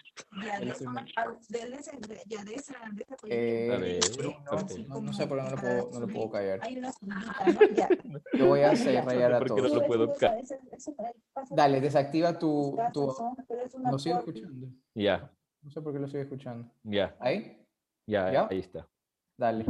Ya 0.44 0.60
Eh, 3.30 3.78
ver, 3.80 4.04
no, 4.88 5.02
no 5.02 5.14
sé 5.14 5.28
por 5.28 5.38
qué 5.38 5.44
no 5.44 5.52
lo 5.52 5.58
puedo, 5.58 5.90
no 5.94 6.00
lo 6.00 6.08
puedo 6.08 6.32
callar. 6.32 6.62
Lo 8.34 8.48
voy 8.48 8.62
a 8.62 8.72
hacer 8.72 8.94
Ya. 8.94 9.02
rayar 9.02 9.34
a 9.34 9.40
¿Por 9.40 9.48
qué 9.48 9.62
no 9.62 9.68
todos. 9.68 9.74
lo 9.74 9.88
puedo 9.88 10.14
Dale, 11.52 11.82
desactiva 11.82 12.38
tu... 12.38 12.78
tu 12.94 13.16
¿Lo 13.90 14.00
sigo 14.00 14.18
escuchando? 14.20 14.68
Ya, 14.94 15.32
No 15.62 15.70
sé 15.70 15.82
por 15.82 15.94
qué 15.94 16.00
lo 16.00 16.08
sigo 16.08 16.24
escuchando. 16.24 16.70
ya, 16.84 17.16
¿Ahí? 17.20 17.66
ya, 18.08 18.32
¿Ya? 18.32 18.48
ahí 18.50 18.60
está. 18.60 18.88
Dale. 19.38 19.66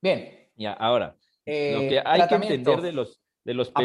Bien. 0.00 0.48
Ya, 0.56 0.72
ahora, 0.72 1.14
lo 1.48 1.80
eh, 1.82 1.88
que 1.88 2.02
hay 2.04 2.26
que 2.28 2.34
entender 2.34 2.80
de 2.80 2.92
los, 2.92 3.20
de 3.44 3.54
los 3.54 3.72
Ah, 3.74 3.82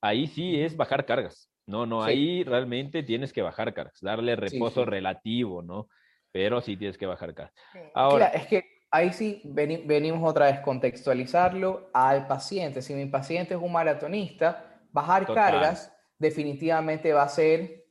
ahí 0.00 0.26
sí 0.26 0.60
es 0.60 0.76
bajar 0.76 1.04
cargas. 1.04 1.50
No, 1.66 1.84
no, 1.84 2.04
Sí. 2.04 2.10
ahí 2.10 2.44
realmente 2.44 3.02
tienes 3.02 3.32
que 3.32 3.42
bajar 3.42 3.74
cargas, 3.74 3.98
darle 4.00 4.36
reposo 4.36 4.84
sí. 4.84 4.90
relativo, 4.90 5.62
¿no? 5.62 5.88
Pero 6.30 6.60
sí 6.60 6.76
tienes 6.76 6.96
que 6.96 7.06
bajar 7.06 7.34
cargas. 7.34 7.54
Ahora, 7.94 8.26
es 8.28 8.46
que 8.46 8.64
ahí 8.90 9.12
sí 9.12 9.42
veni- 9.44 9.84
venimos 9.84 10.28
otra 10.28 10.46
vez 10.46 10.60
contextualizarlo 10.60 11.90
al 11.92 12.26
paciente. 12.28 12.82
Si 12.82 12.94
mi 12.94 13.06
paciente 13.06 13.54
es 13.54 13.60
un 13.60 13.72
maratonista, 13.72 14.80
bajar 14.92 15.26
Total. 15.26 15.50
cargas 15.52 15.92
definitivamente 16.18 17.12
va 17.12 17.24
a 17.24 17.28
ser 17.28 17.84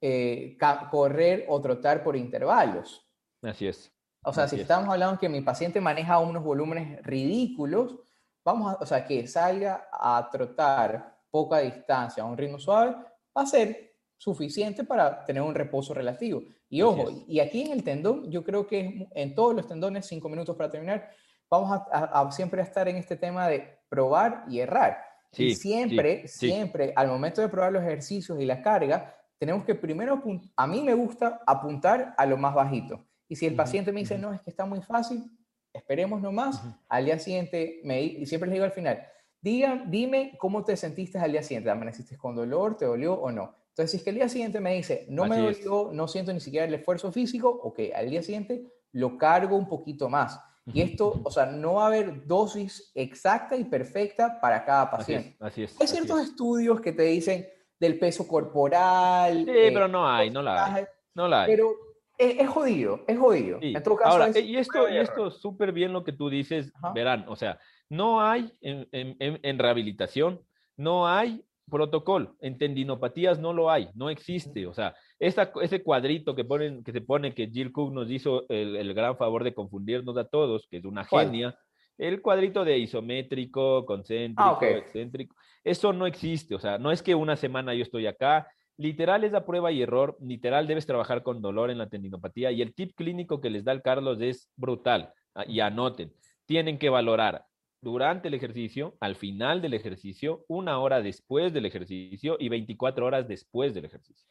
eh, 0.00 0.58
correr 0.90 1.46
o 1.48 1.60
trotar 1.60 2.02
por 2.02 2.16
intervalos. 2.16 3.08
así 3.42 3.66
es. 3.68 3.90
O 4.24 4.32
sea, 4.32 4.44
Así 4.44 4.56
si 4.56 4.60
es. 4.60 4.62
estamos 4.62 4.88
hablando 4.88 5.18
que 5.18 5.28
mi 5.28 5.40
paciente 5.40 5.80
maneja 5.80 6.18
unos 6.18 6.44
volúmenes 6.44 7.02
ridículos, 7.02 7.98
vamos 8.44 8.72
a, 8.74 8.76
o 8.82 8.86
sea, 8.86 9.04
que 9.04 9.26
salga 9.26 9.88
a 9.92 10.28
trotar 10.30 11.16
poca 11.30 11.58
distancia 11.58 12.22
a 12.22 12.26
un 12.26 12.36
ritmo 12.36 12.58
suave, 12.58 12.92
va 13.36 13.42
a 13.42 13.46
ser 13.46 13.94
suficiente 14.16 14.84
para 14.84 15.24
tener 15.24 15.42
un 15.42 15.54
reposo 15.54 15.94
relativo. 15.94 16.42
Y 16.68 16.82
ojo, 16.82 17.08
y 17.26 17.40
aquí 17.40 17.62
en 17.62 17.72
el 17.72 17.82
tendón, 17.84 18.30
yo 18.30 18.44
creo 18.44 18.66
que 18.66 19.08
en 19.14 19.34
todos 19.34 19.54
los 19.54 19.66
tendones, 19.66 20.06
cinco 20.06 20.28
minutos 20.28 20.56
para 20.56 20.70
terminar, 20.70 21.10
vamos 21.50 21.70
a, 21.72 21.86
a- 21.92 22.20
a 22.28 22.32
siempre 22.32 22.62
estar 22.62 22.88
en 22.88 22.96
este 22.96 23.16
tema 23.16 23.48
de 23.48 23.78
probar 23.88 24.44
y 24.48 24.60
errar. 24.60 24.98
y 25.32 25.54
Sí, 25.54 25.54
siempre, 25.54 26.22
sí, 26.22 26.28
sí. 26.28 26.46
siempre, 26.52 26.92
al 26.94 27.08
momento 27.08 27.40
de 27.40 27.48
probar 27.48 27.72
los 27.72 27.82
ejercicios 27.82 28.38
y 28.38 28.44
la 28.44 28.60
carga, 28.62 29.14
tenemos 29.38 29.64
que 29.64 29.74
primero, 29.74 30.22
a 30.56 30.66
mí 30.66 30.82
me 30.82 30.94
gusta 30.94 31.40
apuntar 31.46 32.14
a 32.16 32.26
lo 32.26 32.36
más 32.36 32.54
bajito. 32.54 33.04
Y 33.28 33.36
si 33.36 33.46
el 33.46 33.56
paciente 33.56 33.92
me 33.92 34.00
dice, 34.00 34.18
no, 34.18 34.32
es 34.32 34.40
que 34.42 34.50
está 34.50 34.66
muy 34.66 34.82
fácil, 34.82 35.24
esperemos 35.72 36.20
nomás, 36.20 36.60
Ujú. 36.60 36.74
al 36.88 37.04
día 37.04 37.18
siguiente, 37.18 37.80
me, 37.84 38.02
y 38.02 38.26
siempre 38.26 38.48
les 38.48 38.54
digo 38.54 38.64
al 38.64 38.72
final, 38.72 39.06
diga, 39.40 39.84
dime 39.86 40.36
cómo 40.38 40.64
te 40.64 40.76
sentiste 40.76 41.18
al 41.18 41.32
día 41.32 41.42
siguiente, 41.42 41.70
¿amaneciste 41.70 42.16
con 42.16 42.34
dolor, 42.34 42.76
te 42.76 42.84
dolió 42.84 43.14
o 43.14 43.30
no? 43.30 43.54
Entonces, 43.70 43.90
si 43.90 43.96
es 43.96 44.02
que 44.02 44.10
el 44.10 44.16
día 44.16 44.28
siguiente 44.28 44.60
me 44.60 44.74
dice, 44.74 45.06
no 45.08 45.26
me 45.26 45.48
es. 45.50 45.64
dolió, 45.64 45.90
no 45.92 46.06
siento 46.06 46.32
ni 46.32 46.40
siquiera 46.40 46.66
el 46.66 46.74
esfuerzo 46.74 47.10
físico, 47.10 47.48
ok, 47.48 47.80
al 47.94 48.10
día 48.10 48.22
siguiente 48.22 48.66
lo 48.92 49.16
cargo 49.16 49.56
un 49.56 49.68
poquito 49.68 50.08
más. 50.08 50.38
Y 50.66 50.80
esto, 50.80 51.20
o 51.24 51.30
sea, 51.32 51.46
no 51.46 51.74
va 51.74 51.84
a 51.84 51.86
haber 51.88 52.24
dosis 52.24 52.92
exacta 52.94 53.56
y 53.56 53.64
perfecta 53.64 54.40
para 54.40 54.64
cada 54.64 54.82
Así 54.82 54.96
paciente. 54.96 55.28
es, 55.30 55.42
así 55.42 55.62
es. 55.64 55.80
Hay 55.80 55.84
así 55.86 55.96
ciertos 55.96 56.20
es. 56.20 56.28
estudios 56.28 56.80
que 56.80 56.92
te 56.92 57.02
dicen 57.02 57.48
del 57.80 57.98
peso 57.98 58.28
corporal. 58.28 59.44
Sí, 59.44 59.50
eh, 59.50 59.70
pero 59.72 59.88
no 59.88 60.08
hay, 60.08 60.30
no 60.30 60.40
la 60.40 60.72
hay. 60.74 60.84
No 61.14 61.26
la 61.26 61.42
hay. 61.42 61.50
Pero 61.50 61.74
es, 62.22 62.38
es 62.40 62.48
jodido, 62.48 63.04
es 63.06 63.18
jodido. 63.18 63.58
Sí. 63.60 63.72
En 63.76 63.82
todo 63.82 63.96
caso, 63.96 64.10
Ahora, 64.10 64.28
es 64.28 64.36
eh, 64.36 64.40
y 64.42 64.56
esto, 64.56 64.88
y 64.88 64.96
esto 64.96 65.30
súper 65.30 65.72
bien 65.72 65.92
lo 65.92 66.04
que 66.04 66.12
tú 66.12 66.28
dices, 66.30 66.72
Ajá. 66.76 66.92
verán, 66.92 67.24
o 67.28 67.36
sea, 67.36 67.58
no 67.88 68.20
hay 68.20 68.52
en, 68.60 68.88
en- 68.92 69.16
en- 69.18 69.40
en 69.42 69.58
rehabilitación, 69.58 70.40
no 70.76 71.06
hay 71.06 71.44
protocolo, 71.70 72.36
en 72.40 72.58
tendinopatías 72.58 73.38
no 73.38 73.52
lo 73.52 73.70
hay, 73.70 73.88
no 73.94 74.10
existe, 74.10 74.66
o 74.66 74.74
sea, 74.74 74.94
esa- 75.18 75.52
ese 75.62 75.82
cuadrito 75.82 76.34
que, 76.34 76.44
ponen, 76.44 76.82
que 76.84 76.92
se 76.92 77.00
pone 77.00 77.34
que 77.34 77.46
Jill 77.48 77.72
Cook 77.72 77.92
nos 77.92 78.10
hizo 78.10 78.44
el, 78.48 78.76
el 78.76 78.92
gran 78.94 79.16
favor 79.16 79.42
de 79.44 79.54
confundirnos 79.54 80.16
a 80.16 80.24
todos, 80.24 80.66
que 80.68 80.78
es 80.78 80.84
una 80.84 81.06
¿Cuál? 81.06 81.26
genia, 81.26 81.56
el 81.98 82.20
cuadrito 82.20 82.64
de 82.64 82.78
isométrico, 82.78 83.84
concéntrico, 83.86 84.58
Ah, 84.60 84.66
excéntrico, 84.76 85.36
eso 85.64 85.92
no 85.92 86.06
existe, 86.06 86.54
o 86.54 86.58
sea, 86.58 86.78
no 86.78 86.90
es 86.90 87.02
que 87.02 87.14
una 87.14 87.36
semana 87.36 87.74
yo 87.74 87.82
estoy 87.82 88.06
acá, 88.06 88.48
literal 88.82 89.24
es 89.24 89.32
la 89.32 89.46
prueba 89.46 89.72
y 89.72 89.80
error, 89.80 90.16
literal 90.20 90.66
debes 90.66 90.86
trabajar 90.86 91.22
con 91.22 91.40
dolor 91.40 91.70
en 91.70 91.78
la 91.78 91.88
tendinopatía 91.88 92.52
y 92.52 92.60
el 92.60 92.74
tip 92.74 92.94
clínico 92.94 93.40
que 93.40 93.50
les 93.50 93.64
da 93.64 93.72
el 93.72 93.82
Carlos 93.82 94.20
es 94.20 94.50
brutal, 94.56 95.12
y 95.46 95.60
anoten, 95.60 96.12
tienen 96.46 96.78
que 96.78 96.90
valorar 96.90 97.44
durante 97.80 98.28
el 98.28 98.34
ejercicio, 98.34 98.96
al 99.00 99.16
final 99.16 99.60
del 99.60 99.74
ejercicio, 99.74 100.44
una 100.46 100.78
hora 100.78 101.02
después 101.02 101.52
del 101.52 101.66
ejercicio 101.66 102.36
y 102.38 102.48
24 102.48 103.04
horas 103.04 103.26
después 103.26 103.74
del 103.74 103.86
ejercicio. 103.86 104.28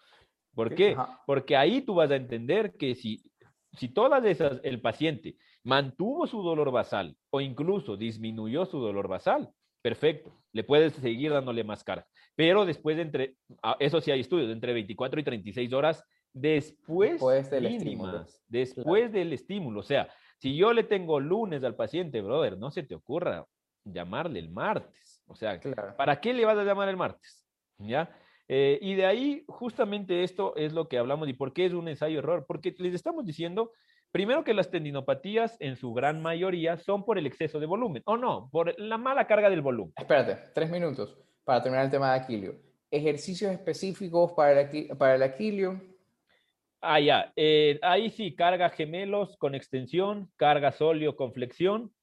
¿Por 0.53 0.73
qué? 0.73 0.91
Ajá. 0.91 1.21
Porque 1.25 1.57
ahí 1.57 1.81
tú 1.81 1.95
vas 1.95 2.11
a 2.11 2.15
entender 2.15 2.73
que 2.77 2.95
si, 2.95 3.23
si 3.73 3.89
todas 3.89 4.23
esas, 4.25 4.61
el 4.63 4.79
paciente 4.79 5.35
mantuvo 5.63 6.27
su 6.27 6.41
dolor 6.41 6.71
basal 6.71 7.15
o 7.29 7.41
incluso 7.41 7.97
disminuyó 7.97 8.65
su 8.65 8.79
dolor 8.79 9.07
basal, 9.07 9.49
perfecto, 9.81 10.31
le 10.53 10.63
puedes 10.63 10.93
seguir 10.93 11.31
dándole 11.31 11.63
más 11.63 11.83
carga. 11.83 12.07
Pero 12.35 12.65
después 12.65 12.95
de 12.97 13.03
entre, 13.03 13.35
ah, 13.63 13.75
eso 13.79 14.01
sí 14.01 14.11
hay 14.11 14.21
estudios, 14.21 14.47
de 14.47 14.53
entre 14.53 14.73
24 14.73 15.19
y 15.19 15.23
36 15.23 15.73
horas 15.73 16.03
después, 16.33 17.11
Después 17.13 17.49
del 17.51 17.63
mínimas, 17.63 17.83
estímulo. 17.83 18.25
después 18.47 19.11
del 19.11 19.33
estímulo. 19.33 19.79
O 19.81 19.83
sea, 19.83 20.07
si 20.37 20.55
yo 20.55 20.73
le 20.73 20.83
tengo 20.83 21.19
lunes 21.19 21.63
al 21.63 21.75
paciente, 21.75 22.21
brother, 22.21 22.57
no 22.57 22.71
se 22.71 22.83
te 22.83 22.95
ocurra 22.95 23.45
llamarle 23.83 24.39
el 24.39 24.49
martes. 24.49 25.21
O 25.27 25.35
sea, 25.35 25.59
Claro. 25.59 25.95
¿Para 25.97 26.19
qué 26.21 26.33
le 26.33 26.45
vas 26.45 26.57
a 26.57 26.63
llamar 26.63 26.87
el 26.89 26.97
martes? 26.97 27.45
¿Ya? 27.77 28.09
Eh, 28.47 28.79
y 28.81 28.95
de 28.95 29.05
ahí, 29.05 29.43
justamente 29.47 30.23
esto 30.23 30.55
es 30.55 30.73
lo 30.73 30.87
que 30.87 30.97
hablamos 30.97 31.27
y 31.29 31.33
por 31.33 31.53
qué 31.53 31.65
es 31.65 31.73
un 31.73 31.87
ensayo 31.87 32.19
error. 32.19 32.45
Porque 32.47 32.73
les 32.79 32.93
estamos 32.93 33.25
diciendo, 33.25 33.71
primero 34.11 34.43
que 34.43 34.53
las 34.53 34.69
tendinopatías 34.71 35.57
en 35.59 35.75
su 35.75 35.93
gran 35.93 36.21
mayoría 36.21 36.77
son 36.77 37.05
por 37.05 37.17
el 37.17 37.25
exceso 37.27 37.59
de 37.59 37.65
volumen, 37.65 38.03
o 38.05 38.17
no, 38.17 38.49
por 38.51 38.77
la 38.79 38.97
mala 38.97 39.25
carga 39.27 39.49
del 39.49 39.61
volumen. 39.61 39.93
Espérate, 39.97 40.51
tres 40.53 40.69
minutos 40.69 41.17
para 41.43 41.61
terminar 41.61 41.85
el 41.85 41.91
tema 41.91 42.13
de 42.13 42.19
Aquilio. 42.19 42.55
Ejercicios 42.89 43.51
específicos 43.51 44.33
para 44.33 44.61
el, 44.61 44.87
para 44.97 45.15
el 45.15 45.23
Aquilio. 45.23 45.81
Ah, 46.81 46.99
ya. 46.99 47.31
eh, 47.35 47.79
ahí 47.83 48.09
sí, 48.09 48.35
carga 48.35 48.69
gemelos 48.69 49.37
con 49.37 49.53
extensión, 49.53 50.31
carga 50.35 50.71
sóleo 50.71 51.15
con 51.15 51.31
flexión, 51.31 51.93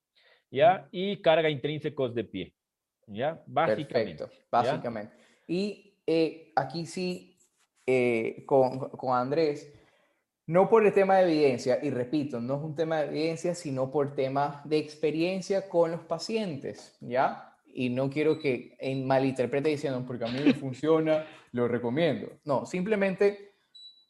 ¿ya? 0.51 0.89
Y 0.93 1.20
carga 1.20 1.51
intrínsecos 1.51 2.15
de 2.15 2.24
pie, 2.24 2.55
¿ya? 3.06 3.43
Básicamente. 3.47 4.24
Perfecto, 4.24 4.47
básicamente. 4.51 5.15
Y 5.48 5.94
eh, 6.06 6.52
aquí 6.55 6.86
sí, 6.86 7.36
eh, 7.86 8.44
con, 8.47 8.78
con 8.90 9.16
Andrés, 9.16 9.74
no 10.47 10.70
por 10.70 10.86
el 10.86 10.94
tema 10.94 11.16
de 11.16 11.24
evidencia, 11.24 11.78
y 11.82 11.90
repito, 11.90 12.40
no 12.40 12.56
es 12.56 12.62
un 12.62 12.74
tema 12.74 13.01
de 13.01 13.09
evidencia, 13.09 13.55
sino 13.55 13.90
por 13.90 14.15
tema 14.15 14.62
de 14.65 14.78
experiencia 14.78 15.69
con 15.69 15.90
los 15.90 16.01
pacientes, 16.02 16.97
¿ya? 17.01 17.47
Y 17.72 17.90
no 17.90 18.10
quiero 18.10 18.38
que 18.38 18.76
en 18.80 19.06
malinterprete 19.06 19.68
diciendo, 19.68 20.04
porque 20.06 20.24
a 20.24 20.28
mí 20.28 20.40
me 20.44 20.54
funciona, 20.54 21.26
lo 21.52 21.68
recomiendo. 21.68 22.38
No, 22.44 22.66
simplemente 22.66 23.54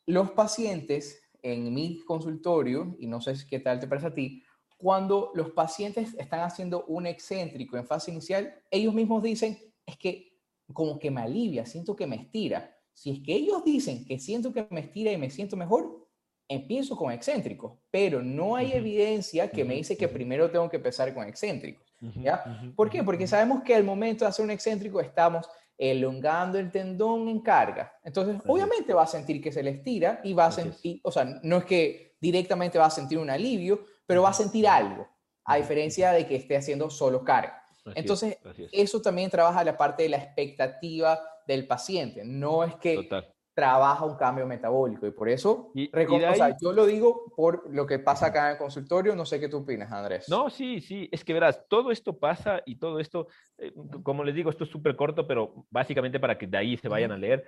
los 0.06 0.30
pacientes 0.30 1.22
en 1.42 1.72
mi 1.74 2.00
consultorio, 2.04 2.96
y 2.98 3.06
no 3.06 3.20
sé 3.20 3.34
qué 3.48 3.60
tal 3.60 3.78
te 3.78 3.86
parece 3.86 4.06
a 4.08 4.14
ti, 4.14 4.42
cuando 4.76 5.32
los 5.34 5.50
pacientes 5.50 6.14
están 6.18 6.40
haciendo 6.40 6.84
un 6.86 7.06
excéntrico 7.06 7.76
en 7.76 7.86
fase 7.86 8.10
inicial, 8.10 8.62
ellos 8.70 8.94
mismos 8.94 9.22
dicen, 9.22 9.58
es 9.84 9.96
que 9.96 10.38
como 10.72 10.98
que 10.98 11.10
me 11.10 11.20
alivia, 11.20 11.66
siento 11.66 11.96
que 11.96 12.06
me 12.06 12.16
estira. 12.16 12.76
Si 12.92 13.10
es 13.10 13.20
que 13.20 13.34
ellos 13.34 13.64
dicen 13.64 14.04
que 14.04 14.18
siento 14.18 14.52
que 14.52 14.66
me 14.70 14.80
estira 14.80 15.12
y 15.12 15.16
me 15.16 15.30
siento 15.30 15.56
mejor, 15.56 16.08
empiezo 16.48 16.96
con 16.96 17.12
excéntricos, 17.12 17.78
pero 17.90 18.22
no 18.22 18.56
hay 18.56 18.72
evidencia 18.72 19.50
que 19.50 19.64
me 19.64 19.74
dice 19.74 19.96
que 19.96 20.08
primero 20.08 20.50
tengo 20.50 20.68
que 20.68 20.76
empezar 20.76 21.12
con 21.14 21.26
excéntricos. 21.26 21.87
¿Ya? 22.00 22.44
¿Por 22.76 22.90
qué? 22.90 23.02
Porque 23.02 23.26
sabemos 23.26 23.62
que 23.62 23.74
al 23.74 23.84
momento 23.84 24.24
de 24.24 24.30
hacer 24.30 24.44
un 24.44 24.50
excéntrico 24.50 25.00
estamos 25.00 25.48
elongando 25.76 26.58
el 26.58 26.70
tendón 26.70 27.28
en 27.28 27.40
carga. 27.40 27.92
Entonces, 28.02 28.36
es. 28.36 28.42
obviamente 28.46 28.92
va 28.92 29.04
a 29.04 29.06
sentir 29.06 29.40
que 29.40 29.52
se 29.52 29.62
le 29.62 29.70
estira 29.70 30.20
y 30.24 30.32
va 30.32 30.46
a 30.46 30.52
sentir, 30.52 31.00
o 31.04 31.12
sea, 31.12 31.24
no 31.42 31.58
es 31.58 31.64
que 31.64 32.16
directamente 32.20 32.78
va 32.78 32.86
a 32.86 32.90
sentir 32.90 33.18
un 33.18 33.30
alivio, 33.30 33.84
pero 34.04 34.22
va 34.22 34.30
a 34.30 34.34
sentir 34.34 34.66
algo, 34.66 35.08
a 35.44 35.56
diferencia 35.56 36.12
de 36.12 36.26
que 36.26 36.36
esté 36.36 36.56
haciendo 36.56 36.90
solo 36.90 37.22
carga. 37.24 37.62
Así 37.84 37.92
Entonces, 37.94 38.38
es. 38.58 38.68
Eso 38.72 39.00
también 39.00 39.30
trabaja 39.30 39.62
la 39.64 39.76
parte 39.76 40.02
de 40.02 40.08
la 40.08 40.18
expectativa 40.18 41.20
del 41.46 41.66
paciente, 41.66 42.24
no 42.24 42.64
es 42.64 42.74
que 42.76 42.96
Total. 42.96 43.34
Trabaja 43.58 44.04
un 44.04 44.14
cambio 44.14 44.46
metabólico 44.46 45.04
y 45.04 45.10
por 45.10 45.28
eso, 45.28 45.72
Y- 45.74 45.86
y 45.86 45.90
de 45.90 46.28
o 46.28 46.34
sea, 46.36 46.44
ahí- 46.46 46.54
yo 46.62 46.72
lo 46.72 46.86
digo 46.86 47.24
por 47.34 47.68
lo 47.74 47.86
que 47.86 47.98
pasa 47.98 48.26
acá 48.26 48.46
en 48.46 48.52
el 48.52 48.56
consultorio, 48.58 49.16
no 49.16 49.26
sé 49.26 49.40
qué 49.40 49.48
tú 49.48 49.56
opinas, 49.56 49.90
Andrés. 49.90 50.28
No, 50.28 50.48
sí, 50.48 50.80
sí, 50.80 51.08
es 51.10 51.24
que 51.24 51.32
verás, 51.32 51.66
todo 51.68 51.90
esto 51.90 52.16
pasa 52.16 52.62
y 52.66 52.76
todo 52.76 53.00
esto, 53.00 53.26
eh, 53.58 53.72
como 54.04 54.22
les 54.22 54.36
digo, 54.36 54.50
esto 54.50 54.62
es 54.62 54.70
súper 54.70 54.94
corto, 54.94 55.26
pero 55.26 55.66
básicamente 55.70 56.20
para 56.20 56.38
que 56.38 56.46
de 56.46 56.56
ahí 56.56 56.76
se 56.76 56.88
vayan 56.88 57.10
a 57.10 57.18
leer, 57.18 57.44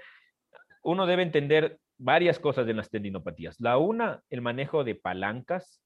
uno 0.82 1.06
debe 1.06 1.22
entender 1.22 1.78
varias 1.96 2.40
cosas 2.40 2.66
en 2.66 2.78
las 2.78 2.90
tendinopatías. 2.90 3.60
La 3.60 3.78
una, 3.78 4.20
el 4.30 4.40
manejo 4.40 4.82
de 4.82 4.96
palancas 4.96 5.80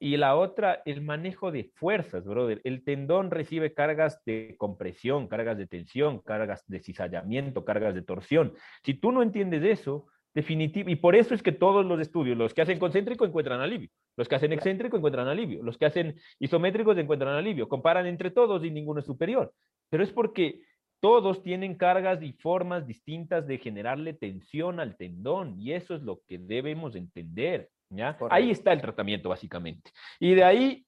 y 0.00 0.16
la 0.16 0.36
otra, 0.36 0.82
el 0.84 1.00
manejo 1.02 1.50
de 1.50 1.64
fuerzas, 1.74 2.24
brother. 2.24 2.60
El 2.64 2.84
tendón 2.84 3.30
recibe 3.30 3.74
cargas 3.74 4.22
de 4.24 4.54
compresión, 4.56 5.26
cargas 5.26 5.58
de 5.58 5.66
tensión, 5.66 6.20
cargas 6.20 6.64
de 6.68 6.80
cizallamiento, 6.80 7.64
cargas 7.64 7.94
de 7.94 8.02
torsión. 8.02 8.54
Si 8.84 8.94
tú 8.94 9.10
no 9.10 9.22
entiendes 9.22 9.64
eso, 9.64 10.06
definitivo, 10.34 10.88
y 10.88 10.96
por 10.96 11.16
eso 11.16 11.34
es 11.34 11.42
que 11.42 11.52
todos 11.52 11.84
los 11.84 12.00
estudios, 12.00 12.38
los 12.38 12.54
que 12.54 12.62
hacen 12.62 12.78
concéntrico 12.78 13.24
encuentran 13.24 13.60
alivio, 13.60 13.90
los 14.16 14.28
que 14.28 14.36
hacen 14.36 14.52
excéntrico 14.52 14.96
encuentran 14.96 15.26
alivio, 15.26 15.62
los 15.62 15.76
que 15.76 15.86
hacen 15.86 16.14
isométricos 16.38 16.96
encuentran 16.96 17.34
alivio, 17.34 17.68
comparan 17.68 18.06
entre 18.06 18.30
todos 18.30 18.64
y 18.64 18.70
ninguno 18.70 19.00
es 19.00 19.06
superior. 19.06 19.52
Pero 19.90 20.04
es 20.04 20.12
porque 20.12 20.60
todos 21.00 21.42
tienen 21.42 21.76
cargas 21.76 22.22
y 22.22 22.32
formas 22.34 22.86
distintas 22.86 23.46
de 23.46 23.58
generarle 23.58 24.14
tensión 24.14 24.80
al 24.80 24.96
tendón 24.96 25.58
y 25.58 25.72
eso 25.72 25.94
es 25.94 26.02
lo 26.02 26.20
que 26.26 26.38
debemos 26.38 26.94
entender. 26.94 27.70
¿Ya? 27.90 28.16
Ahí 28.30 28.50
está 28.50 28.72
el 28.72 28.80
tratamiento 28.80 29.28
básicamente. 29.28 29.90
Y 30.20 30.34
de 30.34 30.44
ahí, 30.44 30.86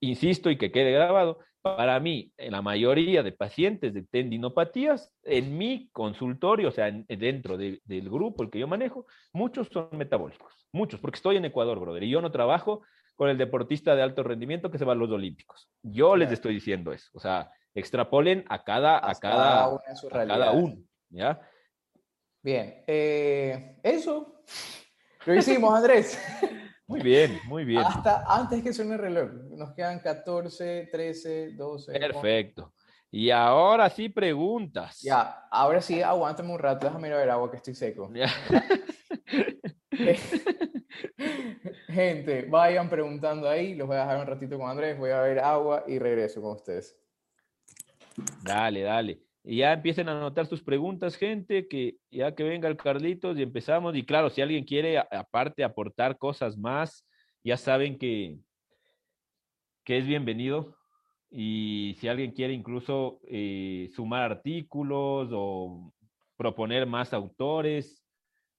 insisto 0.00 0.50
y 0.50 0.58
que 0.58 0.70
quede 0.72 0.92
grabado, 0.92 1.38
para 1.62 1.98
mí, 1.98 2.32
en 2.36 2.52
la 2.52 2.62
mayoría 2.62 3.24
de 3.24 3.32
pacientes 3.32 3.92
de 3.92 4.04
tendinopatías, 4.04 5.12
en 5.24 5.58
mi 5.58 5.88
consultorio, 5.92 6.68
o 6.68 6.70
sea, 6.70 6.86
en- 6.88 7.04
dentro 7.08 7.56
de- 7.56 7.80
del 7.84 8.08
grupo 8.08 8.44
el 8.44 8.50
que 8.50 8.60
yo 8.60 8.68
manejo, 8.68 9.06
muchos 9.32 9.68
son 9.72 9.88
metabólicos, 9.92 10.68
muchos, 10.72 11.00
porque 11.00 11.16
estoy 11.16 11.36
en 11.36 11.44
Ecuador, 11.44 11.80
brother, 11.80 12.04
y 12.04 12.10
yo 12.10 12.20
no 12.20 12.30
trabajo 12.30 12.82
con 13.16 13.30
el 13.30 13.36
deportista 13.38 13.96
de 13.96 14.02
alto 14.02 14.22
rendimiento 14.22 14.70
que 14.70 14.78
se 14.78 14.84
va 14.84 14.92
a 14.92 14.96
los 14.96 15.10
Olímpicos. 15.10 15.68
Yo 15.82 16.14
les 16.16 16.30
estoy 16.30 16.54
diciendo 16.54 16.92
eso, 16.92 17.10
o 17.14 17.18
sea, 17.18 17.50
extrapolen 17.74 18.44
a 18.48 18.62
cada, 18.62 18.98
a 18.98 19.10
cada, 19.20 19.64
a 19.64 20.26
cada 20.28 20.52
uno, 20.52 20.76
¿ya? 21.10 21.40
Bien, 22.42 22.84
eh, 22.86 23.80
eso 23.82 24.42
lo 25.26 25.34
hicimos, 25.34 25.74
Andrés. 25.74 26.18
Muy 26.88 27.00
bien, 27.00 27.40
muy 27.48 27.64
bien. 27.64 27.82
Hasta 27.84 28.22
antes 28.28 28.62
que 28.62 28.72
suene 28.72 28.94
el 28.94 29.00
reloj. 29.00 29.28
Nos 29.56 29.74
quedan 29.74 29.98
14, 29.98 30.88
13, 30.92 31.50
12. 31.56 31.90
11. 31.90 31.98
Perfecto. 31.98 32.72
Y 33.10 33.30
ahora 33.30 33.90
sí 33.90 34.08
preguntas. 34.08 35.00
Ya, 35.02 35.48
ahora 35.50 35.80
sí, 35.80 36.00
aguántame 36.00 36.52
un 36.52 36.60
rato, 36.60 36.86
déjame 36.86 37.08
ir 37.08 37.14
a 37.14 37.18
ver 37.18 37.30
agua 37.30 37.50
que 37.50 37.56
estoy 37.56 37.74
seco. 37.74 38.08
Ya. 38.14 38.28
Gente, 41.88 42.42
vayan 42.42 42.88
preguntando 42.88 43.48
ahí, 43.48 43.74
los 43.74 43.88
voy 43.88 43.96
a 43.96 44.00
dejar 44.00 44.20
un 44.20 44.26
ratito 44.26 44.58
con 44.58 44.68
Andrés, 44.68 44.98
voy 44.98 45.10
a 45.10 45.20
ver 45.22 45.38
agua 45.38 45.84
y 45.86 45.98
regreso 45.98 46.42
con 46.42 46.52
ustedes. 46.52 46.96
Dale, 48.42 48.82
dale. 48.82 49.25
Y 49.48 49.58
ya 49.58 49.72
empiecen 49.72 50.08
a 50.08 50.18
anotar 50.18 50.46
sus 50.46 50.60
preguntas, 50.60 51.14
gente, 51.14 51.68
que 51.68 51.98
ya 52.10 52.34
que 52.34 52.42
venga 52.42 52.68
el 52.68 52.76
Carlitos 52.76 53.38
y 53.38 53.42
empezamos. 53.42 53.94
Y 53.94 54.04
claro, 54.04 54.28
si 54.28 54.40
alguien 54.42 54.64
quiere 54.64 54.98
aparte 54.98 55.62
aportar 55.62 56.18
cosas 56.18 56.58
más, 56.58 57.06
ya 57.44 57.56
saben 57.56 57.96
que, 57.96 58.40
que 59.84 59.98
es 59.98 60.06
bienvenido. 60.06 60.76
Y 61.30 61.94
si 62.00 62.08
alguien 62.08 62.32
quiere 62.32 62.54
incluso 62.54 63.20
eh, 63.22 63.88
sumar 63.94 64.24
artículos 64.32 65.30
o 65.32 65.92
proponer 66.36 66.84
más 66.84 67.12
autores 67.12 68.04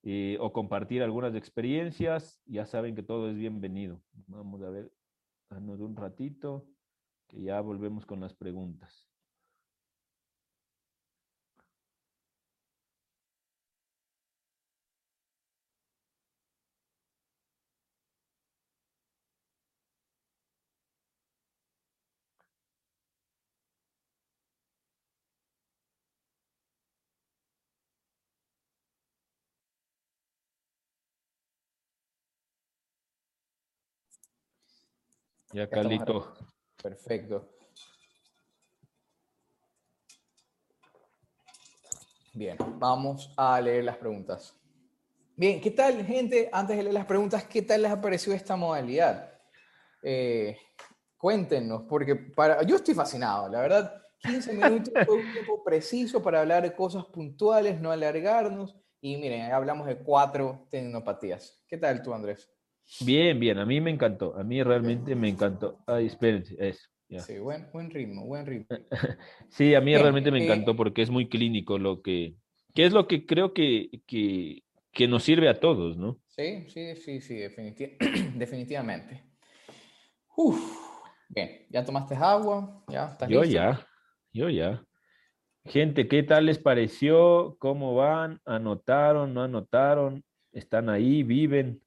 eh, 0.03 0.37
o 0.39 0.53
compartir 0.53 1.03
algunas 1.03 1.35
experiencias, 1.35 2.41
ya 2.45 2.65
saben 2.65 2.95
que 2.95 3.03
todo 3.03 3.29
es 3.29 3.35
bienvenido. 3.35 4.01
Vamos 4.27 4.61
a 4.61 4.69
ver, 4.69 4.89
danos 5.49 5.81
un 5.81 5.97
ratito, 5.97 6.65
que 7.27 7.41
ya 7.41 7.59
volvemos 7.59 8.05
con 8.05 8.21
las 8.21 8.33
preguntas. 8.33 9.06
Ya, 35.53 35.69
Carlito. 35.69 36.35
Perfecto. 36.81 37.49
Bien, 42.33 42.57
vamos 42.77 43.33
a 43.35 43.59
leer 43.61 43.83
las 43.83 43.97
preguntas. 43.97 44.53
Bien, 45.35 45.61
¿qué 45.61 45.71
tal, 45.71 46.05
gente? 46.05 46.49
Antes 46.51 46.77
de 46.77 46.83
leer 46.83 46.93
las 46.93 47.05
preguntas, 47.05 47.45
¿qué 47.45 47.61
tal 47.61 47.81
les 47.81 47.91
ha 47.91 48.01
parecido 48.01 48.35
esta 48.35 48.55
modalidad? 48.55 49.33
Eh, 50.03 50.57
cuéntenos, 51.17 51.83
porque 51.89 52.15
para, 52.15 52.61
yo 52.63 52.75
estoy 52.75 52.93
fascinado, 52.93 53.49
la 53.49 53.61
verdad. 53.61 54.01
15 54.19 54.51
minutos 54.51 54.93
fue 55.05 55.15
un 55.15 55.31
tiempo 55.31 55.63
preciso 55.63 56.21
para 56.21 56.41
hablar 56.41 56.63
de 56.63 56.75
cosas 56.75 57.05
puntuales, 57.05 57.79
no 57.79 57.91
alargarnos. 57.91 58.75
Y 58.99 59.15
miren, 59.17 59.51
hablamos 59.51 59.87
de 59.87 59.97
cuatro 59.97 60.67
tecnopatías. 60.69 61.63
¿Qué 61.67 61.77
tal 61.77 62.01
tú, 62.01 62.13
Andrés? 62.13 62.51
Bien, 63.01 63.39
bien, 63.39 63.57
a 63.59 63.65
mí 63.65 63.79
me 63.79 63.91
encantó, 63.91 64.35
a 64.35 64.43
mí 64.43 64.63
realmente 64.63 65.15
me 65.15 65.29
encantó. 65.29 65.77
Ay, 65.85 66.07
espérense, 66.07 66.55
eso. 66.59 66.87
ya. 67.09 67.21
Sí, 67.21 67.37
buen, 67.39 67.67
buen 67.71 67.89
ritmo, 67.89 68.25
buen 68.25 68.45
ritmo. 68.45 68.65
Sí, 69.49 69.75
a 69.75 69.81
mí 69.81 69.91
Bien, 69.91 70.01
realmente 70.01 70.31
me 70.31 70.39
eh, 70.39 70.43
encantó 70.43 70.75
porque 70.75 71.01
es 71.01 71.09
muy 71.09 71.29
clínico 71.29 71.77
lo 71.77 72.01
que, 72.01 72.35
que 72.73 72.85
es 72.85 72.93
lo 72.93 73.07
que 73.07 73.25
creo 73.25 73.53
que, 73.53 74.01
que, 74.05 74.63
que 74.91 75.07
nos 75.07 75.23
sirve 75.23 75.49
a 75.49 75.59
todos, 75.59 75.97
¿no? 75.97 76.19
Sí, 76.27 76.65
sí, 76.69 76.95
sí, 76.95 77.21
sí, 77.21 77.35
definiti- 77.35 77.97
definitivamente. 78.37 79.23
Uf, 80.35 80.59
bien, 81.29 81.65
¿ya 81.69 81.83
tomaste 81.83 82.15
agua? 82.15 82.83
¿Ya 82.87 83.07
estás 83.07 83.29
Yo 83.29 83.41
listo? 83.41 83.53
ya, 83.53 83.87
yo 84.33 84.49
ya. 84.49 84.83
Gente, 85.65 86.07
¿qué 86.07 86.23
tal 86.23 86.45
les 86.45 86.59
pareció? 86.59 87.55
¿Cómo 87.59 87.95
van? 87.95 88.39
¿Anotaron? 88.45 89.33
¿No 89.33 89.43
anotaron? 89.43 90.23
¿Están 90.53 90.89
ahí? 90.89 91.23
¿Viven? 91.23 91.81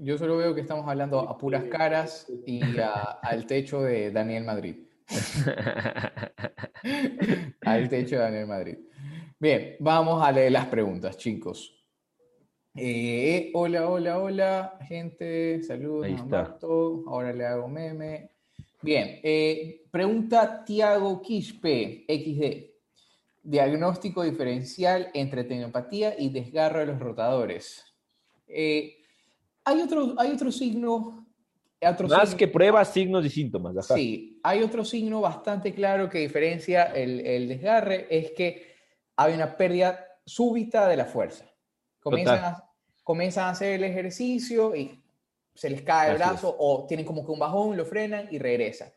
Yo 0.00 0.16
solo 0.18 0.36
veo 0.36 0.54
que 0.54 0.60
estamos 0.62 0.88
hablando 0.88 1.20
a 1.20 1.36
puras 1.36 1.64
caras 1.64 2.26
y 2.46 2.78
a- 2.78 3.18
al 3.22 3.46
techo 3.46 3.82
de 3.82 4.10
Daniel 4.10 4.44
Madrid. 4.44 4.76
Al 7.62 7.88
techo 7.88 8.16
de 8.16 8.22
Daniel 8.22 8.46
Madrid. 8.46 8.78
Bien, 9.38 9.76
vamos 9.80 10.22
a 10.24 10.30
leer 10.32 10.52
las 10.52 10.66
preguntas, 10.66 11.16
chicos. 11.16 11.74
Eh, 12.74 13.50
hola, 13.54 13.88
hola, 13.88 14.18
hola, 14.20 14.78
gente. 14.86 15.62
Saludos, 15.62 16.04
Ahí 16.06 16.14
está. 16.14 16.26
Marto. 16.42 17.04
Ahora 17.08 17.32
le 17.32 17.44
hago 17.46 17.68
meme. 17.68 18.30
Bien, 18.82 19.18
eh, 19.22 19.82
pregunta 19.90 20.64
Tiago 20.64 21.20
Quispe, 21.20 22.04
XD. 22.08 22.70
Diagnóstico 23.42 24.22
diferencial 24.22 25.08
entre 25.14 25.44
tecnopatía 25.44 26.14
y 26.18 26.28
desgarro 26.30 26.80
de 26.80 26.86
los 26.86 26.98
rotadores. 27.00 27.84
Eh, 28.46 28.97
hay 29.68 29.80
otro, 29.82 30.14
hay 30.18 30.30
otro 30.32 30.50
signo. 30.52 31.26
otro 31.80 32.08
Más 32.08 32.30
signo- 32.30 32.36
que 32.38 32.48
pruebas, 32.48 32.88
signos 32.92 33.24
y 33.24 33.30
síntomas. 33.30 33.76
ajá. 33.76 33.94
Sí, 33.94 34.40
hay 34.42 34.62
otro 34.62 34.84
signo 34.84 35.20
bastante 35.20 35.72
claro 35.74 36.08
que 36.08 36.18
diferencia 36.18 36.84
el, 36.84 37.20
el 37.20 37.48
desgarre, 37.48 38.06
es 38.10 38.32
que 38.32 38.66
hay 39.16 39.34
una 39.34 39.56
pérdida 39.56 40.04
súbita 40.24 40.88
de 40.88 40.96
la 40.96 41.04
fuerza. 41.06 41.44
Comienzan 42.00 42.44
a, 42.44 42.64
comienzan 43.02 43.44
a 43.44 43.50
hacer 43.50 43.72
el 43.74 43.84
ejercicio 43.84 44.74
y 44.76 45.02
se 45.54 45.70
les 45.70 45.82
cae 45.82 46.10
el 46.10 46.22
Así 46.22 46.30
brazo 46.30 46.54
o 46.58 46.86
tienen 46.86 47.04
como 47.04 47.24
que 47.24 47.32
un 47.32 47.38
bajón, 47.38 47.76
lo 47.76 47.84
frenan 47.84 48.28
y 48.30 48.38
regresa. 48.38 48.92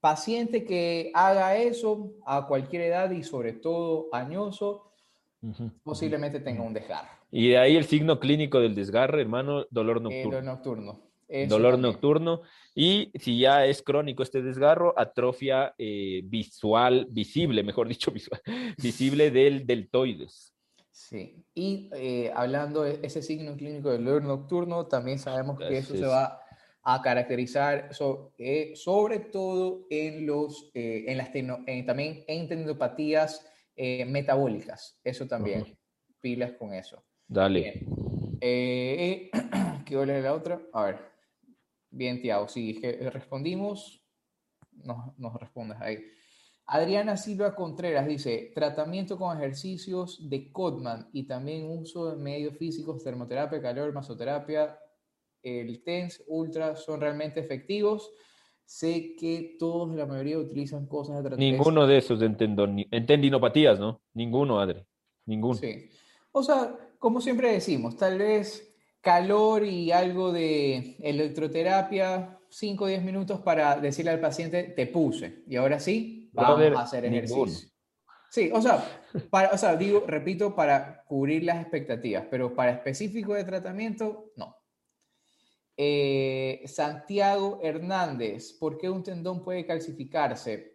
Paciente 0.00 0.64
que 0.64 1.10
haga 1.14 1.56
eso 1.56 2.14
a 2.26 2.46
cualquier 2.46 2.82
edad 2.82 3.10
y 3.12 3.22
sobre 3.22 3.52
todo 3.54 4.08
añoso, 4.12 4.91
Posiblemente 5.82 6.40
tenga 6.40 6.62
un 6.62 6.72
desgarro. 6.72 7.08
Y 7.30 7.48
de 7.50 7.58
ahí 7.58 7.76
el 7.76 7.84
signo 7.84 8.20
clínico 8.20 8.60
del 8.60 8.74
desgarre, 8.74 9.22
hermano, 9.22 9.66
dolor 9.70 9.98
Eh, 9.98 10.00
nocturno. 10.00 10.30
lo 10.40 10.42
nocturno. 10.42 11.00
Eso 11.28 11.48
dolor 11.56 11.72
también. 11.72 11.92
nocturno. 11.92 12.42
Y 12.74 13.10
si 13.18 13.38
ya 13.38 13.64
es 13.66 13.82
crónico 13.82 14.22
este 14.22 14.42
desgarro, 14.42 14.92
atrofia 14.98 15.74
eh, 15.78 16.20
visual, 16.24 17.06
visible, 17.10 17.62
mejor 17.62 17.88
dicho, 17.88 18.10
visual, 18.12 18.40
visible 18.80 19.30
del 19.30 19.66
deltoides. 19.66 20.54
Sí, 20.90 21.42
y 21.54 21.88
eh, 21.94 22.30
hablando 22.34 22.82
de 22.82 23.00
ese 23.02 23.22
signo 23.22 23.56
clínico 23.56 23.90
del 23.90 24.04
dolor 24.04 24.22
nocturno, 24.24 24.86
también 24.86 25.18
sabemos 25.18 25.58
que 25.58 25.78
eso 25.78 25.94
Así 25.94 26.02
se 26.02 26.06
va 26.06 26.38
a 26.84 27.00
caracterizar 27.00 27.94
so- 27.94 28.34
eh, 28.38 28.72
sobre 28.74 29.20
todo 29.20 29.86
en, 29.88 30.26
los, 30.26 30.70
eh, 30.74 31.04
en 31.08 31.16
las 31.16 31.32
tecno- 31.32 31.64
en- 31.66 31.86
también 31.86 32.24
en 32.26 32.46
tendinopatías 32.48 33.46
eh, 33.76 34.04
metabólicas. 34.04 34.98
Eso 35.02 35.26
también, 35.26 35.78
pilas 36.20 36.52
con 36.52 36.74
eso. 36.74 37.04
Dale. 37.26 37.60
Bien. 37.60 38.38
Eh, 38.40 39.30
¿Qué 39.86 40.06
leer 40.06 40.24
la 40.24 40.34
otra? 40.34 40.60
A 40.72 40.84
ver. 40.84 40.98
Bien, 41.90 42.20
Tiago, 42.20 42.48
sí, 42.48 42.80
que 42.80 43.10
respondimos. 43.10 44.02
Nos, 44.72 45.18
nos 45.18 45.34
respondes 45.34 45.78
ahí. 45.80 45.98
Adriana 46.66 47.16
Silva 47.16 47.54
Contreras 47.54 48.06
dice, 48.06 48.52
tratamiento 48.54 49.18
con 49.18 49.36
ejercicios 49.36 50.28
de 50.30 50.50
Codman 50.50 51.08
y 51.12 51.24
también 51.24 51.68
uso 51.68 52.10
de 52.10 52.16
medios 52.16 52.56
físicos, 52.56 53.02
termoterapia, 53.02 53.60
calor, 53.60 53.92
masoterapia, 53.92 54.78
el 55.42 55.82
TENS, 55.82 56.24
Ultra, 56.28 56.76
son 56.76 57.00
realmente 57.00 57.40
efectivos. 57.40 58.12
Sé 58.74 59.14
que 59.16 59.56
todos, 59.58 59.94
la 59.94 60.06
mayoría, 60.06 60.38
utilizan 60.38 60.86
cosas 60.86 61.16
de 61.16 61.22
tratamiento. 61.28 61.56
Ninguno 61.58 61.86
de 61.86 61.98
esos 61.98 62.22
en, 62.22 62.38
tendoni- 62.38 62.88
en 62.90 63.04
tendinopatías, 63.04 63.78
¿no? 63.78 64.00
Ninguno, 64.14 64.58
Adri. 64.60 64.82
Ninguno. 65.26 65.54
Sí. 65.54 65.90
O 66.32 66.42
sea, 66.42 66.74
como 66.98 67.20
siempre 67.20 67.52
decimos, 67.52 67.98
tal 67.98 68.16
vez 68.16 68.74
calor 69.02 69.66
y 69.66 69.92
algo 69.92 70.32
de 70.32 70.96
electroterapia, 71.00 72.38
5 72.48 72.84
o 72.84 72.86
10 72.86 73.02
minutos 73.04 73.40
para 73.40 73.76
decirle 73.78 74.10
al 74.12 74.20
paciente, 74.20 74.62
te 74.62 74.86
puse. 74.86 75.42
Y 75.46 75.56
ahora 75.56 75.78
sí, 75.78 76.30
vamos 76.32 76.56
Brother, 76.56 76.74
a 76.74 76.80
hacer 76.80 77.02
ninguno. 77.04 77.18
ejercicio. 77.44 77.68
Sí, 78.30 78.50
o 78.54 78.62
sea, 78.62 78.82
para, 79.28 79.50
o 79.50 79.58
sea, 79.58 79.76
digo, 79.76 80.04
repito, 80.06 80.54
para 80.56 81.04
cubrir 81.04 81.44
las 81.44 81.60
expectativas, 81.60 82.24
pero 82.30 82.54
para 82.54 82.72
específico 82.72 83.34
de 83.34 83.44
tratamiento, 83.44 84.32
no. 84.36 84.56
Eh, 85.76 86.60
Santiago 86.66 87.58
Hernández, 87.62 88.52
¿por 88.52 88.76
qué 88.76 88.90
un 88.90 89.02
tendón 89.02 89.42
puede 89.42 89.64
calcificarse? 89.64 90.74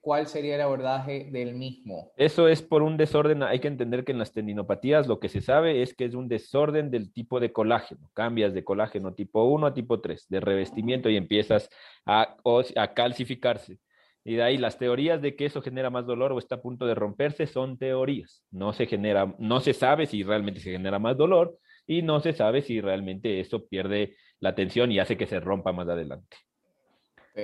¿Cuál 0.00 0.28
sería 0.28 0.54
el 0.54 0.60
abordaje 0.60 1.28
del 1.32 1.54
mismo? 1.54 2.12
Eso 2.16 2.46
es 2.46 2.62
por 2.62 2.82
un 2.82 2.96
desorden. 2.96 3.42
Hay 3.42 3.58
que 3.58 3.68
entender 3.68 4.04
que 4.04 4.12
en 4.12 4.20
las 4.20 4.32
tendinopatías 4.32 5.08
lo 5.08 5.18
que 5.18 5.28
se 5.28 5.40
sabe 5.40 5.82
es 5.82 5.94
que 5.94 6.04
es 6.04 6.14
un 6.14 6.28
desorden 6.28 6.90
del 6.92 7.12
tipo 7.12 7.40
de 7.40 7.52
colágeno. 7.52 8.08
Cambias 8.14 8.54
de 8.54 8.62
colágeno 8.62 9.14
tipo 9.14 9.44
1 9.44 9.66
a 9.66 9.74
tipo 9.74 10.00
3, 10.00 10.26
de 10.28 10.40
revestimiento 10.40 11.10
y 11.10 11.16
empiezas 11.16 11.68
a, 12.04 12.36
a 12.76 12.94
calcificarse. 12.94 13.80
Y 14.24 14.34
de 14.34 14.42
ahí 14.42 14.58
las 14.58 14.78
teorías 14.78 15.22
de 15.22 15.34
que 15.34 15.46
eso 15.46 15.60
genera 15.60 15.90
más 15.90 16.06
dolor 16.06 16.32
o 16.32 16.38
está 16.38 16.56
a 16.56 16.62
punto 16.62 16.86
de 16.86 16.94
romperse 16.94 17.46
son 17.46 17.78
teorías. 17.78 18.44
No 18.50 18.72
se 18.72 18.86
genera, 18.86 19.34
no 19.38 19.60
se 19.60 19.72
sabe 19.72 20.06
si 20.06 20.22
realmente 20.22 20.60
se 20.60 20.70
genera 20.70 20.98
más 20.98 21.16
dolor 21.16 21.58
y 21.86 22.02
no 22.02 22.20
se 22.20 22.32
sabe 22.32 22.62
si 22.62 22.80
realmente 22.80 23.40
eso 23.40 23.66
pierde 23.66 24.16
la 24.40 24.54
tensión 24.54 24.92
y 24.92 24.98
hace 24.98 25.16
que 25.16 25.26
se 25.26 25.40
rompa 25.40 25.72
más 25.72 25.88
adelante. 25.88 26.36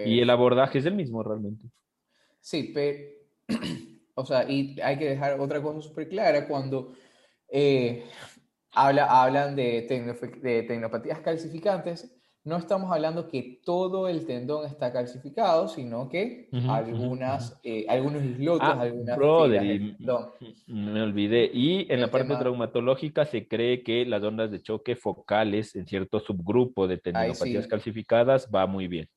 Y 0.04 0.20
el 0.20 0.30
abordaje 0.30 0.78
es 0.78 0.86
el 0.86 0.94
mismo 0.94 1.22
realmente. 1.22 1.66
Sí, 2.40 2.72
pero, 2.74 2.98
o 4.14 4.24
sea, 4.26 4.48
y 4.50 4.80
hay 4.80 4.98
que 4.98 5.10
dejar 5.10 5.38
otra 5.38 5.62
cosa 5.62 5.80
súper 5.80 6.08
clara 6.08 6.46
cuando 6.48 6.94
eh, 7.48 8.04
habla, 8.72 9.06
hablan 9.22 9.54
de, 9.54 9.86
tecnofe- 9.88 10.40
de 10.40 10.62
tecnopatías 10.64 11.20
calcificantes, 11.20 12.21
no 12.44 12.56
estamos 12.56 12.90
hablando 12.92 13.28
que 13.28 13.60
todo 13.64 14.08
el 14.08 14.26
tendón 14.26 14.66
está 14.66 14.92
calcificado, 14.92 15.68
sino 15.68 16.08
que 16.08 16.48
algunas, 16.68 17.60
eh, 17.62 17.86
algunos 17.88 18.24
islotes, 18.24 18.68
Ah, 18.68 18.80
algunas 18.80 19.16
brother, 19.16 19.62
del 19.62 19.96
tendón. 19.96 20.30
Me 20.66 21.02
olvidé. 21.02 21.50
Y 21.52 21.82
en 21.82 21.92
El 21.92 22.00
la 22.02 22.10
parte 22.10 22.28
tema- 22.28 22.38
traumatológica 22.40 23.24
se 23.24 23.46
cree 23.46 23.82
que 23.82 24.04
las 24.06 24.22
ondas 24.22 24.50
de 24.50 24.60
choque 24.60 24.96
focales 24.96 25.74
en 25.76 25.86
cierto 25.86 26.18
subgrupo 26.20 26.88
de 26.88 26.98
tendinopatías 26.98 27.64
sí. 27.64 27.70
calcificadas 27.70 28.48
va 28.52 28.66
muy 28.66 28.88
bien. 28.88 29.08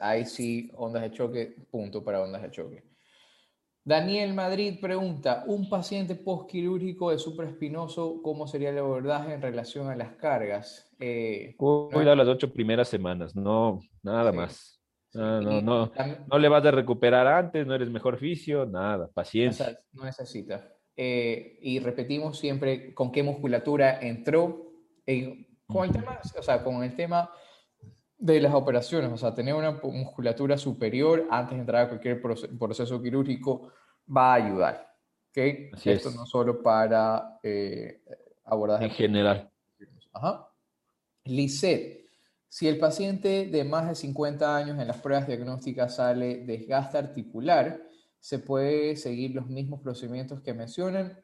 Ahí 0.00 0.24
sí, 0.26 0.70
ondas 0.74 1.02
de 1.02 1.10
choque, 1.10 1.56
punto 1.70 2.04
para 2.04 2.22
ondas 2.22 2.42
de 2.42 2.50
choque. 2.50 2.84
Daniel 3.84 4.34
Madrid 4.34 4.78
pregunta, 4.80 5.44
un 5.46 5.68
paciente 5.68 6.14
postquirúrgico 6.14 7.10
de 7.10 7.18
supraespinoso, 7.18 8.20
¿cómo 8.22 8.46
sería 8.46 8.70
el 8.70 8.78
abordaje 8.78 9.32
en 9.32 9.40
relación 9.42 9.88
a 9.88 9.96
las 9.96 10.12
cargas? 10.16 10.90
Eh, 11.00 11.54
Cuida 11.56 12.14
las 12.14 12.28
ocho 12.28 12.52
primeras 12.52 12.88
semanas, 12.88 13.34
no, 13.34 13.80
nada 14.02 14.30
Sí. 14.30 14.36
más. 14.36 14.76
No, 15.12 15.40
no, 15.40 15.58
y 15.58 15.62
no, 15.62 15.92
tam- 15.92 16.24
no 16.30 16.38
le 16.38 16.48
vas 16.48 16.64
a 16.64 16.70
recuperar 16.70 17.26
antes, 17.26 17.66
no 17.66 17.74
eres 17.74 17.90
mejor 17.90 18.16
fisio, 18.18 18.64
nada, 18.66 19.08
paciencia. 19.12 19.76
no 19.92 20.04
necesita. 20.04 20.72
Eh, 20.96 21.58
y 21.62 21.78
repetimos 21.80 22.38
siempre 22.38 22.92
con 22.94 23.10
qué 23.10 23.22
musculatura 23.22 23.98
entró. 24.00 24.66
en- 25.06 25.48
con 25.66 25.86
el 25.86 25.92
tema, 25.92 26.20
o 26.38 26.42
sea, 26.42 26.62
con 26.62 26.84
el 26.84 26.94
tema 26.94 27.28
de 28.20 28.38
las 28.40 28.52
operaciones, 28.54 29.10
o 29.10 29.16
sea, 29.16 29.34
tener 29.34 29.54
una 29.54 29.72
musculatura 29.72 30.56
superior 30.58 31.26
antes 31.30 31.54
de 31.56 31.60
entrar 31.60 31.86
a 31.86 31.88
cualquier 31.88 32.22
proce- 32.22 32.56
proceso 32.58 33.00
quirúrgico 33.02 33.72
va 34.14 34.32
a 34.32 34.34
ayudar. 34.34 34.94
¿ok? 35.30 35.74
Así 35.74 35.90
Esto 35.90 36.10
es. 36.10 36.14
no 36.14 36.26
solo 36.26 36.62
para 36.62 37.38
eh, 37.42 38.02
abordaje. 38.44 38.84
En 38.84 38.90
general. 38.90 39.50
Ajá. 40.12 40.46
Lisette, 41.24 42.06
Si 42.48 42.66
el 42.68 42.78
paciente 42.78 43.46
de 43.46 43.64
más 43.64 43.88
de 43.88 43.94
50 43.94 44.56
años 44.56 44.78
en 44.78 44.86
las 44.88 44.98
pruebas 44.98 45.26
diagnósticas 45.26 45.96
sale 45.96 46.44
desgaste 46.44 46.98
articular, 46.98 47.80
se 48.18 48.38
puede 48.40 48.96
seguir 48.96 49.34
los 49.34 49.46
mismos 49.46 49.80
procedimientos 49.80 50.40
que 50.42 50.52
mencionan. 50.52 51.16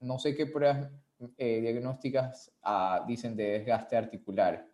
No 0.00 0.18
sé 0.18 0.36
qué 0.36 0.46
pruebas 0.46 0.90
eh, 1.38 1.60
diagnósticas 1.62 2.52
ah, 2.62 3.04
dicen 3.08 3.34
de 3.34 3.44
desgaste 3.58 3.96
articular. 3.96 4.68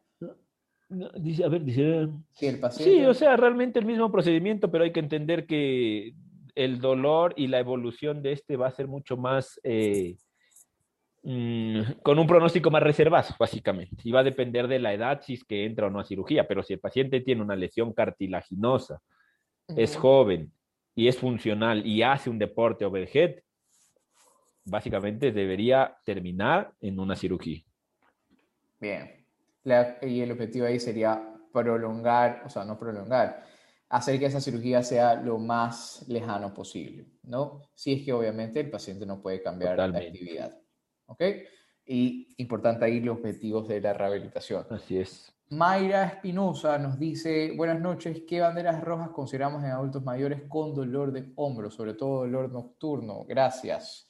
No, 0.91 1.09
Dice, 1.11 1.45
a 1.45 1.49
ver, 1.49 1.65
dice... 1.65 2.09
Si 2.33 2.47
el 2.47 2.59
paciente... 2.59 2.93
Sí, 2.93 3.07
o 3.07 3.15
sea, 3.15 3.37
realmente 3.37 3.79
el 3.79 3.87
mismo 3.87 4.11
procedimiento, 4.11 4.71
pero 4.71 4.85
hay 4.85 4.93
que 4.93 5.01
entender 5.01 5.47
que 5.47 6.15
el 6.57 6.81
dolor 6.81 7.33
y 7.37 7.47
la 7.47 7.61
evolución 7.61 8.23
de 8.23 8.33
este 8.33 8.57
va 8.57 8.67
a 8.67 8.73
ser 8.73 8.89
mucho 8.89 9.17
más, 9.17 9.61
eh, 9.63 10.17
mm, 11.23 11.81
con 12.03 12.19
un 12.19 12.27
pronóstico 12.27 12.71
más 12.73 12.83
reservado, 12.83 13.35
básicamente. 13.39 13.97
Y 14.03 14.11
va 14.11 14.21
a 14.21 14.25
depender 14.25 14.67
de 14.67 14.81
la 14.81 14.93
edad 14.93 15.21
si 15.23 15.35
es 15.35 15.45
que 15.45 15.65
entra 15.65 15.87
o 15.87 15.91
no 15.91 16.01
a 16.01 16.05
cirugía, 16.05 16.49
pero 16.49 16.63
si 16.63 16.73
el 16.73 16.81
paciente 16.81 17.21
tiene 17.21 17.43
una 17.43 17.55
lesión 17.55 17.93
cartilaginosa, 17.93 19.01
es 19.77 19.93
Ujú. 19.93 20.01
joven 20.01 20.53
y 20.97 21.07
es 21.07 21.17
funcional 21.17 21.87
y 21.87 22.03
hace 22.03 22.29
un 22.29 22.39
deporte 22.39 22.85
overhead, 22.85 23.37
básicamente 24.65 25.31
debería 25.31 25.97
terminar 26.05 26.73
en 26.81 26.99
una 26.99 27.15
cirugía. 27.15 27.63
Bien. 28.81 29.20
La- 29.65 29.99
y 30.03 30.21
el 30.21 30.33
objetivo 30.33 30.67
ahí 30.67 30.81
sería 30.81 31.35
prolongar, 31.53 32.43
o 32.47 32.49
sea, 32.49 32.65
no 32.65 32.79
prolongar, 32.79 33.45
hacer 33.89 34.19
que 34.19 34.27
esa 34.27 34.41
cirugía 34.41 34.83
sea 34.83 35.15
lo 35.17 35.39
más 35.39 36.05
lejano 36.09 36.55
posible, 36.55 37.07
¿no? 37.25 37.63
Si 37.75 37.93
es 37.93 38.05
que 38.05 38.13
obviamente 38.13 38.61
el 38.61 38.71
paciente 38.71 39.05
no 39.05 39.21
puede 39.21 39.43
cambiar 39.43 39.73
Totalmente. 39.77 40.09
actividad, 40.09 40.59
¿ok? 41.07 41.23
Y 41.85 42.35
importante 42.39 42.85
ahí 42.85 43.01
los 43.01 43.17
objetivos 43.19 43.67
de 43.67 43.81
la 43.81 43.93
rehabilitación. 43.93 44.65
Así 44.71 44.99
es. 44.99 45.33
Mayra 45.49 46.05
Espinosa 46.05 46.79
nos 46.79 46.97
dice, 47.01 47.53
buenas 47.57 47.81
noches, 47.81 48.23
¿qué 48.29 48.41
banderas 48.41 48.81
rojas 48.81 49.09
consideramos 49.11 49.65
en 49.65 49.71
adultos 49.71 50.05
mayores 50.05 50.43
con 50.49 50.73
dolor 50.73 51.11
de 51.11 51.33
hombro, 51.35 51.73
sobre 51.73 51.95
todo 51.95 52.21
dolor 52.21 52.53
nocturno? 52.53 53.25
Gracias. 53.27 54.07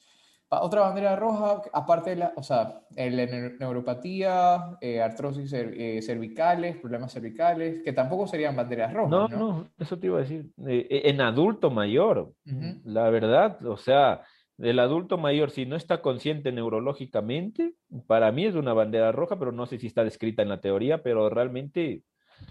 Otra 0.53 0.81
bandera 0.81 1.15
roja, 1.15 1.61
aparte 1.71 2.09
de 2.09 2.15
la, 2.17 2.33
o 2.35 2.43
sea, 2.43 2.81
la 2.97 3.05
neu- 3.25 3.57
neuropatía, 3.57 4.77
eh, 4.81 5.01
artrosis 5.01 5.53
eh, 5.53 6.01
cervicales, 6.01 6.75
problemas 6.75 7.13
cervicales, 7.13 7.81
que 7.83 7.93
tampoco 7.93 8.27
serían 8.27 8.57
banderas 8.57 8.91
rojas, 8.91 9.11
No, 9.11 9.27
¿no? 9.29 9.37
no, 9.37 9.67
eso 9.79 9.97
te 9.97 10.07
iba 10.07 10.17
a 10.17 10.21
decir. 10.21 10.47
Eh, 10.67 10.87
eh, 10.89 11.01
en 11.05 11.21
adulto 11.21 11.71
mayor, 11.71 12.33
Ujú. 12.45 12.81
la 12.83 13.09
verdad, 13.09 13.65
o 13.65 13.77
sea, 13.77 14.23
el 14.57 14.79
adulto 14.79 15.17
mayor, 15.17 15.51
si 15.51 15.65
no 15.65 15.77
está 15.77 16.01
consciente 16.01 16.51
neurológicamente, 16.51 17.75
para 18.05 18.33
mí 18.33 18.45
es 18.45 18.55
una 18.55 18.73
bandera 18.73 19.13
roja, 19.13 19.39
pero 19.39 19.53
no 19.53 19.65
sé 19.67 19.79
si 19.79 19.87
está 19.87 20.03
descrita 20.03 20.41
en 20.41 20.49
la 20.49 20.59
teoría, 20.59 21.01
pero 21.01 21.29
realmente 21.29 22.03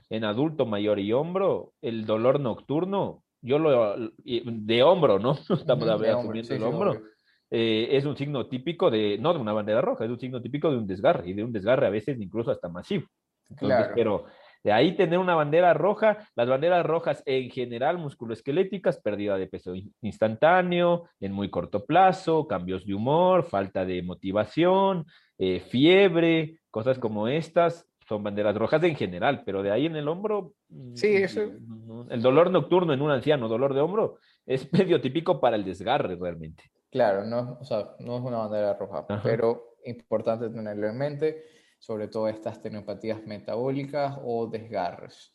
en 0.08 0.24
adulto 0.24 0.64
mayor 0.64 1.00
y 1.00 1.12
hombro, 1.12 1.74
el 1.82 2.06
dolor 2.06 2.40
nocturno, 2.40 3.24
yo 3.42 3.58
lo, 3.58 3.96
y- 4.24 4.42
de 4.44 4.82
hombro, 4.82 5.18
¿no? 5.18 5.32
Estamos 5.50 5.86
Ujú, 5.86 6.02
de 6.02 6.14
hombro, 6.14 6.42
sí, 6.42 6.54
el 6.54 6.62
hombro. 6.62 7.02
Eh, 7.50 7.88
es 7.92 8.04
un 8.04 8.16
signo 8.16 8.46
típico 8.46 8.90
de, 8.90 9.18
no 9.18 9.32
de 9.32 9.40
una 9.40 9.52
bandera 9.52 9.80
roja, 9.80 10.04
es 10.04 10.10
un 10.10 10.20
signo 10.20 10.40
típico 10.40 10.70
de 10.70 10.76
un 10.78 10.86
desgarre, 10.86 11.28
y 11.30 11.32
de 11.34 11.44
un 11.44 11.52
desgarre 11.52 11.86
a 11.86 11.90
veces 11.90 12.20
incluso 12.20 12.50
hasta 12.50 12.68
masivo. 12.68 13.06
Entonces, 13.48 13.78
Claro. 13.78 13.92
pero 13.96 14.24
de 14.62 14.72
ahí 14.72 14.94
tener 14.94 15.18
una 15.18 15.34
bandera 15.34 15.72
roja, 15.74 16.18
las 16.36 16.48
banderas 16.48 16.84
rojas 16.86 17.22
en 17.26 17.50
general 17.50 17.98
musculoesqueléticas, 17.98 19.00
pérdida 19.00 19.36
de 19.38 19.46
peso 19.48 19.74
in- 19.74 19.92
instantáneo, 20.02 21.08
en 21.18 21.32
muy 21.32 21.48
corto 21.50 21.84
plazo, 21.86 22.46
cambios 22.46 22.84
de 22.86 22.94
humor, 22.94 23.44
falta 23.44 23.84
de 23.84 24.02
motivación, 24.02 25.06
eh, 25.38 25.60
fiebre, 25.60 26.58
cosas 26.70 26.98
como 26.98 27.26
estas, 27.26 27.86
son 28.06 28.22
banderas 28.22 28.54
rojas 28.56 28.82
en 28.84 28.94
general, 28.96 29.42
pero 29.46 29.62
de 29.62 29.70
ahí 29.70 29.86
en 29.86 29.96
el 29.96 30.08
hombro, 30.08 30.52
mm, 30.68 30.94
Sí, 30.94 31.08
eso- 31.16 31.46
no, 31.60 32.04
no. 32.04 32.10
el 32.10 32.20
dolor 32.22 32.50
nocturno 32.50 32.92
en 32.92 33.00
un 33.02 33.10
anciano, 33.10 33.48
dolor 33.48 33.72
de 33.74 33.80
hombro, 33.80 34.18
es 34.46 34.68
medio 34.94 35.00
típico 35.00 35.40
para 35.40 35.56
el 35.56 35.64
desgarre 35.64 36.16
realmente. 36.16 36.64
Claro, 36.90 37.24
no, 37.24 37.58
o 37.60 37.64
sea, 37.64 37.94
no 38.00 38.16
es 38.16 38.22
una 38.22 38.38
bandera 38.38 38.74
roja, 38.74 39.06
Ajá. 39.08 39.20
pero 39.22 39.76
importante 39.84 40.50
tenerlo 40.50 40.88
en 40.88 40.98
mente, 40.98 41.44
sobre 41.78 42.08
todo 42.08 42.28
estas 42.28 42.60
tenopatías 42.60 43.24
metabólicas 43.24 44.18
o 44.24 44.46
desgarres. 44.48 45.32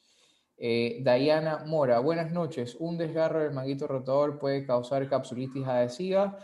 Eh, 0.58 1.02
Diana 1.04 1.64
Mora, 1.66 2.00
buenas 2.00 2.32
noches. 2.32 2.76
Un 2.80 2.98
desgarro 2.98 3.42
del 3.42 3.52
manguito 3.52 3.88
rotador 3.88 4.40
puede 4.40 4.66
causar 4.66 5.08
capsulitis 5.10 5.66
adhesiva 5.68 6.38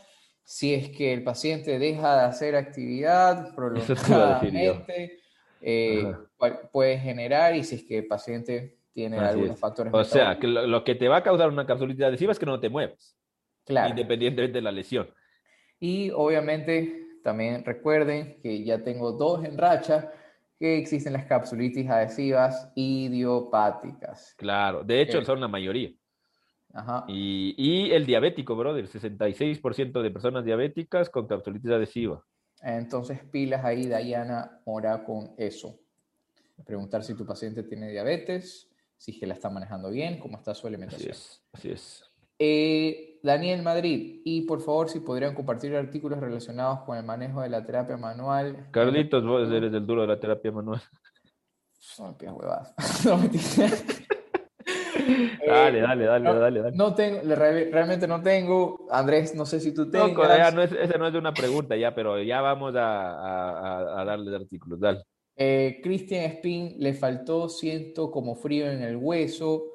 si 0.43 0.73
es 0.73 0.89
que 0.89 1.13
el 1.13 1.23
paciente 1.23 1.79
deja 1.79 2.15
de 2.17 2.25
hacer 2.25 2.55
actividad 2.55 3.55
prolongadamente, 3.55 5.19
eh, 5.61 6.13
puede 6.71 6.97
generar 6.97 7.55
y 7.55 7.63
si 7.63 7.75
es 7.75 7.83
que 7.83 7.99
el 7.99 8.07
paciente 8.07 8.79
tiene 8.91 9.17
Así 9.17 9.29
algunos 9.29 9.55
es. 9.55 9.59
factores 9.59 9.93
O 9.93 10.03
sea, 10.03 10.37
que 10.39 10.47
lo, 10.47 10.67
lo 10.67 10.83
que 10.83 10.95
te 10.95 11.07
va 11.07 11.17
a 11.17 11.23
causar 11.23 11.49
una 11.49 11.65
capsulita 11.65 12.07
adhesiva 12.07 12.31
es 12.31 12.39
que 12.39 12.45
no 12.45 12.59
te 12.59 12.69
muevas, 12.69 13.15
Claro. 13.65 13.89
independientemente 13.89 14.57
de 14.57 14.61
la 14.61 14.71
lesión. 14.71 15.09
Y 15.79 16.11
obviamente 16.11 17.19
también 17.23 17.63
recuerden 17.63 18.39
que 18.41 18.63
ya 18.63 18.83
tengo 18.83 19.11
dos 19.11 19.43
en 19.45 19.57
racha 19.57 20.11
que 20.59 20.77
existen 20.77 21.13
las 21.13 21.25
capsulitis 21.25 21.89
adhesivas 21.89 22.71
idiopáticas. 22.75 24.35
Claro, 24.37 24.83
de 24.83 25.01
hecho 25.01 25.19
Ok. 25.19 25.25
son 25.25 25.39
la 25.41 25.47
mayoría. 25.47 25.91
Ajá. 26.73 27.05
Y, 27.07 27.53
y 27.57 27.91
el 27.91 28.05
diabético, 28.05 28.55
brother, 28.55 28.87
66% 28.87 30.01
de 30.01 30.11
personas 30.11 30.45
diabéticas 30.45 31.09
con 31.09 31.27
capsulitis 31.27 31.71
adhesiva. 31.71 32.23
Entonces 32.61 33.19
pilas 33.31 33.65
ahí, 33.65 33.87
Dayana 33.87 34.61
Mora, 34.65 35.03
con 35.03 35.33
eso. 35.37 35.79
Preguntar 36.65 37.03
si 37.03 37.15
tu 37.15 37.25
paciente 37.25 37.63
tiene 37.63 37.89
diabetes, 37.89 38.69
si 38.97 39.11
es 39.11 39.19
que 39.19 39.25
la 39.25 39.33
está 39.33 39.49
manejando 39.49 39.89
bien, 39.89 40.19
cómo 40.19 40.37
está 40.37 40.53
su 40.53 40.67
Así 40.67 40.75
alimentación. 40.75 41.11
es, 41.11 41.43
así 41.51 41.71
es. 41.71 42.10
Eh, 42.43 43.19
Daniel 43.21 43.61
Madrid, 43.61 44.21
y 44.25 44.41
por 44.47 44.61
favor 44.61 44.89
si 44.89 44.99
podrían 44.99 45.35
compartir 45.35 45.75
artículos 45.75 46.19
relacionados 46.19 46.79
con 46.87 46.97
el 46.97 47.03
manejo 47.05 47.41
de 47.41 47.49
la 47.49 47.63
terapia 47.63 47.95
manual. 47.95 48.67
Carlitos, 48.71 49.23
vos 49.23 49.47
eres 49.51 49.71
el 49.71 49.85
duro 49.85 50.01
de 50.01 50.07
la 50.07 50.19
terapia 50.19 50.51
manual. 50.51 50.81
Son 51.77 52.17
pies 52.17 52.31
huevadas. 52.31 52.73
No, 53.05 53.17
mentira. 53.17 53.67
Dale, 55.47 55.79
Eh, 55.79 55.81
dale, 55.81 56.05
dale, 56.05 56.23
no, 56.25 56.39
dale, 56.39 56.61
dale. 56.61 56.77
No 56.77 56.93
tengo, 56.95 57.19
realmente 57.23 58.07
no 58.07 58.21
tengo. 58.21 58.87
Andrés, 58.89 59.35
no 59.35 59.45
sé 59.45 59.59
si 59.59 59.73
tú 59.73 59.85
No, 59.85 59.91
tengas. 59.91 60.13
Corea, 60.15 60.51
no 60.51 60.61
es, 60.63 60.71
esa 60.71 60.97
no 60.97 61.07
es 61.07 61.13
una 61.15 61.33
pregunta 61.33 61.75
ya, 61.75 61.93
pero 61.93 62.21
ya 62.21 62.41
vamos 62.41 62.73
a- 62.75 64.01
a 64.01 64.05
darle 64.05 64.35
artículos, 64.35 64.79
dale. 64.79 65.01
Eh, 65.35 65.79
Christian 65.83 66.23
Spin 66.25 66.75
le 66.79 66.93
faltó, 66.93 67.49
siento 67.49 68.09
como 68.11 68.35
frío 68.35 68.69
en 68.69 68.81
el 68.83 68.95
hueso. 68.97 69.70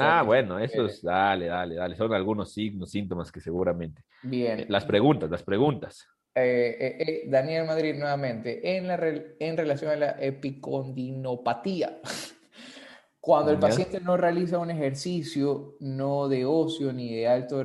Ah, 0.00 0.22
bueno, 0.22 0.58
refiere. 0.58 0.86
esos, 0.86 1.02
dale, 1.02 1.46
dale, 1.46 1.76
dale. 1.76 1.96
Son 1.96 2.12
algunos 2.12 2.52
signos, 2.52 2.90
síntomas 2.90 3.30
que 3.30 3.40
seguramente. 3.40 4.02
Bien. 4.22 4.60
Eh, 4.60 4.66
Las 4.68 4.84
preguntas, 4.84 5.30
las 5.30 5.42
preguntas. 5.42 6.06
Eh, 6.34 6.76
eh, 6.78 6.96
eh, 7.00 7.22
Daniel 7.26 7.66
Madrid 7.66 7.96
nuevamente, 7.96 8.76
en, 8.76 8.86
la 8.86 8.98
en 9.40 9.56
relación 9.56 9.90
a 9.90 9.96
la 9.96 10.10
epicondinopatía, 10.20 12.00
cuando 13.20 13.50
el 13.50 13.58
paciente 13.58 14.00
no 14.00 14.16
realiza 14.16 14.58
un 14.58 14.70
ejercicio 14.70 15.76
no 15.80 16.28
de 16.28 16.44
ocio 16.44 16.92
ni 16.92 17.12
de 17.12 17.26
alto, 17.26 17.64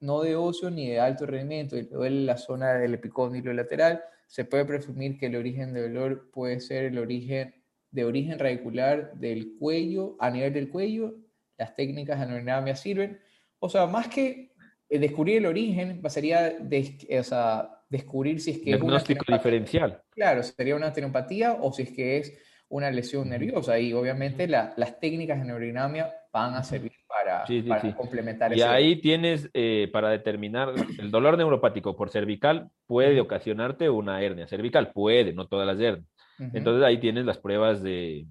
no 0.00 0.22
de 0.22 0.34
ocio 0.34 0.70
ni 0.70 0.88
de 0.88 1.00
alto 1.00 1.26
rendimiento 1.26 1.76
y 1.76 1.82
le 1.82 1.88
duele 1.88 2.24
la 2.24 2.38
zona 2.38 2.72
del 2.74 2.94
epicóndilo 2.94 3.52
lateral, 3.52 4.02
se 4.26 4.46
puede 4.46 4.64
presumir 4.64 5.18
que 5.18 5.26
el 5.26 5.36
origen 5.36 5.74
del 5.74 5.92
dolor 5.92 6.30
puede 6.30 6.60
ser 6.60 6.84
el 6.84 6.98
origen 6.98 7.54
de 7.90 8.04
origen 8.04 8.38
radicular 8.38 9.12
del 9.14 9.56
cuello, 9.58 10.16
a 10.20 10.30
nivel 10.30 10.54
del 10.54 10.70
cuello, 10.70 11.16
las 11.60 11.76
técnicas 11.76 12.18
de 12.18 12.24
aerodinámica 12.24 12.74
sirven. 12.74 13.20
O 13.60 13.68
sea, 13.68 13.86
más 13.86 14.08
que 14.08 14.50
eh, 14.88 14.98
descubrir 14.98 15.36
el 15.38 15.46
origen, 15.46 16.02
sería 16.08 16.50
des- 16.58 17.06
o 17.18 17.22
sea, 17.22 17.68
descubrir 17.88 18.40
si 18.40 18.50
es 18.52 18.56
que 18.58 18.72
es 18.72 18.80
Diagnóstico 18.80 19.24
tenopatía. 19.24 19.36
diferencial. 19.38 20.02
Claro, 20.10 20.42
sería 20.42 20.74
una 20.76 20.92
tenopatía 20.92 21.52
o 21.60 21.72
si 21.72 21.82
es 21.82 21.90
que 21.92 22.16
es 22.18 22.38
una 22.68 22.90
lesión 22.90 23.28
nerviosa. 23.28 23.78
Y 23.78 23.92
obviamente 23.92 24.48
la- 24.48 24.72
las 24.76 24.98
técnicas 24.98 25.38
de 25.38 25.44
neurodinamia 25.44 26.12
van 26.32 26.54
a 26.54 26.62
servir 26.62 26.92
para, 27.06 27.46
Sí, 27.46 27.62
sí, 27.62 27.68
para 27.68 27.82
sí. 27.82 27.92
complementar 27.92 28.52
Y 28.52 28.60
ese- 28.60 28.64
ahí 28.68 29.00
tienes, 29.00 29.50
eh, 29.54 29.88
para 29.92 30.08
determinar, 30.10 30.72
el 30.98 31.10
dolor 31.10 31.36
neuropático 31.36 31.94
por 31.96 32.10
cervical 32.10 32.70
puede 32.86 33.20
ocasionarte 33.20 33.90
una 33.90 34.22
hernia 34.22 34.46
cervical, 34.46 34.92
puede, 34.92 35.32
no 35.32 35.46
todas 35.46 35.66
las 35.66 35.78
hernias. 35.80 36.06
Ujú. 36.38 36.56
Entonces 36.56 36.82
ahí 36.84 36.98
tienes 36.98 37.24
las 37.26 37.38
pruebas 37.38 37.82
de 37.82 38.26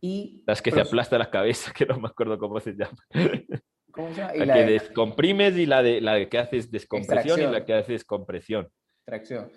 y 0.00 0.42
las 0.46 0.62
que 0.62 0.70
se 0.70 0.76
pero- 0.76 0.86
aplasta 0.88 1.18
la 1.18 1.30
cabeza, 1.30 1.72
que 1.76 1.86
no 1.86 1.98
me 1.98 2.08
acuerdo 2.08 2.38
cómo 2.38 2.60
se 2.60 2.72
llama. 2.72 2.96
¿cómo 3.92 4.08
se 4.10 4.20
llama? 4.20 4.34
Y 4.36 4.38
La 4.40 4.46
la 4.46 4.54
que 4.54 4.60
de 4.64 4.72
descomprimes 4.72 5.56
y 5.56 5.66
la 5.66 5.82
de 5.82 6.00
la 6.00 6.28
que 6.28 6.38
haces 6.38 6.70
descompresión 6.70 7.40
y 7.40 7.46
la 7.46 7.64
que 7.64 7.74
haces 7.74 8.04
compresión. 8.04 8.68
extracción. 8.98 9.50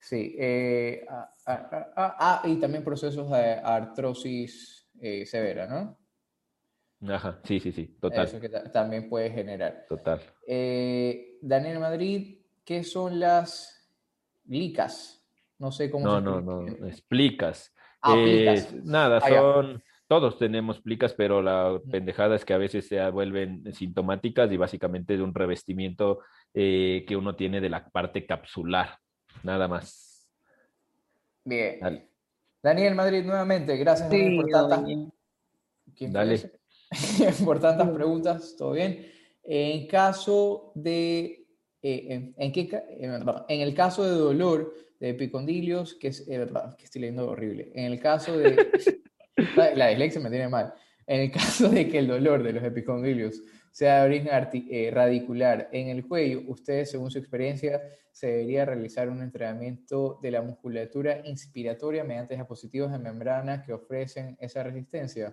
Sí. 0.00 0.36
eh, 0.38 1.04
ah, 1.46 2.42
y 2.44 2.56
también 2.60 2.84
procesos 2.84 3.28
de 3.30 3.54
artrosis 3.62 4.88
eh, 5.00 5.26
severa, 5.26 5.66
¿no? 5.66 5.98
Ajá, 7.14 7.40
sí, 7.44 7.60
sí, 7.60 7.70
sí, 7.72 7.96
total, 8.00 8.26
Eso 8.26 8.40
que 8.40 8.48
ta- 8.48 8.70
también 8.72 9.08
puede 9.08 9.30
generar. 9.30 9.84
total. 9.88 10.20
Eh, 10.46 11.36
Daniel 11.40 11.78
Madrid, 11.78 12.40
¿qué 12.64 12.82
son 12.82 13.20
las 13.20 13.88
licas? 14.46 15.24
No 15.58 15.70
sé 15.70 15.90
cómo 15.90 16.04
No, 16.06 16.18
se 16.18 16.24
no, 16.24 16.40
no, 16.40 16.86
explicas. 16.88 17.72
Aplicas. 18.12 18.72
Eh, 18.72 18.80
nada, 18.84 19.20
Ah, 19.22 19.30
ya. 19.30 19.40
son, 19.40 19.82
todos 20.06 20.38
tenemos 20.38 20.80
plicas, 20.80 21.14
pero 21.14 21.42
la 21.42 21.80
pendejada 21.90 22.36
es 22.36 22.44
que 22.44 22.54
a 22.54 22.58
veces 22.58 22.88
se 22.88 23.10
vuelven 23.10 23.72
sintomáticas 23.74 24.50
y 24.50 24.56
básicamente 24.56 25.16
de 25.16 25.22
un 25.22 25.34
revestimiento 25.34 26.20
eh, 26.54 27.04
que 27.06 27.16
uno 27.16 27.36
tiene 27.36 27.60
de 27.60 27.68
la 27.68 27.88
parte 27.88 28.24
capsular, 28.26 28.98
nada 29.42 29.68
más. 29.68 30.30
Bien. 31.44 31.78
Dale. 31.80 32.08
Daniel 32.62 32.94
Madrid, 32.94 33.24
nuevamente, 33.24 33.76
gracias 33.76 34.10
Daniel, 34.10 34.36
por 34.36 34.50
tantas, 34.50 34.82
¿Quién 35.96 36.10
fue 36.10 36.10
Dale. 36.10 36.52
por 37.44 37.60
tantas 37.60 37.88
preguntas, 37.90 38.56
¿todo 38.58 38.72
bien? 38.72 39.06
En 39.44 39.86
caso 39.86 40.72
de, 40.74 41.46
eh, 41.82 42.06
en, 42.08 42.34
en 42.36 42.52
qué 42.52 42.60
eh, 42.62 43.20
en 43.48 43.60
el 43.60 43.74
caso 43.74 44.04
de 44.04 44.10
dolor 44.10 44.74
de 45.00 45.10
epicondilios, 45.10 45.94
que 45.94 46.08
es, 46.08 46.26
eh, 46.28 46.46
que 46.76 46.84
estoy 46.84 47.02
leyendo 47.02 47.28
horrible, 47.28 47.70
en 47.74 47.92
el 47.92 48.00
caso 48.00 48.36
de, 48.36 48.56
la, 49.56 49.74
la 49.74 49.88
dislexia 49.88 50.20
me 50.20 50.30
tiene 50.30 50.48
mal, 50.48 50.74
en 51.06 51.20
el 51.20 51.30
caso 51.32 51.68
de 51.68 51.88
que 51.88 51.98
el 51.98 52.06
dolor 52.06 52.42
de 52.42 52.52
los 52.52 52.64
epicondilios 52.64 53.42
sea 53.70 54.00
de 54.00 54.06
origen 54.06 54.30
eh, 54.70 54.90
radicular 54.92 55.68
en 55.72 55.88
el 55.88 56.06
cuello, 56.06 56.42
ustedes, 56.48 56.90
según 56.90 57.10
su 57.10 57.18
experiencia, 57.18 57.80
se 58.10 58.26
debería 58.26 58.64
realizar 58.64 59.08
un 59.08 59.22
entrenamiento 59.22 60.18
de 60.20 60.32
la 60.32 60.42
musculatura 60.42 61.24
inspiratoria 61.24 62.02
mediante 62.02 62.34
dispositivos 62.34 62.90
de 62.90 62.98
membrana 62.98 63.62
que 63.62 63.72
ofrecen 63.72 64.36
esa 64.40 64.64
resistencia. 64.64 65.32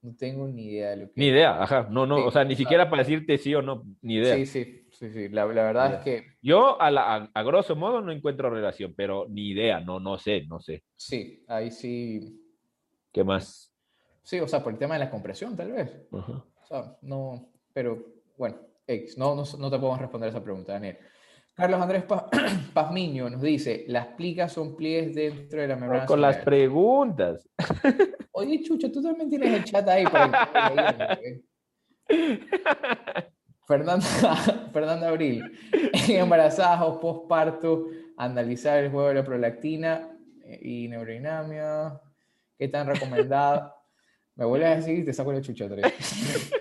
No 0.00 0.14
tengo 0.14 0.46
ni 0.46 0.66
idea 0.66 0.90
de 0.90 0.96
lo 0.98 1.06
que 1.06 1.14
Ni 1.16 1.26
idea, 1.26 1.60
ajá, 1.60 1.88
no, 1.90 2.06
no, 2.06 2.24
o 2.24 2.30
sea, 2.30 2.44
ni 2.44 2.54
siquiera 2.54 2.88
para 2.88 3.02
decirte 3.02 3.36
sí 3.38 3.52
o 3.54 3.62
no, 3.62 3.84
ni 4.00 4.14
idea. 4.16 4.36
Sí, 4.36 4.46
sí, 4.46 4.81
sí, 4.92 5.10
sí. 5.10 5.28
La, 5.28 5.44
la 5.46 5.62
verdad 5.64 5.94
es 5.94 6.00
que 6.00 6.26
Yo 6.40 6.80
a, 6.80 6.90
la, 6.90 7.14
a, 7.16 7.30
a 7.34 7.42
grosso 7.42 7.74
modo 7.76 8.00
no 8.00 8.12
encuentro 8.12 8.50
relación, 8.50 8.94
pero 8.96 9.26
ni 9.28 9.48
idea, 9.50 9.80
no, 9.80 9.98
no 10.00 10.18
sé, 10.18 10.44
no 10.46 10.60
sé. 10.60 10.82
sí, 10.96 11.44
ahí 11.48 11.70
sí. 11.70 12.38
¿Qué 13.12 13.24
más? 13.24 13.72
Sí, 14.22 14.38
o 14.40 14.46
sea, 14.48 14.62
por 14.62 14.72
el 14.72 14.78
tema 14.78 14.94
de 14.94 15.00
la 15.00 15.10
compresión, 15.10 15.56
tal 15.56 15.72
vez. 15.72 15.90
Ajá. 16.12 16.32
O 16.62 16.66
sea, 16.66 16.96
no, 17.02 17.50
pero 17.72 17.98
bueno, 18.38 18.56
X, 18.86 19.18
no, 19.18 19.34
no, 19.34 19.42
no 19.58 19.70
te 19.70 19.78
podemos 19.78 19.98
responder 20.00 20.28
esa 20.30 20.42
pregunta, 20.42 20.72
Daniel. 20.74 20.96
Carlos 21.54 21.80
Andrés 21.82 22.04
Pa- 22.04 22.30
Pazmiño 22.72 23.28
nos 23.28 23.42
dice, 23.42 23.84
las 23.88 24.06
plicas 24.08 24.52
son 24.52 24.74
pliegues 24.76 25.14
dentro 25.14 25.60
de 25.60 25.68
la 25.68 25.76
membrana 25.76 26.06
Con 26.06 26.20
las 26.20 26.36
cerebral". 26.36 26.44
preguntas. 26.44 27.48
Oye, 28.30 28.62
Chucho, 28.62 28.90
tú 28.90 29.02
también 29.02 29.28
tienes 29.28 29.52
el 29.52 29.64
chat 29.64 29.86
ahí 29.88 30.06
para 30.06 30.32
que. 31.20 31.42
Fernanda, 33.66 34.06
Fernanda 34.72 35.08
Abril, 35.08 35.58
embarazadas 36.08 36.82
o 36.82 37.00
postparto, 37.00 37.88
analizar 38.16 38.82
el 38.82 38.90
juego 38.90 39.08
de 39.08 39.14
la 39.14 39.24
prolactina 39.24 40.10
eh, 40.44 40.58
y 40.62 40.88
neurodinamia, 40.88 42.00
¿qué 42.58 42.68
tan 42.68 42.86
recomendado? 42.86 43.74
Me 44.34 44.44
vuelves 44.46 44.68
a 44.68 44.76
decir 44.76 44.98
y 44.98 45.04
te 45.04 45.12
saco 45.12 45.32
la 45.32 45.42
chucha 45.42 45.66
otra 45.66 45.88
vez. 45.88 46.52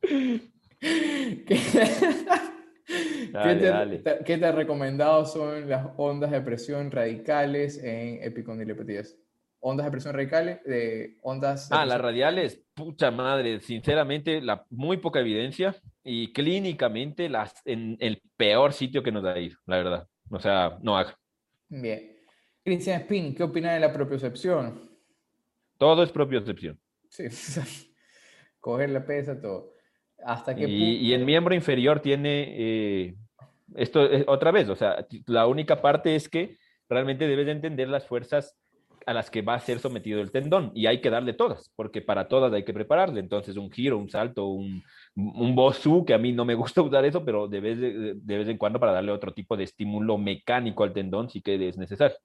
¿Qué, 0.00 1.44
qué 1.46 1.58
Dale, 3.32 4.02
qué 4.24 4.38
tan 4.38 4.54
recomendados 4.54 5.32
son 5.32 5.68
las 5.68 5.88
ondas 5.96 6.30
de 6.30 6.40
presión 6.42 6.90
radicales 6.90 7.82
en 7.82 8.22
epicondiliopatías? 8.22 9.16
Ondas 9.60 9.86
de 9.86 9.90
presión 9.90 10.14
radicales, 10.14 10.62
de 10.64 11.16
ondas 11.22 11.68
de 11.68 11.74
Ah, 11.76 11.84
las 11.84 11.98
presión- 11.98 12.02
radiales, 12.02 12.64
pucha 12.74 13.10
madre, 13.10 13.60
sinceramente, 13.60 14.40
la 14.40 14.64
muy 14.70 14.98
poca 14.98 15.18
evidencia 15.20 15.74
y 16.04 16.32
clínicamente 16.32 17.28
las 17.28 17.54
en 17.64 17.96
el 18.00 18.22
peor 18.36 18.72
sitio 18.72 19.02
que 19.02 19.10
nos 19.12 19.24
ha 19.24 19.38
ido, 19.38 19.56
la 19.66 19.76
verdad. 19.78 20.08
O 20.30 20.38
sea, 20.38 20.78
no 20.80 20.96
haga. 20.96 21.18
Bien. 21.68 22.16
Cristian 22.64 23.00
Spin, 23.02 23.34
¿qué 23.34 23.42
opina 23.42 23.72
de 23.74 23.80
la 23.80 23.92
propiocepción? 23.92 24.88
Todo 25.76 26.02
es 26.02 26.12
propiocepción. 26.12 26.78
Sí, 27.08 27.24
coger 28.60 28.90
la 28.90 29.04
pesa, 29.06 29.40
todo. 29.40 29.74
¿Hasta 30.24 30.54
qué 30.54 30.66
Y, 30.68 30.96
y 30.96 31.12
en 31.12 31.20
punto? 31.20 31.26
miembro 31.26 31.54
inferior 31.54 32.00
tiene 32.00 32.46
eh, 32.58 33.14
esto 33.76 34.04
es- 34.04 34.24
otra 34.26 34.50
vez, 34.50 34.68
o 34.68 34.76
sea, 34.76 35.06
la 35.26 35.46
única 35.46 35.80
parte 35.80 36.14
es 36.14 36.28
que 36.28 36.56
realmente 36.88 37.26
debes 37.26 37.46
de 37.46 37.52
entender 37.52 37.88
las 37.88 38.06
fuerzas 38.06 38.56
a 39.08 39.14
las 39.14 39.30
que 39.30 39.40
va 39.40 39.54
a 39.54 39.60
ser 39.60 39.78
sometido 39.78 40.20
el 40.20 40.30
tendón 40.30 40.70
y 40.74 40.84
hay 40.84 41.00
que 41.00 41.08
darle 41.08 41.32
todas, 41.32 41.72
porque 41.74 42.02
para 42.02 42.28
todas 42.28 42.52
hay 42.52 42.62
que 42.62 42.74
prepararle. 42.74 43.20
Entonces, 43.20 43.56
un 43.56 43.70
giro, 43.70 43.96
un 43.96 44.10
salto, 44.10 44.48
un, 44.48 44.82
un 45.16 45.54
bosu, 45.54 46.04
que 46.04 46.12
a 46.12 46.18
mí 46.18 46.32
no 46.32 46.44
me 46.44 46.54
gusta 46.54 46.82
usar 46.82 47.06
eso, 47.06 47.24
pero 47.24 47.48
de 47.48 47.60
vez, 47.60 47.80
de, 47.80 48.14
de 48.14 48.38
vez 48.38 48.48
en 48.48 48.58
cuando 48.58 48.78
para 48.78 48.92
darle 48.92 49.10
otro 49.10 49.32
tipo 49.32 49.56
de 49.56 49.64
estímulo 49.64 50.18
mecánico 50.18 50.84
al 50.84 50.92
tendón 50.92 51.30
sí 51.30 51.40
que 51.40 51.68
es 51.68 51.78
necesario. 51.78 52.18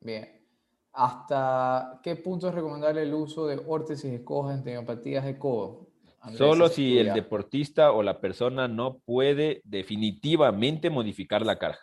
Bien. 0.00 0.40
¿Hasta 0.92 1.98
qué 2.04 2.14
punto 2.14 2.48
es 2.48 2.54
recomendable 2.54 3.02
el 3.02 3.12
uso 3.12 3.48
de 3.48 3.60
órtesis 3.66 4.12
de 4.12 4.22
coja 4.22 4.54
en 4.54 4.62
tendinopatías 4.62 5.24
de 5.24 5.40
codo? 5.40 5.88
Andrés 6.20 6.38
Solo 6.38 6.68
si 6.68 6.98
el 6.98 7.12
deportista 7.14 7.90
o 7.90 8.04
la 8.04 8.20
persona 8.20 8.68
no 8.68 8.98
puede 8.98 9.60
definitivamente 9.64 10.88
modificar 10.88 11.44
la 11.44 11.58
carga. 11.58 11.80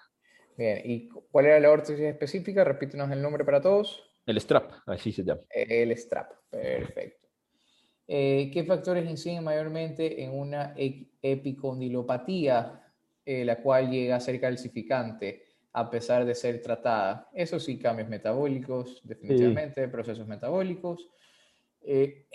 Bien. 0.59 0.81
¿Y 0.83 1.07
cu- 1.07 1.23
cuál 1.31 1.45
era 1.45 1.57
la 1.59 1.71
órtesis 1.71 2.01
específica? 2.01 2.65
Repítenos 2.65 3.09
el 3.11 3.21
nombre 3.21 3.45
para 3.45 3.61
todos. 3.61 4.03
El 4.25 4.37
strap, 4.41 4.71
así 4.87 5.13
se 5.13 5.23
llama. 5.23 5.39
El 5.49 5.91
strap. 5.97 6.33
Perfecto. 6.49 7.27
Eh, 8.05 8.49
¿qué 8.51 8.65
factores 8.65 9.09
inciden 9.09 9.41
mayormente 9.43 10.21
en 10.21 10.37
una 10.37 10.73
epicondilopatía, 11.21 12.83
eh, 13.23 13.45
la 13.45 13.61
cual 13.61 13.89
llega 13.89 14.17
a 14.17 14.19
ser 14.19 14.41
calcificante 14.41 15.45
a 15.71 15.89
pesar 15.89 16.25
de 16.25 16.35
ser 16.35 16.61
tratada? 16.61 17.29
Eso 17.33 17.57
sí, 17.57 17.79
cambios 17.79 18.09
metabólicos, 18.09 18.99
definitivamente, 19.03 19.87
procesos 19.87 20.27
metabólicos. 20.27 21.07
Eh, 21.81 22.25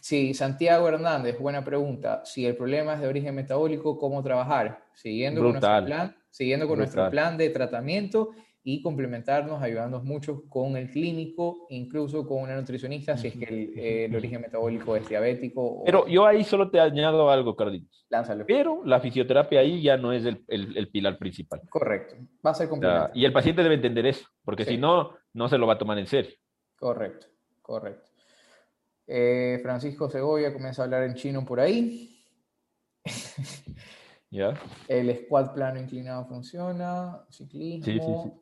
sí, 0.00 0.32
Santiago 0.32 0.88
Hernández, 0.88 1.38
buena 1.38 1.62
pregunta. 1.62 2.22
Si 2.24 2.46
el 2.46 2.56
problema 2.56 2.94
es 2.94 3.00
de 3.00 3.08
origen 3.08 3.34
metabólico, 3.34 3.98
¿cómo 3.98 4.22
trabajar? 4.22 4.86
Siguiendo 4.94 5.42
con 5.42 5.52
nuestro 5.52 5.68
Brutal. 5.70 5.84
plan, 5.84 6.16
siguiendo 6.34 6.66
con 6.66 6.78
nuestro 6.78 7.08
plan 7.10 7.38
de 7.38 7.48
tratamiento 7.50 8.30
y 8.64 8.82
complementarnos, 8.82 9.62
ayudándonos 9.62 10.04
mucho 10.04 10.42
con 10.48 10.76
el 10.76 10.90
clínico, 10.90 11.66
incluso 11.68 12.26
con 12.26 12.42
una 12.42 12.56
nutricionista, 12.56 13.16
si 13.16 13.28
es 13.28 13.36
que 13.36 13.44
el, 13.44 13.78
eh, 13.78 14.04
el 14.06 14.16
origen 14.16 14.40
metabólico 14.40 14.96
es 14.96 15.08
diabético. 15.08 15.62
o- 15.62 15.84
Pero 15.84 16.08
yo 16.08 16.26
ahí 16.26 16.42
solo 16.42 16.70
te 16.70 16.80
añado 16.80 17.30
algo, 17.30 17.54
Carlitos. 17.54 18.04
Lánzalo. 18.08 18.44
Pero 18.46 18.82
la 18.84 18.98
fisioterapia 19.00 19.60
ahí 19.60 19.80
ya 19.82 19.96
no 19.96 20.12
es 20.12 20.24
el, 20.24 20.42
el- 20.48 20.76
el 20.76 20.88
pilar 20.88 21.18
principal. 21.18 21.60
Correcto. 21.70 22.16
Va 22.44 22.50
a 22.50 22.54
ser 22.54 22.68
complementario. 22.68 23.12
y 23.14 23.24
el 23.24 23.32
paciente 23.32 23.62
debe 23.62 23.74
entender 23.76 24.06
eso, 24.06 24.26
porque 24.44 24.64
Sí. 24.64 24.72
si 24.72 24.76
no, 24.78 25.10
no 25.34 25.48
se 25.48 25.56
lo 25.58 25.66
va 25.68 25.74
a 25.74 25.78
tomar 25.78 25.98
en 25.98 26.06
serio. 26.08 26.32
Correcto, 26.76 27.26
correcto. 27.62 28.10
Eh, 29.06 29.60
Francisco 29.62 30.08
Segovia 30.10 30.52
comienza 30.52 30.82
a 30.82 30.84
hablar 30.86 31.02
en 31.04 31.14
chino 31.14 31.44
por 31.44 31.60
ahí. 31.60 32.24
¿Ya? 34.34 34.52
El 34.88 35.14
squat 35.16 35.54
plano 35.54 35.78
inclinado 35.80 36.26
funciona. 36.26 37.24
Ciclismo. 37.30 37.84
Sí, 37.84 38.00
sí, 38.00 38.14
sí. 38.24 38.32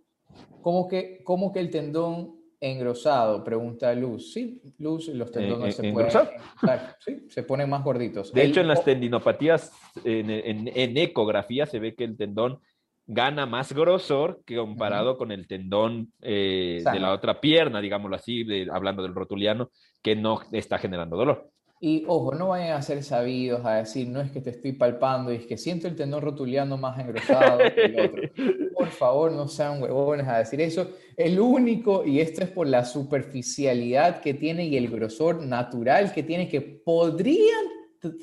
¿Cómo 0.62 0.88
que, 0.88 1.22
cómo 1.22 1.52
que 1.52 1.60
el 1.60 1.68
tendón 1.68 2.36
engrosado? 2.58 3.44
Pregunta 3.44 3.94
Luz. 3.94 4.32
Sí, 4.32 4.62
Luz, 4.78 5.08
los 5.08 5.30
tendones 5.30 5.78
eh, 5.78 5.82
se 5.82 5.92
pueden 5.92 6.08
engrosar, 6.08 6.96
sí, 6.98 7.26
se 7.28 7.42
ponen 7.42 7.68
más 7.68 7.84
gorditos. 7.84 8.32
De 8.32 8.42
El- 8.44 8.50
hecho, 8.50 8.60
en 8.62 8.68
las 8.68 8.82
tendinopatías, 8.82 9.70
en, 10.02 10.30
en- 10.30 10.68
en 10.74 10.96
ecografía 10.96 11.66
se 11.66 11.78
ve 11.78 11.94
que 11.94 12.04
el 12.04 12.16
tendón 12.16 12.60
gana 13.06 13.44
más 13.44 13.72
grosor 13.74 14.40
que 14.46 14.56
comparado 14.56 15.18
con 15.18 15.30
el 15.30 15.46
tendón 15.46 16.12
eh, 16.22 16.82
de 16.90 17.00
la 17.00 17.12
otra 17.12 17.38
pierna, 17.38 17.82
digámoslo 17.82 18.16
así, 18.16 18.44
de- 18.44 18.68
hablando 18.72 19.02
del 19.02 19.14
rotuliano, 19.14 19.70
que 20.02 20.16
no 20.16 20.40
está 20.52 20.78
generando 20.78 21.18
dolor. 21.18 21.50
Y 21.84 22.04
ojo, 22.06 22.32
no 22.36 22.48
vayan 22.50 22.76
a 22.76 22.82
ser 22.82 23.02
sabidos 23.02 23.64
a 23.66 23.78
decir, 23.78 24.06
no 24.06 24.20
es 24.20 24.30
que 24.30 24.40
te 24.40 24.50
estoy 24.50 24.70
palpando 24.70 25.32
y 25.32 25.36
es 25.38 25.46
que 25.46 25.58
siento 25.58 25.88
el 25.88 25.96
tendón 25.96 26.22
rotuliano 26.22 26.76
más 26.76 26.96
engrosado 27.00 27.58
que 27.74 27.84
el 27.86 28.00
otro. 28.00 28.22
Por 28.76 28.86
favor, 28.90 29.32
no 29.32 29.48
sean 29.48 29.82
huevones 29.82 30.28
a 30.28 30.38
decir 30.38 30.60
eso. 30.60 30.92
El 31.16 31.40
único, 31.40 32.04
y 32.06 32.20
esto 32.20 32.44
es 32.44 32.50
por 32.50 32.68
la 32.68 32.84
superficialidad 32.84 34.20
que 34.20 34.34
tiene 34.34 34.64
y 34.66 34.76
el 34.76 34.88
grosor 34.90 35.44
natural 35.44 36.12
que 36.12 36.22
tiene, 36.22 36.48
que 36.48 36.60
podrían, 36.60 37.64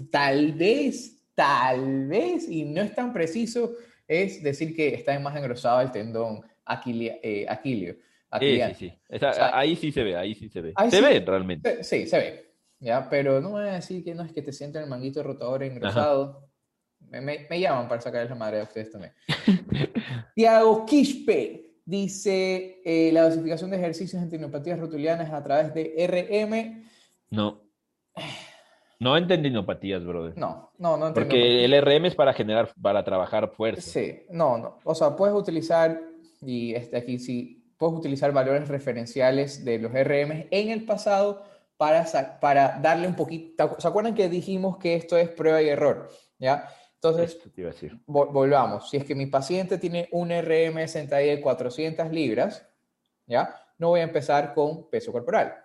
tal 0.10 0.53
vez, 0.53 1.22
tal 1.36 2.07
vez, 2.07 2.48
y 2.49 2.64
no 2.64 2.81
es 2.81 2.95
tan 2.95 3.11
preciso, 3.11 3.73
es 4.07 4.41
decir 4.41 4.73
que 4.73 4.94
está 4.95 5.19
más 5.19 5.36
engrosado 5.36 5.81
el 5.81 5.91
tendón 5.91 6.41
aquilia- 6.65 7.19
eh, 7.22 7.45
aquilio. 7.49 7.95
Sí, 8.40 8.61
sí, 8.69 8.73
sí. 8.90 8.94
O 9.10 9.19
sea, 9.19 9.57
ahí 9.57 9.76
sí 9.76 9.91
se 9.91 10.03
ve, 10.03 10.15
ahí 10.15 10.34
sí 10.34 10.48
se 10.48 10.61
ve. 10.61 10.73
se 10.90 10.98
sí- 10.98 11.03
ve 11.03 11.19
realmente. 11.19 11.84
Sí, 11.84 12.06
se 12.07 12.18
ve, 12.18 12.48
¿ya? 12.80 13.10
Pero 13.10 13.41
no 13.41 13.51
voy 13.51 13.64
a 13.68 13.73
decir 13.73 14.03
que 14.03 14.14
no 14.15 14.23
es 14.23 14.31
que 14.31 14.41
te 14.41 14.51
sientan 14.53 14.84
el 14.84 14.89
manguito 14.89 15.22
rotador 15.23 15.64
engrosado. 15.64 16.47
Me, 17.10 17.22
me- 17.22 17.47
me 17.49 17.60
llaman 17.60 17.88
para 17.88 18.01
sacarles 18.01 18.30
la 18.30 18.35
madre 18.35 18.60
a 18.61 18.64
ustedes 18.64 18.91
también. 18.91 19.14
Tiago 20.35 20.85
Quispe 20.85 21.76
dice, 21.85 22.81
eh, 22.85 23.11
la 23.11 23.23
dosificación 23.23 23.72
de 23.72 23.77
ejercicios 23.77 24.22
en 24.22 24.30
tendinopatías 24.30 24.80
rotulianas 24.80 25.31
a 25.31 25.43
través 25.43 25.73
de 25.73 25.93
RM. 26.07 26.84
No. 27.31 27.61
No 28.99 29.15
en 29.15 29.27
tendinopatías, 29.27 30.03
brother. 30.06 30.38
No, 30.38 30.72
no, 30.77 30.97
no 30.97 31.07
entiendo. 31.07 31.30
Porque 31.30 31.64
el 31.64 31.73
RM 31.81 32.06
es 32.07 32.15
para 32.15 32.34
generar, 32.34 32.69
para 32.81 33.03
trabajar 33.03 33.49
fuerza. 33.56 33.81
Sí, 33.81 34.23
no, 34.30 34.57
no. 34.57 34.77
O 34.84 34.93
sea, 34.93 35.15
puedes 35.15 35.34
utilizar, 35.35 35.99
y 36.41 36.76
este 36.76 36.97
aquí 36.97 37.18
sí, 37.18 37.64
puedes 37.77 37.95
utilizar 37.97 38.34
valores 38.34 38.68
referenciales 38.68 39.64
de 39.64 39.80
los 39.80 39.91
RM 39.93 40.47
en 40.51 40.69
el 40.69 40.84
pasado 40.85 41.43
para, 41.80 42.06
para 42.41 42.77
darle 42.81 43.07
un 43.07 43.15
poquito. 43.15 43.77
¿Se 43.80 43.88
acuerdan 43.88 44.14
que 44.14 44.27
dijimos 44.27 44.77
que 44.77 44.95
esto 44.95 45.15
es 45.18 45.30
prueba 45.30 45.61
y 45.61 45.69
error? 45.69 46.10
¿Ya? 46.38 46.68
Entonces, 46.95 47.39
vol- 48.06 48.34
volvamos. 48.34 48.89
Si 48.89 48.97
es 48.97 49.06
que 49.06 49.15
mi 49.15 49.27
paciente 49.27 49.77
tiene 49.77 50.10
un 50.11 50.30
RM 50.30 50.85
sentadilla 50.89 51.31
de 51.38 51.41
400 51.41 52.11
libras, 52.11 52.68
¿ya? 53.26 53.56
No 53.77 53.88
voy 53.88 54.01
a 54.01 54.03
empezar 54.03 54.53
con 54.53 54.89
peso 54.89 55.14
corporal. 55.14 55.56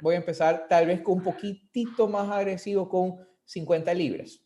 Voy 0.00 0.14
a 0.14 0.18
empezar 0.18 0.66
tal 0.68 0.86
vez 0.86 1.00
con 1.00 1.14
un 1.18 1.24
poquitito 1.24 2.06
más 2.06 2.30
agresivo 2.30 2.88
con 2.88 3.16
50 3.44 3.92
libras. 3.94 4.40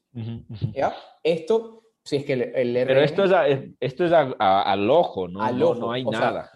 ¿ya? 0.74 0.96
Esto, 1.22 1.82
si 2.02 2.16
es 2.16 2.24
que 2.24 2.32
el, 2.32 2.42
el 2.54 2.74
RM... 2.74 2.86
Pero 2.86 3.00
esto 3.02 3.24
es, 3.24 3.32
a- 3.32 3.46
es- 3.48 3.68
esto 3.80 4.06
es 4.06 4.12
a- 4.12 4.34
a- 4.38 4.62
al 4.62 4.88
ojo, 4.90 5.28
¿no? 5.28 5.42
Al 5.42 5.58
no, 5.58 5.68
ojo, 5.68 5.80
no 5.80 5.92
hay 5.92 6.04
sea, 6.04 6.20
nada. 6.20 6.50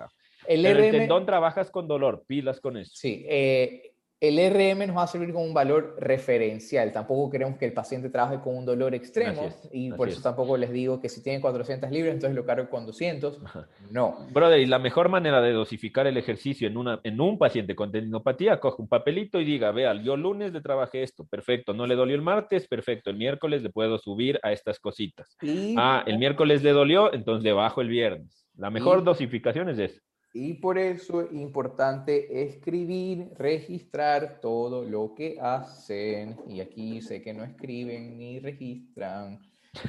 el 0.47 0.63
Pero 0.63 0.79
el 0.79 0.85
RM 0.87 0.91
tendón 1.01 1.27
trabajas 1.27 1.71
con 1.71 1.87
dolor, 1.87 2.25
pilas 2.27 2.59
con 2.59 2.79
eso. 2.79 2.93
Sí, 2.95 3.27
eh, 3.29 3.92
el 4.23 4.39
RM 4.39 4.87
nos 4.87 4.97
va 4.97 5.03
a 5.03 5.07
servir 5.09 5.33
como 5.33 5.45
un 5.45 5.53
valor 5.53 5.97
referencial. 5.99 6.93
Tampoco 6.93 7.29
queremos 7.29 7.59
que 7.59 7.65
el 7.65 7.73
paciente 7.73 8.09
trabaje 8.09 8.39
con 8.41 8.57
un 8.57 8.65
dolor 8.65 8.95
extremo 8.95 9.47
es, 9.47 9.69
y 9.73 9.91
por 9.91 10.07
eso 10.09 10.19
es. 10.19 10.23
tampoco 10.23 10.57
les 10.57 10.71
digo 10.71 11.01
que 11.01 11.09
si 11.09 11.25
tiene 11.25 11.41
400 11.41 11.91
libras, 11.91 12.15
entonces 12.15 12.37
lo 12.37 12.47
cargo 12.47 12.71
con 12.71 12.87
200. 12.87 13.41
Ajá. 13.45 13.67
No. 13.91 14.17
Brother, 14.33 14.61
y 14.61 14.67
la 14.67 14.79
mejor 14.79 15.09
manera 15.09 15.41
de 15.43 15.51
dosificar 15.53 16.07
el 16.07 16.17
ejercicio 16.17 16.69
en, 16.69 16.77
una, 16.77 17.01
en 17.03 17.21
un 17.21 17.37
paciente 17.37 17.75
con 17.75 17.91
tendinopatía, 17.91 18.61
coge 18.61 18.81
un 18.81 18.89
papelito 18.89 19.41
y 19.41 19.45
diga, 19.45 19.73
vea, 19.73 19.93
yo 20.01 20.17
lunes 20.17 20.53
le 20.53 20.61
trabajé 20.61 21.03
esto, 21.03 21.25
perfecto, 21.25 21.75
no 21.75 21.89
le 21.89 21.97
dolió 21.97 22.15
el 22.15 22.23
martes, 22.23 22.69
perfecto, 22.69 23.11
el 23.11 23.17
miércoles 23.17 23.63
le 23.65 23.71
puedo 23.71 23.99
subir 23.99 24.39
a 24.45 24.53
estas 24.53 24.79
cositas. 24.79 25.37
Y, 25.43 25.75
Ah, 25.77 26.05
el 26.07 26.19
miércoles 26.19 26.63
le 26.63 26.71
dolió, 26.71 27.13
entonces 27.13 27.43
le 27.43 27.53
bajo 27.53 27.81
el 27.81 27.89
viernes. 27.89 28.47
La 28.57 28.71
mejor 28.71 29.01
Y- 29.01 29.05
dosificación 29.05 29.69
es 29.71 29.79
esa. 29.81 30.01
Y 30.35 30.55
por 30.55 30.79
eso 30.79 31.21
es 31.21 31.33
importante 31.33 32.43
escribir, 32.43 33.31
registrar 33.37 34.41
todo 34.41 34.83
lo 34.83 35.15
que 35.15 35.39
hacen. 35.39 36.39
Y 36.49 36.61
aquí 36.61 37.03
sé 37.03 37.21
que 37.21 37.35
no 37.35 37.45
escriben 37.45 38.17
ni 38.17 38.41
registran. 38.41 39.41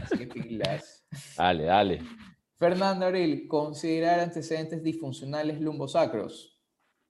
Así 0.01 0.17
que 0.17 0.27
pilas. 0.27 1.05
Dale, 1.37 1.63
dale. 1.65 2.01
Fernando 2.57 3.05
Abril, 3.05 3.47
considerar 3.47 4.19
antecedentes 4.19 4.81
disfuncionales 4.81 5.61
lumbosacros. 5.61 6.59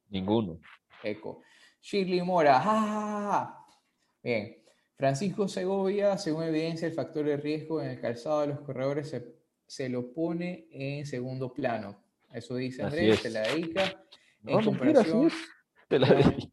Ninguno. 0.09 0.59
Eco. 1.03 1.41
Shirley 1.81 2.21
Mora. 2.21 2.59
¡ja, 2.59 2.81
ja, 2.81 2.87
ja, 2.87 3.31
ja! 3.31 3.65
Bien. 4.21 4.57
Francisco 4.95 5.47
Segovia, 5.47 6.17
según 6.17 6.43
evidencia, 6.43 6.87
el 6.87 6.93
factor 6.93 7.25
de 7.25 7.37
riesgo 7.37 7.81
en 7.81 7.89
el 7.89 7.99
calzado 7.99 8.41
de 8.41 8.47
los 8.47 8.59
corredores 8.61 9.09
se, 9.09 9.35
se 9.65 9.89
lo 9.89 10.13
pone 10.13 10.67
en 10.71 11.05
segundo 11.05 11.53
plano. 11.53 12.02
Eso 12.33 12.55
dice 12.55 12.83
Andrés, 12.83 13.19
se 13.19 13.29
la 13.29 13.41
dedica. 13.41 14.03
No, 14.41 14.59
En 14.59 14.65
comparación. 14.65 15.31
Te 15.87 15.99
la 15.99 16.13
dedico. 16.13 16.51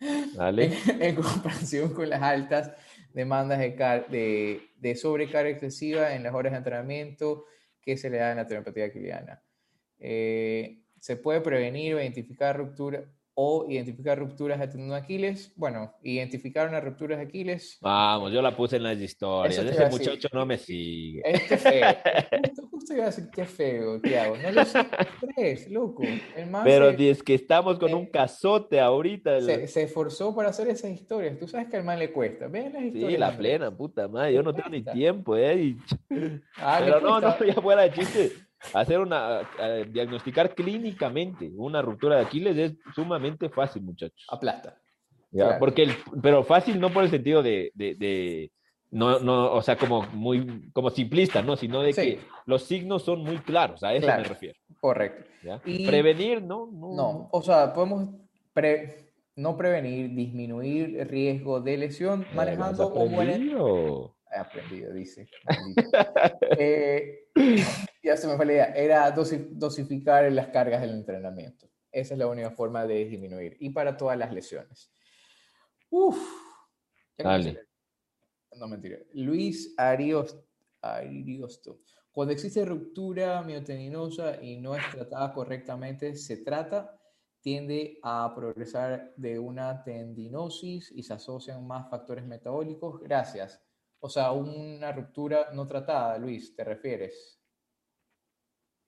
Dale. 0.34 0.64
en, 0.64 0.72
en 1.02 1.14
comparación 1.14 1.92
con 1.92 2.08
las 2.08 2.22
altas 2.22 2.72
demandas 3.12 3.58
de, 3.58 3.70
de, 4.08 4.70
de 4.76 4.96
sobrecarga 4.96 5.50
excesiva 5.50 6.14
en 6.14 6.22
las 6.22 6.34
horas 6.34 6.52
de 6.52 6.58
entrenamiento 6.58 7.44
que 7.80 7.96
se 7.96 8.08
le 8.08 8.18
da 8.18 8.30
en 8.30 8.38
la 8.38 8.46
terapia 8.46 8.86
aquiliana. 8.86 9.42
Eh, 9.98 10.80
se 10.98 11.16
puede 11.16 11.40
prevenir 11.40 11.94
o 11.94 12.00
identificar 12.00 12.56
ruptura 12.56 13.04
o 13.42 13.64
identificar 13.70 14.18
rupturas 14.18 14.60
de 14.60 14.68
tendón 14.68 14.90
de 14.90 14.96
Aquiles. 14.96 15.52
Bueno, 15.56 15.94
identificar 16.02 16.68
una 16.68 16.78
ruptura 16.78 17.16
de 17.16 17.22
Aquiles. 17.22 17.78
Vamos, 17.80 18.30
yo 18.32 18.42
la 18.42 18.54
puse 18.54 18.76
en 18.76 18.82
las 18.82 18.98
historias. 19.00 19.56
Ese 19.64 19.88
muchacho 19.88 20.28
no 20.34 20.44
me 20.44 20.58
sigue. 20.58 21.22
Este 21.24 21.56
feo. 21.56 21.86
Justo, 22.44 22.68
justo 22.70 22.94
iba 22.94 23.04
a 23.04 23.06
decir 23.06 23.30
que 23.30 23.44
feo, 23.46 23.98
Tiago. 24.00 24.36
No 24.36 24.50
lo 24.52 24.64
sé. 24.66 24.80
Tres, 25.34 25.70
loco. 25.70 26.02
El 26.36 26.50
man 26.50 26.64
Pero 26.64 26.94
se- 26.94 27.10
es 27.10 27.22
que 27.22 27.32
estamos 27.34 27.78
con 27.78 27.88
se- 27.88 27.94
un 27.94 28.06
cazote 28.06 28.78
ahorita. 28.78 29.40
se, 29.40 29.66
se 29.66 29.82
esforzó 29.84 30.34
para 30.34 30.50
hacer 30.50 30.68
esas 30.68 30.90
historias. 30.90 31.38
Tú 31.38 31.48
sabes 31.48 31.68
que 31.68 31.76
al 31.78 31.84
man 31.84 31.98
le 31.98 32.12
cuesta. 32.12 32.46
Ven 32.46 32.72
las 32.74 32.82
historias. 32.82 33.12
Sí, 33.12 33.16
la 33.18 33.36
plena, 33.36 33.70
puta 33.74 34.06
madre. 34.06 34.34
Yo 34.34 34.42
no 34.42 34.54
tengo 34.54 34.68
ni 34.68 34.82
tiempo, 34.82 35.34
¿eh? 35.36 35.54
Y- 35.62 35.76
Ah, 36.58 36.80
Pero 36.84 37.00
no, 37.00 37.20
cuesta. 37.20 37.36
no, 37.40 37.46
ya 37.46 37.54
fuera 37.62 37.82
de 37.82 37.92
chiste. 37.92 38.32
Hacer 38.74 38.98
una, 39.00 39.40
eh, 39.58 39.86
diagnosticar 39.90 40.54
clínicamente 40.54 41.50
una 41.56 41.80
ruptura 41.82 42.16
de 42.16 42.22
Aquiles 42.22 42.56
es 42.56 42.74
sumamente 42.94 43.48
fácil, 43.48 43.82
muchachos. 43.82 44.26
Aplasta. 44.28 44.78
¿ya? 45.30 45.44
claro. 45.44 45.58
Porque 45.58 45.82
el, 45.84 45.94
pero 46.22 46.44
fácil 46.44 46.78
no 46.78 46.90
por 46.90 47.04
el 47.04 47.10
sentido 47.10 47.42
de, 47.42 47.70
de, 47.74 47.94
de- 47.94 48.50
no, 48.90 49.20
no, 49.20 49.52
o 49.52 49.62
sea, 49.62 49.76
como 49.76 50.02
muy, 50.12 50.68
como 50.72 50.90
simplista, 50.90 51.42
¿no? 51.42 51.56
Sino 51.56 51.80
de 51.80 51.92
Sí. 51.92 52.00
que 52.16 52.20
los 52.46 52.64
signos 52.64 53.02
son 53.04 53.22
muy 53.22 53.38
claros, 53.38 53.82
a 53.84 53.94
eso 53.94 54.04
Claro. 54.06 54.22
me 54.22 54.28
refiero. 54.28 54.58
Correcto. 54.80 55.24
¿ya? 55.44 55.60
Y- 55.64 55.86
Prevenir, 55.86 56.42
¿no? 56.42 56.68
No, 56.72 56.94
No, 56.96 57.28
o 57.32 57.42
sea, 57.42 57.72
podemos 57.72 58.08
pre- 58.52 59.12
no 59.36 59.56
prevenir, 59.56 60.10
disminuir 60.14 60.98
el 60.98 61.08
riesgo 61.08 61.60
de 61.60 61.76
lesión 61.78 62.22
Eh, 62.22 62.34
manejando 62.34 62.82
¿has 62.82 62.90
un 62.90 63.14
buen... 63.14 63.28
aprendido? 63.28 64.16
He 64.34 64.38
aprendido, 64.38 64.92
dice. 64.92 65.28
Eh, 66.58 67.26
ya 68.02 68.16
se 68.16 68.26
me 68.26 68.36
fue 68.36 68.46
la 68.46 68.52
idea. 68.52 68.64
Era 68.74 69.14
dosi- 69.14 69.48
dosificar 69.50 70.30
las 70.32 70.48
cargas 70.48 70.80
del 70.80 70.90
entrenamiento. 70.90 71.68
Esa 71.92 72.14
es 72.14 72.18
la 72.18 72.26
única 72.26 72.50
forma 72.52 72.86
de 72.86 73.04
disminuir. 73.04 73.56
Y 73.60 73.70
para 73.70 73.96
todas 73.96 74.16
las 74.16 74.32
lesiones. 74.32 74.92
Uf. 75.90 76.18
Dale. 77.18 77.66
No, 78.56 78.68
mentira. 78.68 78.98
Luis 79.14 79.74
Arios- 79.76 80.38
Ariosto. 80.80 81.80
Cuando 82.12 82.32
existe 82.32 82.64
ruptura 82.64 83.42
miotendinosa 83.42 84.42
y 84.42 84.56
no 84.58 84.74
es 84.74 84.82
tratada 84.90 85.32
correctamente, 85.32 86.14
se 86.16 86.38
trata, 86.38 86.96
tiende 87.40 87.98
a 88.02 88.32
progresar 88.34 89.12
de 89.16 89.38
una 89.38 89.82
tendinosis 89.84 90.90
y 90.94 91.02
se 91.02 91.12
asocian 91.14 91.66
más 91.66 91.88
factores 91.90 92.24
metabólicos. 92.24 93.00
Gracias. 93.00 93.62
O 94.00 94.08
sea, 94.08 94.32
una 94.32 94.92
ruptura 94.92 95.48
no 95.52 95.66
tratada, 95.66 96.18
Luis, 96.18 96.54
¿te 96.54 96.64
refieres? 96.64 97.39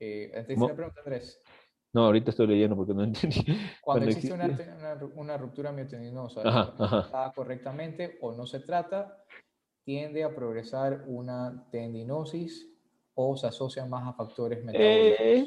Eh, 0.05 0.25
¿Entendiste 0.35 0.55
¿Cómo? 0.57 0.69
la 0.69 0.75
pregunta, 0.75 1.01
Andrés? 1.01 1.41
No, 1.95 2.07
ahorita 2.07 2.31
estoy 2.31 2.49
leyendo 2.49 2.75
porque 2.75 2.93
no 2.95 3.05
entendí. 3.05 3.45
Cuando 3.45 3.77
Cuando 3.83 4.07
existe 4.11 4.33
una, 4.35 4.47
existe- 4.47 4.65
te- 4.65 4.73
una 4.73 5.13
una 5.23 5.37
ruptura 5.37 5.71
miotendinosa 5.71 6.41
Ajá, 6.45 6.75
no 6.77 6.85
ajá. 6.85 7.03
tratada 7.03 7.33
correctamente 7.33 8.19
o 8.21 8.33
no 8.33 8.45
se 8.47 8.59
trata, 8.61 9.23
tiende 9.85 10.25
a 10.25 10.35
progresar 10.35 11.05
una 11.07 11.69
tendinosis 11.71 12.69
o 13.15 13.37
se 13.37 13.47
asocia 13.47 13.85
más 13.87 14.09
a 14.09 14.15
factores 14.15 14.65
metabólicos. 14.65 15.21
Eh, 15.21 15.47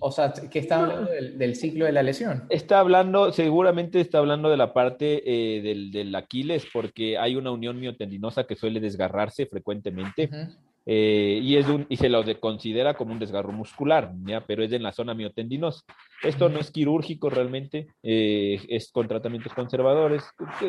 O 0.00 0.12
sea, 0.12 0.32
que 0.32 0.58
está 0.60 0.80
hablando 0.84 1.10
del, 1.10 1.38
del 1.38 1.56
ciclo 1.56 1.86
de 1.86 1.92
la 1.92 2.02
lesión. 2.02 2.44
Está 2.50 2.78
hablando, 2.80 3.32
seguramente 3.32 3.98
está 4.00 4.18
hablando 4.18 4.48
de 4.50 4.58
la 4.58 4.72
parte 4.74 5.22
eh, 5.24 5.60
del, 5.62 5.90
del 5.90 6.14
Aquiles, 6.14 6.66
porque 6.72 7.16
hay 7.18 7.34
una 7.34 7.50
unión 7.50 7.80
miotendinosa 7.80 8.44
que 8.44 8.54
suele 8.56 8.78
desgarrarse 8.78 9.46
frecuentemente 9.46 10.28
Ujú. 10.30 10.52
Eh, 10.90 11.38
y, 11.42 11.56
es 11.56 11.68
un, 11.68 11.84
y 11.90 11.96
se 11.98 12.08
lo 12.08 12.22
de- 12.22 12.40
considera 12.40 12.94
como 12.94 13.12
un 13.12 13.18
desgarro 13.18 13.52
muscular, 13.52 14.10
¿ya? 14.24 14.40
pero 14.46 14.62
es 14.64 14.72
en 14.72 14.82
la 14.82 14.92
zona 14.92 15.12
miotendinosa. 15.12 15.82
Esto 16.22 16.48
no 16.48 16.58
es 16.58 16.70
quirúrgico 16.70 17.28
realmente, 17.28 17.88
eh, 18.02 18.58
es 18.70 18.90
con 18.90 19.06
tratamientos 19.06 19.52
conservadores, 19.52 20.24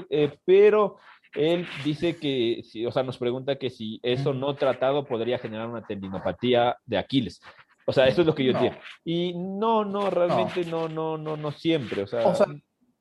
eh, 0.09 0.37
pero 0.43 0.97
él 1.33 1.65
dice 1.85 2.17
que, 2.17 2.61
sí, 2.63 2.85
o 2.85 2.91
sea, 2.91 3.03
nos 3.03 3.17
pregunta 3.17 3.55
que 3.55 3.69
si 3.69 3.99
eso 4.03 4.33
no 4.33 4.55
tratado 4.55 5.05
podría 5.05 5.37
generar 5.39 5.69
una 5.69 5.83
tendinopatía 5.85 6.75
de 6.85 6.97
Aquiles. 6.97 7.39
O 7.85 7.93
sea, 7.93 8.07
eso 8.07 8.21
es 8.21 8.27
lo 8.27 8.35
que 8.35 8.43
yo 8.43 8.51
No. 8.51 8.59
entiendo. 8.59 8.79
Y 9.05 9.33
no, 9.35 9.85
no, 9.85 10.09
realmente 10.09 10.65
no, 10.65 10.89
no, 10.89 11.17
no, 11.17 11.37
no 11.37 11.51
siempre. 11.51 12.01
O 12.03 12.07
sea, 12.07 12.27
O 12.27 12.35
sea, 12.35 12.45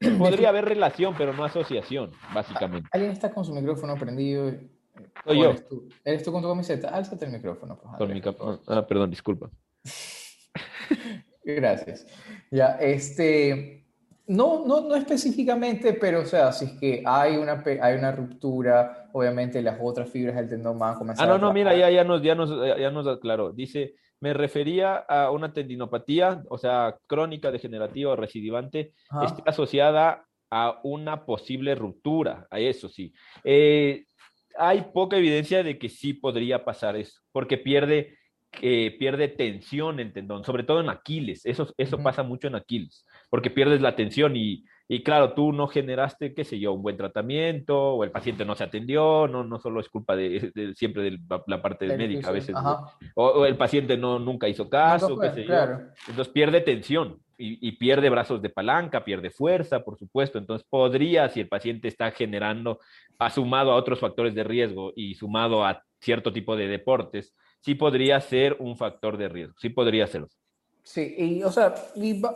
podría 0.19 0.51
haber 0.51 0.65
relación, 0.66 1.15
pero 1.19 1.32
no 1.32 1.45
asociación, 1.45 2.12
básicamente. 2.32 2.89
Alguien 2.93 3.11
está 3.11 3.32
con 3.35 3.45
su 3.45 3.53
micrófono 3.53 3.97
prendido. 3.97 4.53
Soy 5.25 5.39
¿O 5.39 5.43
yo. 5.43 5.51
Eres 5.51 5.69
tú, 5.69 5.89
¿Eres 6.05 6.23
tú 6.23 6.33
con 6.33 6.43
tu 6.43 6.49
camiseta? 6.49 6.89
Álzate 6.89 7.27
el 7.27 7.33
micrófono. 7.33 7.79
pues, 7.79 7.97
Con 7.97 8.12
mi 8.12 8.20
cap-. 8.20 8.37
Ah, 8.66 8.87
perdón, 8.87 9.11
disculpa. 9.11 9.51
Gracias. 11.45 12.07
Ya, 12.51 12.77
este, 12.81 13.87
no, 14.27 14.66
no, 14.66 14.83
no 14.83 14.95
específicamente, 14.95 15.95
pero 15.95 16.20
o 16.20 16.25
sea, 16.27 16.53
si 16.53 16.66
es 16.66 16.73
que 16.73 17.03
hay 17.07 17.37
una, 17.37 17.62
hay 17.81 17.97
una 17.97 18.12
ruptura, 18.12 19.09
obviamente 19.12 19.62
las 19.62 19.79
otras 19.81 20.11
fibras 20.11 20.37
del 20.37 20.49
tendón 20.49 20.79
van 20.79 20.95
a 20.95 20.99
comenzar 20.99 21.25
Ah, 21.25 21.29
no, 21.29 21.35
a 21.37 21.39
no, 21.39 21.53
mira, 21.53 21.75
ya, 21.75 21.91
ya, 21.91 22.05
nos, 22.05 22.23
ya, 22.23 22.35
nos, 22.35 22.51
ya 22.79 22.91
nos 22.91 23.07
aclaró. 23.07 23.53
Dice, 23.53 23.95
me 24.20 24.35
refería 24.35 24.97
a 24.97 25.31
una 25.31 25.53
tendinopatía, 25.53 26.43
o 26.51 26.59
sea, 26.59 26.99
crónica, 27.07 27.51
degenerativa 27.51 28.12
o 28.12 28.16
recidivante, 28.16 28.93
Ajá. 29.09 29.27
esté 29.27 29.43
asociada 29.47 30.27
a 30.51 30.81
una 30.83 31.25
posible 31.25 31.75
ruptura, 31.75 32.47
a 32.51 32.59
eso 32.59 32.89
sí. 32.89 33.12
Eh, 33.45 34.05
hay 34.59 34.86
poca 34.93 35.16
evidencia 35.16 35.62
de 35.62 35.78
que 35.78 35.89
sí 35.89 36.12
podría 36.14 36.64
pasar 36.64 36.97
eso, 36.97 37.20
porque 37.32 37.59
pierde, 37.59 38.18
eh, 38.62 38.97
pierde 38.98 39.28
tensión 39.28 40.01
el 40.01 40.12
tendón, 40.12 40.44
sobre 40.44 40.64
todo 40.64 40.80
en 40.80 40.89
Aquiles. 40.90 41.44
Eso, 41.47 41.72
eso 41.76 41.97
Ujú. 41.97 42.05
pasa 42.05 42.22
mucho 42.22 42.48
en 42.48 42.55
Aquiles, 42.56 43.06
porque 43.30 43.51
pierdes 43.51 43.80
la 43.80 43.94
tensión 43.94 44.36
y, 44.36 44.64
y 44.89 45.02
claro, 45.02 45.35
tú 45.35 45.52
no 45.52 45.68
generaste, 45.68 46.35
qué 46.35 46.44
sé 46.44 46.59
yo, 46.59 46.72
un 46.72 46.82
buen 46.82 46.97
tratamiento, 46.97 47.78
o 47.78 48.05
el 48.05 48.10
paciente 48.10 48.44
no 48.44 48.55
se 48.55 48.64
atendió, 48.64 49.28
no, 49.28 49.44
no 49.44 49.59
solo 49.59 49.80
es 49.80 49.89
culpa 49.89 50.16
de, 50.16 50.51
de- 50.55 50.74
siempre 50.74 51.02
de 51.02 51.18
la, 51.28 51.43
la 51.47 51.62
parte 51.62 51.85
El 51.86 51.97
médica, 51.98 52.28
a 52.28 52.32
veces, 52.32 52.56
o, 53.14 53.24
o 53.26 53.47
el 53.47 53.56
paciente 53.56 53.97
no, 53.97 54.18
nunca 54.18 54.48
hizo 54.48 54.68
caso, 54.68 55.10
Nunca 55.10 55.28
qué 55.28 55.35
fue, 55.35 55.35
sé 55.43 55.48
yo. 55.48 55.55
claro. 55.55 55.82
Entonces 56.09 56.32
pierde 56.32 56.60
tensión 56.62 57.20
y, 57.39 57.73
pierde 57.73 58.10
brazos 58.10 58.43
de 58.43 58.51
palanca, 58.51 59.05
pierde 59.05 59.31
fuerza, 59.31 59.85
por 59.85 59.97
supuesto. 59.97 60.39
Entonces 60.39 60.66
podría, 60.69 61.28
si 61.28 61.40
el 61.40 61.48
paciente 61.48 61.86
está 61.89 62.10
generando, 62.10 62.81
ha 63.19 63.31
sumado 63.31 63.70
a 63.70 63.77
otros 63.77 64.01
factores 64.01 64.35
de 64.35 64.44
riesgo 64.44 64.93
y 64.97 65.15
sumado 65.15 65.65
a 65.65 65.82
cierto 66.01 66.32
tipo 66.32 66.56
de 66.56 66.66
deportes, 66.66 67.35
sí 67.60 67.74
podría 67.74 68.20
ser 68.20 68.56
un 68.59 68.77
factor 68.77 69.16
de 69.16 69.28
riesgo, 69.28 69.55
sí 69.59 69.69
podría 69.69 70.06
serlo. 70.06 70.28
Sí, 70.82 71.15
y 71.19 71.43
o 71.43 71.52
sea, 71.52 71.74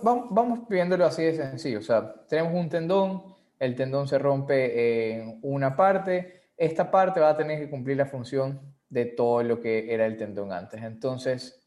vamos 0.03 0.69
viéndolo 0.69 1.07
así 1.07 1.23
de 1.23 1.35
sencillo. 1.35 1.79
O 1.79 1.83
sea, 1.83 2.15
tenemos 2.29 2.55
un 2.55 2.69
tendón, 2.69 3.23
el 3.59 3.75
tendón 3.75 4.07
se 4.07 4.19
rompe 4.19 5.15
en 5.15 5.39
una 5.43 5.75
parte, 5.75 6.51
esta 6.57 6.91
parte 6.91 7.19
va 7.19 7.31
a 7.31 7.37
tener 7.37 7.59
que 7.59 7.71
cumplir 7.71 7.97
la 7.97 8.07
función 8.07 8.61
de 8.89 9.07
todo 9.07 9.43
lo 9.43 9.59
que 9.59 9.93
era 9.93 10.05
el 10.07 10.17
tendón 10.17 10.53
antes. 10.53 10.83
Entonces, 10.83 11.62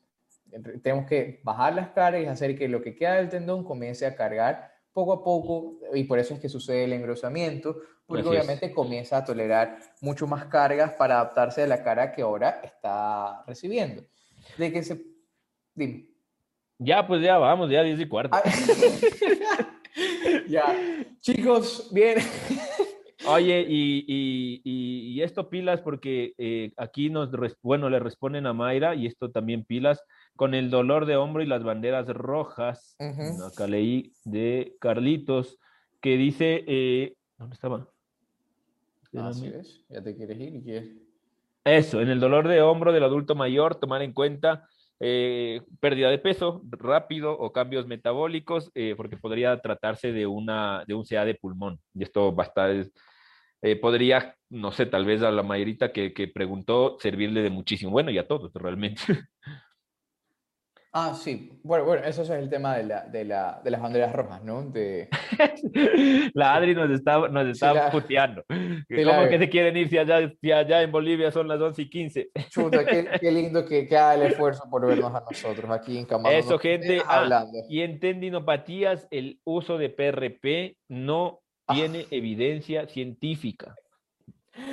tenemos 0.84 1.06
que 1.08 1.40
bajar 1.44 1.74
las 1.76 1.90
cargas 1.90 2.24
y 2.24 2.28
hacer 2.28 2.58
que 2.58 2.68
lo 2.68 2.82
que 2.82 2.96
queda 2.96 3.16
del 3.16 3.30
tendón 3.30 3.64
comience 3.64 4.06
a 4.06 4.16
cargar 4.16 4.72
poco 4.94 5.12
a 5.14 5.24
poco, 5.24 5.80
y 5.94 6.06
por 6.06 6.20
eso 6.20 6.34
es 6.34 6.40
que 6.40 6.48
sucede 6.48 6.86
el 6.86 6.94
engrosamiento, 6.94 7.76
porque 8.08 8.22
Así 8.22 8.30
es. 8.30 8.36
obviamente 8.38 8.72
comienza 8.72 9.18
a 9.18 9.26
tolerar 9.26 9.78
mucho 10.02 10.26
más 10.26 10.46
cargas 10.46 10.92
para 10.94 11.16
adaptarse 11.16 11.64
a 11.64 11.68
la 11.68 11.84
cara 11.84 12.14
que 12.14 12.22
ahora 12.22 12.62
está 12.64 13.44
recibiendo. 13.46 14.04
De 14.58 14.72
que 14.72 14.84
se... 14.84 15.04
Dime. 15.74 16.08
Ya, 16.78 17.06
pues 17.06 17.22
ya 17.22 17.38
vamos, 17.38 17.70
ya 17.70 17.84
10 17.84 18.00
y 18.00 18.08
cuarto. 18.08 18.38
Ah, 18.38 18.44
ya. 20.48 20.76
Chicos, 21.22 21.90
bien. 21.94 22.18
Oye, 23.28 23.66
y, 23.68 24.06
y- 24.08 24.62
y- 24.64 25.14
y 25.14 25.22
esto 25.24 25.50
pilas 25.50 25.82
porque 25.82 26.34
eh, 26.38 26.72
aquí 26.78 27.10
nos, 27.10 27.30
bueno, 27.62 27.90
le 27.90 28.00
responden 28.00 28.46
a 28.46 28.54
Mayra 28.54 28.96
y 28.96 29.08
esto 29.08 29.32
también 29.32 29.64
pilas 29.66 30.04
con 30.36 30.54
el 30.54 30.70
dolor 30.70 31.06
de 31.06 31.16
hombro 31.16 31.42
y 31.44 31.48
las 31.48 31.64
banderas 31.64 32.08
rojas. 32.08 32.96
Acá 33.46 33.68
leí 33.68 34.12
de 34.24 34.76
Carlitos 34.80 35.60
que 36.02 36.18
dice, 36.18 36.64
eh, 36.68 37.16
¿dónde 37.38 37.54
estaba? 37.56 37.88
Así 39.14 39.46
Espérame. 39.48 39.60
es. 39.62 39.86
Ya 39.90 40.04
te 40.04 40.16
quieres 40.16 40.40
ir 40.40 40.56
y 40.56 40.64
quieres. 40.64 40.90
Eso, 41.64 42.02
en 42.02 42.10
el 42.10 42.20
dolor 42.20 42.48
de 42.48 42.62
hombro 42.62 42.92
del 42.94 43.04
adulto 43.04 43.34
mayor, 43.34 43.76
tomar 43.76 44.02
en 44.04 44.14
cuenta 44.14 44.68
eh, 45.00 45.62
pérdida 45.80 46.10
de 46.10 46.20
peso 46.20 46.62
rápido 46.70 47.32
o 47.38 47.52
cambios 47.52 47.88
metabólicos, 47.88 48.72
eh, 48.76 48.94
porque 48.96 49.18
podría 49.18 49.60
tratarse 49.60 50.12
de, 50.12 50.28
una, 50.28 50.84
de 50.88 50.94
un 50.94 51.04
CA 51.06 51.26
de 51.26 51.36
pulmón. 51.36 51.80
Y 51.94 52.04
esto 52.04 52.36
va 52.36 52.44
a 52.44 52.48
estar, 52.48 52.70
es- 52.72 52.94
eh, 53.62 53.76
podría, 53.78 54.36
no 54.50 54.72
sé, 54.72 54.86
tal 54.86 55.06
vez 55.06 55.24
a 55.24 55.32
la 55.32 55.42
mayorita 55.42 55.92
que, 55.92 56.14
que 56.14 56.28
preguntó, 56.28 56.98
servirle 57.00 57.42
de 57.42 57.50
muchísimo. 57.50 57.92
Bueno, 57.92 58.12
y 58.12 58.18
a 58.20 58.28
todos, 58.28 58.52
realmente. 58.54 59.02
Ah, 60.98 61.14
sí. 61.14 61.52
Bueno, 61.62 61.84
bueno, 61.84 62.06
eso 62.06 62.22
es 62.22 62.30
el 62.30 62.50
tema 62.50 62.78
de, 62.78 62.84
la, 62.86 63.02
de, 63.06 63.26
la, 63.26 63.60
de 63.62 63.70
las 63.70 63.82
banderas 63.82 64.14
rojas, 64.14 64.42
¿no? 64.46 64.64
De... 64.64 65.10
La 66.34 66.56
Adri 66.56 66.74
nos 66.74 66.90
está, 66.90 67.28
nos 67.28 67.48
está 67.48 67.74
la- 67.74 67.92
puteando. 67.92 68.44
Sí, 68.88 69.04
¿Cómo 69.04 69.22
la- 69.24 69.30
que 69.30 69.38
se 69.40 69.50
quieren 69.50 69.76
ir 69.76 69.90
si 69.90 69.98
allá, 69.98 70.32
si 70.42 70.52
allá 70.54 70.82
en 70.84 70.92
Bolivia 70.94 71.32
son 71.32 71.48
las 71.50 71.60
11 71.60 71.82
y 71.82 71.90
15? 71.90 72.30
Chuta, 72.50 72.86
qué, 72.86 73.08
qué 73.20 73.32
lindo 73.32 73.66
que, 73.66 73.88
que 73.88 73.98
haga 73.98 74.16
el 74.16 74.32
esfuerzo 74.32 74.64
por 74.70 74.86
vernos 74.86 75.14
a 75.14 75.22
nosotros 75.30 75.70
aquí 75.72 75.98
en 75.98 76.06
Camarón. 76.06 76.38
Eso, 76.40 76.58
gente. 76.60 77.02
Ah, 77.06 77.20
Hablando. 77.22 77.58
Y 77.68 77.82
en 77.82 78.00
tendinopatías, 78.00 79.08
el 79.12 79.40
uso 79.44 79.78
de 79.78 79.90
PRP 79.90 80.78
no 80.88 81.42
Ah. 81.68 81.74
tiene 81.74 82.06
evidencia 82.12 82.88
científica. 82.88 83.74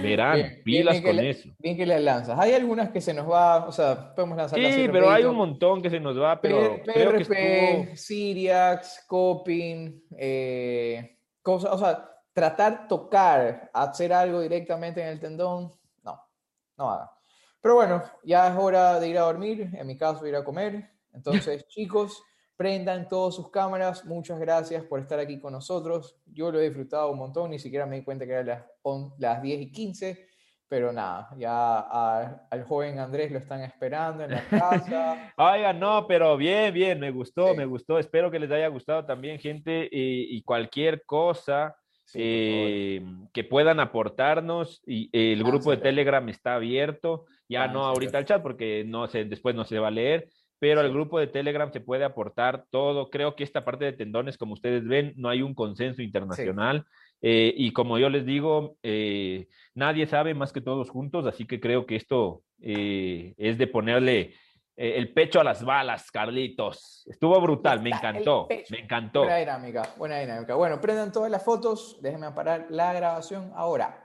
Verán, 0.01 0.37
Bien, 0.37 0.63
pilas 0.65 1.01
bien 1.01 1.05
con 1.05 1.25
eso. 1.25 1.49
Bien 1.59 1.77
que 1.77 1.87
le 1.87 2.01
lanzas. 2.01 2.39
Hay 2.39 2.53
algunas 2.55 2.91
que 2.91 3.01
se 3.01 3.13
nos 3.13 3.31
va, 3.31 3.67
o 3.67 3.73
sea, 3.73 4.15
podemos 4.15 4.37
lanzarlas 4.37 4.73
así 4.73 4.83
Sí, 4.83 4.89
pero 4.91 5.11
hay 5.11 5.25
un 5.25 5.37
montón 5.37 5.83
que 5.83 5.91
se 5.91 6.01
nos 6.01 6.21
va, 6.21 6.41
pero 6.41 6.77
P- 6.77 6.93
creo 6.93 7.13
que 7.13 7.25
PRP, 7.25 7.81
estuvo... 7.81 7.97
Siriax, 7.97 9.05
Coping, 9.09 10.03
eh, 10.17 11.19
cosas, 11.43 11.73
o 11.73 11.79
sea, 11.79 12.09
tratar, 12.33 12.87
tocar, 12.89 13.71
hacer 13.75 14.13
algo 14.13 14.41
directamente 14.41 15.03
en 15.03 15.09
el 15.09 15.21
tendón, 15.21 15.73
no, 16.03 16.21
no 16.77 16.91
haga. 16.91 17.11
Pero 17.61 17.75
bueno, 17.77 18.03
ya 18.25 18.49
es 18.49 18.57
hora 18.57 18.99
de 18.99 19.09
ir 19.09 19.19
a 19.19 19.23
dormir, 19.23 19.71
en 19.73 19.87
mi 19.87 19.97
caso 19.97 20.27
ir 20.27 20.37
a 20.37 20.45
comer. 20.45 20.91
Entonces, 21.13 21.67
chicos, 21.69 22.23
prendan 22.57 23.09
todas 23.09 23.35
sus 23.35 23.51
cámaras. 23.51 24.05
Muchas 24.05 24.39
gracias 24.39 24.85
por 24.85 25.01
estar 25.01 25.19
aquí 25.19 25.41
con 25.41 25.53
nosotros. 25.53 26.17
Yo 26.27 26.51
lo 26.53 26.61
he 26.61 26.65
disfrutado 26.65 27.11
un 27.11 27.19
montón, 27.19 27.51
ni 27.51 27.59
siquiera 27.59 27.87
me 27.87 27.97
di 27.97 28.05
cuenta 28.05 28.25
que 28.27 28.33
eran 28.33 28.47
las, 28.47 28.65
on- 28.83 29.13
las 29.19 29.43
10 29.43 29.61
y 29.63 29.73
15. 29.73 30.29
Pero 30.69 30.91
nada, 30.91 31.29
ya 31.37 31.51
a- 31.81 32.47
al 32.51 32.65
joven 32.65 32.99
Andrés 32.99 33.31
lo 33.31 33.39
están 33.39 33.61
esperando 33.61 34.25
en 34.25 34.31
la 34.31 34.45
casa. 34.49 35.33
Oiga, 35.37 35.73
no, 35.75 36.07
pero 36.07 36.37
bien, 36.37 36.73
bien, 36.73 36.99
me 36.99 37.11
gustó, 37.11 37.49
Sí. 37.51 37.57
me 37.59 37.67
gustó. 37.67 37.99
Espero 37.99 38.31
que 38.31 38.39
les 38.39 38.51
haya 38.51 38.69
gustado 38.69 39.05
también, 39.05 39.39
gente, 39.39 39.87
y, 39.93 40.35
y 40.37 40.43
cualquier 40.43 41.05
cosa 41.05 41.77
Sí, 42.05 42.19
eh, 42.23 43.03
que 43.33 43.45
puedan 43.45 43.81
aportarnos. 43.81 44.83
Y 44.87 45.09
el 45.13 45.43
grupo 45.45 45.71
de. 45.71 45.77
Telegram 45.79 46.27
está 46.29 46.55
abierto, 46.57 47.27
ya 47.49 47.67
no 47.67 47.75
Láncelo. 47.75 47.85
ahorita 47.87 48.19
el 48.19 48.25
chat 48.25 48.43
porque 48.43 48.85
no 48.87 49.07
se, 49.09 49.25
después 49.25 49.55
no 49.55 49.65
se 49.65 49.79
va 49.79 49.89
a 49.89 49.93
leer, 49.93 50.29
pero 50.63 50.81
al 50.81 50.93
grupo 50.93 51.19
de 51.19 51.27
Telegram 51.27 51.73
se 51.73 51.81
puede 51.81 52.05
aportar 52.05 52.67
todo. 52.71 53.11
Creo 53.11 53.35
que 53.35 53.43
esta 53.43 53.65
parte 53.65 53.85
de 53.85 53.95
tendones, 53.95 54.39
como 54.39 54.53
ustedes 54.53 54.87
ven, 54.87 55.13
no 55.17 55.29
hay 55.29 55.43
un 55.43 55.57
consenso 55.57 56.03
internacional. 56.03 56.87
Eh, 57.21 57.53
y 57.57 57.73
como 57.73 57.99
yo 57.99 58.09
les 58.09 58.25
digo, 58.25 58.77
eh, 58.85 59.49
nadie 59.75 60.07
sabe 60.07 60.35
más 60.35 60.53
que 60.53 60.61
todos 60.61 60.89
juntos, 60.89 61.27
así 61.27 61.49
que 61.49 61.59
creo 61.59 61.85
que 61.85 61.97
esto 61.97 62.45
eh, 62.61 63.35
es 63.39 63.59
de 63.59 63.67
ponerle 63.67 64.35
el 64.77 65.13
pecho 65.13 65.41
a 65.41 65.45
las 65.45 65.65
balas, 65.65 66.13
Carlitos. 66.13 67.09
Estuvo 67.11 67.41
brutal, 67.41 67.83
me 67.83 67.91
encantó, 67.91 68.47
me 68.71 68.79
encantó. 68.79 69.23
Buena 69.23 69.39
dinámica, 69.39 69.95
buena 69.99 70.21
dinámica. 70.21 70.55
Bueno, 70.55 70.81
prendan 70.81 71.11
todas 71.11 71.31
las 71.33 71.45
fotos, 71.45 71.99
déjenme 72.01 72.31
parar 72.31 72.69
la 72.71 72.93
grabación 72.93 73.51
ahora. 73.57 74.02